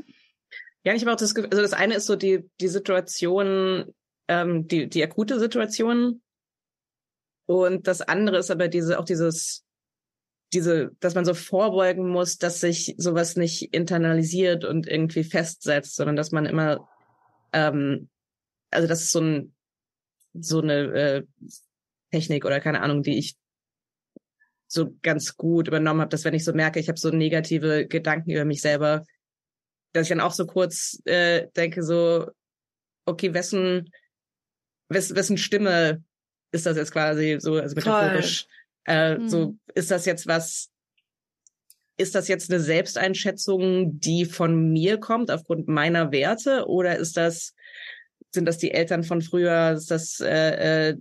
ja 0.84 0.94
ich 0.94 1.02
habe 1.02 1.14
auch 1.14 1.18
das 1.18 1.34
Gefühl, 1.34 1.50
also 1.52 1.62
das 1.62 1.74
eine 1.74 1.96
ist 1.96 2.06
so 2.06 2.16
die, 2.16 2.50
die 2.62 2.68
Situation, 2.68 3.94
ähm, 4.28 4.68
die, 4.68 4.88
die 4.88 5.04
akute 5.04 5.40
Situation. 5.40 6.22
Und 7.48 7.88
das 7.88 8.02
andere 8.02 8.38
ist 8.38 8.50
aber 8.50 8.68
diese, 8.68 9.00
auch 9.00 9.06
dieses 9.06 9.66
diese, 10.54 10.92
dass 11.00 11.16
man 11.16 11.26
so 11.26 11.34
vorbeugen 11.34 12.10
muss, 12.10 12.38
dass 12.38 12.62
sich 12.62 12.96
sowas 12.98 13.36
nicht 13.36 13.74
internalisiert 13.74 14.64
und 14.64 14.88
irgendwie 14.88 15.24
festsetzt, 15.24 15.96
sondern 15.96 16.16
dass 16.16 16.32
man 16.32 16.46
immer, 16.46 16.88
ähm, 17.52 18.10
also 18.72 18.88
das 18.88 19.02
ist 19.02 19.12
so 19.12 19.20
ein, 19.20 19.54
so 20.34 20.62
eine 20.62 20.74
äh, 20.74 21.24
Technik 22.16 22.46
oder 22.46 22.62
keine 22.62 22.82
Ahnung, 22.82 23.04
die 23.04 23.18
ich 23.18 23.36
so 24.68 24.96
ganz 25.02 25.36
gut 25.36 25.68
übernommen 25.68 26.02
habe, 26.02 26.10
dass 26.10 26.24
wenn 26.24 26.34
ich 26.34 26.46
so 26.46 26.54
merke, 26.54 26.80
ich 26.80 26.88
habe 26.88 27.00
so 27.00 27.10
negative 27.10 27.86
Gedanken 27.88 28.32
über 28.32 28.46
mich 28.46 28.62
selber, 28.62 29.06
dass 29.94 30.04
ich 30.04 30.10
dann 30.10 30.22
auch 30.22 30.32
so 30.32 30.46
kurz 30.46 31.02
äh, 31.06 31.48
denke, 31.56 31.84
so, 31.84 32.30
okay, 33.06 33.34
wessen, 33.34 33.92
wessen, 34.90 35.16
wessen 35.16 35.38
Stimme 35.38 36.04
ist 36.52 36.66
das 36.66 36.78
jetzt 36.78 36.92
quasi 36.92 37.38
so, 37.40 37.56
also 37.56 37.76
metaphorisch. 37.76 38.48
Äh, 38.86 39.18
mhm. 39.18 39.30
So 39.30 39.58
ist 39.74 39.92
das 39.92 40.06
jetzt 40.06 40.26
was, 40.26 40.70
ist 41.98 42.16
das 42.16 42.28
jetzt 42.28 42.50
eine 42.50 42.62
Selbsteinschätzung, 42.62 44.00
die 44.00 44.26
von 44.26 44.72
mir 44.72 45.00
kommt 45.00 45.32
aufgrund 45.32 45.68
meiner 45.68 46.12
Werte 46.12 46.68
oder 46.68 46.98
ist 46.98 47.18
das 47.18 47.54
sind 48.36 48.46
das 48.46 48.60
die 48.60 48.72
Eltern 48.72 49.04
von 49.04 49.22
früher? 49.22 49.72
Ist 49.72 49.90
das 49.90 50.20
äh, 50.20 50.90
äh, 50.90 50.98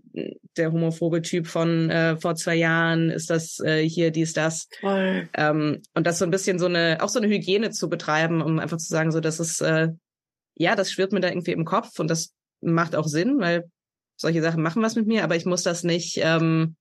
der 0.56 0.72
homophobe 0.72 1.20
Typ 1.20 1.46
von 1.46 1.90
äh, 1.90 2.16
vor 2.16 2.34
zwei 2.34 2.54
Jahren? 2.54 3.10
Ist 3.10 3.28
das 3.28 3.60
äh, 3.60 3.86
hier 3.86 4.10
dies, 4.10 4.32
das? 4.32 4.68
Toll. 4.80 5.28
Ähm, 5.34 5.82
und 5.92 6.06
das 6.06 6.18
so 6.18 6.24
ein 6.24 6.30
bisschen 6.30 6.58
so 6.58 6.66
eine, 6.66 6.98
auch 7.00 7.10
so 7.10 7.20
eine 7.20 7.28
Hygiene 7.28 7.70
zu 7.70 7.88
betreiben, 7.88 8.40
um 8.40 8.58
einfach 8.58 8.78
zu 8.78 8.88
sagen, 8.88 9.12
so, 9.12 9.20
das 9.20 9.38
ist, 9.40 9.60
äh, 9.60 9.88
ja, 10.56 10.74
das 10.74 10.90
schwirrt 10.90 11.12
mir 11.12 11.20
da 11.20 11.28
irgendwie 11.28 11.52
im 11.52 11.64
Kopf 11.64 11.98
und 11.98 12.08
das 12.08 12.32
macht 12.62 12.96
auch 12.96 13.06
Sinn, 13.06 13.38
weil 13.38 13.70
solche 14.16 14.42
Sachen 14.42 14.62
machen 14.62 14.82
was 14.82 14.94
mit 14.94 15.06
mir, 15.06 15.24
aber 15.24 15.36
ich 15.36 15.44
muss 15.44 15.62
das 15.62 15.84
nicht, 15.84 16.18
ähm, 16.22 16.76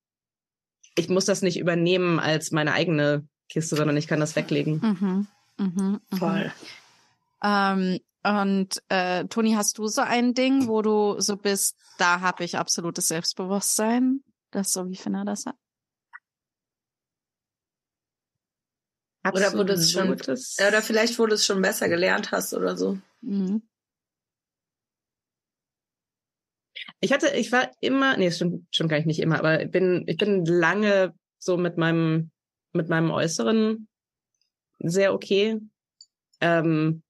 ich 0.96 1.10
muss 1.10 1.26
das 1.26 1.42
nicht 1.42 1.60
übernehmen 1.60 2.20
als 2.20 2.52
meine 2.52 2.74
eigene 2.74 3.28
Kiste, 3.50 3.76
sondern 3.76 3.98
ich 3.98 4.08
kann 4.08 4.20
das 4.20 4.36
weglegen. 4.36 4.80
Mhm. 4.80 5.28
Mhm, 5.58 6.00
mhm. 6.12 6.18
Voll. 6.18 6.52
Ähm, 7.44 8.00
und 8.24 8.82
äh, 8.90 9.26
Toni, 9.26 9.54
hast 9.54 9.78
du 9.78 9.88
so 9.88 10.02
ein 10.02 10.34
Ding, 10.34 10.68
wo 10.68 10.82
du 10.82 11.20
so 11.20 11.36
bist, 11.36 11.76
da 11.98 12.22
habe 12.22 12.44
ich 12.44 12.58
absolutes 12.58 13.10
Selbstbewusstsein, 13.10 14.24
das 14.52 14.72
so 14.72 14.90
wie 14.90 14.96
Finna 14.96 15.26
das 15.26 15.46
hat? 15.46 15.56
Oder 19.26 19.54
wo 19.54 19.64
du 19.64 19.74
es 19.74 19.92
schon, 19.92 20.12
oder 20.12 20.82
vielleicht 20.82 21.18
wo 21.20 21.26
du 21.26 21.36
es 21.36 21.46
schon 21.46 21.62
besser 21.62 21.88
gelernt 21.88 22.32
hast 22.32 22.54
oder 22.54 22.76
so. 22.76 22.98
Mhm. 23.22 23.62
Ich 27.00 27.12
hatte, 27.12 27.30
ich 27.30 27.52
war 27.52 27.72
immer, 27.80 28.18
nee, 28.18 28.32
stimmt, 28.32 28.68
stimmt 28.72 28.90
gar 28.90 29.00
nicht 29.06 29.20
immer, 29.20 29.40
aber 29.40 29.62
ich 29.62 29.72
bin, 29.72 30.04
ich 30.08 30.18
bin 30.18 30.46
lange 30.46 31.14
so 31.38 31.58
mit 31.58 31.78
meinem, 31.78 32.32
mit 32.74 32.90
meinem 32.90 33.12
Äußeren 33.12 33.88
sehr 34.80 35.14
okay. 35.14 35.60
Ähm, 36.42 37.03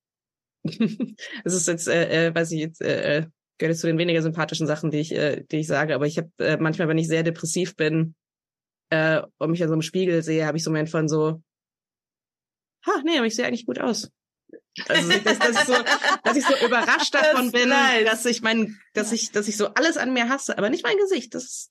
es 0.63 1.53
ist 1.53 1.67
jetzt, 1.67 1.87
äh, 1.87 2.27
äh, 2.27 2.35
weiß 2.35 2.51
ich 2.51 2.59
jetzt, 2.59 2.81
äh, 2.81 3.17
äh, 3.17 3.25
gehört 3.57 3.77
zu 3.77 3.87
den 3.87 3.97
weniger 3.97 4.21
sympathischen 4.21 4.67
Sachen, 4.67 4.91
die 4.91 4.99
ich, 4.99 5.11
äh, 5.13 5.43
die 5.51 5.57
ich 5.57 5.67
sage, 5.67 5.95
aber 5.95 6.05
ich 6.05 6.17
habe 6.17 6.29
äh, 6.39 6.57
manchmal, 6.57 6.87
wenn 6.87 6.97
ich 6.97 7.07
sehr 7.07 7.23
depressiv 7.23 7.75
bin 7.75 8.15
äh, 8.89 9.21
und 9.37 9.51
mich 9.51 9.61
an 9.61 9.69
so 9.69 9.73
einem 9.73 9.81
Spiegel 9.81 10.23
sehe, 10.23 10.45
habe 10.45 10.57
ich 10.57 10.63
so 10.63 10.69
einen 10.69 10.75
Moment 10.75 10.89
von 10.89 11.07
so, 11.07 11.41
ha, 12.85 13.01
nee, 13.03 13.17
aber 13.17 13.27
ich 13.27 13.35
sehe 13.35 13.45
eigentlich 13.45 13.65
gut 13.65 13.79
aus. 13.79 14.09
Also 14.87 15.09
dass, 15.19 15.39
dass, 15.39 15.61
ich 15.61 15.67
so, 15.67 15.75
dass 16.23 16.37
ich 16.37 16.45
so 16.45 16.65
überrascht 16.65 17.13
davon 17.13 17.51
das 17.51 17.51
bin, 17.51 17.69
nice. 17.69 18.05
dass 18.05 18.25
ich 18.25 18.41
mein, 18.41 18.79
dass 18.93 19.11
ich, 19.11 19.31
dass 19.31 19.47
ich 19.47 19.55
so 19.55 19.67
alles 19.67 19.97
an 19.97 20.13
mir 20.13 20.29
hasse, 20.29 20.57
aber 20.57 20.69
nicht 20.69 20.83
mein 20.83 20.97
Gesicht. 20.97 21.35
Das, 21.35 21.69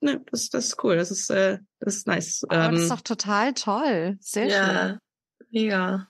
ne, 0.00 0.24
das, 0.30 0.48
das 0.48 0.66
ist 0.66 0.84
cool. 0.84 0.96
Das 0.96 1.10
ist, 1.10 1.30
äh, 1.30 1.58
das 1.80 1.96
ist 1.96 2.06
nice. 2.06 2.44
Aber 2.48 2.66
ähm, 2.66 2.72
das 2.74 2.82
ist 2.82 2.90
doch 2.92 3.00
total 3.00 3.54
toll. 3.54 4.18
Sehr 4.20 4.46
ja, 4.46 4.88
schön. 4.88 4.98
Mega. 5.50 6.08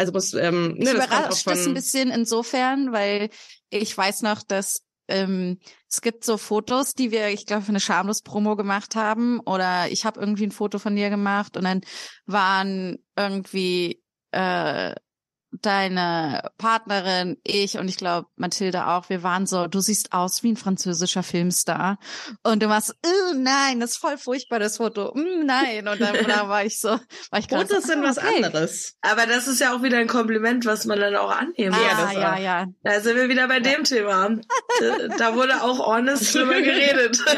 Also 0.00 0.12
muss, 0.12 0.32
ähm, 0.32 0.76
ne, 0.78 0.94
das 0.94 0.94
überrascht 0.94 1.46
das 1.46 1.66
ein 1.66 1.74
bisschen 1.74 2.10
insofern, 2.10 2.90
weil 2.90 3.28
ich 3.68 3.96
weiß 3.96 4.22
noch, 4.22 4.42
dass 4.42 4.80
ähm, 5.08 5.58
es 5.90 6.00
gibt 6.00 6.24
so 6.24 6.38
Fotos, 6.38 6.94
die 6.94 7.10
wir, 7.10 7.28
ich 7.28 7.44
glaube, 7.44 7.64
für 7.64 7.68
eine 7.68 7.80
schamlos 7.80 8.22
Promo 8.22 8.56
gemacht 8.56 8.96
haben, 8.96 9.40
oder 9.40 9.90
ich 9.90 10.06
habe 10.06 10.18
irgendwie 10.18 10.44
ein 10.44 10.52
Foto 10.52 10.78
von 10.78 10.96
dir 10.96 11.10
gemacht 11.10 11.58
und 11.58 11.64
dann 11.64 11.82
waren 12.24 12.96
irgendwie 13.14 14.02
äh, 14.30 14.94
deine 15.52 16.50
Partnerin, 16.58 17.36
ich 17.44 17.78
und 17.78 17.88
ich 17.88 17.96
glaube 17.96 18.28
Mathilde 18.36 18.86
auch, 18.86 19.08
wir 19.08 19.22
waren 19.22 19.46
so, 19.46 19.66
du 19.66 19.80
siehst 19.80 20.12
aus 20.12 20.42
wie 20.42 20.52
ein 20.52 20.56
französischer 20.56 21.22
Filmstar 21.22 21.98
und 22.42 22.62
du 22.62 22.68
warst, 22.68 22.94
oh 23.04 23.34
nein, 23.34 23.80
das 23.80 23.92
ist 23.92 23.96
voll 23.98 24.16
furchtbar 24.16 24.58
das 24.58 24.76
Foto, 24.76 25.12
mm, 25.14 25.44
nein 25.44 25.88
und 25.88 26.00
dann, 26.00 26.14
dann 26.26 26.48
war 26.48 26.64
ich 26.64 26.78
so, 26.80 26.88
war 26.88 27.38
ich 27.38 27.48
gerade 27.48 27.66
Fotos 27.66 27.84
so, 27.84 27.92
sind 27.92 28.04
ah, 28.04 28.08
was 28.08 28.18
okay. 28.18 28.44
anderes. 28.44 28.96
Aber 29.00 29.26
das 29.26 29.48
ist 29.48 29.60
ja 29.60 29.74
auch 29.74 29.82
wieder 29.82 29.98
ein 29.98 30.08
Kompliment, 30.08 30.64
was 30.66 30.84
man 30.84 31.00
dann 31.00 31.16
auch 31.16 31.30
annehmen 31.30 31.74
ah, 31.74 32.12
ja, 32.12 32.20
ja, 32.20 32.38
ja. 32.38 32.66
Da 32.82 33.00
sind 33.00 33.16
wir 33.16 33.28
wieder 33.28 33.48
bei 33.48 33.60
dem 33.60 33.84
Thema. 33.84 34.30
da 35.18 35.34
wurde 35.34 35.62
auch 35.62 35.86
honest 35.86 36.34
drüber 36.34 36.60
geredet. 36.62 37.18
Ja. 37.26 37.32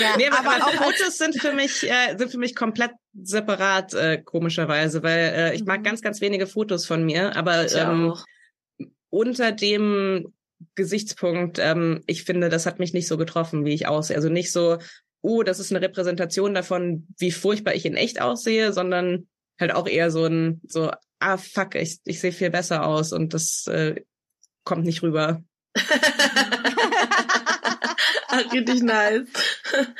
ja 0.00 0.16
nee, 0.16 0.28
aber, 0.28 0.38
aber 0.38 0.66
auch 0.66 0.72
Fotos 0.74 1.18
sind 1.18 1.40
für 1.40 1.52
mich 1.52 1.88
äh, 1.88 2.16
sind 2.16 2.30
für 2.30 2.38
mich 2.38 2.54
komplett 2.54 2.92
separat, 3.22 3.94
äh, 3.94 4.22
komischerweise, 4.22 5.02
weil 5.02 5.18
äh, 5.18 5.54
ich 5.54 5.64
mag 5.64 5.80
mhm. 5.80 5.84
ganz, 5.84 6.02
ganz 6.02 6.20
wenige 6.20 6.46
Fotos 6.46 6.86
von 6.86 7.04
mir, 7.04 7.36
aber 7.36 7.72
ähm, 7.74 8.14
unter 9.10 9.52
dem 9.52 10.32
Gesichtspunkt, 10.74 11.58
ähm, 11.60 12.02
ich 12.06 12.24
finde, 12.24 12.48
das 12.48 12.66
hat 12.66 12.78
mich 12.78 12.92
nicht 12.92 13.06
so 13.06 13.16
getroffen, 13.16 13.64
wie 13.64 13.74
ich 13.74 13.86
aussehe. 13.86 14.16
Also 14.16 14.28
nicht 14.28 14.50
so, 14.50 14.78
uh, 15.22 15.42
das 15.42 15.60
ist 15.60 15.72
eine 15.72 15.80
Repräsentation 15.80 16.54
davon, 16.54 17.06
wie 17.18 17.30
furchtbar 17.30 17.74
ich 17.74 17.86
in 17.86 17.96
echt 17.96 18.20
aussehe, 18.20 18.72
sondern 18.72 19.28
halt 19.60 19.72
auch 19.72 19.86
eher 19.86 20.10
so 20.10 20.24
ein, 20.24 20.60
so, 20.66 20.90
ah, 21.20 21.36
fuck, 21.36 21.76
ich, 21.76 22.00
ich 22.04 22.20
sehe 22.20 22.32
viel 22.32 22.50
besser 22.50 22.86
aus 22.86 23.12
und 23.12 23.34
das 23.34 23.66
äh, 23.68 24.02
kommt 24.64 24.84
nicht 24.84 25.02
rüber. 25.02 25.44
Richtig 28.52 28.82
nice. 28.82 29.26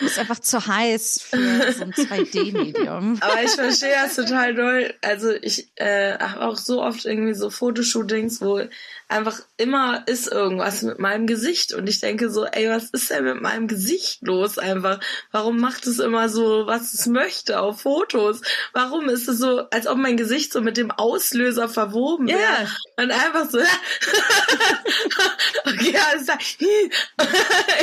ist 0.01 0.19
einfach 0.19 0.39
zu 0.39 0.67
heiß 0.67 1.23
für 1.23 1.73
so 1.73 1.83
ein 1.83 1.93
2D-Medium. 1.93 3.19
Aber 3.21 3.43
ich 3.43 3.51
verstehe 3.51 3.95
das 3.95 4.17
total 4.17 4.55
doll. 4.55 4.95
Also 5.03 5.31
ich 5.31 5.71
äh, 5.77 6.19
habe 6.19 6.43
auch 6.43 6.57
so 6.57 6.83
oft 6.83 7.05
irgendwie 7.05 7.35
so 7.35 7.51
Fotoshootings, 7.51 8.41
wo 8.41 8.63
einfach 9.09 9.39
immer 9.59 10.03
ist 10.07 10.27
irgendwas 10.27 10.83
mit 10.83 10.99
meinem 10.99 11.27
Gesicht 11.27 11.73
und 11.73 11.89
ich 11.89 12.01
denke 12.01 12.31
so, 12.31 12.47
ey, 12.47 12.69
was 12.69 12.91
ist 12.91 13.11
denn 13.11 13.25
mit 13.25 13.41
meinem 13.41 13.69
Gesicht 13.69 14.23
los 14.23 14.59
einfach? 14.59 15.01
Warum 15.31 15.61
macht 15.61 15.87
es 15.87 15.99
immer 15.99 16.29
so, 16.29 16.67
was 16.67 16.95
es 16.95 17.07
möchte 17.07 17.61
auf 17.61 17.83
Fotos? 17.83 18.41
Warum 18.73 19.09
ist 19.09 19.29
es 19.29 19.39
so, 19.39 19.69
als 19.71 19.87
ob 19.87 19.99
mein 19.99 20.17
Gesicht 20.17 20.53
so 20.53 20.63
mit 20.63 20.77
dem 20.77 20.91
Auslöser 20.91 21.69
verwoben 21.69 22.29
wäre? 22.29 22.39
Yeah. 22.39 22.69
Und 22.97 23.11
einfach 23.11 23.51
so, 23.51 23.59
okay, 25.67 25.97
alles 26.11 26.27
klar. 26.27 26.39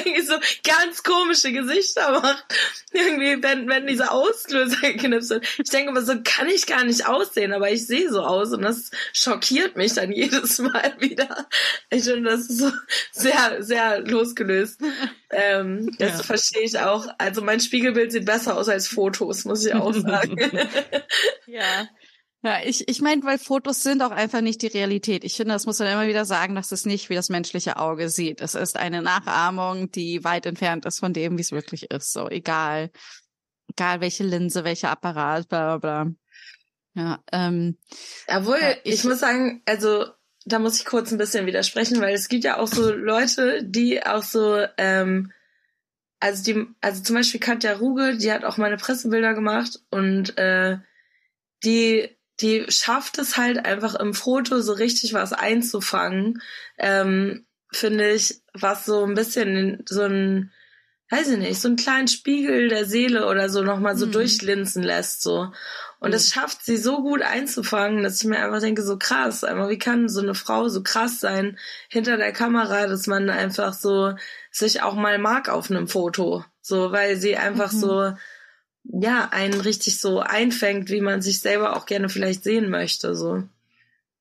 irgendwie 0.05 0.25
so 0.25 0.35
ganz 0.63 1.03
komische 1.03 1.51
Gesichter 1.51 2.19
macht. 2.19 2.45
Irgendwie, 2.91 3.41
wenn, 3.41 3.67
wenn 3.69 3.87
dieser 3.87 4.11
Auslöser 4.11 4.77
geknipst 4.81 5.29
wird. 5.29 5.45
Ich 5.57 5.69
denke 5.69 5.91
immer, 5.91 6.01
so 6.01 6.13
kann 6.23 6.47
ich 6.47 6.67
gar 6.67 6.83
nicht 6.83 7.07
aussehen, 7.07 7.53
aber 7.53 7.71
ich 7.71 7.87
sehe 7.87 8.11
so 8.11 8.21
aus 8.21 8.51
und 8.51 8.61
das 8.61 8.91
schockiert 9.13 9.77
mich 9.77 9.93
dann 9.93 10.11
jedes 10.11 10.59
Mal 10.59 10.95
wieder. 10.99 11.47
Ich 11.89 12.03
finde, 12.03 12.31
das 12.31 12.41
ist 12.41 12.59
so 12.59 12.71
sehr, 13.11 13.57
sehr 13.63 13.99
losgelöst. 14.01 14.81
Ähm, 15.29 15.95
das 15.97 16.17
ja. 16.17 16.23
verstehe 16.23 16.63
ich 16.63 16.79
auch. 16.79 17.07
Also 17.17 17.41
mein 17.41 17.59
Spiegelbild 17.59 18.11
sieht 18.11 18.25
besser 18.25 18.57
aus 18.57 18.69
als 18.69 18.87
Fotos, 18.87 19.45
muss 19.45 19.65
ich 19.65 19.73
auch 19.73 19.93
sagen. 19.93 20.37
ja. 21.47 21.87
Ja, 22.43 22.57
ich, 22.63 22.87
ich 22.87 23.01
meine, 23.01 23.23
weil 23.23 23.37
Fotos 23.37 23.83
sind 23.83 24.01
auch 24.01 24.09
einfach 24.09 24.41
nicht 24.41 24.63
die 24.63 24.67
Realität. 24.67 25.23
Ich 25.23 25.35
finde, 25.35 25.53
das 25.53 25.67
muss 25.67 25.77
man 25.77 25.89
immer 25.89 26.07
wieder 26.07 26.25
sagen, 26.25 26.55
dass 26.55 26.71
es 26.71 26.85
nicht 26.85 27.09
wie 27.09 27.15
das 27.15 27.29
menschliche 27.29 27.77
Auge 27.77 28.09
sieht. 28.09 28.41
Es 28.41 28.55
ist 28.55 28.77
eine 28.77 29.03
Nachahmung, 29.03 29.91
die 29.91 30.23
weit 30.23 30.47
entfernt 30.47 30.85
ist 30.85 30.99
von 30.99 31.13
dem, 31.13 31.37
wie 31.37 31.41
es 31.41 31.51
wirklich 31.51 31.91
ist. 31.91 32.11
So, 32.11 32.27
egal, 32.29 32.89
egal 33.69 34.01
welche 34.01 34.23
Linse, 34.23 34.63
welcher 34.63 34.89
Apparat, 34.89 35.49
bla 35.49 35.77
bla 35.77 36.03
bla. 36.03 36.11
Ja, 36.93 37.23
ähm, 37.31 37.77
Obwohl, 38.27 38.59
ja, 38.59 38.71
ich, 38.83 38.95
ich 38.95 39.03
muss 39.03 39.19
sagen, 39.19 39.61
also 39.65 40.05
da 40.45 40.57
muss 40.57 40.79
ich 40.79 40.85
kurz 40.85 41.11
ein 41.11 41.19
bisschen 41.19 41.45
widersprechen, 41.45 42.01
weil 42.01 42.15
es 42.15 42.27
gibt 42.27 42.43
ja 42.43 42.57
auch 42.57 42.67
so 42.67 42.91
Leute, 42.91 43.63
die 43.63 44.03
auch 44.03 44.23
so, 44.23 44.65
ähm, 44.77 45.31
also 46.19 46.43
die, 46.43 46.65
also 46.81 47.03
zum 47.03 47.15
Beispiel 47.15 47.39
Katja 47.39 47.73
Ruge, 47.73 48.17
die 48.17 48.31
hat 48.31 48.43
auch 48.43 48.57
meine 48.57 48.77
Pressebilder 48.77 49.35
gemacht 49.35 49.79
und 49.91 50.37
äh, 50.39 50.79
die 51.63 52.09
die 52.41 52.65
schafft 52.69 53.17
es 53.17 53.37
halt 53.37 53.65
einfach 53.65 53.95
im 53.95 54.13
Foto 54.13 54.61
so 54.61 54.73
richtig 54.73 55.13
was 55.13 55.33
einzufangen, 55.33 56.41
ähm, 56.77 57.45
finde 57.71 58.11
ich, 58.11 58.41
was 58.53 58.85
so 58.85 59.05
ein 59.05 59.13
bisschen 59.13 59.83
so 59.87 60.03
ein, 60.03 60.51
weiß 61.09 61.29
ich 61.29 61.37
nicht, 61.37 61.61
so 61.61 61.67
einen 61.67 61.77
kleinen 61.77 62.07
Spiegel 62.07 62.69
der 62.69 62.85
Seele 62.85 63.27
oder 63.27 63.49
so 63.49 63.61
nochmal 63.61 63.97
so 63.97 64.07
mhm. 64.07 64.11
durchlinsen 64.13 64.83
lässt, 64.83 65.21
so. 65.21 65.51
Und 65.99 66.09
mhm. 66.09 66.13
das 66.13 66.29
schafft 66.29 66.65
sie 66.65 66.77
so 66.77 67.01
gut 67.01 67.21
einzufangen, 67.21 68.03
dass 68.03 68.21
ich 68.21 68.27
mir 68.27 68.43
einfach 68.43 68.59
denke, 68.59 68.81
so 68.81 68.97
krass, 68.97 69.43
einfach, 69.43 69.69
wie 69.69 69.77
kann 69.77 70.09
so 70.09 70.21
eine 70.21 70.35
Frau 70.35 70.67
so 70.67 70.83
krass 70.83 71.19
sein 71.19 71.57
hinter 71.89 72.17
der 72.17 72.33
Kamera, 72.33 72.87
dass 72.87 73.07
man 73.07 73.29
einfach 73.29 73.73
so 73.73 74.13
sich 74.51 74.81
auch 74.81 74.95
mal 74.95 75.17
mag 75.17 75.47
auf 75.47 75.69
einem 75.69 75.87
Foto. 75.87 76.43
So, 76.61 76.91
weil 76.91 77.17
sie 77.17 77.37
einfach 77.37 77.71
mhm. 77.71 77.77
so 77.77 78.13
ja, 78.83 79.29
einen 79.31 79.59
richtig 79.59 79.99
so 79.99 80.19
einfängt, 80.19 80.89
wie 80.89 81.01
man 81.01 81.21
sich 81.21 81.39
selber 81.39 81.75
auch 81.75 81.85
gerne 81.85 82.09
vielleicht 82.09 82.43
sehen 82.43 82.69
möchte, 82.69 83.15
so. 83.15 83.43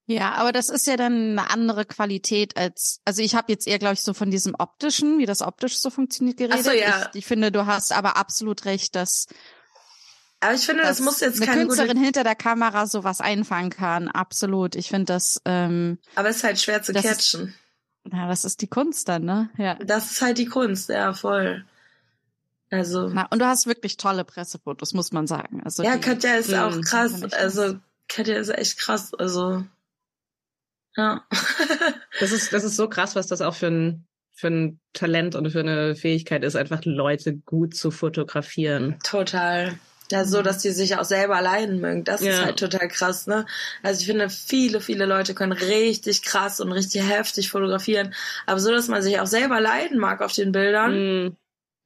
Ja, 0.07 0.33
aber 0.33 0.51
das 0.51 0.69
ist 0.69 0.87
ja 0.87 0.97
dann 0.97 1.37
eine 1.37 1.49
andere 1.49 1.85
Qualität 1.85 2.57
als, 2.57 2.99
also 3.05 3.21
ich 3.21 3.35
habe 3.35 3.51
jetzt 3.51 3.67
eher, 3.67 3.79
glaube 3.79 3.93
ich, 3.93 4.01
so 4.01 4.13
von 4.13 4.29
diesem 4.29 4.55
optischen, 4.57 5.19
wie 5.19 5.25
das 5.25 5.41
optisch 5.41 5.79
so 5.79 5.89
funktioniert 5.89 6.37
geredet. 6.37 6.57
Ach 6.59 6.65
so, 6.65 6.71
ja. 6.71 7.09
Ich, 7.13 7.19
ich 7.19 7.25
finde, 7.25 7.51
du 7.51 7.65
hast 7.65 7.93
aber 7.93 8.17
absolut 8.17 8.65
recht, 8.65 8.95
dass 8.95 9.27
aber 10.41 10.55
ich 10.55 10.65
finde, 10.65 10.81
das 10.81 10.99
muss 10.99 11.19
jetzt 11.19 11.37
eine 11.37 11.45
keine 11.45 11.61
Künstlerin 11.61 11.93
gute... 11.93 12.03
hinter 12.03 12.23
der 12.23 12.35
Kamera 12.35 12.87
sowas 12.87 13.21
einfangen 13.21 13.69
kann. 13.69 14.07
Absolut. 14.07 14.75
Ich 14.75 14.89
finde 14.89 15.05
das. 15.05 15.39
Ähm, 15.45 15.99
aber 16.15 16.29
es 16.29 16.37
ist 16.37 16.43
halt 16.43 16.59
schwer 16.59 16.81
zu 16.81 16.93
catchen. 16.93 17.49
Ist, 18.03 18.11
ja, 18.11 18.27
das 18.27 18.43
ist 18.43 18.61
die 18.61 18.67
Kunst 18.67 19.07
dann, 19.07 19.23
ne? 19.23 19.51
Ja. 19.57 19.75
Das 19.75 20.11
ist 20.11 20.21
halt 20.21 20.39
die 20.39 20.47
Kunst, 20.47 20.89
ja, 20.89 21.13
voll. 21.13 21.63
Also. 22.71 23.09
Na, 23.09 23.27
und 23.29 23.39
du 23.39 23.45
hast 23.45 23.67
wirklich 23.67 23.97
tolle 23.97 24.23
Pressefotos, 24.23 24.93
muss 24.93 25.11
man 25.11 25.27
sagen. 25.27 25.61
Also 25.63 25.83
ja, 25.83 25.97
die, 25.97 26.01
Katja 26.01 26.35
ist 26.35 26.53
auch 26.53 26.79
krass. 26.81 27.21
Also 27.33 27.75
Katja 28.07 28.37
ist 28.37 28.49
echt 28.49 28.79
krass. 28.79 29.13
Also 29.13 29.63
ja. 30.95 31.25
das 32.19 32.31
ist 32.31 32.53
das 32.53 32.63
ist 32.63 32.77
so 32.77 32.87
krass, 32.89 33.15
was 33.15 33.27
das 33.27 33.41
auch 33.41 33.55
für 33.55 33.67
ein 33.67 34.07
für 34.33 34.47
ein 34.47 34.79
Talent 34.93 35.35
und 35.35 35.51
für 35.51 35.59
eine 35.59 35.95
Fähigkeit 35.95 36.43
ist, 36.43 36.55
einfach 36.55 36.81
Leute 36.85 37.35
gut 37.35 37.75
zu 37.75 37.91
fotografieren. 37.91 38.97
Total. 39.03 39.77
Ja, 40.09 40.25
so, 40.25 40.41
dass 40.41 40.57
die 40.57 40.71
sich 40.71 40.97
auch 40.97 41.05
selber 41.05 41.41
leiden 41.41 41.79
mögen. 41.79 42.03
Das 42.03 42.21
ja. 42.21 42.31
ist 42.31 42.45
halt 42.45 42.59
total 42.59 42.87
krass, 42.89 43.27
ne? 43.27 43.45
Also 43.81 44.01
ich 44.01 44.07
finde, 44.07 44.29
viele, 44.29 44.81
viele 44.81 45.05
Leute 45.05 45.33
können 45.33 45.53
richtig 45.53 46.23
krass 46.23 46.59
und 46.59 46.71
richtig 46.71 47.07
heftig 47.07 47.49
fotografieren. 47.49 48.13
Aber 48.45 48.59
so, 48.59 48.71
dass 48.71 48.87
man 48.87 49.01
sich 49.01 49.19
auch 49.19 49.27
selber 49.27 49.61
leiden 49.61 49.99
mag 49.99 50.21
auf 50.21 50.33
den 50.33 50.51
Bildern, 50.51 51.27
mm. 51.27 51.37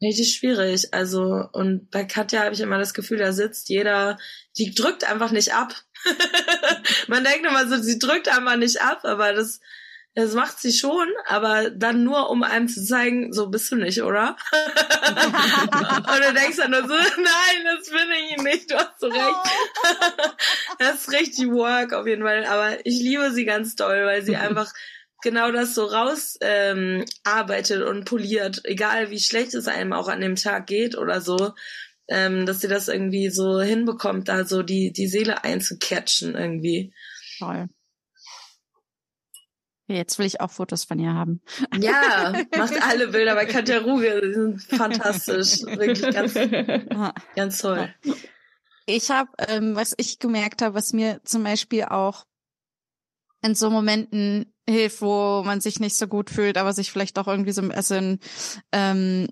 Richtig 0.01 0.35
schwierig. 0.35 0.93
Also, 0.93 1.47
und 1.53 1.89
bei 1.89 2.03
Katja 2.03 2.43
habe 2.43 2.53
ich 2.53 2.59
immer 2.59 2.77
das 2.77 2.93
Gefühl, 2.93 3.17
da 3.17 3.31
sitzt 3.31 3.69
jeder, 3.69 4.17
die 4.57 4.73
drückt 4.73 5.09
einfach 5.09 5.31
nicht 5.31 5.53
ab. 5.53 5.73
Man 7.07 7.23
denkt 7.23 7.47
immer 7.47 7.67
so, 7.67 7.81
sie 7.81 7.97
drückt 7.97 8.27
einfach 8.27 8.57
nicht 8.57 8.81
ab, 8.81 9.05
aber 9.05 9.31
das, 9.31 9.61
das 10.13 10.33
macht 10.33 10.59
sie 10.59 10.73
schon, 10.73 11.07
aber 11.27 11.69
dann 11.69 12.03
nur, 12.03 12.29
um 12.29 12.43
einem 12.43 12.67
zu 12.67 12.83
zeigen, 12.83 13.31
so 13.31 13.49
bist 13.49 13.71
du 13.71 13.77
nicht, 13.77 14.01
oder? 14.01 14.35
und 14.51 16.23
du 16.23 16.33
denkst 16.33 16.57
dann 16.57 16.71
nur 16.71 16.87
so, 16.87 16.93
nein, 16.93 17.65
das 17.65 17.89
bin 17.89 18.11
ich 18.29 18.41
nicht, 18.43 18.71
du 18.71 18.75
hast 18.75 18.99
so 18.99 19.07
recht. 19.07 19.35
das 20.79 20.95
ist 20.95 21.11
richtig 21.13 21.47
Work 21.51 21.93
auf 21.93 22.05
jeden 22.05 22.23
Fall, 22.23 22.45
aber 22.45 22.85
ich 22.85 22.99
liebe 22.99 23.31
sie 23.31 23.45
ganz 23.45 23.75
doll, 23.75 24.05
weil 24.05 24.23
sie 24.23 24.35
einfach 24.35 24.73
genau 25.25 25.51
das 25.51 25.75
so 25.75 25.85
raus 25.85 26.37
ähm, 26.39 27.03
arbeitet 27.25 27.81
und 27.81 28.05
poliert, 28.05 28.61
egal 28.63 29.09
wie 29.09 29.19
schlecht 29.19 29.53
es 29.55 29.67
einem 29.67 29.91
auch 29.91 30.07
an 30.07 30.21
dem 30.21 30.35
Tag 30.35 30.67
geht 30.67 30.95
oder 30.95 31.19
so, 31.19 31.53
ähm, 32.07 32.45
dass 32.45 32.61
sie 32.61 32.69
das 32.69 32.87
irgendwie 32.87 33.29
so 33.29 33.59
hinbekommt, 33.59 34.29
da 34.29 34.45
so 34.45 34.61
die, 34.61 34.93
die 34.93 35.07
Seele 35.07 35.43
einzucatchen 35.43 36.35
irgendwie. 36.35 36.93
Toll. 37.39 37.67
Jetzt 39.87 40.17
will 40.17 40.25
ich 40.25 40.41
auch 40.41 40.51
Fotos 40.51 40.83
von 40.83 40.99
ihr 40.99 41.13
haben. 41.13 41.41
Ja, 41.79 42.33
macht 42.57 42.81
alle 42.81 43.09
Bilder 43.09 43.35
bei 43.35 43.45
Katja 43.45 43.79
Ruge. 43.79 44.21
Die 44.21 44.33
sind 44.33 44.63
fantastisch. 44.63 45.61
Wirklich 45.63 46.13
ganz, 46.13 46.33
ganz 47.35 47.57
toll. 47.59 47.93
Ich 48.87 49.09
habe, 49.11 49.29
ähm, 49.47 49.75
was 49.75 49.93
ich 49.97 50.19
gemerkt 50.19 50.61
habe, 50.61 50.75
was 50.75 50.93
mir 50.93 51.21
zum 51.23 51.43
Beispiel 51.43 51.85
auch 51.85 52.25
in 53.41 53.53
so 53.53 53.69
Momenten 53.69 54.54
hilft, 54.69 55.01
wo 55.01 55.43
man 55.45 55.61
sich 55.61 55.79
nicht 55.79 55.97
so 55.97 56.07
gut 56.07 56.29
fühlt, 56.29 56.57
aber 56.57 56.73
sich 56.73 56.91
vielleicht 56.91 57.17
auch 57.19 57.27
irgendwie 57.27 57.51
so 57.51 57.61
ein 57.61 57.69
bisschen 57.69 58.19
ähm, 58.71 59.27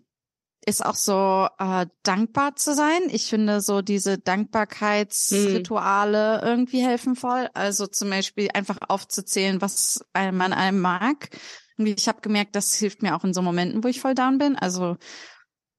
ist 0.66 0.86
auch 0.86 0.96
so 0.96 1.48
äh, 1.60 1.86
dankbar 2.04 2.56
zu 2.56 2.74
sein. 2.74 3.02
Ich 3.10 3.26
finde 3.26 3.60
so 3.62 3.82
diese 3.82 4.18
Dankbarkeitsrituale 4.18 6.42
hm. 6.42 6.48
irgendwie 6.48 6.82
helfen 6.82 7.16
voll. 7.16 7.50
Also 7.54 7.86
zum 7.88 8.10
Beispiel 8.10 8.48
einfach 8.54 8.78
aufzuzählen, 8.88 9.62
was 9.62 10.06
man 10.14 10.54
einem 10.54 10.80
mag. 10.80 11.30
Ich 11.78 12.08
habe 12.08 12.22
gemerkt, 12.22 12.56
das 12.56 12.74
hilft 12.76 13.02
mir 13.02 13.14
auch 13.16 13.26
in 13.26 13.34
so 13.34 13.42
Momenten, 13.42 13.84
wo 13.84 13.88
ich 13.88 14.00
voll 14.00 14.14
down 14.16 14.38
bin. 14.38 14.56
Also 14.56 14.96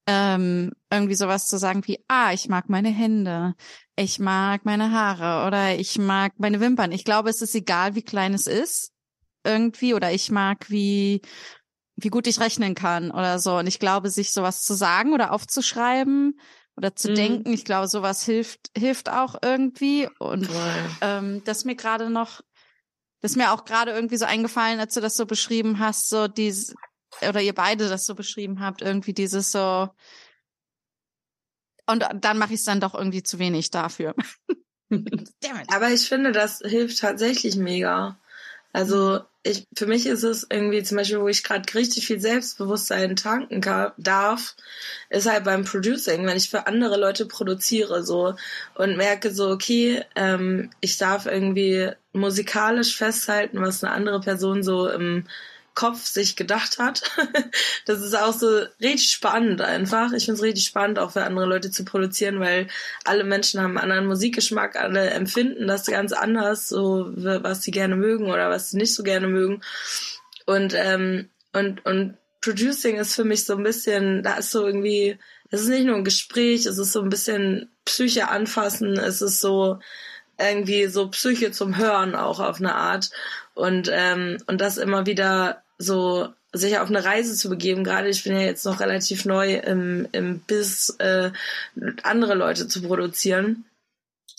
ähm, 0.07 0.71
irgendwie 0.91 1.15
sowas 1.15 1.47
zu 1.47 1.57
sagen 1.57 1.81
wie, 1.87 1.97
ah, 2.07 2.31
ich 2.31 2.47
mag 2.47 2.69
meine 2.69 2.89
Hände, 2.89 3.55
ich 3.95 4.19
mag 4.19 4.65
meine 4.65 4.91
Haare 4.91 5.47
oder 5.47 5.79
ich 5.79 5.97
mag 5.97 6.33
meine 6.37 6.59
Wimpern. 6.59 6.91
Ich 6.91 7.05
glaube, 7.05 7.31
es 7.31 7.41
ist 7.41 7.55
egal, 7.55 7.95
wie 7.95 8.03
klein 8.03 8.35
es 8.35 8.45
ist 8.45 8.94
irgendwie 9.45 9.93
oder 9.93 10.11
ich 10.11 10.31
mag, 10.31 10.69
wie 10.69 11.21
wie 11.97 12.09
gut 12.09 12.27
ich 12.27 12.39
rechnen 12.39 12.75
kann 12.75 13.09
oder 13.11 13.39
so. 13.39 13.57
Und 13.57 13.67
ich 13.67 13.79
glaube, 13.79 14.09
sich 14.09 14.33
sowas 14.33 14.61
zu 14.63 14.73
sagen 14.73 15.13
oder 15.13 15.31
aufzuschreiben 15.31 16.39
oder 16.75 16.95
zu 16.95 17.11
mhm. 17.11 17.15
denken, 17.15 17.53
ich 17.53 17.63
glaube, 17.63 17.87
sowas 17.87 18.23
hilft 18.25 18.71
hilft 18.77 19.09
auch 19.09 19.35
irgendwie. 19.41 20.09
Und 20.19 20.49
ähm, 21.01 21.41
das 21.45 21.63
mir 21.65 21.75
gerade 21.75 22.09
noch, 22.09 22.41
das 23.21 23.31
ist 23.31 23.37
mir 23.37 23.53
auch 23.53 23.65
gerade 23.65 23.91
irgendwie 23.91 24.17
so 24.17 24.25
eingefallen, 24.25 24.79
als 24.79 24.93
du 24.93 25.01
das 25.01 25.15
so 25.15 25.25
beschrieben 25.25 25.79
hast, 25.79 26.09
so 26.09 26.27
dieses 26.27 26.75
oder 27.21 27.41
ihr 27.41 27.55
beide 27.55 27.87
das 27.87 28.05
so 28.05 28.13
beschrieben 28.13 28.59
habt, 28.59 28.81
irgendwie 28.81 29.13
dieses 29.13 29.51
so 29.51 29.89
und 31.87 32.03
dann 32.15 32.37
mache 32.37 32.53
ich 32.53 32.59
es 32.59 32.65
dann 32.65 32.79
doch 32.79 32.95
irgendwie 32.95 33.23
zu 33.23 33.39
wenig 33.39 33.69
dafür. 33.69 34.15
Aber 35.67 35.89
ich 35.89 36.07
finde, 36.07 36.31
das 36.31 36.59
hilft 36.59 36.99
tatsächlich 36.99 37.55
mega. 37.57 38.19
Also 38.73 39.21
ich, 39.45 39.67
für 39.77 39.85
mich 39.85 40.07
ist 40.07 40.23
es 40.23 40.47
irgendwie 40.49 40.81
zum 40.81 40.97
Beispiel, 40.97 41.21
wo 41.21 41.27
ich 41.27 41.43
gerade 41.43 41.71
richtig 41.75 42.07
viel 42.07 42.19
Selbstbewusstsein 42.19 43.15
tanken 43.15 43.61
darf, 43.97 44.55
ist 45.11 45.29
halt 45.29 45.43
beim 45.43 45.63
Producing, 45.65 46.25
wenn 46.25 46.35
ich 46.35 46.49
für 46.49 46.65
andere 46.65 46.97
Leute 46.97 47.27
produziere 47.27 48.03
so. 48.03 48.33
Und 48.73 48.97
merke 48.97 49.31
so, 49.31 49.49
okay, 49.49 50.03
ähm, 50.15 50.71
ich 50.81 50.97
darf 50.97 51.27
irgendwie 51.27 51.91
musikalisch 52.11 52.97
festhalten, 52.97 53.61
was 53.61 53.83
eine 53.83 53.93
andere 53.93 54.19
Person 54.19 54.63
so 54.63 54.89
im 54.89 55.25
Kopf 55.75 56.05
sich 56.05 56.35
gedacht 56.35 56.79
hat. 56.79 57.03
das 57.85 58.01
ist 58.01 58.15
auch 58.17 58.33
so 58.33 58.61
richtig 58.81 59.11
spannend 59.11 59.61
einfach. 59.61 60.13
Ich 60.13 60.25
finde 60.25 60.39
es 60.39 60.43
richtig 60.43 60.65
spannend, 60.65 60.97
auch 60.97 61.11
für 61.11 61.23
andere 61.23 61.45
Leute 61.45 61.69
zu 61.69 61.85
produzieren, 61.85 62.39
weil 62.39 62.67
alle 63.03 63.23
Menschen 63.23 63.61
haben 63.61 63.77
einen 63.77 63.91
anderen 63.91 64.07
Musikgeschmack, 64.07 64.77
alle 64.77 65.09
empfinden 65.11 65.67
das 65.67 65.85
ganz 65.85 66.13
anders, 66.13 66.67
so 66.67 67.11
was 67.15 67.61
sie 67.61 67.71
gerne 67.71 67.95
mögen 67.95 68.31
oder 68.31 68.49
was 68.49 68.71
sie 68.71 68.77
nicht 68.77 68.95
so 68.95 69.03
gerne 69.03 69.27
mögen. 69.27 69.61
Und, 70.45 70.73
ähm, 70.75 71.29
und, 71.53 71.85
und 71.85 72.17
Producing 72.41 72.97
ist 72.97 73.15
für 73.15 73.25
mich 73.25 73.43
so 73.43 73.55
ein 73.55 73.63
bisschen, 73.63 74.23
da 74.23 74.35
ist 74.35 74.51
so 74.51 74.65
irgendwie, 74.65 75.17
es 75.49 75.61
ist 75.61 75.69
nicht 75.69 75.85
nur 75.85 75.95
ein 75.95 76.03
Gespräch, 76.03 76.65
es 76.65 76.77
ist 76.77 76.93
so 76.93 77.01
ein 77.01 77.09
bisschen 77.09 77.69
Psyche 77.85 78.29
anfassen, 78.29 78.97
es 78.97 79.21
ist 79.21 79.41
so 79.41 79.79
irgendwie 80.37 80.87
so 80.87 81.09
Psyche 81.09 81.51
zum 81.51 81.77
Hören 81.77 82.15
auch 82.15 82.39
auf 82.39 82.59
eine 82.59 82.75
Art 82.75 83.09
und 83.53 83.89
ähm, 83.91 84.37
und 84.47 84.61
das 84.61 84.77
immer 84.77 85.05
wieder 85.05 85.63
so 85.77 86.29
sich 86.53 86.77
auf 86.77 86.89
eine 86.89 87.03
Reise 87.03 87.35
zu 87.35 87.49
begeben. 87.49 87.83
Gerade 87.83 88.09
ich 88.09 88.23
bin 88.23 88.33
ja 88.33 88.41
jetzt 88.41 88.65
noch 88.65 88.79
relativ 88.79 89.25
neu 89.25 89.55
im, 89.55 90.07
im 90.11 90.39
Biss, 90.39 90.95
äh, 90.99 91.31
andere 92.03 92.35
Leute 92.35 92.67
zu 92.67 92.81
produzieren. 92.81 93.65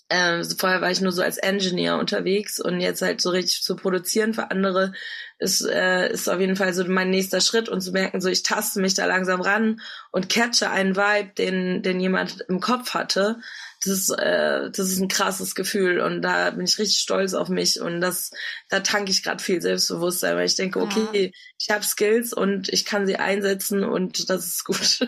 Ähm, 0.08 0.44
vorher 0.44 0.80
war 0.80 0.90
ich 0.90 1.00
nur 1.00 1.10
so 1.10 1.20
als 1.20 1.36
Engineer 1.36 1.98
unterwegs 1.98 2.60
und 2.60 2.80
jetzt 2.80 3.02
halt 3.02 3.20
so 3.20 3.30
richtig 3.30 3.62
zu 3.62 3.74
produzieren 3.74 4.34
für 4.34 4.52
andere 4.52 4.92
ist, 5.38 5.62
äh, 5.62 6.10
ist 6.12 6.28
auf 6.28 6.40
jeden 6.40 6.56
Fall 6.56 6.72
so 6.72 6.84
mein 6.84 7.10
nächster 7.10 7.40
Schritt 7.40 7.68
und 7.68 7.80
zu 7.80 7.92
merken, 7.92 8.20
so 8.20 8.28
ich 8.28 8.42
taste 8.42 8.80
mich 8.80 8.94
da 8.94 9.04
langsam 9.04 9.40
ran 9.40 9.80
und 10.12 10.28
catche 10.28 10.70
einen 10.70 10.96
Vibe, 10.96 11.32
den, 11.36 11.82
den 11.82 12.00
jemand 12.00 12.40
im 12.48 12.60
Kopf 12.60 12.94
hatte. 12.94 13.40
Das 13.84 13.92
ist, 13.92 14.10
äh, 14.10 14.70
das 14.70 14.90
ist 14.90 15.00
ein 15.00 15.08
krasses 15.08 15.54
Gefühl 15.54 16.00
und 16.00 16.22
da 16.22 16.50
bin 16.50 16.64
ich 16.64 16.78
richtig 16.78 16.98
stolz 16.98 17.34
auf 17.34 17.48
mich 17.48 17.80
und 17.80 18.00
das, 18.00 18.30
da 18.68 18.80
tanke 18.80 19.10
ich 19.10 19.22
gerade 19.22 19.42
viel 19.42 19.60
Selbstbewusstsein, 19.60 20.36
weil 20.36 20.46
ich 20.46 20.56
denke, 20.56 20.80
okay, 20.80 21.06
ja. 21.12 21.30
ich 21.58 21.70
habe 21.70 21.84
Skills 21.84 22.32
und 22.32 22.68
ich 22.68 22.84
kann 22.84 23.06
sie 23.06 23.16
einsetzen 23.16 23.84
und 23.84 24.30
das 24.30 24.46
ist 24.46 24.64
gut. 24.64 25.00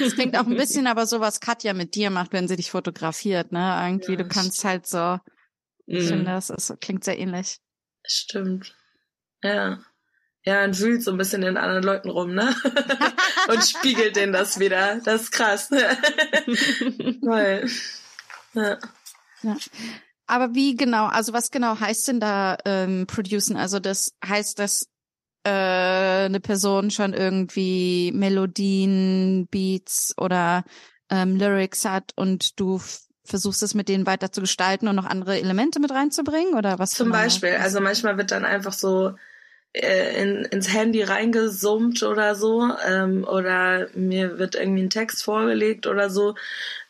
Das 0.00 0.14
klingt 0.14 0.36
auch 0.36 0.46
ein 0.46 0.56
bisschen 0.56 0.86
aber 0.86 1.06
so, 1.06 1.20
was 1.20 1.40
Katja 1.40 1.74
mit 1.74 1.94
dir 1.94 2.10
macht, 2.10 2.32
wenn 2.32 2.48
sie 2.48 2.56
dich 2.56 2.70
fotografiert, 2.70 3.52
ne? 3.52 3.80
Irgendwie, 3.84 4.12
ja, 4.12 4.18
du 4.18 4.28
kannst 4.28 4.58
stimmt. 4.58 4.70
halt 4.70 4.86
so, 4.86 5.18
ich 5.86 6.04
mhm. 6.04 6.08
finde, 6.08 6.24
das 6.26 6.50
ist, 6.50 6.80
klingt 6.80 7.04
sehr 7.04 7.18
ähnlich. 7.18 7.58
Stimmt. 8.04 8.74
Ja. 9.42 9.80
Ja, 10.44 10.64
und 10.64 10.78
wühlt 10.80 11.04
so 11.04 11.12
ein 11.12 11.18
bisschen 11.18 11.42
in 11.42 11.56
anderen 11.56 11.84
Leuten 11.84 12.10
rum, 12.10 12.34
ne? 12.34 12.54
und 13.48 13.62
spiegelt 13.62 14.16
denen 14.16 14.32
das 14.32 14.58
wieder. 14.58 15.00
Das 15.04 15.22
ist 15.22 15.32
krass. 15.32 15.68
Toll. 17.24 17.70
Ja. 18.54 18.78
ja. 19.42 19.56
Aber 20.26 20.54
wie 20.54 20.74
genau, 20.74 21.06
also 21.06 21.32
was 21.32 21.50
genau 21.50 21.78
heißt 21.78 22.08
denn 22.08 22.18
da 22.20 22.56
ähm, 22.64 23.06
producen? 23.06 23.56
Also 23.56 23.78
das 23.78 24.14
heißt, 24.24 24.58
dass 24.58 24.88
äh, 25.44 25.50
eine 25.50 26.40
Person 26.40 26.90
schon 26.90 27.12
irgendwie 27.12 28.12
Melodien, 28.12 29.46
Beats 29.48 30.14
oder 30.16 30.64
ähm, 31.08 31.36
Lyrics 31.36 31.84
hat 31.84 32.12
und 32.16 32.58
du 32.58 32.80
versuchst 33.24 33.62
es 33.62 33.74
mit 33.74 33.88
denen 33.88 34.06
weiter 34.06 34.32
zu 34.32 34.40
gestalten 34.40 34.88
und 34.88 34.96
noch 34.96 35.06
andere 35.06 35.38
Elemente 35.38 35.78
mit 35.78 35.92
reinzubringen 35.92 36.54
oder 36.54 36.78
was? 36.78 36.90
Zum 36.90 37.10
Beispiel, 37.10 37.56
also 37.56 37.80
manchmal 37.80 38.16
wird 38.16 38.32
dann 38.32 38.44
einfach 38.44 38.72
so 38.72 39.14
in, 39.74 40.44
ins 40.44 40.72
Handy 40.72 41.02
reingesummt 41.02 42.02
oder 42.02 42.34
so 42.34 42.68
ähm, 42.86 43.24
oder 43.24 43.88
mir 43.94 44.38
wird 44.38 44.54
irgendwie 44.54 44.82
ein 44.82 44.90
Text 44.90 45.24
vorgelegt 45.24 45.86
oder 45.86 46.10
so 46.10 46.34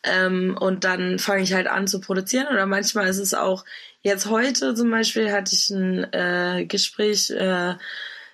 ähm, 0.03 0.57
und 0.59 0.83
dann 0.83 1.17
fange 1.17 1.43
ich 1.43 1.53
halt 1.53 1.67
an 1.67 1.87
zu 1.87 2.01
produzieren. 2.01 2.47
Oder 2.51 2.65
manchmal 2.65 3.07
ist 3.07 3.19
es 3.19 3.33
auch 3.33 3.63
jetzt 4.01 4.25
heute 4.25 4.75
zum 4.75 4.91
Beispiel 4.91 5.31
hatte 5.31 5.55
ich 5.55 5.69
ein 5.69 6.11
äh, 6.11 6.65
Gespräch 6.65 7.29
äh, 7.29 7.75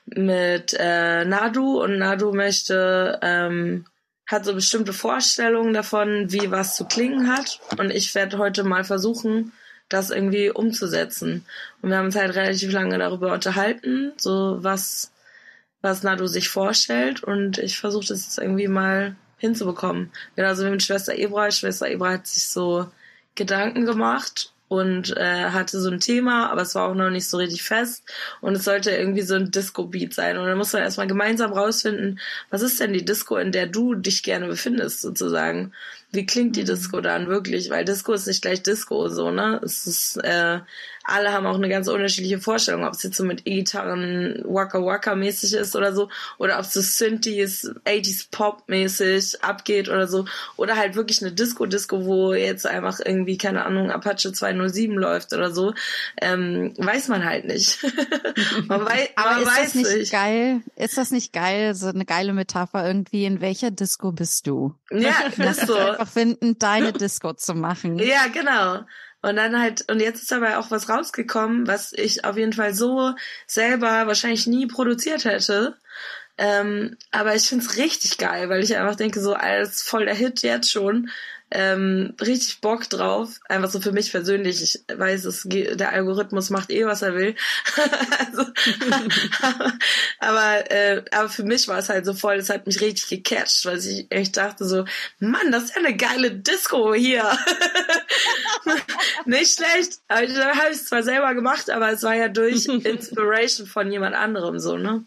mit 0.05 0.75
äh, 0.79 1.25
Nadu 1.25 1.83
und 1.83 1.99
Nadu 1.99 2.33
möchte 2.33 3.19
ähm, 3.21 3.85
hat 4.25 4.45
so 4.45 4.53
bestimmte 4.53 4.93
Vorstellungen 4.93 5.73
davon, 5.73 6.31
wie 6.31 6.51
was 6.51 6.75
zu 6.75 6.85
klingen 6.85 7.35
hat. 7.35 7.59
Und 7.77 7.91
ich 7.91 8.13
werde 8.13 8.37
heute 8.37 8.63
mal 8.63 8.83
versuchen 8.83 9.51
das 9.89 10.11
irgendwie 10.11 10.51
umzusetzen. 10.51 11.45
Und 11.81 11.89
wir 11.89 11.97
haben 11.97 12.05
uns 12.05 12.15
halt 12.15 12.35
relativ 12.35 12.71
lange 12.71 12.97
darüber 12.97 13.33
unterhalten, 13.33 14.13
so 14.17 14.57
was, 14.61 15.11
was 15.81 16.03
Nado 16.03 16.27
sich 16.27 16.49
vorstellt. 16.49 17.23
Und 17.23 17.57
ich 17.57 17.77
versuche 17.77 18.07
das 18.07 18.25
jetzt 18.25 18.37
irgendwie 18.37 18.67
mal 18.67 19.15
hinzubekommen. 19.37 20.11
Genauso 20.35 20.65
wie 20.65 20.69
mit 20.69 20.83
Schwester 20.83 21.17
Ebra. 21.17 21.51
Schwester 21.51 21.89
Ebra 21.89 22.13
hat 22.13 22.27
sich 22.27 22.47
so 22.47 22.89
Gedanken 23.35 23.85
gemacht 23.85 24.53
und 24.69 25.17
äh, 25.17 25.49
hatte 25.49 25.79
so 25.79 25.89
ein 25.89 25.99
Thema, 25.99 26.49
aber 26.51 26.61
es 26.61 26.75
war 26.75 26.87
auch 26.87 26.93
noch 26.93 27.09
nicht 27.09 27.27
so 27.27 27.37
richtig 27.37 27.63
fest 27.63 28.03
und 28.39 28.55
es 28.55 28.63
sollte 28.63 28.91
irgendwie 28.91 29.23
so 29.23 29.35
ein 29.35 29.49
Disco-Beat 29.49 30.13
sein 30.13 30.37
und 30.37 30.45
dann 30.45 30.57
muss 30.57 30.71
man 30.71 30.83
erstmal 30.83 31.07
gemeinsam 31.07 31.51
rausfinden, 31.51 32.19
was 32.51 32.61
ist 32.61 32.79
denn 32.79 32.93
die 32.93 33.03
Disco, 33.03 33.35
in 33.37 33.51
der 33.51 33.65
du 33.65 33.95
dich 33.95 34.21
gerne 34.21 34.47
befindest 34.47 35.01
sozusagen 35.01 35.73
wie 36.11 36.25
klingt 36.25 36.55
die 36.55 36.63
Disco 36.63 37.01
dann 37.01 37.27
wirklich? 37.27 37.69
Weil 37.69 37.85
Disco 37.85 38.13
ist 38.13 38.27
nicht 38.27 38.41
gleich 38.41 38.63
Disco, 38.63 39.09
so, 39.09 39.29
ne? 39.29 39.61
Es 39.63 39.85
ist, 39.85 40.17
äh, 40.17 40.59
alle 41.03 41.31
haben 41.31 41.45
auch 41.45 41.55
eine 41.55 41.69
ganz 41.69 41.87
unterschiedliche 41.87 42.39
Vorstellung, 42.39 42.83
ob 42.83 42.93
es 42.93 43.03
jetzt 43.03 43.17
so 43.17 43.23
mit 43.23 43.41
E-Gitarren 43.45 44.43
Waka 44.45 44.83
Waka 44.83 45.15
mäßig 45.15 45.53
ist 45.53 45.75
oder 45.75 45.93
so, 45.93 46.09
oder 46.37 46.57
ob 46.57 46.65
es 46.65 46.73
so 46.73 46.81
Synthes, 46.81 47.71
80s 47.85 48.27
Pop 48.31 48.63
mäßig 48.67 49.43
abgeht 49.43 49.89
oder 49.89 50.07
so, 50.07 50.25
oder 50.57 50.75
halt 50.75 50.95
wirklich 50.95 51.21
eine 51.21 51.31
Disco-Disco, 51.31 52.05
wo 52.05 52.33
jetzt 52.33 52.65
einfach 52.65 52.99
irgendwie, 53.03 53.37
keine 53.37 53.65
Ahnung, 53.65 53.91
Apache 53.91 54.33
207 54.33 54.95
läuft 54.95 55.33
oder 55.33 55.51
so, 55.51 55.73
ähm, 56.21 56.73
weiß 56.77 57.07
man 57.07 57.25
halt 57.25 57.45
nicht. 57.45 57.83
man 58.67 58.85
wei 58.85 59.09
Aber 59.15 59.31
man 59.31 59.41
ist 59.41 59.47
weiß 59.47 59.65
das 59.65 59.75
nicht, 59.75 59.97
nicht 59.97 60.11
geil? 60.11 60.61
Ist 60.75 60.97
das 60.97 61.11
nicht 61.11 61.33
geil? 61.33 61.75
So 61.75 61.87
eine 61.87 62.05
geile 62.05 62.33
Metapher 62.33 62.85
irgendwie, 62.85 63.25
in 63.25 63.41
welcher 63.41 63.71
Disco 63.71 64.11
bist 64.11 64.47
du? 64.47 64.75
Ja, 64.91 65.13
das 65.37 65.59
ist 65.59 65.67
so 65.67 65.75
einfach 65.99 66.11
finden, 66.11 66.57
deine 66.59 66.93
Disco 66.93 67.33
zu 67.33 67.53
machen. 67.53 67.99
Ja, 68.09 68.27
genau. 68.27 68.85
Und 69.21 69.35
dann 69.35 69.59
halt, 69.59 69.89
und 69.91 69.99
jetzt 69.99 70.21
ist 70.21 70.31
dabei 70.31 70.57
auch 70.57 70.71
was 70.71 70.87
rausgekommen, 70.87 71.67
was 71.67 71.91
ich 71.91 72.23
auf 72.23 72.37
jeden 72.37 72.53
Fall 72.53 72.73
so 72.73 73.13
selber 73.47 74.07
wahrscheinlich 74.07 74.47
nie 74.47 74.65
produziert 74.65 75.25
hätte. 75.25 75.75
Ähm, 76.37 76.95
aber 77.11 77.35
ich 77.35 77.47
find's 77.47 77.75
richtig 77.75 78.17
geil, 78.17 78.47
weil 78.47 78.63
ich 78.63 78.77
einfach 78.77 78.95
denke, 78.95 79.19
so 79.19 79.33
als 79.33 79.81
voll 79.81 80.05
der 80.05 80.15
Hit 80.15 80.41
jetzt 80.41 80.71
schon 80.71 81.09
ähm, 81.51 82.13
richtig 82.21 82.61
Bock 82.61 82.89
drauf. 82.89 83.39
Einfach 83.47 83.69
so 83.69 83.79
für 83.79 83.91
mich 83.91 84.11
persönlich. 84.11 84.61
Ich 84.61 84.83
weiß, 84.95 85.25
es 85.25 85.45
der 85.45 85.91
Algorithmus 85.91 86.49
macht 86.49 86.69
eh, 86.69 86.85
was 86.85 87.01
er 87.01 87.15
will. 87.15 87.35
also, 88.19 88.45
aber, 90.19 90.71
äh, 90.71 91.03
aber 91.11 91.29
für 91.29 91.43
mich 91.43 91.67
war 91.67 91.79
es 91.79 91.89
halt 91.89 92.05
so 92.05 92.13
voll, 92.13 92.35
es 92.35 92.49
hat 92.49 92.67
mich 92.67 92.81
richtig 92.81 93.09
gecatcht, 93.09 93.65
weil 93.65 93.79
ich 93.79 94.05
echt 94.09 94.37
dachte 94.37 94.65
so, 94.65 94.85
Mann, 95.19 95.51
das 95.51 95.65
ist 95.65 95.75
ja 95.75 95.83
eine 95.83 95.95
geile 95.95 96.31
Disco 96.31 96.93
hier. 96.93 97.23
Nicht 99.25 99.55
schlecht. 99.55 99.99
Aber 100.07 100.23
ich 100.23 100.37
habe 100.37 100.71
es 100.71 100.85
zwar 100.85 101.03
selber 101.03 101.33
gemacht, 101.33 101.69
aber 101.69 101.91
es 101.91 102.03
war 102.03 102.15
ja 102.15 102.27
durch 102.27 102.67
Inspiration 102.67 103.65
von 103.65 103.91
jemand 103.91 104.15
anderem 104.15 104.59
so, 104.59 104.77
ne? 104.77 105.03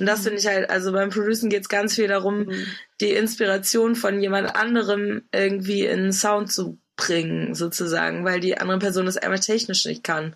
Und 0.00 0.06
das 0.06 0.22
finde 0.22 0.38
ich 0.38 0.46
halt, 0.46 0.70
also 0.70 0.92
beim 0.92 1.10
Producen 1.10 1.50
geht 1.50 1.62
es 1.62 1.68
ganz 1.68 1.94
viel 1.94 2.08
darum, 2.08 2.44
mhm. 2.44 2.66
die 3.00 3.12
Inspiration 3.12 3.94
von 3.94 4.20
jemand 4.20 4.56
anderem 4.56 5.22
irgendwie 5.32 5.84
in 5.84 6.12
Sound 6.12 6.50
zu 6.50 6.80
bringen, 6.96 7.54
sozusagen, 7.54 8.24
weil 8.24 8.40
die 8.40 8.58
andere 8.58 8.78
Person 8.78 9.06
das 9.06 9.16
einfach 9.16 9.40
technisch 9.40 9.84
nicht 9.84 10.02
kann. 10.02 10.34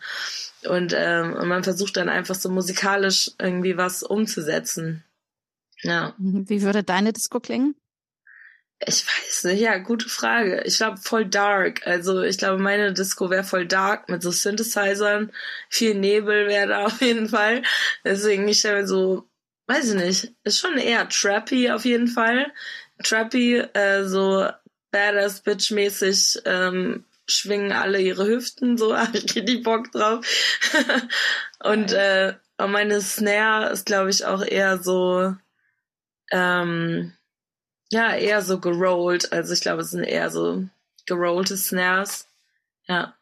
Und, 0.67 0.95
ähm, 0.97 1.35
und 1.35 1.49
man 1.49 1.65
versucht 1.65 1.97
dann 1.97 2.09
einfach 2.09 2.35
so 2.35 2.49
musikalisch 2.49 3.33
irgendwie 3.39 3.77
was 3.77 4.03
umzusetzen. 4.03 5.05
Ja. 5.83 6.15
Mhm. 6.19 6.49
Wie 6.49 6.63
würde 6.63 6.83
deine 6.83 7.13
Disco 7.13 7.41
klingen? 7.41 7.75
Ich 8.87 9.07
weiß 9.07 9.45
nicht, 9.45 9.61
ja, 9.61 9.79
gute 9.79 10.09
Frage. 10.09 10.63
Ich 10.65 10.79
glaube 10.79 10.99
voll 10.99 11.27
dark. 11.27 11.87
Also 11.87 12.23
ich 12.23 12.39
glaube, 12.39 12.61
meine 12.61 12.93
Disco 12.93 13.31
wäre 13.31 13.45
voll 13.45 13.67
dark 13.67 14.09
mit 14.09 14.23
so 14.23 14.31
Synthesizern. 14.31 15.33
Viel 15.71 15.95
Nebel 15.95 16.49
wäre 16.49 16.69
da 16.69 16.85
auf 16.87 17.01
jeden 17.01 17.29
Fall. 17.29 17.63
Deswegen, 18.05 18.49
ich 18.49 18.59
stelle 18.59 18.83
mir 18.83 18.87
so 18.87 19.29
weiß 19.67 19.91
ich 19.91 19.95
nicht, 19.95 20.35
ist 20.45 20.59
schon 20.59 20.79
eher 20.79 21.09
trappy 21.09 21.71
auf 21.71 21.85
jeden 21.85 22.09
Fall. 22.09 22.53
Trappy, 23.03 23.59
äh, 23.59 24.05
so 24.05 24.49
badass 24.91 25.41
bitch 25.41 25.71
mäßig 25.73 26.43
ähm, 26.45 27.05
schwingen 27.27 27.73
alle 27.73 28.01
ihre 28.01 28.27
Hüften, 28.27 28.77
so 28.77 28.97
hab 28.97 29.15
ich 29.15 29.35
richtig 29.35 29.63
Bock 29.63 29.91
drauf. 29.93 30.27
und 31.63 31.93
äh, 31.93 32.35
meine 32.59 33.01
Snare 33.01 33.71
ist, 33.71 33.87
glaube 33.87 34.11
ich, 34.11 34.25
auch 34.25 34.43
eher 34.43 34.79
so, 34.83 35.35
ähm, 36.31 37.13
ja, 37.91 38.15
eher 38.15 38.43
so 38.43 38.61
gerollt. 38.61 39.33
Also 39.33 39.53
ich 39.53 39.61
glaube, 39.61 39.83
es 39.83 39.91
sind 39.91 40.05
eher 40.05 40.31
so 40.31 40.65
gerollte 41.07 41.57
Snares. 41.57 42.29
Ja 42.87 43.15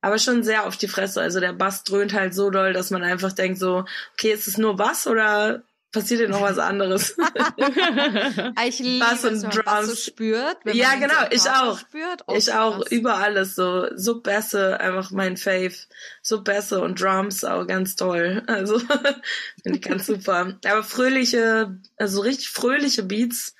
aber 0.00 0.18
schon 0.18 0.42
sehr 0.42 0.66
auf 0.66 0.76
die 0.76 0.88
Fresse. 0.88 1.20
Also 1.20 1.40
der 1.40 1.52
Bass 1.52 1.84
dröhnt 1.84 2.12
halt 2.14 2.34
so 2.34 2.50
doll, 2.50 2.72
dass 2.72 2.90
man 2.90 3.02
einfach 3.02 3.32
denkt 3.32 3.58
so, 3.58 3.84
okay, 4.14 4.32
ist 4.32 4.48
es 4.48 4.58
nur 4.58 4.76
Bass 4.76 5.06
oder 5.06 5.62
passiert 5.92 6.20
ja 6.20 6.28
noch 6.28 6.42
was 6.42 6.58
anderes. 6.58 7.16
ich 8.66 8.78
liebe 8.78 9.04
Bass 9.04 9.24
und 9.24 9.42
Drums. 9.42 9.64
das 9.64 9.86
so 9.86 9.96
spürt. 9.96 10.58
Ja, 10.64 10.94
genau, 10.94 11.26
ich 11.30 11.48
auch. 11.50 11.78
Spürt. 11.78 12.24
Oh, 12.26 12.34
ich 12.36 12.52
auch, 12.52 12.80
krass. 12.80 12.92
über 12.92 13.16
alles 13.16 13.54
so. 13.54 13.88
So 13.96 14.20
Bässe, 14.20 14.78
einfach 14.80 15.10
mein 15.10 15.36
Fave. 15.36 15.74
So 16.22 16.42
Bässe 16.42 16.80
und 16.80 17.00
Drums 17.00 17.44
auch 17.44 17.66
ganz 17.66 17.96
toll. 17.96 18.42
Also, 18.46 18.78
finde 19.62 19.78
ich 19.78 19.82
ganz 19.82 20.06
super. 20.06 20.54
Aber 20.64 20.82
fröhliche, 20.82 21.76
also 21.96 22.20
richtig 22.20 22.50
fröhliche 22.50 23.02
Beats 23.02 23.54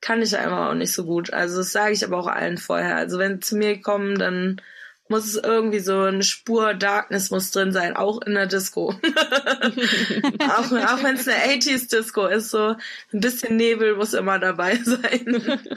kann 0.00 0.22
ich 0.22 0.36
einfach 0.36 0.70
auch 0.70 0.74
nicht 0.74 0.92
so 0.92 1.04
gut. 1.04 1.32
Also, 1.32 1.58
das 1.58 1.72
sage 1.72 1.92
ich 1.92 2.04
aber 2.04 2.18
auch 2.18 2.28
allen 2.28 2.58
vorher. 2.58 2.96
Also, 2.96 3.18
wenn 3.18 3.34
sie 3.34 3.40
zu 3.40 3.56
mir 3.56 3.80
kommen, 3.80 4.18
dann 4.18 4.60
muss 5.08 5.26
es 5.26 5.36
irgendwie 5.36 5.80
so 5.80 6.00
eine 6.00 6.22
Spur 6.22 6.74
Darkness 6.74 7.30
muss 7.30 7.50
drin 7.50 7.72
sein, 7.72 7.96
auch 7.96 8.20
in 8.22 8.34
der 8.34 8.46
Disco. 8.46 8.90
auch 8.92 10.72
auch 10.72 11.02
wenn 11.02 11.16
es 11.16 11.28
eine 11.28 11.60
80s 11.60 11.90
Disco 11.90 12.26
ist, 12.26 12.50
so 12.50 12.74
ein 13.12 13.20
bisschen 13.20 13.56
Nebel 13.56 13.96
muss 13.96 14.14
immer 14.14 14.38
dabei 14.38 14.76
sein. 14.84 15.70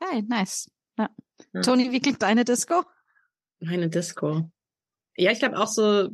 Hey, 0.00 0.22
nice. 0.22 0.70
Ja. 0.96 1.08
Ja. 1.52 1.60
Toni, 1.62 1.92
wie 1.92 2.00
klingt 2.00 2.22
deine 2.22 2.44
Disco? 2.44 2.84
Meine 3.60 3.88
Disco. 3.88 4.50
Ja, 5.16 5.32
ich 5.32 5.38
glaube 5.38 5.58
auch 5.58 5.66
so, 5.66 6.10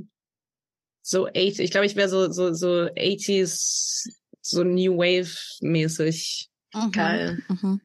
so 1.03 1.27
80, 1.27 1.61
ich 1.61 1.71
glaube, 1.71 1.87
ich 1.87 1.97
wäre 1.97 2.09
so, 2.09 2.31
so, 2.31 2.55
so 2.55 2.69
80s, 2.69 4.09
so 4.41 4.65
New 4.65 4.97
Wave 4.97 5.37
mäßig. 5.61 6.51
Mhm. 6.73 6.93
Geil. 6.93 7.43
Mhm. 7.49 7.81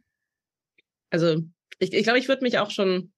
Also, 1.10 1.44
ich, 1.80 1.94
ich 1.94 2.04
glaube, 2.04 2.20
ich 2.20 2.28
würde 2.28 2.44
mich 2.44 2.60
auch 2.60 2.72
schon, 2.72 3.12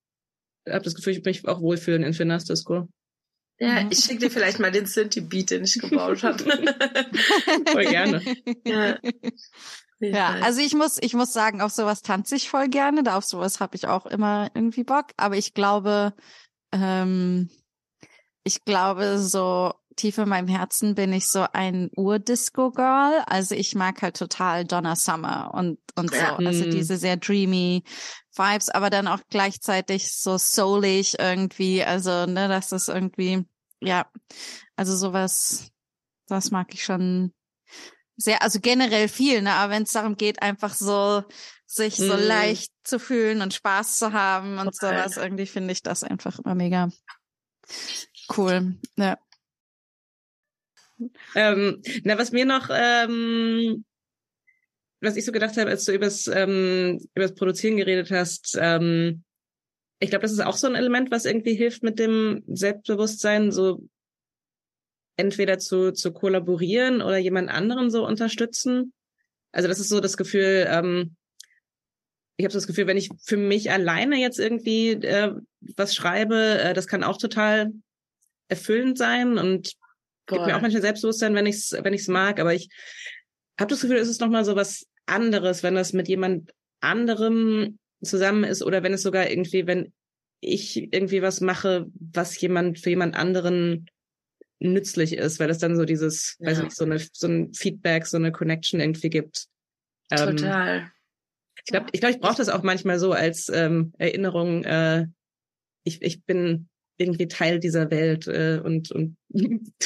habe 0.69 0.83
das 0.83 0.95
Gefühl, 0.95 1.13
ich 1.13 1.23
mich 1.23 1.47
auch 1.47 1.61
wohlfühlen 1.61 2.03
in 2.03 2.13
Finners 2.13 2.45
Disco. 2.45 2.87
Ja, 3.59 3.83
Mhm. 3.83 3.89
ich 3.91 3.99
schicke 3.99 4.19
dir 4.19 4.31
vielleicht 4.31 4.59
mal 4.59 4.71
den 4.71 4.87
Synthie-Beat, 4.87 5.51
den 5.51 5.63
ich 5.63 5.79
gebaut 5.79 6.23
habe. 6.23 6.43
Voll 7.71 7.85
gerne. 7.85 8.21
ja. 8.65 8.97
Ja, 10.03 10.29
also 10.41 10.61
ich 10.61 10.73
muss, 10.73 10.97
ich 10.99 11.13
muss 11.13 11.31
sagen, 11.31 11.61
auf 11.61 11.71
sowas 11.71 12.01
tanze 12.01 12.35
ich 12.35 12.49
voll 12.49 12.69
gerne. 12.69 13.03
Da 13.03 13.17
auf 13.17 13.23
sowas 13.23 13.59
habe 13.59 13.75
ich 13.75 13.85
auch 13.85 14.07
immer 14.07 14.49
irgendwie 14.55 14.83
Bock. 14.83 15.05
Aber 15.15 15.37
ich 15.37 15.53
glaube, 15.53 16.15
ähm, 16.71 17.51
ich 18.43 18.65
glaube, 18.65 19.19
so 19.19 19.75
tief 20.01 20.17
in 20.17 20.29
meinem 20.29 20.47
Herzen 20.47 20.95
bin 20.95 21.13
ich 21.13 21.27
so 21.29 21.45
ein 21.53 21.91
Ur-Disco-Girl. 21.95 23.23
Also 23.27 23.53
ich 23.53 23.75
mag 23.75 24.01
halt 24.01 24.17
total 24.17 24.65
Donna 24.65 24.95
Summer 24.95 25.51
und, 25.53 25.77
und 25.95 26.09
so. 26.09 26.17
Ja. 26.17 26.35
Also 26.37 26.65
Mm. 26.65 26.71
diese 26.71 26.97
sehr 26.97 27.17
dreamy 27.17 27.83
Vibes, 28.35 28.69
aber 28.69 28.89
dann 28.89 29.07
auch 29.07 29.19
gleichzeitig 29.29 30.11
so 30.11 30.37
soulig 30.37 31.19
irgendwie. 31.19 31.83
Also, 31.83 32.25
ne, 32.25 32.47
das 32.47 32.71
ist 32.71 32.89
irgendwie, 32.89 33.45
ja, 33.79 34.07
also 34.75 34.95
sowas, 34.95 35.71
das 36.27 36.49
mag 36.49 36.73
ich 36.73 36.83
schon 36.83 37.31
sehr, 38.17 38.41
also 38.41 38.59
generell 38.59 39.07
viel, 39.07 39.41
ne, 39.43 39.53
aber 39.53 39.73
wenn 39.73 39.83
es 39.83 39.91
darum 39.91 40.15
geht, 40.15 40.41
einfach 40.41 40.73
so 40.73 41.23
sich 41.67 41.95
so 41.95 42.15
Mm. 42.15 42.27
leicht 42.27 42.71
zu 42.83 42.97
fühlen 42.99 43.41
und 43.41 43.53
Spaß 43.53 43.97
zu 43.97 44.13
haben 44.13 44.57
und 44.57 44.73
Total. 44.73 45.03
sowas, 45.09 45.17
irgendwie 45.17 45.45
finde 45.45 45.73
ich 45.73 45.83
das 45.83 46.03
einfach 46.03 46.39
immer 46.39 46.55
mega 46.55 46.89
cool. 48.35 48.75
Ja. 48.97 49.17
Ähm, 51.35 51.81
na, 52.03 52.17
was 52.17 52.31
mir 52.31 52.45
noch, 52.45 52.69
ähm, 52.71 53.85
was 55.01 55.17
ich 55.17 55.25
so 55.25 55.31
gedacht 55.31 55.57
habe, 55.57 55.69
als 55.69 55.85
du 55.85 55.93
übers, 55.93 56.27
ähm, 56.27 56.99
übers 57.15 57.33
Produzieren 57.33 57.77
geredet 57.77 58.11
hast, 58.11 58.57
ähm, 58.59 59.23
ich 59.99 60.09
glaube, 60.09 60.23
das 60.23 60.31
ist 60.31 60.39
auch 60.39 60.57
so 60.57 60.67
ein 60.67 60.75
Element, 60.75 61.11
was 61.11 61.25
irgendwie 61.25 61.53
hilft 61.53 61.83
mit 61.83 61.99
dem 61.99 62.43
Selbstbewusstsein, 62.47 63.51
so 63.51 63.87
entweder 65.15 65.59
zu, 65.59 65.91
zu 65.91 66.11
kollaborieren 66.11 67.01
oder 67.01 67.17
jemand 67.17 67.49
anderen 67.49 67.91
so 67.91 68.05
unterstützen. 68.05 68.93
Also 69.51 69.67
das 69.67 69.79
ist 69.79 69.89
so 69.89 69.99
das 69.99 70.17
Gefühl, 70.17 70.65
ähm, 70.67 71.15
ich 72.37 72.45
habe 72.45 72.51
so 72.51 72.57
das 72.57 72.67
Gefühl, 72.67 72.87
wenn 72.87 72.97
ich 72.97 73.09
für 73.23 73.37
mich 73.37 73.71
alleine 73.71 74.17
jetzt 74.17 74.39
irgendwie 74.39 74.91
äh, 74.93 75.35
was 75.77 75.93
schreibe, 75.93 76.59
äh, 76.59 76.73
das 76.73 76.87
kann 76.87 77.03
auch 77.03 77.17
total 77.17 77.71
erfüllend 78.47 78.97
sein 78.97 79.37
und 79.37 79.73
gibt 80.31 80.45
mir 80.45 80.55
auch 80.57 80.61
manchmal 80.61 80.81
Selbstbewusstsein, 80.81 81.35
wenn 81.35 81.45
ich's, 81.45 81.71
wenn 81.71 81.93
ich's 81.93 82.07
mag, 82.07 82.39
aber 82.39 82.53
ich 82.53 82.69
habe 83.59 83.69
das 83.69 83.81
Gefühl, 83.81 83.97
es 83.97 84.09
ist 84.09 84.21
nochmal 84.21 84.45
so 84.45 84.55
was 84.55 84.87
anderes, 85.05 85.63
wenn 85.63 85.75
das 85.75 85.93
mit 85.93 86.07
jemand 86.07 86.51
anderem 86.79 87.77
zusammen 88.03 88.43
ist 88.43 88.63
oder 88.63 88.83
wenn 88.83 88.93
es 88.93 89.03
sogar 89.03 89.29
irgendwie, 89.29 89.67
wenn 89.67 89.93
ich 90.39 90.91
irgendwie 90.93 91.21
was 91.21 91.39
mache, 91.41 91.85
was 91.93 92.39
jemand 92.41 92.79
für 92.79 92.89
jemand 92.89 93.15
anderen 93.15 93.87
nützlich 94.59 95.13
ist, 95.13 95.39
weil 95.39 95.49
es 95.49 95.59
dann 95.59 95.75
so 95.75 95.85
dieses, 95.85 96.37
Ja. 96.39 96.47
weiß 96.47 96.57
ich 96.59 96.63
nicht, 96.65 96.75
so 96.75 96.85
eine 96.85 96.99
so 96.99 97.27
ein 97.27 97.53
Feedback, 97.53 98.05
so 98.05 98.17
eine 98.17 98.31
Connection 98.31 98.79
irgendwie 98.79 99.09
gibt. 99.09 99.47
Ähm, 100.09 100.37
Total. 100.37 100.91
ich 101.57 101.63
glaube, 101.65 101.87
ich, 101.91 101.99
glaub, 101.99 102.11
ich 102.11 102.19
brauche 102.19 102.37
das 102.37 102.49
auch 102.49 102.63
manchmal 102.63 102.99
so 102.99 103.11
als 103.11 103.49
ähm, 103.49 103.93
Erinnerung. 103.97 104.63
Äh, 104.63 105.07
ich, 105.83 106.01
ich 106.01 106.23
bin 106.23 106.69
irgendwie 107.01 107.27
Teil 107.27 107.59
dieser 107.59 107.89
Welt 107.91 108.27
äh, 108.27 108.61
und, 108.63 108.91
und 108.91 109.17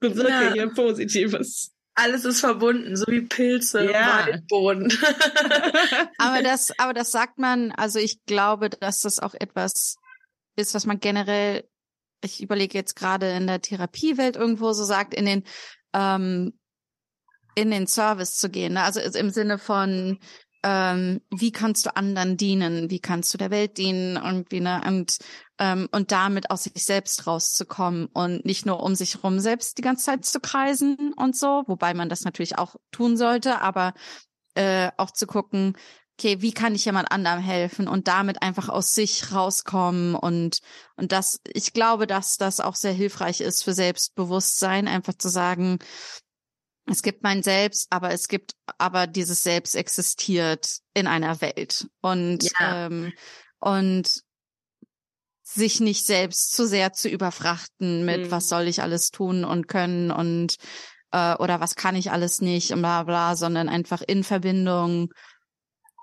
bewirke 0.00 0.28
Ja. 0.30 0.52
hier 0.52 0.68
Positives. 0.72 1.72
Alles 1.94 2.24
ist 2.24 2.40
verbunden, 2.40 2.94
so 2.96 3.06
wie 3.08 3.22
Pilze 3.22 3.90
Ja. 3.90 4.20
im 4.20 4.26
Waldboden. 4.34 4.92
Aber 6.18 6.42
das, 6.42 6.72
aber 6.78 6.94
das 6.94 7.10
sagt 7.10 7.38
man, 7.38 7.72
also 7.72 7.98
ich 7.98 8.24
glaube, 8.24 8.70
dass 8.70 9.00
das 9.00 9.18
auch 9.18 9.34
etwas 9.34 9.96
ist, 10.56 10.74
was 10.74 10.86
man 10.86 11.00
generell, 11.00 11.64
ich 12.22 12.42
überlege 12.42 12.76
jetzt 12.78 12.94
gerade 12.94 13.30
in 13.30 13.46
der 13.46 13.60
Therapiewelt 13.60 14.36
irgendwo 14.36 14.72
so 14.72 14.84
sagt, 14.84 15.14
in 15.14 15.24
den, 15.26 15.44
ähm, 15.92 16.58
in 17.56 17.70
den 17.72 17.86
Service 17.88 18.36
zu 18.36 18.48
gehen. 18.48 18.74
Ne? 18.74 18.82
Also 18.82 19.00
im 19.00 19.30
Sinne 19.30 19.58
von, 19.58 20.18
ähm, 20.62 21.20
wie 21.30 21.52
kannst 21.52 21.86
du 21.86 21.94
anderen 21.94 22.36
dienen, 22.36 22.90
wie 22.90 23.00
kannst 23.00 23.32
du 23.32 23.38
der 23.38 23.50
Welt 23.50 23.78
dienen 23.78 24.16
irgendwie, 24.16 24.60
ne? 24.60 24.82
Und, 24.86 25.18
ähm, 25.58 25.88
und 25.92 26.12
damit 26.12 26.50
aus 26.50 26.64
sich 26.64 26.84
selbst 26.84 27.26
rauszukommen 27.26 28.06
und 28.12 28.44
nicht 28.44 28.66
nur 28.66 28.82
um 28.82 28.94
sich 28.94 29.22
rum 29.22 29.40
selbst 29.40 29.78
die 29.78 29.82
ganze 29.82 30.06
Zeit 30.06 30.24
zu 30.24 30.40
kreisen 30.40 31.12
und 31.16 31.36
so, 31.36 31.64
wobei 31.66 31.94
man 31.94 32.08
das 32.08 32.24
natürlich 32.24 32.58
auch 32.58 32.76
tun 32.90 33.16
sollte, 33.16 33.60
aber 33.60 33.94
äh, 34.54 34.90
auch 34.96 35.12
zu 35.12 35.26
gucken, 35.26 35.76
okay, 36.18 36.42
wie 36.42 36.52
kann 36.52 36.74
ich 36.74 36.84
jemand 36.84 37.12
anderem 37.12 37.38
helfen 37.40 37.86
und 37.86 38.08
damit 38.08 38.42
einfach 38.42 38.68
aus 38.68 38.94
sich 38.94 39.32
rauskommen 39.32 40.16
und 40.16 40.58
und 40.96 41.12
das, 41.12 41.40
ich 41.46 41.72
glaube, 41.72 42.08
dass 42.08 42.36
das 42.38 42.58
auch 42.58 42.74
sehr 42.74 42.92
hilfreich 42.92 43.40
ist 43.40 43.62
für 43.62 43.72
Selbstbewusstsein, 43.72 44.88
einfach 44.88 45.14
zu 45.14 45.28
sagen, 45.28 45.78
es 46.90 47.02
gibt 47.02 47.22
mein 47.22 47.42
Selbst, 47.42 47.86
aber 47.90 48.10
es 48.12 48.28
gibt, 48.28 48.52
aber 48.78 49.06
dieses 49.06 49.42
Selbst 49.42 49.74
existiert 49.74 50.78
in 50.94 51.06
einer 51.06 51.40
Welt 51.40 51.88
und 52.00 52.44
Ja. 52.58 52.86
ähm, 52.86 53.12
und 53.60 54.22
sich 55.42 55.80
nicht 55.80 56.04
selbst 56.04 56.54
zu 56.54 56.66
sehr 56.66 56.92
zu 56.92 57.08
überfrachten 57.08 58.04
mit, 58.04 58.26
Mhm. 58.26 58.30
was 58.30 58.48
soll 58.48 58.68
ich 58.68 58.82
alles 58.82 59.10
tun 59.10 59.44
und 59.44 59.66
können 59.66 60.10
und 60.10 60.56
äh, 61.10 61.34
oder 61.36 61.60
was 61.60 61.74
kann 61.74 61.96
ich 61.96 62.10
alles 62.10 62.42
nicht 62.42 62.70
und 62.72 62.80
bla 62.80 63.02
bla, 63.04 63.34
sondern 63.34 63.68
einfach 63.70 64.02
in 64.06 64.24
Verbindung 64.24 65.10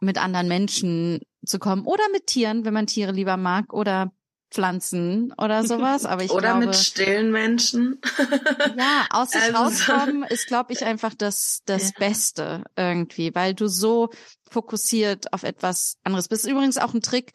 mit 0.02 0.18
anderen 0.18 0.48
Menschen 0.48 1.20
zu 1.46 1.60
kommen 1.60 1.86
oder 1.86 2.04
mit 2.12 2.26
Tieren, 2.28 2.66
wenn 2.66 2.74
man 2.74 2.88
Tiere 2.88 3.12
lieber 3.12 3.38
mag 3.38 3.72
oder 3.72 4.12
Pflanzen 4.52 5.34
oder 5.38 5.66
sowas. 5.66 6.06
Aber 6.06 6.24
ich 6.24 6.32
Oder 6.32 6.52
glaube, 6.52 6.68
mit 6.68 6.76
stillen 6.76 7.32
Menschen. 7.32 8.00
ja, 8.78 9.06
aus 9.10 9.32
sich 9.32 9.42
Also 9.42 9.54
so- 9.54 9.64
rauskommen 9.94 10.24
ist, 10.24 10.48
glaube 10.48 10.72
ich, 10.74 10.86
einfach 10.86 11.14
das, 11.14 11.62
das 11.66 11.86
Ja. 11.86 11.92
Beste 12.00 12.64
irgendwie, 12.76 13.34
weil 13.36 13.54
du 13.54 13.68
so 13.68 14.10
fokussiert 14.50 15.34
auf 15.34 15.44
etwas 15.44 15.98
anderes 16.04 16.28
bist. 16.28 16.48
Übrigens 16.48 16.78
auch 16.78 16.94
ein 16.94 17.02
Trick, 17.02 17.34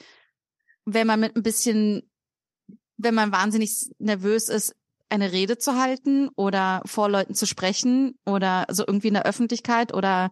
wenn 0.85 1.07
man 1.07 1.21
mit 1.21 1.37
ein 1.37 1.43
bisschen, 1.43 2.11
wenn 2.97 3.15
man 3.15 3.33
wahnsinnig 3.33 3.91
nervös 3.99 4.49
ist, 4.49 4.75
eine 5.09 5.33
Rede 5.33 5.59
zu 5.59 5.75
halten 5.79 6.29
oder 6.37 6.83
vor 6.87 7.09
Leuten 7.09 7.35
zu 7.35 7.47
sprechen 7.47 8.17
oder 8.25 8.67
so 8.71 8.85
irgendwie 8.87 9.09
in 9.09 9.15
der 9.15 9.27
Öffentlichkeit 9.27 9.93
oder 9.93 10.31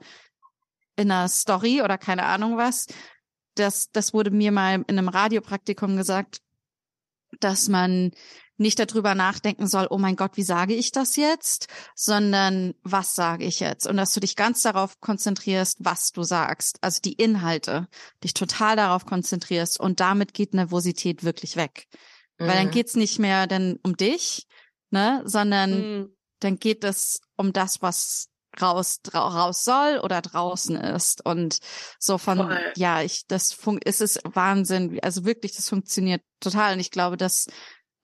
in 0.96 1.10
einer 1.10 1.28
Story 1.28 1.82
oder 1.82 1.98
keine 1.98 2.24
Ahnung 2.24 2.56
was. 2.56 2.86
Das, 3.56 3.90
das 3.90 4.14
wurde 4.14 4.30
mir 4.30 4.52
mal 4.52 4.76
in 4.86 4.98
einem 4.98 5.08
Radiopraktikum 5.08 5.96
gesagt, 5.96 6.38
dass 7.40 7.68
man 7.68 8.12
nicht 8.56 8.78
darüber 8.80 9.14
nachdenken 9.14 9.68
soll, 9.68 9.86
oh 9.90 9.98
mein 9.98 10.16
Gott, 10.16 10.36
wie 10.36 10.42
sage 10.42 10.74
ich 10.74 10.90
das 10.90 11.14
jetzt, 11.16 11.68
sondern 11.94 12.74
was 12.82 13.14
sage 13.14 13.44
ich 13.44 13.60
jetzt? 13.60 13.86
Und 13.86 13.96
dass 13.96 14.12
du 14.12 14.20
dich 14.20 14.34
ganz 14.34 14.62
darauf 14.62 15.00
konzentrierst, 15.00 15.78
was 15.80 16.10
du 16.10 16.24
sagst, 16.24 16.78
also 16.82 17.00
die 17.00 17.12
Inhalte, 17.12 17.86
dich 18.24 18.34
total 18.34 18.74
darauf 18.76 19.06
konzentrierst 19.06 19.78
und 19.78 20.00
damit 20.00 20.34
geht 20.34 20.54
Nervosität 20.54 21.22
wirklich 21.22 21.56
weg. 21.56 21.86
Weil 22.38 22.56
dann 22.56 22.66
Mhm. 22.66 22.72
geht's 22.72 22.96
nicht 22.96 23.18
mehr 23.18 23.46
dann 23.46 23.78
um 23.82 23.96
dich, 23.96 24.46
ne, 24.90 25.22
sondern 25.24 25.80
Mhm. 25.80 26.16
dann 26.40 26.58
geht 26.58 26.82
es 26.82 27.20
um 27.36 27.52
das, 27.52 27.80
was 27.80 28.28
raus 28.60 29.00
raus 29.14 29.64
soll 29.64 29.98
oder 30.02 30.20
draußen 30.22 30.76
ist 30.76 31.24
und 31.24 31.58
so 31.98 32.18
von 32.18 32.38
Voll. 32.38 32.72
ja 32.76 33.02
ich 33.02 33.26
das 33.26 33.52
fun 33.52 33.78
es 33.84 34.00
ist 34.00 34.20
Wahnsinn 34.24 34.98
also 35.02 35.24
wirklich 35.24 35.54
das 35.56 35.68
funktioniert 35.68 36.22
total 36.40 36.74
und 36.74 36.80
ich 36.80 36.90
glaube 36.90 37.16
dass 37.16 37.46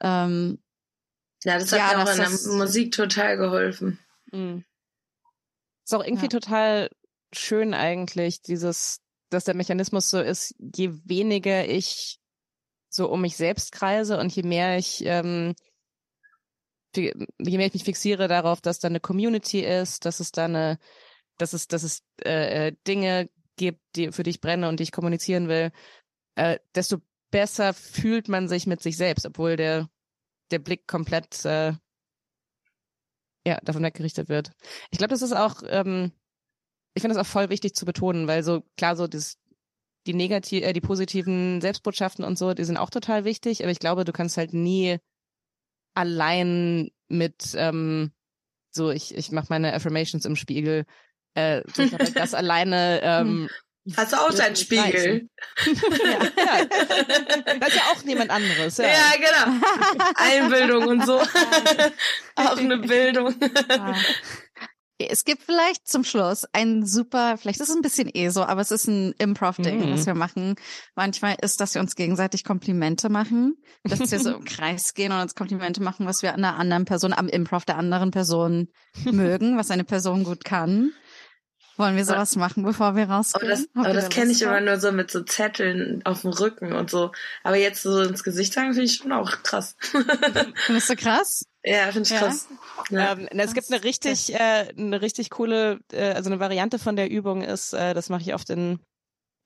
ähm, 0.00 0.58
Ja, 1.44 1.58
das 1.58 1.72
hat 1.72 1.78
Ja, 1.78 1.96
mir 1.98 2.04
auch 2.04 2.10
in 2.10 2.16
der 2.18 2.30
das- 2.30 2.46
Musik 2.46 2.92
total 2.92 3.36
geholfen. 3.36 3.98
Mhm. 4.32 4.64
Ist 5.84 5.94
auch 5.94 6.02
irgendwie 6.04 6.24
ja. 6.24 6.28
total 6.30 6.90
schön 7.32 7.74
eigentlich, 7.74 8.40
dieses, 8.42 9.00
dass 9.30 9.44
der 9.44 9.54
Mechanismus 9.54 10.08
so 10.08 10.20
ist, 10.20 10.54
je 10.58 10.90
weniger 11.04 11.68
ich 11.68 12.18
so 12.88 13.10
um 13.10 13.20
mich 13.20 13.36
selbst 13.36 13.72
kreise 13.72 14.18
und 14.18 14.34
je 14.34 14.44
mehr 14.44 14.78
ich, 14.78 15.04
ähm, 15.04 15.54
je 16.96 17.56
mehr 17.56 17.66
ich 17.66 17.74
mich 17.74 17.84
fixiere 17.84 18.28
darauf, 18.28 18.60
dass 18.60 18.78
da 18.78 18.88
eine 18.88 19.00
Community 19.00 19.60
ist, 19.60 20.04
dass 20.04 20.20
es 20.20 20.32
da 20.32 20.44
eine, 20.46 20.78
dass 21.38 21.52
es, 21.52 21.68
dass 21.68 21.82
es 21.82 22.02
äh, 22.24 22.68
äh, 22.68 22.76
Dinge 22.86 23.28
gibt, 23.56 23.80
die 23.96 24.12
für 24.12 24.22
die 24.22 24.30
ich 24.30 24.40
brenne 24.40 24.68
und 24.68 24.80
die 24.80 24.84
ich 24.84 24.92
kommunizieren 24.92 25.48
will, 25.48 25.70
äh, 26.36 26.58
desto 26.74 26.98
besser 27.30 27.74
fühlt 27.74 28.28
man 28.28 28.48
sich 28.48 28.66
mit 28.66 28.82
sich 28.82 28.96
selbst, 28.96 29.26
obwohl 29.26 29.56
der 29.56 29.88
der 30.50 30.58
Blick 30.58 30.86
komplett 30.86 31.44
äh, 31.44 31.72
ja 33.46 33.58
davon 33.62 33.82
weggerichtet 33.82 34.28
wird. 34.28 34.52
Ich 34.90 34.98
glaube, 34.98 35.10
das 35.10 35.22
ist 35.22 35.32
auch 35.32 35.62
ähm, 35.68 36.12
ich 36.94 37.02
finde 37.02 37.16
das 37.16 37.26
auch 37.26 37.30
voll 37.30 37.50
wichtig 37.50 37.74
zu 37.74 37.84
betonen, 37.84 38.28
weil 38.28 38.42
so 38.42 38.62
klar 38.76 38.96
so 38.96 39.06
das 39.06 39.38
die 40.06 40.14
negativ 40.14 40.62
äh, 40.62 40.72
die 40.72 40.80
positiven 40.80 41.60
Selbstbotschaften 41.60 42.24
und 42.24 42.38
so, 42.38 42.54
die 42.54 42.64
sind 42.64 42.76
auch 42.76 42.90
total 42.90 43.24
wichtig, 43.24 43.62
aber 43.62 43.72
ich 43.72 43.78
glaube, 43.78 44.04
du 44.04 44.12
kannst 44.12 44.36
halt 44.36 44.52
nie 44.52 44.98
allein 45.94 46.90
mit 47.08 47.54
ähm, 47.56 48.12
so 48.70 48.90
ich 48.90 49.14
ich 49.14 49.30
mache 49.30 49.46
meine 49.50 49.72
Affirmations 49.72 50.24
im 50.24 50.36
Spiegel 50.36 50.84
äh, 51.34 51.62
so, 51.74 51.82
ich 51.82 51.90
glaube, 51.90 52.10
das 52.12 52.34
alleine 52.34 53.00
ähm, 53.02 53.48
Hast 53.98 54.14
du 54.14 54.16
auch 54.16 54.32
deinen 54.32 54.56
Spiegel? 54.56 55.28
ja, 55.66 55.72
ja. 56.42 56.64
Das 57.60 57.68
ist 57.68 57.76
ja 57.76 57.82
auch 57.92 58.02
niemand 58.04 58.30
anderes. 58.30 58.78
Ja, 58.78 58.86
ja 58.86 59.12
genau. 59.14 59.60
Einbildung 60.14 60.86
und 60.86 61.04
so. 61.04 61.20
auch 62.34 62.56
eine 62.56 62.78
Bildung. 62.78 63.34
Es 65.08 65.24
gibt 65.24 65.42
vielleicht 65.42 65.86
zum 65.86 66.04
Schluss 66.04 66.44
ein 66.52 66.86
super, 66.86 67.36
vielleicht 67.38 67.60
ist 67.60 67.68
es 67.68 67.76
ein 67.76 67.82
bisschen 67.82 68.10
eh 68.12 68.28
so, 68.28 68.44
aber 68.44 68.60
es 68.60 68.70
ist 68.70 68.86
ein 68.86 69.14
Improv-Ding, 69.18 69.86
mhm. 69.86 69.92
was 69.92 70.06
wir 70.06 70.14
machen. 70.14 70.56
Manchmal 70.94 71.36
ist, 71.40 71.60
dass 71.60 71.74
wir 71.74 71.80
uns 71.80 71.96
gegenseitig 71.96 72.44
Komplimente 72.44 73.08
machen, 73.08 73.56
dass 73.82 74.10
wir 74.10 74.20
so 74.20 74.34
im 74.34 74.44
Kreis 74.44 74.94
gehen 74.94 75.12
und 75.12 75.20
uns 75.20 75.34
Komplimente 75.34 75.82
machen, 75.82 76.06
was 76.06 76.22
wir 76.22 76.34
an 76.34 76.44
einer 76.44 76.58
anderen 76.58 76.84
Person, 76.84 77.12
am 77.12 77.28
Improv 77.28 77.64
der 77.64 77.76
anderen 77.76 78.10
Person 78.10 78.68
mögen, 79.04 79.56
was 79.56 79.70
eine 79.70 79.84
Person 79.84 80.24
gut 80.24 80.44
kann. 80.44 80.92
Wollen 81.76 81.96
wir 81.96 82.04
sowas 82.04 82.36
machen, 82.36 82.62
bevor 82.62 82.94
wir 82.94 83.10
rausgehen? 83.10 83.42
Aber 83.42 83.50
das, 83.50 83.68
aber 83.74 83.92
das 83.92 84.08
kenne 84.08 84.30
ich 84.30 84.42
immer 84.42 84.60
nur 84.60 84.78
so 84.78 84.92
mit 84.92 85.10
so 85.10 85.22
Zetteln 85.22 86.02
auf 86.04 86.20
dem 86.22 86.30
Rücken 86.30 86.72
und 86.72 86.88
so. 86.88 87.10
Aber 87.42 87.56
jetzt 87.56 87.82
so 87.82 88.00
ins 88.00 88.22
Gesicht 88.22 88.52
sagen, 88.52 88.72
finde 88.72 88.84
ich 88.84 88.94
schon 88.94 89.12
auch 89.12 89.42
krass. 89.42 89.76
Findest 90.54 90.90
du 90.90 90.96
krass? 90.96 91.46
Ja, 91.64 91.86
finde 91.86 92.02
ich 92.02 92.10
ja. 92.10 92.18
krass. 92.18 92.48
Ja. 92.90 93.12
Ähm, 93.12 93.28
es 93.30 93.54
gibt 93.54 93.72
eine 93.72 93.82
richtig, 93.82 94.32
äh, 94.34 94.72
eine 94.76 95.02
richtig 95.02 95.30
coole, 95.30 95.80
äh, 95.92 96.12
also 96.12 96.30
eine 96.30 96.38
Variante 96.38 96.78
von 96.78 96.94
der 96.94 97.10
Übung 97.10 97.42
ist, 97.42 97.72
äh, 97.72 97.92
das 97.92 98.08
mache 98.08 98.22
ich 98.22 98.34
oft 98.34 98.50
in 98.50 98.78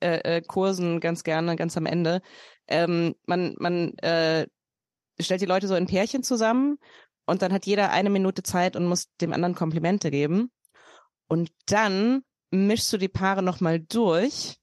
äh, 0.01 0.37
äh, 0.37 0.43
Kursen 0.43 1.01
ganz 1.01 1.25
gerne, 1.25 1.57
ganz 1.57 1.77
am 1.77 1.87
Ende. 1.87 2.21
Ähm, 2.67 3.15
man, 3.27 3.55
man 3.59 3.97
äh, 3.99 4.47
stellt 5.19 5.41
die 5.41 5.47
Leute 5.47 5.67
so 5.67 5.77
in 5.77 5.87
Pärchen 5.87 6.23
zusammen 6.23 6.79
und 7.27 7.43
dann 7.43 7.53
hat 7.53 7.67
jeder 7.67 7.91
eine 7.91 8.11
Minute 8.11 8.43
Zeit 8.43 8.77
und 8.77 8.87
muss 8.87 9.07
dem 9.21 9.33
anderen 9.33 9.55
Komplimente 9.55 10.11
geben. 10.11 10.51
Und 11.29 11.51
dann 11.67 12.23
mischst 12.51 12.93
du 12.93 12.97
die 12.97 13.09
Paare 13.09 13.43
nochmal 13.43 13.81
durch 13.81 14.57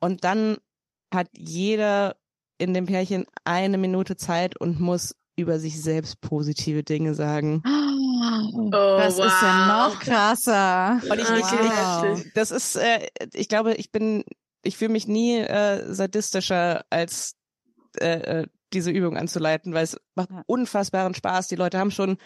und 0.00 0.24
dann 0.24 0.58
hat 1.12 1.28
jeder 1.36 2.16
in 2.58 2.74
dem 2.74 2.86
Pärchen 2.86 3.26
eine 3.44 3.78
Minute 3.78 4.16
Zeit 4.16 4.56
und 4.60 4.80
muss 4.80 5.14
über 5.36 5.58
sich 5.58 5.82
selbst 5.82 6.20
positive 6.20 6.82
Dinge 6.82 7.14
sagen. 7.14 7.62
Oh, 8.52 8.68
das 8.70 9.16
wow. 9.16 9.26
ist 9.26 9.42
ja 9.42 9.88
noch 9.88 9.98
krasser. 9.98 11.00
Und 11.10 11.18
ich, 11.18 11.28
wow. 11.28 12.18
ich, 12.18 12.32
das 12.34 12.50
ist, 12.50 12.76
äh, 12.76 13.08
ich 13.32 13.48
glaube, 13.48 13.74
ich 13.74 13.90
bin, 13.90 14.24
ich 14.62 14.76
fühle 14.76 14.92
mich 14.92 15.08
nie 15.08 15.38
äh, 15.38 15.92
sadistischer 15.92 16.84
als 16.90 17.36
äh, 17.98 18.40
äh 18.42 18.46
diese 18.72 18.90
Übung 18.90 19.16
anzuleiten, 19.16 19.74
weil 19.74 19.84
es 19.84 19.96
macht 20.14 20.30
unfassbaren 20.46 21.14
Spaß. 21.14 21.48
Die 21.48 21.56
Leute 21.56 21.78
haben 21.78 21.90
schon, 21.90 22.18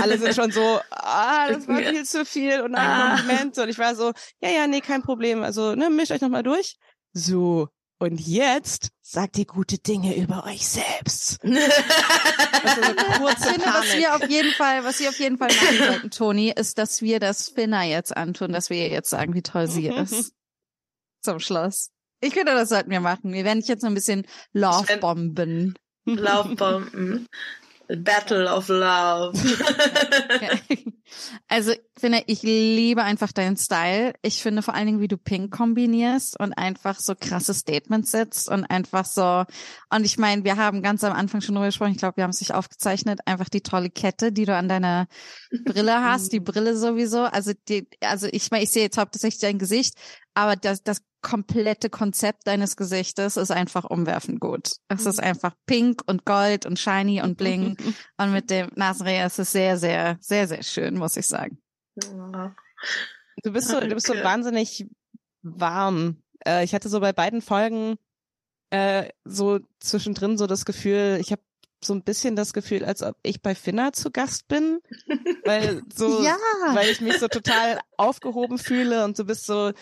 alle 0.00 0.18
sind 0.18 0.34
schon 0.34 0.52
so, 0.52 0.80
ah, 0.90 1.48
das 1.48 1.66
war 1.68 1.78
viel 1.78 2.04
zu 2.04 2.24
viel 2.24 2.60
und 2.60 2.74
ein 2.74 2.86
ah. 2.86 3.16
Kompliment. 3.16 3.58
Und 3.58 3.68
ich 3.68 3.78
war 3.78 3.94
so, 3.94 4.12
ja, 4.40 4.50
ja, 4.50 4.66
nee, 4.66 4.80
kein 4.80 5.02
Problem. 5.02 5.42
Also, 5.42 5.74
ne, 5.74 5.90
mischt 5.90 6.12
euch 6.12 6.20
nochmal 6.20 6.42
durch. 6.42 6.76
So. 7.12 7.68
Und 8.00 8.20
jetzt 8.20 8.90
sagt 9.02 9.38
ihr 9.38 9.46
gute 9.46 9.78
Dinge 9.78 10.16
über 10.16 10.44
euch 10.44 10.68
selbst. 10.68 11.40
also 11.42 12.82
so 12.82 13.20
kurze 13.20 13.38
ich 13.40 13.52
finde, 13.54 13.66
was 13.66 13.96
wir 13.96 14.14
auf 14.14 14.28
jeden 14.28 14.52
Fall, 14.52 14.84
was 14.84 15.00
wir 15.00 15.08
auf 15.08 15.18
jeden 15.18 15.36
Fall 15.36 15.48
machen 15.48 15.78
sollten, 15.78 16.10
Toni, 16.10 16.52
ist, 16.54 16.78
dass 16.78 17.02
wir 17.02 17.18
das 17.18 17.48
Finna 17.48 17.84
jetzt 17.84 18.16
antun, 18.16 18.52
dass 18.52 18.70
wir 18.70 18.76
ihr 18.76 18.90
jetzt 18.90 19.10
sagen, 19.10 19.34
wie 19.34 19.42
toll 19.42 19.66
sie 19.66 19.88
ist. 19.88 20.32
Zum 21.22 21.40
Schluss. 21.40 21.90
Ich 22.20 22.34
finde, 22.34 22.52
das 22.52 22.68
sollten 22.68 22.90
wir 22.90 23.00
machen. 23.00 23.32
Wir 23.32 23.44
werden 23.44 23.60
dich 23.60 23.68
jetzt 23.68 23.82
noch 23.82 23.90
ein 23.90 23.94
bisschen 23.94 24.26
Love 24.52 24.96
bomben. 24.98 25.74
Laufbomben. 26.16 27.26
Battle 27.88 28.52
of 28.52 28.68
Love. 28.68 29.32
also, 31.48 31.72
ich 31.72 31.80
finde, 31.98 32.22
ich 32.26 32.42
liebe 32.42 33.02
einfach 33.02 33.32
deinen 33.32 33.56
Style. 33.56 34.12
Ich 34.20 34.42
finde 34.42 34.60
vor 34.60 34.74
allen 34.74 34.86
Dingen, 34.86 35.00
wie 35.00 35.08
du 35.08 35.16
Pink 35.16 35.50
kombinierst 35.50 36.38
und 36.38 36.52
einfach 36.52 37.00
so 37.00 37.14
krasse 37.18 37.54
Statements 37.54 38.10
setzt 38.10 38.50
und 38.50 38.64
einfach 38.64 39.06
so, 39.06 39.44
und 39.90 40.04
ich 40.04 40.18
meine, 40.18 40.44
wir 40.44 40.58
haben 40.58 40.82
ganz 40.82 41.02
am 41.02 41.14
Anfang 41.14 41.40
schon 41.40 41.54
drüber 41.54 41.66
gesprochen, 41.66 41.92
ich 41.92 41.98
glaube, 41.98 42.18
wir 42.18 42.24
haben 42.24 42.30
es 42.30 42.38
sich 42.38 42.52
aufgezeichnet, 42.52 43.20
einfach 43.24 43.48
die 43.48 43.62
tolle 43.62 43.88
Kette, 43.88 44.32
die 44.32 44.44
du 44.44 44.54
an 44.54 44.68
deiner 44.68 45.06
Brille 45.64 45.94
hast, 46.04 46.32
die 46.32 46.40
Brille 46.40 46.76
sowieso. 46.76 47.22
Also, 47.22 47.52
die, 47.68 47.88
also 48.02 48.28
ich 48.30 48.50
meine, 48.50 48.64
ich 48.64 48.70
sehe 48.70 48.82
jetzt 48.82 48.98
hauptsächlich 48.98 49.40
dein 49.40 49.58
Gesicht, 49.58 49.94
aber 50.38 50.54
das, 50.54 50.84
das 50.84 51.02
komplette 51.20 51.90
Konzept 51.90 52.46
deines 52.46 52.76
Gesichtes 52.76 53.36
ist 53.36 53.50
einfach 53.50 53.84
umwerfend 53.84 54.38
gut. 54.38 54.76
Es 54.86 55.04
ist 55.04 55.18
mhm. 55.18 55.24
einfach 55.24 55.52
pink 55.66 56.02
und 56.06 56.24
gold 56.24 56.64
und 56.64 56.78
shiny 56.78 57.20
und 57.20 57.36
bling. 57.36 57.76
und 58.18 58.32
mit 58.32 58.48
dem 58.48 58.70
Nasenreher 58.76 59.26
ist 59.26 59.40
es 59.40 59.50
sehr, 59.50 59.78
sehr, 59.78 60.16
sehr, 60.20 60.46
sehr 60.46 60.62
schön, 60.62 60.94
muss 60.94 61.16
ich 61.16 61.26
sagen. 61.26 61.58
Du 61.96 63.52
bist 63.52 63.66
so, 63.66 63.80
du 63.80 63.88
bist 63.88 64.06
so 64.06 64.14
wahnsinnig 64.14 64.86
warm. 65.42 66.22
Äh, 66.46 66.62
ich 66.62 66.72
hatte 66.72 66.88
so 66.88 67.00
bei 67.00 67.12
beiden 67.12 67.42
Folgen 67.42 67.96
äh, 68.70 69.08
so 69.24 69.58
zwischendrin 69.80 70.38
so 70.38 70.46
das 70.46 70.64
Gefühl, 70.64 71.18
ich 71.20 71.32
habe 71.32 71.42
so 71.82 71.94
ein 71.94 72.02
bisschen 72.02 72.36
das 72.36 72.52
Gefühl, 72.52 72.84
als 72.84 73.02
ob 73.02 73.16
ich 73.22 73.40
bei 73.40 73.54
Finna 73.54 73.92
zu 73.92 74.10
Gast 74.10 74.48
bin, 74.48 74.80
weil 75.44 75.82
so, 75.94 76.22
ja. 76.22 76.36
weil 76.74 76.90
ich 76.90 77.00
mich 77.00 77.18
so 77.18 77.28
total 77.28 77.80
aufgehoben 77.96 78.58
fühle 78.58 79.04
und 79.04 79.18
du 79.18 79.24
bist 79.24 79.46
so 79.46 79.72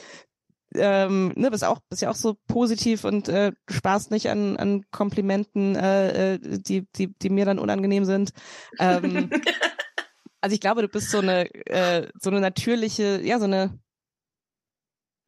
ähm, 0.79 1.33
ne, 1.37 1.51
bist 1.51 1.65
auch 1.65 1.81
bist 1.89 2.03
ja 2.03 2.11
auch 2.11 2.15
so 2.17 2.37
positiv 2.47 3.05
und 3.05 3.29
äh, 3.29 3.53
sparst 3.69 4.11
nicht 4.11 4.31
an, 4.31 4.57
an 4.57 4.85
Komplimenten, 4.91 5.77
äh, 5.77 6.35
äh, 6.35 6.39
die, 6.41 6.87
die, 6.97 7.15
die 7.19 7.31
mir 7.31 7.45
dann 7.45 7.59
unangenehm 7.59 8.05
sind. 8.05 8.33
Ähm, 8.79 9.31
also 10.41 10.55
ich 10.55 10.61
glaube, 10.61 10.83
du 10.83 10.89
bist 10.89 11.11
so 11.11 11.19
eine 11.19 11.53
äh, 11.67 12.09
so 12.21 12.31
eine 12.31 12.41
natürliche, 12.41 13.21
ja, 13.23 13.39
so 13.39 13.45
eine 13.45 13.79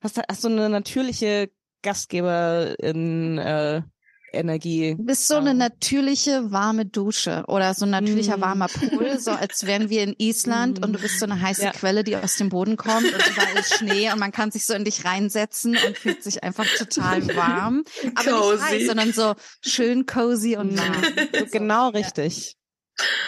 hast, 0.01 0.21
hast 0.29 0.43
so 0.43 0.49
eine 0.49 0.69
natürliche 0.69 1.51
Gastgeberin 1.83 3.39
äh, 3.39 3.83
Energie. 4.33 4.95
Du 4.97 5.05
bist 5.05 5.27
so 5.27 5.37
eine 5.37 5.55
natürliche 5.55 6.51
warme 6.51 6.87
Dusche 6.87 7.45
oder 7.49 7.75
so 7.75 7.85
ein 7.87 7.91
natürlicher 7.91 8.37
mm. 8.37 8.41
warmer 8.41 8.69
Pool, 8.69 9.19
so 9.19 9.31
als 9.33 9.67
wären 9.67 9.91
wir 9.91 10.03
in 10.03 10.15
Island 10.19 10.81
mm. 10.81 10.85
und 10.85 10.93
du 10.95 10.99
bist 10.99 11.19
so 11.19 11.27
eine 11.27 11.41
heiße 11.41 11.65
ja. 11.65 11.73
Quelle, 11.73 12.05
die 12.05 12.17
aus 12.17 12.37
dem 12.37 12.49
Boden 12.49 12.77
kommt 12.77 13.05
und 13.05 13.31
überall 13.31 13.59
ist 13.59 13.75
Schnee 13.79 14.11
und 14.13 14.19
man 14.19 14.33
kann 14.33 14.51
sich 14.51 14.67
so 14.67 14.75
in 14.75 14.85
dich 14.85 15.05
reinsetzen 15.05 15.77
und 15.87 15.99
fühlt 15.99 16.23
sich 16.23 16.43
einfach 16.43 16.67
total 16.77 17.27
warm. 17.37 17.85
Aber 18.15 18.31
cozy. 18.31 18.53
nicht 18.53 18.63
heiß, 18.63 18.87
sondern 18.87 19.13
so 19.13 19.35
schön 19.65 20.07
cozy 20.07 20.57
und 20.57 20.77
warm. 20.79 21.03
So, 21.39 21.47
genau 21.51 21.89
richtig. 21.91 22.57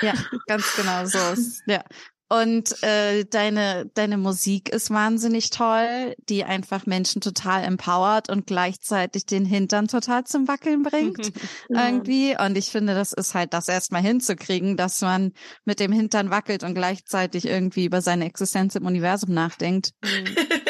Ja, 0.03 0.15
ganz 0.47 0.65
genau 0.77 1.07
so. 1.07 1.19
Ja. 1.67 1.85
Und 2.33 2.81
äh, 2.85 3.25
deine, 3.25 3.91
deine 3.95 4.17
Musik 4.17 4.69
ist 4.69 4.91
wahnsinnig 4.91 5.51
toll, 5.51 6.15
die 6.29 6.45
einfach 6.45 6.87
Menschen 6.87 7.21
total 7.21 7.65
empowert 7.65 8.31
und 8.31 8.47
gleichzeitig 8.47 9.27
den 9.27 9.45
Hintern 9.45 9.89
total 9.89 10.23
zum 10.23 10.47
Wackeln 10.47 10.85
bringt. 10.85 11.33
irgendwie. 11.69 12.37
Und 12.39 12.57
ich 12.57 12.67
finde, 12.67 12.95
das 12.95 13.13
ist 13.13 13.35
halt 13.35 13.53
das 13.53 13.67
erstmal 13.67 14.03
hinzukriegen, 14.03 14.77
dass 14.77 15.01
man 15.01 15.33
mit 15.65 15.81
dem 15.81 15.91
Hintern 15.91 16.31
wackelt 16.31 16.63
und 16.63 16.75
gleichzeitig 16.75 17.47
irgendwie 17.47 17.87
über 17.87 18.01
seine 18.01 18.27
Existenz 18.27 18.77
im 18.77 18.87
Universum 18.87 19.35
nachdenkt. 19.35 19.91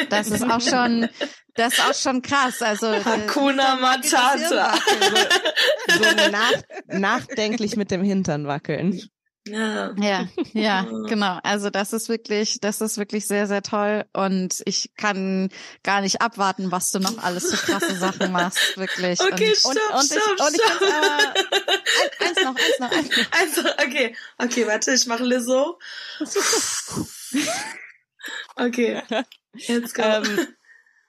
Das 0.09 0.29
ist 0.29 0.43
auch 0.43 0.63
schon, 0.63 1.11
das 1.57 1.75
ist 1.75 1.81
auch 1.91 1.95
schon 1.95 2.23
krass. 2.23 2.63
Also 2.63 2.87
Hakuna 3.05 3.77
Matata. 3.77 4.75
So, 5.89 5.95
so 5.95 6.31
nach, 6.31 6.63
nachdenklich 6.89 7.77
mit 7.77 7.91
dem 7.91 8.03
Hintern 8.03 8.47
wackeln. 8.47 8.99
Ja. 9.47 9.95
ja, 9.97 10.29
ja, 10.53 10.83
genau. 11.07 11.39
Also 11.43 11.71
das 11.71 11.93
ist 11.93 12.09
wirklich, 12.09 12.61
das 12.61 12.81
ist 12.81 12.99
wirklich 12.99 13.27
sehr, 13.27 13.47
sehr 13.47 13.63
toll 13.63 14.05
und 14.13 14.63
ich 14.67 14.91
kann 14.97 15.49
gar 15.83 16.03
nicht 16.03 16.21
abwarten, 16.21 16.71
was 16.71 16.91
du 16.91 16.99
noch 16.99 17.19
alles 17.19 17.51
für 17.51 17.57
krasse 17.57 17.97
Sachen 17.97 18.33
machst, 18.33 18.59
wirklich. 18.77 19.21
Okay, 19.21 19.51
und, 19.51 19.57
stopp, 19.57 19.91
und, 19.91 19.99
und 19.99 20.05
stopp, 20.05 20.35
ich, 20.37 20.45
und 20.45 20.55
ich 20.55 20.63
stopp. 20.63 20.83
Äh, 20.83 22.25
eins 22.27 22.45
noch, 22.45 22.55
eins 22.55 22.79
noch, 22.79 22.91
eins 22.93 23.17
noch. 23.17 23.31
Also, 23.41 23.61
okay, 23.87 24.17
okay, 24.39 24.67
warte, 24.67 24.93
ich 24.93 25.07
mache 25.07 25.25
Lizzo. 25.25 25.79
Okay, 28.57 29.03
jetzt 29.55 29.95
go. 29.95 30.03
Ähm, 30.03 30.49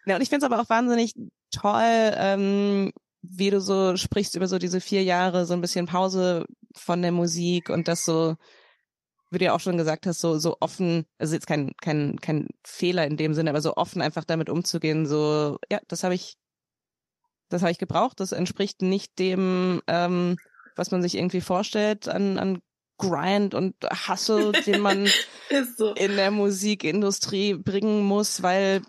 ja, 0.06 0.16
und 0.16 0.22
ich 0.22 0.30
finde 0.30 0.46
es 0.46 0.52
aber 0.52 0.62
auch 0.62 0.70
wahnsinnig 0.70 1.14
toll, 1.52 2.14
ähm, 2.16 2.94
wie 3.22 3.50
du 3.50 3.60
so 3.60 3.98
sprichst 3.98 4.36
über 4.36 4.48
so 4.48 4.58
diese 4.58 4.80
vier 4.80 5.04
Jahre, 5.04 5.46
so 5.46 5.54
ein 5.54 5.62
bisschen 5.62 5.86
Pause 5.86 6.46
von 6.76 7.02
der 7.02 7.12
Musik 7.12 7.70
und 7.70 7.88
das 7.88 8.06
so, 8.06 8.36
wie 9.30 9.38
du 9.38 9.46
ja 9.46 9.56
auch 9.56 9.60
schon 9.60 9.78
gesagt 9.78 10.06
hast, 10.06 10.20
so, 10.20 10.38
so 10.38 10.58
offen, 10.60 11.06
also 11.18 11.34
jetzt 11.34 11.48
kein, 11.48 11.74
kein, 11.82 12.18
kein 12.20 12.48
Fehler 12.66 13.06
in 13.08 13.18
dem 13.18 13.34
Sinne, 13.34 13.50
aber 13.50 13.62
so 13.62 13.76
offen 13.76 14.02
einfach 14.02 14.26
damit 14.26 14.50
umzugehen, 14.50 15.06
so, 15.06 15.58
ja, 15.72 15.80
das 15.88 16.04
habe 16.04 16.16
ich, 16.16 16.36
das 17.50 17.62
habe 17.62 17.72
ich 17.72 17.78
gebraucht, 17.78 18.20
das 18.20 18.32
entspricht 18.32 18.82
nicht 18.82 19.20
dem, 19.20 19.82
ähm, 19.88 20.38
was 20.76 20.92
man 20.92 21.02
sich 21.02 21.16
irgendwie 21.16 21.42
vorstellt 21.42 22.08
an, 22.08 22.38
an 22.38 22.62
Grind 22.98 23.56
und 23.56 23.76
Hustle, 24.08 24.52
den 24.52 24.82
man 24.82 25.08
so. 25.78 25.94
in 25.94 26.16
der 26.16 26.32
Musikindustrie 26.32 27.56
bringen 27.56 28.04
muss, 28.04 28.44
weil 28.44 28.84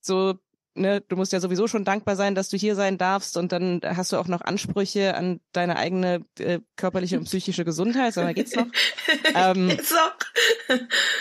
so 0.00 0.38
ne, 0.76 1.00
du 1.00 1.16
musst 1.16 1.32
ja 1.32 1.40
sowieso 1.40 1.66
schon 1.66 1.84
dankbar 1.84 2.16
sein, 2.16 2.34
dass 2.34 2.48
du 2.48 2.56
hier 2.56 2.74
sein 2.74 2.98
darfst 2.98 3.36
und 3.36 3.52
dann 3.52 3.80
hast 3.84 4.12
du 4.12 4.16
auch 4.16 4.28
noch 4.28 4.40
Ansprüche 4.40 5.14
an 5.14 5.40
deine 5.52 5.76
eigene 5.76 6.24
äh, 6.38 6.60
körperliche 6.76 7.18
und 7.18 7.24
psychische 7.24 7.64
Gesundheit, 7.64 8.14
sondern 8.14 8.34
geht's 8.34 8.54
noch. 8.54 8.66
ähm, 9.34 9.68
geht's 9.68 9.92
noch? 9.92 10.78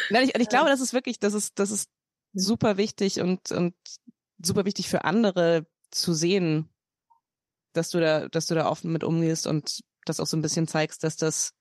nein, 0.10 0.24
ich, 0.24 0.36
ich 0.36 0.50
glaube, 0.50 0.70
das 0.70 0.82
ist 0.82 0.94
wirklich, 0.94 1.20
das 1.20 1.34
ist, 1.34 1.60
das 1.60 1.72
ist 1.72 1.90
super 2.34 2.78
wichtig 2.78 3.22
und, 3.22 3.52
und 3.52 3.74
super 4.38 4.66
wichtig 4.66 4.90
für 4.90 5.04
andere 5.04 5.66
zu 5.92 6.14
sehen, 6.14 6.70
dass 7.74 7.90
du 7.90 8.00
da, 8.00 8.28
dass 8.30 8.48
du 8.48 8.56
da 8.56 8.68
offen 8.68 8.92
mit 8.92 9.04
umgehst 9.04 9.48
und 9.48 9.82
das 10.06 10.20
auch 10.20 10.28
so 10.28 10.38
ein 10.38 10.42
bisschen 10.42 10.68
zeigst, 10.68 11.04
dass 11.04 11.18
das, 11.18 11.54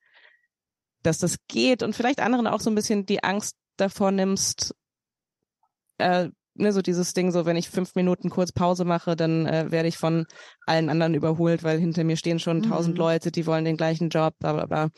dass 1.02 1.18
das 1.18 1.36
geht 1.48 1.82
und 1.82 1.94
vielleicht 1.94 2.20
anderen 2.20 2.46
auch 2.46 2.60
so 2.60 2.70
ein 2.70 2.74
bisschen 2.74 3.06
die 3.06 3.22
Angst 3.22 3.56
davor 3.76 4.10
nimmst, 4.10 4.74
äh, 5.98 6.30
ne, 6.54 6.72
so 6.72 6.82
dieses 6.82 7.14
Ding, 7.14 7.30
so 7.32 7.46
wenn 7.46 7.56
ich 7.56 7.68
fünf 7.68 7.94
Minuten 7.94 8.30
kurz 8.30 8.52
Pause 8.52 8.84
mache, 8.84 9.16
dann 9.16 9.46
äh, 9.46 9.70
werde 9.70 9.88
ich 9.88 9.98
von 9.98 10.26
allen 10.66 10.88
anderen 10.88 11.14
überholt, 11.14 11.62
weil 11.62 11.78
hinter 11.78 12.04
mir 12.04 12.16
stehen 12.16 12.38
schon 12.38 12.62
tausend 12.62 12.94
mhm. 12.94 13.00
Leute, 13.00 13.30
die 13.30 13.46
wollen 13.46 13.64
den 13.64 13.76
gleichen 13.76 14.08
Job, 14.08 14.34
bla 14.38 14.52
bla 14.52 14.66
bla. 14.66 14.88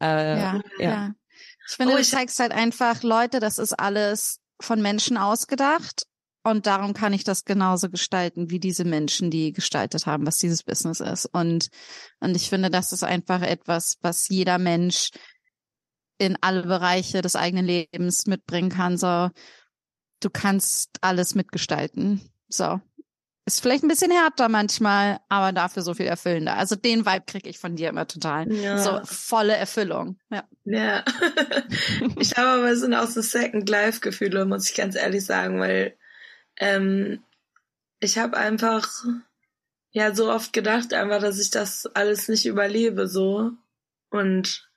Äh, 0.00 0.38
ja, 0.38 0.60
ja, 0.78 0.90
ja. 0.90 1.12
Ich 1.68 1.76
finde, 1.76 1.94
oh, 1.94 1.96
du 1.98 2.02
zeigst 2.02 2.38
halt 2.40 2.52
einfach, 2.52 3.02
Leute, 3.02 3.40
das 3.40 3.58
ist 3.58 3.78
alles 3.78 4.40
von 4.60 4.82
Menschen 4.82 5.16
ausgedacht. 5.16 6.04
Und 6.44 6.66
darum 6.66 6.94
kann 6.94 7.12
ich 7.12 7.24
das 7.24 7.44
genauso 7.44 7.90
gestalten, 7.90 8.48
wie 8.48 8.58
diese 8.58 8.84
Menschen, 8.84 9.30
die 9.30 9.52
gestaltet 9.52 10.06
haben, 10.06 10.26
was 10.26 10.38
dieses 10.38 10.62
Business 10.62 11.00
ist. 11.00 11.26
Und, 11.26 11.68
und 12.20 12.36
ich 12.36 12.48
finde, 12.48 12.70
das 12.70 12.92
ist 12.92 13.04
einfach 13.04 13.42
etwas, 13.42 13.96
was 14.00 14.28
jeder 14.28 14.58
Mensch 14.58 15.10
in 16.16 16.38
alle 16.40 16.62
Bereiche 16.62 17.20
des 17.20 17.36
eigenen 17.36 17.66
Lebens 17.66 18.26
mitbringen 18.26 18.70
kann. 18.70 18.96
So, 18.96 19.28
du 20.20 20.30
kannst 20.30 20.98
alles 21.00 21.34
mitgestalten. 21.34 22.20
So. 22.48 22.80
Ist 23.48 23.62
vielleicht 23.62 23.82
ein 23.82 23.88
bisschen 23.88 24.10
härter 24.10 24.50
manchmal, 24.50 25.20
aber 25.30 25.52
dafür 25.52 25.82
so 25.82 25.94
viel 25.94 26.04
erfüllender. 26.04 26.58
Also 26.58 26.76
den 26.76 27.06
Vibe 27.06 27.24
kriege 27.26 27.48
ich 27.48 27.58
von 27.58 27.76
dir 27.76 27.88
immer 27.88 28.06
total. 28.06 28.52
Ja. 28.52 28.76
So 28.76 29.00
volle 29.04 29.56
Erfüllung. 29.56 30.18
Ja. 30.28 30.44
Ja. 30.64 31.02
ich 32.18 32.36
habe 32.36 32.48
aber 32.48 32.70
es 32.70 32.80
sind 32.80 32.92
auch 32.92 33.06
so 33.06 33.22
Second 33.22 33.66
Life 33.70 34.00
Gefühle, 34.00 34.44
muss 34.44 34.68
ich 34.68 34.76
ganz 34.76 34.96
ehrlich 34.96 35.24
sagen, 35.24 35.60
weil 35.60 35.96
ähm, 36.58 37.22
ich 38.00 38.18
habe 38.18 38.36
einfach 38.36 38.86
ja 39.92 40.14
so 40.14 40.30
oft 40.30 40.52
gedacht, 40.52 40.92
einfach, 40.92 41.20
dass 41.20 41.40
ich 41.40 41.48
das 41.48 41.86
alles 41.86 42.28
nicht 42.28 42.44
überlebe 42.44 43.08
so 43.08 43.52
und 44.10 44.68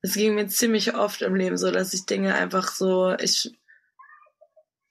es 0.00 0.14
ging 0.14 0.34
mir 0.34 0.48
ziemlich 0.48 0.96
oft 0.96 1.22
im 1.22 1.36
Leben 1.36 1.56
so, 1.56 1.70
dass 1.70 1.94
ich 1.94 2.06
Dinge 2.06 2.34
einfach 2.34 2.72
so 2.72 3.14
ich 3.20 3.52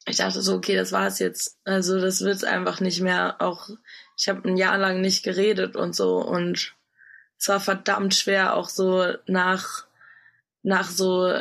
ich 0.08 0.18
dachte 0.18 0.42
so, 0.42 0.56
okay, 0.56 0.76
das 0.76 0.92
war's 0.92 1.20
jetzt. 1.20 1.58
Also 1.66 2.00
das 2.00 2.22
wird's 2.22 2.44
einfach 2.44 2.80
nicht 2.80 3.02
mehr. 3.02 3.36
Auch 3.40 3.70
ich 4.18 4.30
habe 4.30 4.48
ein 4.48 4.58
Jahr 4.58 4.78
lang 4.78 5.02
nicht 5.02 5.24
geredet 5.24 5.76
und 5.76 5.96
so 5.96 6.18
und 6.18 6.74
es 7.38 7.50
war 7.50 7.60
verdammt 7.60 8.16
schwer, 8.16 8.56
auch 8.56 8.70
so 8.70 9.14
nach 9.28 9.86
nach 10.64 10.90
so 10.90 11.34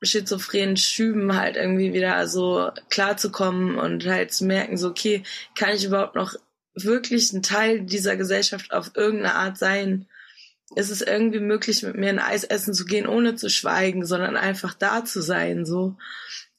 schizophrenen 0.00 0.76
Schüben 0.76 1.36
halt 1.36 1.56
irgendwie 1.56 1.92
wieder 1.92 2.26
so 2.28 2.70
klarzukommen 2.88 3.78
und 3.78 4.06
halt 4.06 4.32
zu 4.32 4.46
merken, 4.46 4.76
so 4.76 4.88
okay, 4.88 5.24
kann 5.56 5.74
ich 5.74 5.84
überhaupt 5.84 6.14
noch 6.14 6.34
wirklich 6.74 7.32
ein 7.32 7.42
Teil 7.42 7.80
dieser 7.80 8.16
Gesellschaft 8.16 8.72
auf 8.72 8.92
irgendeine 8.94 9.34
Art 9.34 9.58
sein? 9.58 10.06
Ist 10.76 10.90
es 10.90 11.02
irgendwie 11.02 11.40
möglich, 11.40 11.82
mit 11.82 11.96
mir 11.96 12.10
ein 12.10 12.18
Eis 12.20 12.44
essen 12.44 12.74
zu 12.74 12.84
gehen, 12.84 13.08
ohne 13.08 13.34
zu 13.34 13.50
schweigen, 13.50 14.04
sondern 14.04 14.36
einfach 14.36 14.74
da 14.74 15.04
zu 15.04 15.20
sein, 15.20 15.64
so. 15.64 15.96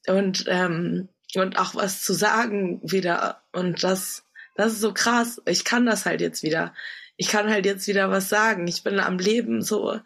Und 0.07 0.45
ähm, 0.47 1.07
und 1.35 1.57
auch 1.59 1.75
was 1.75 2.01
zu 2.01 2.13
sagen 2.13 2.79
wieder. 2.83 3.43
Und 3.51 3.83
das, 3.83 4.23
das 4.55 4.73
ist 4.73 4.81
so 4.81 4.93
krass. 4.93 5.41
Ich 5.45 5.65
kann 5.65 5.85
das 5.85 6.05
halt 6.05 6.21
jetzt 6.21 6.43
wieder. 6.43 6.73
Ich 7.17 7.27
kann 7.27 7.49
halt 7.49 7.65
jetzt 7.65 7.87
wieder 7.87 8.09
was 8.09 8.29
sagen. 8.29 8.67
Ich 8.67 8.83
bin 8.83 8.99
am 8.99 9.19
Leben 9.19 9.61
so. 9.61 9.99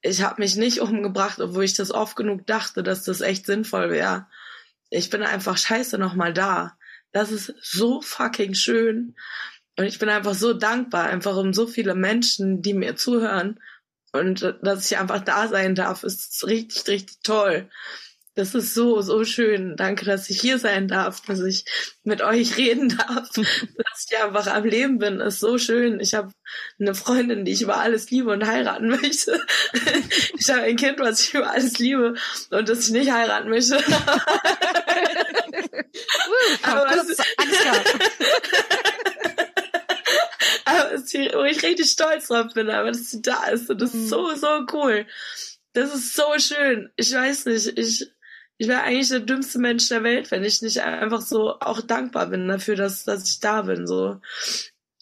Ich 0.00 0.22
habe 0.22 0.42
mich 0.42 0.56
nicht 0.56 0.80
umgebracht, 0.80 1.40
obwohl 1.40 1.64
ich 1.64 1.74
das 1.74 1.90
oft 1.90 2.16
genug 2.16 2.46
dachte, 2.46 2.82
dass 2.82 3.04
das 3.04 3.20
echt 3.20 3.46
sinnvoll 3.46 3.90
wäre. 3.90 4.26
Ich 4.90 5.10
bin 5.10 5.22
einfach 5.22 5.56
scheiße 5.56 5.98
nochmal 5.98 6.32
da. 6.32 6.76
Das 7.12 7.32
ist 7.32 7.54
so 7.60 8.00
fucking 8.00 8.54
schön. 8.54 9.16
Und 9.76 9.84
ich 9.84 9.98
bin 9.98 10.08
einfach 10.08 10.34
so 10.34 10.52
dankbar, 10.52 11.06
einfach 11.06 11.36
um 11.36 11.54
so 11.54 11.66
viele 11.66 11.94
Menschen, 11.94 12.62
die 12.62 12.74
mir 12.74 12.96
zuhören. 12.96 13.60
Und 14.12 14.56
dass 14.62 14.90
ich 14.90 14.98
einfach 14.98 15.20
da 15.20 15.48
sein 15.48 15.74
darf, 15.74 16.02
ist 16.02 16.44
richtig, 16.46 16.88
richtig 16.88 17.18
toll. 17.22 17.70
Das 18.38 18.54
ist 18.54 18.72
so, 18.72 19.00
so 19.00 19.24
schön. 19.24 19.74
Danke, 19.74 20.04
dass 20.04 20.30
ich 20.30 20.40
hier 20.40 20.60
sein 20.60 20.86
darf, 20.86 21.22
dass 21.22 21.40
ich 21.40 21.64
mit 22.04 22.22
euch 22.22 22.56
reden 22.56 22.96
darf, 22.96 23.28
dass 23.34 24.06
ich 24.08 24.16
einfach 24.16 24.46
am 24.46 24.64
Leben 24.64 25.00
bin. 25.00 25.18
Ist 25.18 25.40
so 25.40 25.58
schön. 25.58 25.98
Ich 25.98 26.14
habe 26.14 26.30
eine 26.78 26.94
Freundin, 26.94 27.44
die 27.44 27.50
ich 27.50 27.62
über 27.62 27.78
alles 27.78 28.12
liebe 28.12 28.30
und 28.30 28.46
heiraten 28.46 28.86
möchte. 29.02 29.44
Ich 30.38 30.48
habe 30.50 30.62
ein 30.62 30.76
Kind, 30.76 31.00
was 31.00 31.20
ich 31.20 31.34
über 31.34 31.50
alles 31.50 31.80
liebe 31.80 32.14
und 32.50 32.68
das 32.68 32.86
ich 32.86 32.90
nicht 32.92 33.10
heiraten 33.10 33.50
möchte. 33.50 33.76
aber 36.62 36.84
was, 36.90 37.18
aber 40.64 40.92
wo 40.92 41.42
ich 41.42 41.60
richtig 41.64 41.90
stolz 41.90 42.28
drauf 42.28 42.54
bin, 42.54 42.70
aber 42.70 42.92
dass 42.92 43.10
sie 43.10 43.20
da 43.20 43.48
ist 43.48 43.68
und 43.68 43.82
das 43.82 43.92
ist 43.94 44.08
so, 44.08 44.32
so 44.36 44.64
cool. 44.72 45.06
Das 45.72 45.92
ist 45.92 46.14
so 46.14 46.38
schön. 46.38 46.92
Ich 46.94 47.12
weiß 47.12 47.46
nicht, 47.46 47.76
ich 47.76 48.08
ich 48.58 48.66
wäre 48.66 48.82
eigentlich 48.82 49.08
der 49.08 49.20
dümmste 49.20 49.60
Mensch 49.60 49.88
der 49.88 50.02
Welt, 50.02 50.30
wenn 50.32 50.44
ich 50.44 50.62
nicht 50.62 50.80
einfach 50.80 51.20
so 51.20 51.58
auch 51.60 51.80
dankbar 51.80 52.26
bin 52.26 52.48
dafür, 52.48 52.74
dass, 52.74 53.04
dass 53.04 53.28
ich 53.28 53.38
da 53.38 53.62
bin, 53.62 53.86
so. 53.86 54.20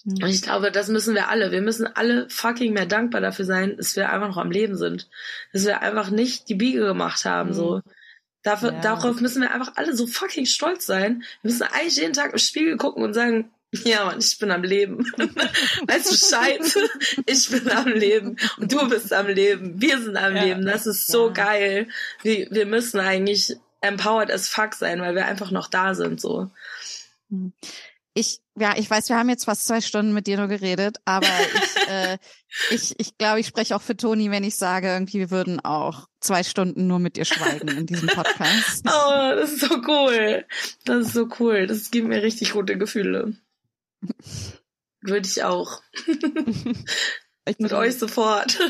Mhm. 0.04 0.22
Und 0.22 0.28
ich 0.28 0.42
glaube, 0.42 0.70
das 0.70 0.88
müssen 0.88 1.14
wir 1.14 1.30
alle. 1.30 1.50
Wir 1.50 1.62
müssen 1.62 1.86
alle 1.86 2.28
fucking 2.28 2.74
mehr 2.74 2.86
dankbar 2.86 3.22
dafür 3.22 3.46
sein, 3.46 3.76
dass 3.78 3.96
wir 3.96 4.10
einfach 4.10 4.28
noch 4.28 4.36
am 4.36 4.50
Leben 4.50 4.76
sind. 4.76 5.08
Dass 5.54 5.64
wir 5.64 5.80
einfach 5.80 6.10
nicht 6.10 6.50
die 6.50 6.54
Biege 6.54 6.80
gemacht 6.80 7.24
haben, 7.24 7.54
so. 7.54 7.80
Dafür, 8.42 8.74
ja. 8.74 8.80
Darauf 8.80 9.20
müssen 9.20 9.42
wir 9.42 9.50
einfach 9.50 9.72
alle 9.76 9.96
so 9.96 10.06
fucking 10.06 10.46
stolz 10.46 10.86
sein. 10.86 11.24
Wir 11.42 11.50
müssen 11.50 11.64
eigentlich 11.64 11.96
jeden 11.96 12.12
Tag 12.12 12.32
im 12.32 12.38
Spiegel 12.38 12.76
gucken 12.76 13.02
und 13.02 13.14
sagen, 13.14 13.50
ja, 13.84 14.04
Mann, 14.04 14.18
ich 14.18 14.38
bin 14.38 14.50
am 14.50 14.62
Leben. 14.62 14.98
weißt 15.86 16.10
du, 16.10 16.16
Scheiße, 16.16 16.80
ich 17.26 17.50
bin 17.50 17.70
am 17.70 17.88
Leben 17.88 18.36
und 18.58 18.72
du 18.72 18.88
bist 18.88 19.12
am 19.12 19.28
Leben. 19.28 19.80
Wir 19.80 20.00
sind 20.00 20.16
am 20.16 20.36
ja, 20.36 20.44
Leben. 20.44 20.66
Das 20.66 20.86
ist 20.86 21.06
so 21.08 21.28
ja. 21.28 21.32
geil. 21.32 21.88
Wir, 22.22 22.48
wir 22.50 22.66
müssen 22.66 23.00
eigentlich 23.00 23.56
empowered 23.80 24.30
as 24.30 24.48
fuck 24.48 24.74
sein, 24.74 25.00
weil 25.00 25.14
wir 25.14 25.26
einfach 25.26 25.50
noch 25.50 25.68
da 25.68 25.94
sind, 25.94 26.20
so. 26.20 26.50
Ich, 28.14 28.40
ja, 28.58 28.74
ich 28.76 28.90
weiß, 28.90 29.10
wir 29.10 29.18
haben 29.18 29.28
jetzt 29.28 29.44
fast 29.44 29.66
zwei 29.66 29.82
Stunden 29.82 30.14
mit 30.14 30.26
dir 30.26 30.38
nur 30.38 30.48
geredet, 30.48 30.96
aber 31.04 31.26
ich, 31.26 31.88
äh, 31.88 32.18
ich, 32.70 32.94
ich 32.98 33.18
glaube, 33.18 33.40
ich 33.40 33.46
spreche 33.46 33.76
auch 33.76 33.82
für 33.82 33.94
Toni, 33.94 34.30
wenn 34.30 34.42
ich 34.42 34.56
sage, 34.56 34.88
irgendwie 34.88 35.18
wir 35.18 35.30
würden 35.30 35.62
auch 35.62 36.06
zwei 36.20 36.42
Stunden 36.42 36.86
nur 36.86 36.98
mit 36.98 37.16
dir 37.16 37.26
schweigen 37.26 37.68
in 37.68 37.84
diesem 37.84 38.08
Podcast. 38.08 38.86
oh, 38.86 39.34
das 39.34 39.52
ist 39.52 39.60
so 39.60 39.82
cool. 39.86 40.46
Das 40.86 41.08
ist 41.08 41.12
so 41.12 41.28
cool. 41.38 41.66
Das 41.66 41.90
gibt 41.90 42.08
mir 42.08 42.22
richtig 42.22 42.52
gute 42.52 42.78
Gefühle. 42.78 43.36
Würde 45.02 45.28
ich 45.28 45.44
auch. 45.44 45.82
ich 47.46 47.58
mit 47.58 47.72
euch 47.72 47.98
sofort. 47.98 48.58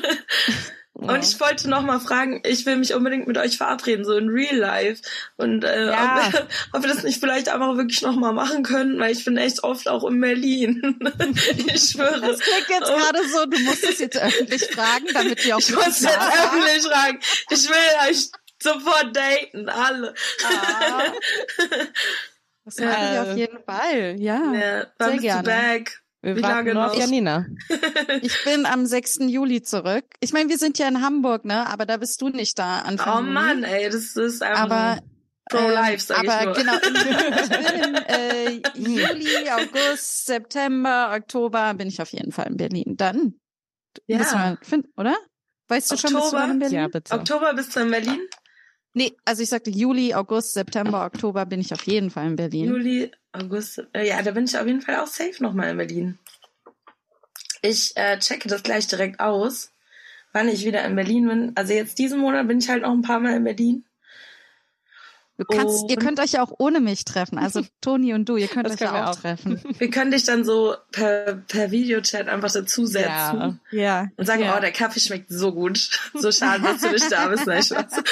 Ja. 0.99 1.13
Und 1.13 1.25
ich 1.25 1.39
wollte 1.41 1.69
noch 1.69 1.83
mal 1.83 2.01
fragen, 2.01 2.41
ich 2.47 2.65
will 2.65 2.77
mich 2.77 2.95
unbedingt 2.95 3.27
mit 3.27 3.37
euch 3.37 3.59
verabreden, 3.59 4.07
so 4.07 4.17
in 4.17 4.31
Real 4.31 4.57
Life. 4.57 5.03
Und 5.37 5.63
äh, 5.63 5.89
ja. 5.89 6.27
ob, 6.27 6.33
wir, 6.33 6.49
ob, 6.73 6.83
wir 6.83 6.89
das 6.89 7.03
nicht 7.03 7.21
vielleicht 7.21 7.51
einfach 7.51 7.77
wirklich 7.77 8.01
noch 8.01 8.17
mal 8.17 8.33
machen 8.33 8.63
können, 8.63 8.99
weil 8.99 9.13
ich 9.13 9.23
bin 9.23 9.37
echt 9.37 9.63
oft 9.63 9.89
auch 9.89 10.05
in 10.09 10.19
Berlin. 10.23 10.99
ich 11.67 11.91
schwöre. 11.91 12.21
Das 12.21 12.39
klingt 12.39 12.69
jetzt 12.71 12.91
oh. 12.91 12.97
gerade 12.97 13.29
so, 13.29 13.45
du 13.45 13.59
musst 13.65 13.85
es 13.85 13.99
jetzt 13.99 14.17
öffentlich 14.17 14.65
fragen, 14.65 15.07
damit 15.13 15.45
wir 15.45 15.57
auch 15.57 15.61
Ich 15.61 15.75
muss 15.75 16.01
jetzt 16.01 16.17
öffentlich 16.17 16.83
fragen. 16.85 17.21
Ich 17.51 17.69
will 17.69 18.11
euch 18.11 18.31
sofort 18.63 19.15
daten, 19.15 19.69
alle. 19.69 20.15
Ah. 20.45 21.13
Das 22.67 22.79
mache 22.81 22.97
äh, 22.97 23.13
ich 23.15 23.19
auf 23.31 23.37
jeden 23.37 23.63
Fall, 23.65 24.17
ja. 24.21 24.53
ja 24.53 24.87
sehr 24.99 25.19
gerne. 25.19 25.43
Back. 25.45 26.03
Wir 26.21 26.35
Wie 26.35 26.41
lange 26.41 26.75
noch? 26.75 26.91
auf 26.91 26.99
Janina. 26.99 27.47
ich 28.23 28.45
bin 28.45 28.67
am 28.67 28.85
6. 28.87 29.19
Juli 29.29 29.63
zurück. 29.63 30.05
Ich 30.19 30.33
meine, 30.33 30.49
wir 30.51 30.59
sind 30.59 30.77
ja 30.79 30.89
in 30.89 31.01
Hamburg, 31.01 31.45
ne? 31.45 31.65
Aber 31.69 31.87
da 31.87 31.97
bist 31.99 32.21
du 32.21 32.29
nicht 32.29 32.59
da 32.59 32.81
Anfang 32.81 33.19
Oh 33.19 33.23
Mann, 33.31 33.63
ey, 33.63 33.89
das 33.89 34.17
ist 34.17 34.43
einfach... 34.43 34.63
Aber 34.65 35.01
Pro 35.49 35.59
Ähm, 35.59 35.71
life, 35.71 36.01
sag 36.05 36.25
ich 36.25 36.29
aber 36.31 36.45
nur. 36.47 36.55
genau, 36.55 36.73
ich 36.75 37.49
bin 37.49 37.85
in 37.85 37.95
äh, 37.95 38.51
Juli, 38.75 39.49
August, 39.49 40.27
September, 40.27 41.13
Oktober 41.17 41.73
bin 41.75 41.87
ich 41.87 42.03
auf 42.03 42.11
jeden 42.13 42.33
Fall 42.33 42.49
in 42.49 42.57
Berlin. 42.57 42.97
Dann 42.97 43.35
Ja. 44.09 44.19
müssen 44.19 44.39
wir 44.39 44.59
finden, 44.63 44.91
oder? 44.97 45.15
Weißt 45.69 45.93
du 45.93 45.97
schon, 45.97 46.15
bist 46.15 46.33
du 46.33 46.37
Oktober? 46.37 46.51
in 46.53 46.59
Berlin? 46.59 46.79
Ja, 46.79 46.89
bitte. 46.89 47.15
Oktober 47.15 47.55
bist 47.55 47.77
du 47.77 47.81
in 47.81 47.91
Berlin? 47.93 48.21
Nee, 48.97 49.15
also 49.27 49.43
ich 49.43 49.51
sagte 49.51 49.69
Juli, 49.69 50.15
August, 50.15 50.55
September, 50.55 51.05
Oktober 51.05 51.45
bin 51.45 51.61
ich 51.61 51.71
auf 51.75 51.83
jeden 51.87 52.09
Fall 52.11 52.29
in 52.29 52.37
Berlin. 52.37 52.65
Juli, 52.65 53.11
August. 53.31 53.83
äh, 53.93 54.09
Ja, 54.09 54.23
da 54.23 54.31
bin 54.31 54.45
ich 54.45 54.57
auf 54.57 54.67
jeden 54.67 54.81
Fall 54.81 54.97
auch 54.97 55.07
safe 55.07 55.43
nochmal 55.43 55.69
in 55.69 55.77
Berlin. 55.77 56.19
Ich 57.61 57.95
äh, 57.97 58.19
checke 58.19 58.49
das 58.49 58.63
gleich 58.63 58.87
direkt 58.87 59.21
aus, 59.21 59.71
wann 60.33 60.49
ich 60.49 60.65
wieder 60.65 60.83
in 60.83 60.97
Berlin 60.97 61.29
bin. 61.29 61.53
Also 61.57 61.75
jetzt 61.75 61.99
diesen 61.99 62.21
Monat 62.21 62.49
bin 62.49 62.57
ich 62.57 62.71
halt 62.71 62.85
noch 62.85 62.93
ein 62.93 63.03
paar 63.03 63.21
Mal 63.21 63.37
in 63.37 63.45
Berlin. 63.45 63.85
Du 65.39 65.45
kannst, 65.45 65.91
ihr 65.91 65.97
könnt 65.97 66.19
euch 66.19 66.33
ja 66.33 66.43
auch 66.43 66.53
ohne 66.59 66.81
mich 66.81 67.05
treffen. 67.05 67.39
Also 67.39 67.61
Toni 67.83 68.15
und 68.15 68.29
du, 68.29 68.37
ihr 68.37 68.49
könnt 68.49 68.67
Das 68.67 68.75
euch 68.75 68.81
ja 68.81 69.11
auch 69.11 69.17
treffen. 69.17 69.61
Wir 69.79 69.91
können 69.91 70.11
dich 70.11 70.25
dann 70.25 70.45
so 70.45 70.75
per, 70.93 71.43
per 71.47 71.71
Videochat 71.71 72.29
einfach 72.29 72.51
dazusetzen 72.51 73.61
Ja. 73.71 73.73
Ja. 73.73 74.07
und 74.17 74.27
sagen, 74.27 74.43
ja. 74.43 74.57
oh, 74.57 74.61
der 74.61 74.73
Kaffee 74.73 75.01
schmeckt 75.01 75.27
so 75.29 75.53
gut. 75.53 75.91
So 76.15 76.33
schade, 76.33 76.63
dass 76.63 76.81
du 76.81 76.91
nicht 76.91 77.11
da 77.13 77.29
bist. 77.29 77.47
Nein, 77.47 77.63
Spaß. 77.63 77.87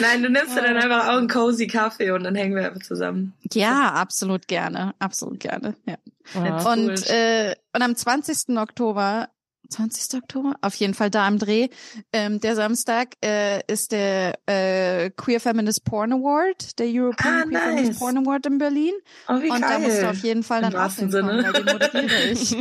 Nein, 0.00 0.22
du 0.22 0.30
nimmst 0.30 0.56
dir 0.56 0.62
dann 0.62 0.76
einfach 0.76 1.08
auch 1.08 1.18
einen 1.18 1.28
cozy 1.28 1.66
Kaffee 1.66 2.10
und 2.10 2.24
dann 2.24 2.34
hängen 2.34 2.56
wir 2.56 2.66
einfach 2.66 2.82
zusammen. 2.82 3.34
Ja, 3.52 3.92
absolut 3.92 4.48
gerne. 4.48 4.94
Absolut 4.98 5.40
gerne. 5.40 5.74
Ja. 5.86 5.96
Ja. 6.34 6.72
Und, 6.72 6.88
Cool. 6.88 6.94
äh, 7.08 7.54
und 7.74 7.82
am 7.82 7.94
20. 7.94 8.56
Oktober, 8.56 9.28
20. 9.74 10.22
Oktober? 10.22 10.54
Auf 10.60 10.74
jeden 10.76 10.94
Fall 10.94 11.10
da 11.10 11.26
am 11.26 11.38
Dreh. 11.38 11.68
Ähm, 12.12 12.40
der 12.40 12.56
Samstag 12.56 13.14
äh, 13.24 13.60
ist 13.72 13.92
der 13.92 14.38
äh, 14.46 15.10
Queer 15.10 15.40
Feminist 15.40 15.84
Porn 15.84 16.12
Award, 16.12 16.78
der 16.78 16.86
European 16.88 17.34
Ah, 17.34 17.42
Queer 17.42 17.52
nice. 17.52 17.62
Feminist 17.74 17.98
Porn 18.00 18.18
Award 18.18 18.46
in 18.46 18.58
Berlin. 18.58 18.92
Oh, 19.28 19.40
wie 19.42 19.50
und 19.50 19.60
geil. 19.60 19.70
da 19.70 19.78
musst 19.80 20.02
du 20.02 20.10
auf 20.10 20.22
jeden 20.22 20.42
Fall 20.42 20.62
Im 20.62 20.70
dann 20.70 20.74
auch 20.74 20.84
wahrsten 20.84 21.10
hinkommen, 21.10 21.42
Sinne. 21.42 21.52
weil 21.54 21.64
die 21.64 21.72
moderiere 21.72 22.24
ich. 22.30 22.56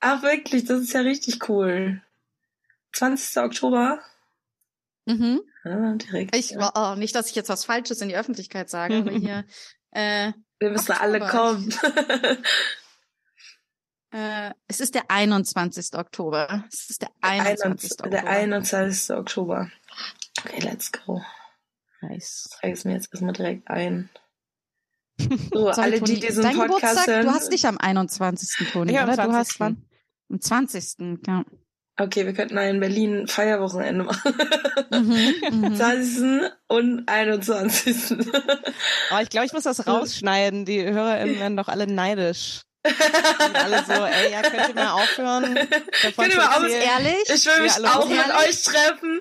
Ach, 0.00 0.22
wirklich, 0.22 0.64
das 0.64 0.80
ist 0.82 0.92
ja 0.92 1.00
richtig 1.00 1.48
cool. 1.48 2.02
20. 2.94 3.36
Oktober. 3.42 4.00
mhm. 5.06 5.40
Ja, 5.64 5.94
direkt. 5.94 6.34
Ich, 6.36 6.56
oh, 6.58 6.94
nicht, 6.96 7.14
dass 7.14 7.28
ich 7.30 7.36
jetzt 7.36 7.48
was 7.48 7.64
Falsches 7.64 8.00
in 8.00 8.08
die 8.08 8.16
Öffentlichkeit 8.16 8.68
sage, 8.68 8.96
aber 8.96 9.12
hier, 9.12 9.44
äh, 9.92 10.32
Wir 10.58 10.70
müssen 10.70 10.92
alle 10.92 11.22
Oktober. 11.22 11.30
kommen. 11.54 11.72
äh, 14.12 14.50
es 14.68 14.80
ist 14.80 14.94
der 14.94 15.10
21. 15.10 15.94
Oktober. 15.94 16.64
Es 16.72 16.90
ist 16.90 17.02
der 17.02 17.10
21. 17.20 17.92
Oktober. 17.92 18.10
Der 18.10 18.26
21. 18.26 19.16
Oktober. 19.16 19.70
Okay, 20.44 20.60
let's 20.60 20.90
go. 20.92 21.22
Nice. 22.02 22.48
Ich 22.52 22.60
trage 22.60 22.72
es 22.74 22.84
mir 22.84 22.92
jetzt 22.94 23.08
erstmal 23.12 23.32
direkt 23.32 23.68
ein. 23.68 24.10
So, 25.52 25.72
Sorry, 25.72 25.80
alle, 25.82 25.98
Toni, 26.00 26.14
die 26.14 26.20
diesen 26.20 26.42
dein 26.42 26.56
Podcast 26.56 26.80
Geburtstag, 26.80 27.06
hören. 27.06 27.26
du 27.26 27.32
hast 27.32 27.50
nicht 27.50 27.64
am 27.66 27.78
21. 27.78 28.68
Toni, 28.72 28.92
Ja, 28.92 29.02
am 29.04 29.10
oder? 29.10 29.24
Du 29.24 29.32
hast 29.32 29.56
20.. 29.56 29.60
wann? 29.60 29.84
Am 30.30 30.40
20. 30.40 30.94
Ja. 31.26 31.44
Okay, 31.98 32.24
wir 32.24 32.32
könnten 32.32 32.56
ein 32.58 32.80
Berlin 32.80 33.28
Feierwochenende 33.28 34.04
machen. 34.04 34.34
Mhm, 34.90 35.34
mhm. 35.68 35.76
20. 35.76 36.50
und 36.68 37.08
21. 37.08 38.16
Oh, 39.12 39.18
ich 39.20 39.28
glaube, 39.28 39.46
ich 39.46 39.52
muss 39.52 39.64
das 39.64 39.86
rausschneiden. 39.86 40.64
Die 40.64 40.82
HörerInnen 40.82 41.38
werden 41.38 41.56
doch 41.56 41.68
alle 41.68 41.86
neidisch. 41.86 42.62
Und 42.84 43.56
alle 43.56 43.84
so, 43.84 43.92
ey, 44.04 44.32
ja, 44.32 44.42
könnt 44.42 44.68
ihr 44.68 44.74
mal 44.74 44.92
aufhören? 44.92 45.54
davon 45.54 46.14
Könnt 46.16 46.28
ihr 46.34 46.36
mal 46.36 46.56
aus-? 46.56 46.70
Ehrlich? 46.72 47.30
Ich 47.34 47.46
will 47.46 47.60
mich 47.62 47.84
auch 47.86 48.08
mit 48.08 48.18
ehrlich? 48.18 48.48
euch 48.48 48.62
treffen. 48.64 49.20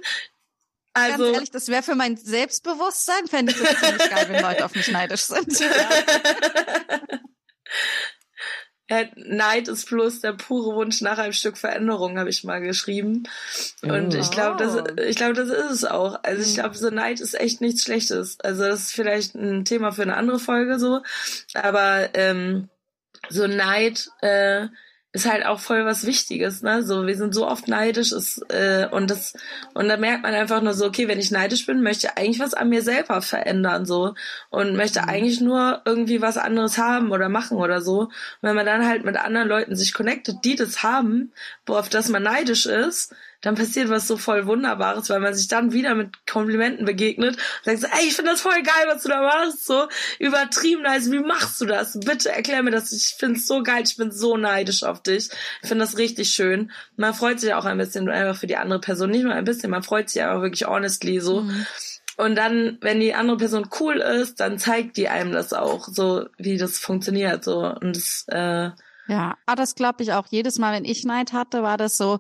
Ganz 0.94 1.14
Also, 1.14 1.26
ehrlich, 1.34 1.52
das 1.52 1.68
wäre 1.70 1.84
für 1.84 1.96
mein 1.96 2.18
Selbstbewusstsein, 2.18 3.28
fände 3.28 3.54
ich 3.54 3.60
das 3.60 3.80
ziemlich 3.80 4.10
geil, 4.10 4.26
wenn 4.30 4.42
Leute 4.42 4.66
auf 4.66 4.76
mich 4.76 4.88
neidisch 4.90 5.22
sind. 5.22 5.48
Ja, 8.90 9.06
Neid 9.16 9.70
ist 9.70 9.88
bloß 9.88 10.20
der 10.20 10.34
pure 10.34 10.76
Wunsch 10.76 11.00
nach 11.00 11.18
einem 11.18 11.32
Stück 11.32 11.58
Veränderung, 11.58 12.20
habe 12.20 12.30
ich 12.30 12.44
mal 12.44 12.60
geschrieben. 12.60 13.24
Und 13.82 14.14
Oh. 14.14 14.18
ich 14.18 14.30
glaube, 14.32 14.62
das, 14.62 14.84
ich 15.06 15.16
glaube, 15.16 15.32
das 15.32 15.48
ist 15.48 15.72
es 15.72 15.86
auch. 15.86 16.20
Also 16.24 16.44
ich 16.44 16.56
glaube, 16.56 16.76
so 16.78 16.90
Neid 16.90 17.22
ist 17.22 17.40
echt 17.40 17.62
nichts 17.62 17.84
Schlechtes. 17.84 18.38
Also 18.42 18.64
das 18.64 18.82
ist 18.82 18.92
vielleicht 18.92 19.34
ein 19.34 19.64
Thema 19.64 19.94
für 19.94 20.02
eine 20.02 20.18
andere 20.18 20.40
Folge 20.40 20.78
so. 20.78 21.00
Aber 21.54 22.10
ähm, 22.16 22.68
so 23.30 23.48
Neid 23.48 24.10
äh, 24.22 24.68
ist 25.14 25.30
halt 25.30 25.46
auch 25.46 25.60
voll 25.60 25.86
was 25.86 26.06
Wichtiges, 26.06 26.62
ne? 26.62 26.84
So, 26.84 27.06
wir 27.06 27.18
sind 27.18 27.34
so 27.34 27.46
oft 27.46 27.68
neidisch, 27.68 28.14
ist, 28.14 28.46
äh, 28.50 28.88
und 28.90 29.12
das, 29.12 29.34
und 29.74 29.90
da 29.90 29.98
merkt 29.98 30.24
man 30.24 30.34
einfach 30.34 30.62
nur 30.62 30.74
so, 30.74 30.86
okay, 30.86 31.10
wenn 31.10 31.20
ich 31.20 31.32
neidisch 31.32 31.66
bin, 31.66 31.84
möchte 31.84 32.08
ich 32.08 32.18
eigentlich 32.18 32.40
was 32.40 32.54
an 32.54 32.70
mir 32.70 32.82
selber 32.82 33.22
verändern, 33.22 33.86
so. 33.86 34.14
Und 34.50 34.78
möchte 34.78 35.08
eigentlich 35.08 35.42
nur 35.42 35.82
irgendwie 35.86 36.22
was 36.22 36.38
anderes 36.38 36.78
haben 36.78 37.12
oder 37.12 37.28
machen 37.28 37.58
oder 37.58 37.82
so. 37.82 38.04
Und 38.04 38.12
wenn 38.42 38.56
man 38.56 38.66
dann 38.66 38.88
halt 38.88 39.04
mit 39.04 39.18
anderen 39.18 39.50
Leuten 39.50 39.76
sich 39.76 39.94
connectet, 39.94 40.38
die 40.46 40.56
das 40.56 40.82
haben, 40.82 41.34
worauf 41.66 41.90
das 41.90 42.08
man 42.08 42.24
neidisch 42.24 42.66
ist, 42.66 43.14
dann 43.42 43.56
passiert 43.56 43.90
was 43.90 44.08
so 44.08 44.18
voll 44.18 44.46
Wunderbares, 44.46 45.10
weil 45.10 45.20
man 45.20 45.34
sich 45.34 45.48
dann 45.48 45.74
wieder 45.74 45.96
mit 45.96 46.26
Komplimenten 46.28 46.86
begegnet 46.86 47.36
und 47.36 47.66
sagt 47.66 47.80
so, 47.80 47.88
ey, 47.88 48.08
ich 48.08 48.16
finde 48.16 48.32
das 48.32 48.42
voll 48.42 48.62
geil, 48.62 48.86
was 48.88 49.04
du 49.04 49.10
da 49.10 49.22
machst, 49.22 49.66
so 49.66 49.88
übertrieben 50.20 50.84
nice, 50.84 51.12
wie 51.12 51.20
machst 51.20 51.60
du 51.60 51.66
das? 51.66 52.00
Bitte 52.00 52.32
erklär 52.32 52.64
mir 52.64 52.72
das, 52.72 52.92
ich 52.92 53.16
finde 53.18 53.40
es 53.40 53.48
so 53.48 53.64
geil, 53.64 53.84
ich 53.86 53.98
bin 53.98 54.12
so 54.12 54.38
neidisch 54.38 54.84
auf 54.84 55.02
dich. 55.02 55.30
Ich 55.62 55.68
finde 55.68 55.86
das 55.86 55.98
richtig 55.98 56.30
schön. 56.30 56.72
Man 56.96 57.14
freut 57.14 57.40
sich 57.40 57.54
auch 57.54 57.66
ein 57.66 57.78
bisschen 57.78 58.10
einfach 58.10 58.40
für 58.40 58.48
die 58.48 58.58
andere 58.58 58.80
Person, 58.80 59.10
nicht 59.10 59.24
nur 59.24 59.34
ein 59.34 59.46
bisschen, 59.46 59.72
man 59.72 59.84
freut 59.84 60.10
sich 60.10 60.24
aber 60.24 60.42
wirklich 60.44 60.68
honestly 60.68 61.20
so. 61.20 61.42
Mhm. 61.42 61.66
Und 62.18 62.36
dann, 62.36 62.78
wenn 62.82 63.00
die 63.00 63.16
andere 63.16 63.38
Person 63.38 63.70
cool 63.80 63.98
ist, 63.98 64.40
dann 64.40 64.60
zeigt 64.60 64.98
die 64.98 65.10
einem 65.10 65.32
das 65.32 65.54
auch, 65.54 65.88
so 65.88 66.28
wie 66.38 66.58
das 66.58 66.78
funktioniert, 66.78 67.44
so. 67.44 67.66
Und 67.66 67.96
das, 67.96 68.26
äh, 68.28 68.70
Ja, 69.08 69.38
ah, 69.48 69.56
das 69.56 69.74
glaube 69.74 70.04
ich 70.04 70.14
auch. 70.14 70.28
Jedes 70.30 70.60
Mal, 70.60 70.74
wenn 70.74 70.86
ich 70.86 71.04
Neid 71.04 71.34
hatte, 71.34 71.64
war 71.64 71.78
das 71.78 71.98
so, 71.98 72.20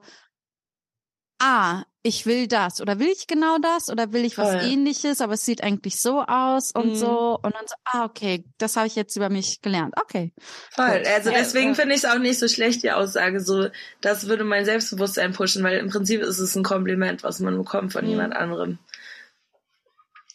ah, 1.41 1.84
ich 2.03 2.26
will 2.26 2.47
das 2.47 2.81
oder 2.81 2.97
will 2.99 3.09
ich 3.09 3.27
genau 3.27 3.57
das 3.59 3.89
oder 3.89 4.11
will 4.11 4.26
ich 4.26 4.38
was 4.38 4.51
Voll. 4.53 4.72
ähnliches, 4.72 5.22
aber 5.22 5.34
es 5.34 5.45
sieht 5.45 5.63
eigentlich 5.63 5.99
so 6.01 6.22
aus 6.23 6.72
und 6.72 6.89
Mhm. 6.91 6.95
so 6.95 7.39
und 7.41 7.53
dann 7.55 7.68
so, 7.68 7.76
ah, 7.85 8.05
okay, 8.05 8.43
das 8.57 8.76
habe 8.76 8.88
ich 8.88 8.95
jetzt 8.95 9.15
über 9.15 9.30
mich 9.30 9.61
gelernt. 9.61 9.93
Okay. 10.01 10.34
Voll. 10.72 10.97
Gut. 10.99 11.07
Also 11.07 11.30
Ja, 11.30 11.38
deswegen 11.38 11.69
ja. 11.69 11.73
finde 11.76 11.95
ich 11.95 12.03
es 12.03 12.09
auch 12.09 12.18
nicht 12.18 12.39
so 12.39 12.47
schlecht, 12.47 12.81
die 12.84 12.91
Aussage. 12.91 13.39
So, 13.39 13.68
das 14.01 14.27
würde 14.27 14.43
mein 14.43 14.65
Selbstbewusstsein 14.65 15.34
pushen, 15.34 15.63
weil 15.63 15.77
im 15.77 15.89
Prinzip 15.89 16.22
ist 16.22 16.39
es 16.39 16.55
ein 16.55 16.63
Kompliment, 16.63 17.23
was 17.23 17.39
man 17.39 17.57
bekommt 17.57 17.93
von 17.93 18.03
Mhm. 18.05 18.09
jemand 18.11 18.35
anderem. 18.35 18.80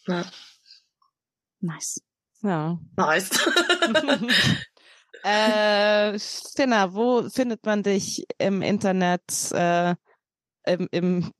Ja. 0.07 0.25
Nice. 1.59 2.01
Ja. 2.43 2.79
Nice. 2.95 3.29
äh, 5.23 6.17
Finna, 6.55 6.93
wo 6.93 7.27
findet 7.29 7.65
man 7.65 7.83
dich 7.83 8.25
im 8.37 8.61
Internet? 8.61 9.51
Äh, 9.51 9.95
im, 10.67 10.87
im, 10.91 11.31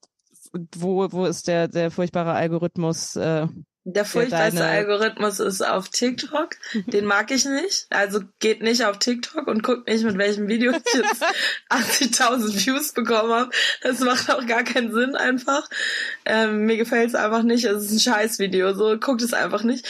wo, 0.75 1.11
wo 1.11 1.25
ist 1.25 1.47
der, 1.47 1.67
der 1.67 1.91
furchtbare 1.91 2.31
Algorithmus? 2.33 3.15
Äh, 3.15 3.47
Der 3.83 4.05
furchtbarste 4.05 4.59
deine- 4.59 4.69
Algorithmus 4.71 5.39
ist 5.39 5.61
auf 5.61 5.89
TikTok. 5.89 6.49
Den 6.87 7.05
mag 7.05 7.31
ich 7.31 7.45
nicht. 7.45 7.87
Also 7.89 8.21
geht 8.39 8.61
nicht 8.61 8.83
auf 8.85 8.97
TikTok 8.99 9.47
und 9.47 9.63
guckt 9.63 9.87
nicht, 9.87 10.03
mit 10.03 10.17
welchem 10.17 10.47
Video 10.47 10.71
ich 10.71 10.93
jetzt 10.93 11.23
80.000 11.69 12.65
Views 12.65 12.93
bekommen 12.93 13.31
habe. 13.31 13.49
Das 13.81 13.99
macht 13.99 14.29
auch 14.31 14.45
gar 14.45 14.63
keinen 14.63 14.93
Sinn 14.93 15.15
einfach. 15.15 15.69
Ähm, 16.25 16.65
mir 16.65 16.77
gefällt 16.77 17.09
es 17.09 17.15
einfach 17.15 17.43
nicht. 17.43 17.65
Es 17.65 17.83
ist 17.85 17.91
ein 17.91 17.99
Scheißvideo. 17.99 18.73
So, 18.73 18.97
guckt 18.99 19.21
es 19.21 19.33
einfach 19.33 19.63
nicht. 19.63 19.85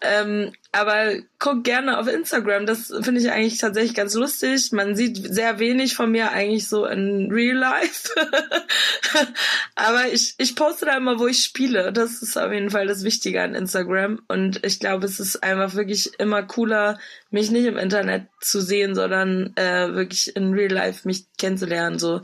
Ähm, 0.00 0.52
aber 0.70 1.14
guckt 1.38 1.64
gerne 1.64 1.98
auf 1.98 2.08
Instagram. 2.08 2.66
Das 2.66 2.92
finde 3.00 3.20
ich 3.20 3.30
eigentlich 3.30 3.58
tatsächlich 3.58 3.94
ganz 3.94 4.14
lustig. 4.14 4.70
Man 4.72 4.94
sieht 4.94 5.16
sehr 5.16 5.58
wenig 5.58 5.94
von 5.94 6.10
mir 6.10 6.30
eigentlich 6.30 6.68
so 6.68 6.84
in 6.84 7.32
Real 7.32 7.56
Life. 7.56 8.10
aber 9.74 10.08
ich, 10.12 10.34
ich 10.36 10.54
poste 10.54 10.86
da 10.86 10.96
immer, 10.96 11.18
wo 11.18 11.26
ich 11.26 11.42
spiele. 11.42 11.90
Das 11.90 12.22
ist 12.22 12.36
auf 12.36 12.52
jeden 12.52 12.68
Fall 12.70 12.86
das 12.86 13.02
Wichtige 13.02 13.42
an 13.42 13.54
Instagram. 13.54 14.20
Und 14.28 14.64
ich 14.64 14.78
glaube, 14.78 15.06
es 15.06 15.20
ist 15.20 15.42
einfach 15.42 15.74
wirklich 15.74 16.18
immer 16.18 16.42
cooler, 16.42 16.98
mich 17.30 17.50
nicht 17.50 17.64
im 17.64 17.78
Internet 17.78 18.26
zu 18.40 18.60
sehen, 18.60 18.94
sondern 18.94 19.56
äh, 19.56 19.94
wirklich 19.94 20.36
in 20.36 20.52
Real 20.52 20.72
Life 20.72 21.08
mich 21.08 21.24
kennenzulernen. 21.38 21.98
So. 21.98 22.20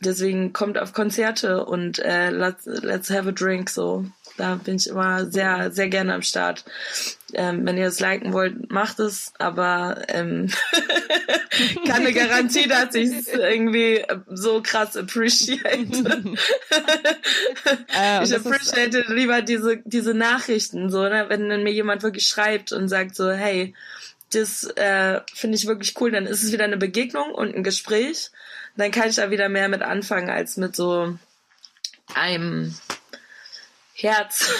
Deswegen 0.00 0.52
kommt 0.52 0.76
auf 0.76 0.92
Konzerte 0.92 1.64
und 1.64 2.00
äh, 2.00 2.30
let's, 2.30 2.66
let's 2.66 3.10
have 3.10 3.28
a 3.28 3.32
drink. 3.32 3.70
So. 3.70 4.06
Da 4.36 4.56
bin 4.56 4.76
ich 4.76 4.86
immer 4.88 5.30
sehr, 5.30 5.70
sehr 5.72 5.88
gerne 5.88 6.12
am 6.14 6.22
Start. 6.22 6.64
Ähm, 7.32 7.64
wenn 7.66 7.76
ihr 7.78 7.86
es 7.88 8.00
liken 8.00 8.32
wollt, 8.32 8.70
macht 8.70 9.00
es, 9.00 9.32
aber 9.38 10.02
ähm, 10.08 10.50
keine 11.88 12.12
Garantie, 12.12 12.68
dass 12.68 12.94
ich 12.94 13.10
es 13.10 13.28
irgendwie 13.28 14.04
so 14.28 14.62
krass 14.62 14.96
appreciate. 14.96 15.66
äh, 17.98 18.22
ich 18.24 18.30
das 18.30 18.30
ist- 18.30 18.46
appreciate 18.46 19.04
lieber 19.08 19.42
diese, 19.42 19.78
diese 19.84 20.14
Nachrichten, 20.14 20.90
so, 20.90 21.02
ne? 21.02 21.26
wenn 21.28 21.48
dann 21.48 21.62
mir 21.62 21.72
jemand 21.72 22.02
wirklich 22.02 22.26
schreibt 22.28 22.72
und 22.72 22.88
sagt 22.88 23.16
so, 23.16 23.30
hey, 23.30 23.74
das 24.32 24.64
äh, 24.76 25.20
finde 25.34 25.56
ich 25.56 25.66
wirklich 25.66 25.94
cool, 26.00 26.10
dann 26.10 26.26
ist 26.26 26.42
es 26.42 26.52
wieder 26.52 26.64
eine 26.64 26.76
Begegnung 26.76 27.32
und 27.32 27.54
ein 27.54 27.62
Gespräch. 27.62 28.30
Dann 28.76 28.90
kann 28.90 29.08
ich 29.08 29.16
da 29.16 29.30
wieder 29.30 29.48
mehr 29.48 29.68
mit 29.68 29.82
anfangen 29.82 30.28
als 30.30 30.56
mit 30.56 30.76
so 30.76 31.16
einem 32.14 32.74
Herz. 33.98 34.50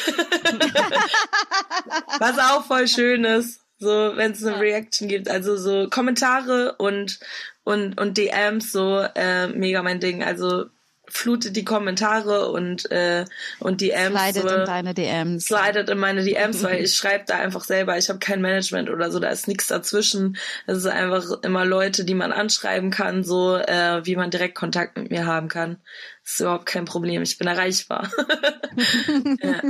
Was 2.18 2.38
auch 2.38 2.66
voll 2.66 2.88
schön 2.88 3.24
ist, 3.24 3.60
so 3.78 4.12
wenn 4.16 4.32
es 4.32 4.44
eine 4.44 4.58
Reaction 4.58 5.08
gibt. 5.08 5.28
Also 5.28 5.56
so 5.56 5.88
Kommentare 5.90 6.74
und 6.78 7.20
und 7.64 8.00
und 8.00 8.16
DMs 8.16 8.72
so 8.72 9.04
äh, 9.14 9.48
mega 9.48 9.82
mein 9.82 10.00
Ding. 10.00 10.24
Also 10.24 10.66
flutet 11.08 11.56
die 11.56 11.64
Kommentare 11.64 12.50
und 12.50 12.90
äh, 12.90 13.24
und 13.60 13.80
DMs. 13.80 14.18
Slidet 14.18 14.48
so, 14.48 14.56
in 14.56 14.64
deine 14.64 14.94
DMs. 14.94 15.46
Slidet 15.46 15.88
in 15.88 15.98
meine 15.98 16.24
DMs, 16.24 16.62
weil 16.62 16.80
ich 16.84 16.94
schreibe 16.94 17.24
da 17.26 17.38
einfach 17.38 17.64
selber. 17.64 17.96
Ich 17.96 18.08
habe 18.08 18.18
kein 18.18 18.40
Management 18.40 18.90
oder 18.90 19.10
so, 19.10 19.18
da 19.18 19.28
ist 19.28 19.48
nichts 19.48 19.68
dazwischen. 19.68 20.36
Es 20.66 20.78
ist 20.78 20.86
einfach 20.86 21.24
immer 21.42 21.64
Leute, 21.64 22.04
die 22.04 22.14
man 22.14 22.32
anschreiben 22.32 22.90
kann, 22.90 23.22
so 23.22 23.56
äh, 23.56 24.04
wie 24.04 24.16
man 24.16 24.30
direkt 24.30 24.54
Kontakt 24.54 24.96
mit 24.96 25.10
mir 25.10 25.26
haben 25.26 25.48
kann. 25.48 25.78
Ist 26.26 26.40
überhaupt 26.40 26.66
kein 26.66 26.84
Problem. 26.86 27.22
Ich 27.22 27.38
bin 27.38 27.46
erreichbar. 27.46 28.10
ja. 29.42 29.60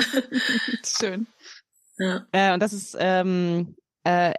Schön. 0.99 1.27
Ja. 1.99 2.27
Äh, 2.33 2.55
und 2.55 2.61
das 2.61 2.73
ist 2.73 2.97
ähm, 2.99 3.77
äh, 4.05 4.33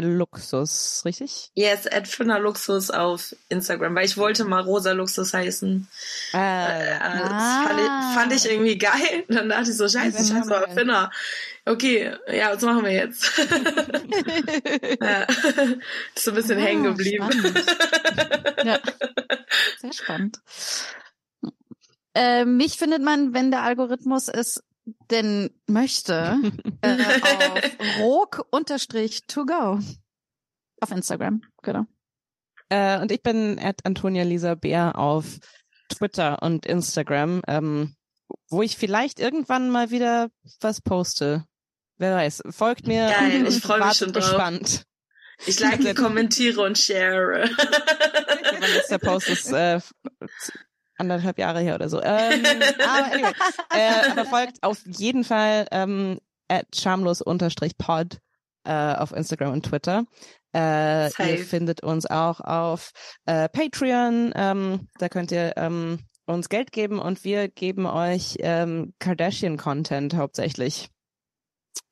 Luxus, 0.00 1.02
richtig? 1.04 1.50
Yes, 1.54 1.86
Edfinna 1.86 2.36
Luxus 2.38 2.90
auf 2.90 3.34
Instagram, 3.48 3.94
weil 3.96 4.04
ich 4.04 4.16
wollte 4.16 4.44
mal 4.44 4.60
Rosa 4.62 4.92
Luxus 4.92 5.34
heißen. 5.34 5.88
Äh, 6.32 6.36
Äh, 6.94 6.98
das 6.98 7.32
Ah. 7.32 7.64
fand, 7.66 7.80
ich, 7.80 7.86
fand 8.14 8.32
ich 8.34 8.50
irgendwie 8.50 8.78
geil. 8.78 9.24
Und 9.28 9.34
dann 9.34 9.48
dachte 9.48 9.70
ich 9.70 9.76
so, 9.76 9.88
scheiße, 9.88 10.22
ich 10.22 10.32
heiße 10.32 10.54
aber 10.54 10.68
Finna. 10.72 11.10
Okay, 11.64 12.14
ja, 12.32 12.52
was 12.54 12.62
machen 12.62 12.84
wir 12.84 12.92
jetzt? 12.92 13.32
ja. 15.00 15.22
Ist 16.14 16.24
so 16.24 16.30
ein 16.30 16.34
bisschen 16.36 16.58
Ah, 16.58 16.62
hängen 16.62 16.84
geblieben. 16.84 17.28
ja. 18.64 18.78
Sehr 19.80 19.92
spannend. 19.92 20.40
Äh, 22.14 22.44
mich 22.44 22.76
findet 22.76 23.02
man, 23.02 23.32
wenn 23.34 23.50
der 23.50 23.62
Algorithmus 23.62 24.28
es 24.28 24.62
denn 25.10 25.50
möchte, 25.66 26.38
äh, 26.82 26.98
auf 28.00 28.00
rog-to-go. 28.00 29.78
Auf 30.80 30.90
Instagram, 30.90 31.42
genau. 31.62 31.86
Äh, 32.68 33.00
und 33.00 33.12
ich 33.12 33.22
bin 33.22 33.58
at 33.58 33.84
Antonia 33.84 34.24
Lisa 34.24 34.54
Bär 34.54 34.98
auf 34.98 35.38
Twitter 35.88 36.42
und 36.42 36.66
Instagram, 36.66 37.42
ähm, 37.46 37.94
wo 38.48 38.62
ich 38.62 38.76
vielleicht 38.76 39.20
irgendwann 39.20 39.70
mal 39.70 39.90
wieder 39.90 40.30
was 40.60 40.80
poste. 40.80 41.44
Wer 41.98 42.16
weiß. 42.16 42.42
Folgt 42.50 42.86
mir 42.86 43.08
Geil, 43.08 43.46
ich 43.46 43.60
freu 43.60 43.78
mich 43.78 43.96
schon 43.96 44.12
drauf. 44.12 44.24
gespannt. 44.24 44.84
Ich 45.46 45.60
like, 45.60 45.94
kommentiere 45.96 46.62
und 46.62 46.78
share. 46.78 47.48
Wann 47.48 48.74
jetzt 48.74 48.90
der 48.90 48.98
Post 48.98 49.28
ist 49.28 49.52
äh, 49.52 49.80
anderthalb 51.02 51.38
Jahre 51.38 51.60
her 51.60 51.74
oder 51.74 51.88
so. 51.88 52.00
Ähm, 52.12 52.44
aber 52.78 53.12
anyway, 53.12 53.32
äh, 53.74 54.10
aber 54.10 54.24
folgt 54.24 54.62
auf 54.62 54.80
jeden 54.86 55.24
Fall 55.24 55.66
ähm, 55.70 56.18
at 56.48 56.66
schamlos-pod 56.74 58.18
äh, 58.64 58.94
auf 58.94 59.12
Instagram 59.12 59.52
und 59.52 59.66
Twitter. 59.66 60.04
Äh, 60.54 61.06
ihr 61.06 61.44
findet 61.44 61.82
uns 61.82 62.06
auch 62.06 62.40
auf 62.40 62.92
äh, 63.24 63.48
Patreon. 63.48 64.32
Ähm, 64.34 64.88
da 64.98 65.08
könnt 65.08 65.32
ihr 65.32 65.54
ähm, 65.56 66.00
uns 66.26 66.48
Geld 66.48 66.72
geben 66.72 66.98
und 66.98 67.24
wir 67.24 67.48
geben 67.48 67.86
euch 67.86 68.36
ähm, 68.40 68.94
Kardashian-Content 68.98 70.14
hauptsächlich. 70.14 70.90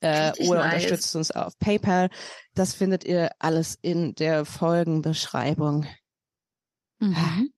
Äh, 0.01 0.33
oder 0.47 0.61
nice. 0.61 0.75
unterstützt 0.75 1.17
uns 1.17 1.31
auf 1.31 1.59
PayPal. 1.59 2.11
Das 2.55 2.75
findet 2.75 3.05
ihr 3.05 3.31
alles 3.39 3.79
in 3.81 4.15
der 4.15 4.45
Folgenbeschreibung. 4.45 5.87
Mhm. 7.01 7.53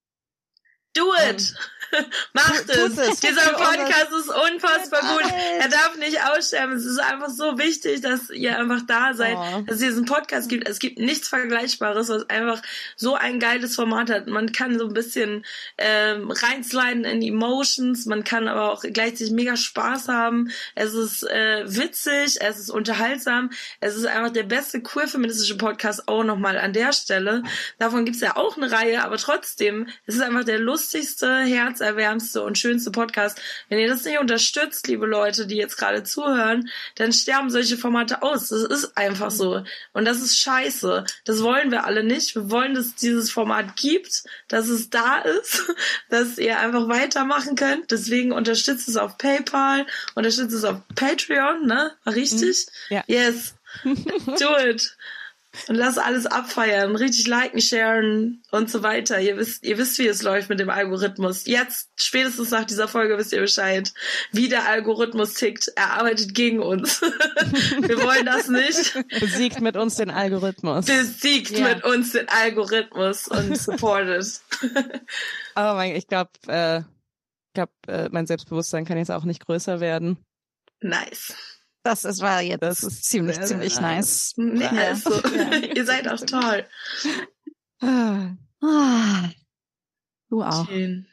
Do 0.95 1.13
it! 1.31 1.55
Macht 2.33 2.67
Tu- 2.69 2.73
tut 2.89 2.93
es! 2.99 3.09
es. 3.09 3.21
Dieser 3.21 3.53
Podcast 3.53 4.09
ist 4.19 4.29
unfassbar 4.31 5.01
gut. 5.03 5.31
Er 5.61 5.69
darf 5.69 5.95
nicht 5.99 6.19
aussterben. 6.25 6.75
Es 6.77 6.87
ist 6.87 6.99
einfach 6.99 7.29
so 7.29 7.59
wichtig, 7.59 8.01
dass 8.01 8.31
ihr 8.31 8.59
einfach 8.59 8.81
da 8.87 9.13
seid, 9.13 9.37
Oh. 9.37 9.61
dass 9.67 9.75
es 9.77 9.83
diesen 9.83 10.07
Podcast 10.07 10.49
gibt. 10.49 10.67
Es 10.67 10.79
gibt 10.79 10.99
nichts 10.99 11.29
Vergleichbares, 11.29 12.09
was 12.09 12.31
einfach 12.31 12.63
so 12.97 13.15
ein 13.15 13.39
geiles 13.41 13.75
Format 13.75 14.09
hat. 14.09 14.27
Man 14.27 14.53
kann 14.53 14.79
so 14.79 14.87
ein 14.87 14.95
bisschen 14.95 15.45
ähm, 15.77 16.31
reinsliden 16.31 17.05
in 17.05 17.21
Emotions, 17.21 18.07
man 18.07 18.25
kann 18.25 18.49
aber 18.49 18.73
auch 18.73 18.81
gleichzeitig 18.83 19.31
mega 19.33 19.55
Spaß 19.57 20.09
haben. 20.09 20.51
Es 20.75 20.95
ist 20.95 21.25
äh, 21.25 21.65
witzig, 21.67 22.39
es 22.41 22.59
ist 22.59 22.71
unterhaltsam. 22.71 23.51
Es 23.81 23.97
ist 23.97 24.07
einfach 24.07 24.33
der 24.33 24.45
beste 24.45 24.81
queer-feministische 24.81 25.59
Podcast 25.59 26.09
auch 26.09 26.25
nochmal 26.25 26.57
an 26.57 26.73
der 26.73 26.95
Stelle. 26.95 27.43
Davon 27.79 28.07
gibt's 28.07 28.21
ja 28.23 28.37
auch 28.39 28.57
eine 28.57 28.73
Reihe, 28.73 29.05
aber 29.05 29.19
trotzdem, 29.19 29.89
es 30.07 30.15
ist 30.15 30.23
einfach 30.23 30.45
der 30.45 30.59
lustigste, 30.83 31.43
herzerwärmste 31.45 32.43
und 32.43 32.59
schönste 32.59 32.91
Podcast. 32.91 33.41
Wenn 33.69 33.79
ihr 33.79 33.87
das 33.87 34.05
nicht 34.05 34.19
unterstützt, 34.19 34.89
liebe 34.89 35.07
Leute, 35.07 35.47
die 35.47 35.55
jetzt 35.55 35.77
gerade 35.77 36.03
zuhören, 36.03 36.69
dann 36.97 37.13
sterben 37.13 37.51
solche 37.51 37.77
Formate 37.77 38.23
aus. 38.23 38.49
Das 38.49 38.63
ist 38.63 38.97
einfach 38.97 39.31
so. 39.31 39.63
Und 39.93 40.05
das 40.07 40.21
ist 40.21 40.39
scheiße. 40.41 41.05
Das 41.25 41.43
wollen 41.45 41.71
wir 41.71 41.85
alle 41.85 42.03
nicht. 42.03 42.35
Wir 42.35 42.51
wollen, 42.51 42.75
dass 42.75 42.87
es 42.87 42.95
dieses 42.97 43.31
Format 43.31 43.77
gibt, 43.77 44.25
dass 44.49 44.69
es 44.69 44.91
da 44.91 45.19
ist, 45.19 45.63
dass 46.11 46.37
ihr 46.39 46.59
einfach 46.59 46.89
weitermachen 46.89 47.55
könnt. 47.55 47.93
Deswegen 47.93 48.33
unterstützt 48.33 48.89
es 48.89 48.97
auf 48.97 49.19
PayPal, 49.19 49.87
unterstützt 50.17 50.53
es 50.53 50.65
auf 50.65 50.79
Patreon, 50.97 51.65
ne? 51.65 51.93
War 52.03 52.15
richtig? 52.15 52.67
Ja. 52.89 53.05
Yes. 53.07 53.55
Do 53.85 54.57
it. 54.59 54.97
Und 55.69 55.75
lass 55.75 55.99
alles 55.99 56.25
abfeiern, 56.25 56.97
richtig 56.97 57.27
liken, 57.27 57.61
sharen 57.61 58.43
und 58.53 58.71
so 58.71 58.83
weiter. 58.83 59.21
Ihr 59.21 59.37
wisst, 59.37 59.65
ihr 59.65 59.77
wisst, 59.77 59.99
wie 59.99 60.07
es 60.07 60.23
läuft 60.23 60.49
mit 60.49 60.59
dem 60.61 60.71
Algorithmus. 60.71 61.45
Jetzt, 61.47 61.91
spätestens 61.97 62.51
nach 62.51 62.65
dieser 62.65 62.89
Folge, 62.89 63.19
wisst 63.19 63.35
ihr 63.35 63.41
Bescheid, 63.41 63.93
wie 64.33 64.49
der 64.49 64.67
Algorithmus 64.67 65.35
tickt. 65.35 65.69
Er 65.77 65.91
arbeitet 65.93 66.35
gegen 66.35 66.61
uns. 66.61 67.03
Wir 67.81 68.03
wollen 68.03 68.25
das 68.25 68.49
nicht. 68.49 68.95
Besiegt 69.21 69.61
mit 69.61 69.77
uns 69.77 69.97
den 69.97 70.11
Algorithmus. 70.11 70.87
Besiegt 70.87 71.51
Ja. 71.51 71.69
mit 71.75 71.85
uns 71.85 72.13
den 72.13 72.29
Algorithmus 72.29 73.29
und 73.29 73.57
supportet. 73.59 74.41
Oh 75.55 75.75
mein, 75.75 75.95
ich 75.95 76.07
glaube, 76.07 76.31
äh, 76.47 76.79
ich 76.79 77.53
glaub, 77.53 77.69
äh, 77.87 78.09
mein 78.11 78.27
Selbstbewusstsein 78.27 78.87
kann 78.87 78.97
jetzt 78.97 79.11
auch 79.11 79.25
nicht 79.25 79.45
größer 79.45 79.81
werden. 79.81 80.17
nice. 80.81 81.35
Das 81.85 82.05
ist, 82.05 82.21
war 82.21 82.41
jetzt 82.41 82.63
Das 82.63 82.83
ist 82.85 83.05
ziemlich, 83.05 83.37
sehr, 83.37 83.47
ziemlich 83.47 83.73
sehr 83.75 83.83
nice. 83.83 84.33
Nee, 84.37 84.63
Ja. 84.65 84.71
also, 84.71 85.11
ihr 85.75 85.85
seid 85.85 86.09
auch 86.09 86.21
toll. 86.25 86.65
Ah. 87.81 88.31
Ah. 88.63 89.29
Du 90.31 90.43
auch. 90.43 90.67
Schön. 90.69 91.07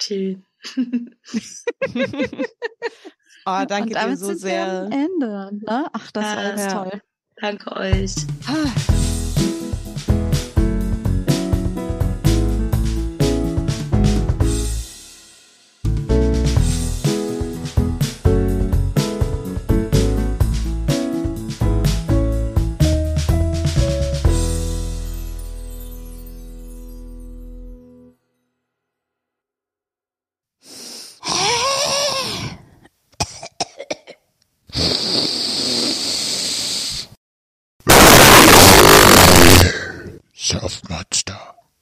Schön. 0.00 0.44
oh, 3.46 3.64
danke 3.68 3.94
Und 3.98 4.10
dir 4.10 4.16
so 4.16 4.26
sind 4.26 4.42
wir 4.42 4.48
sehr. 4.50 4.66
am 4.82 4.92
Ende. 4.92 5.50
Ne? 5.52 5.86
Ach, 5.92 6.10
das 6.10 6.24
war 6.24 6.42
Ja. 6.42 6.50
jetzt 6.50 6.60
Ja. 6.72 6.84
toll. 6.84 7.02
Danke 7.40 7.72
euch. 7.76 8.14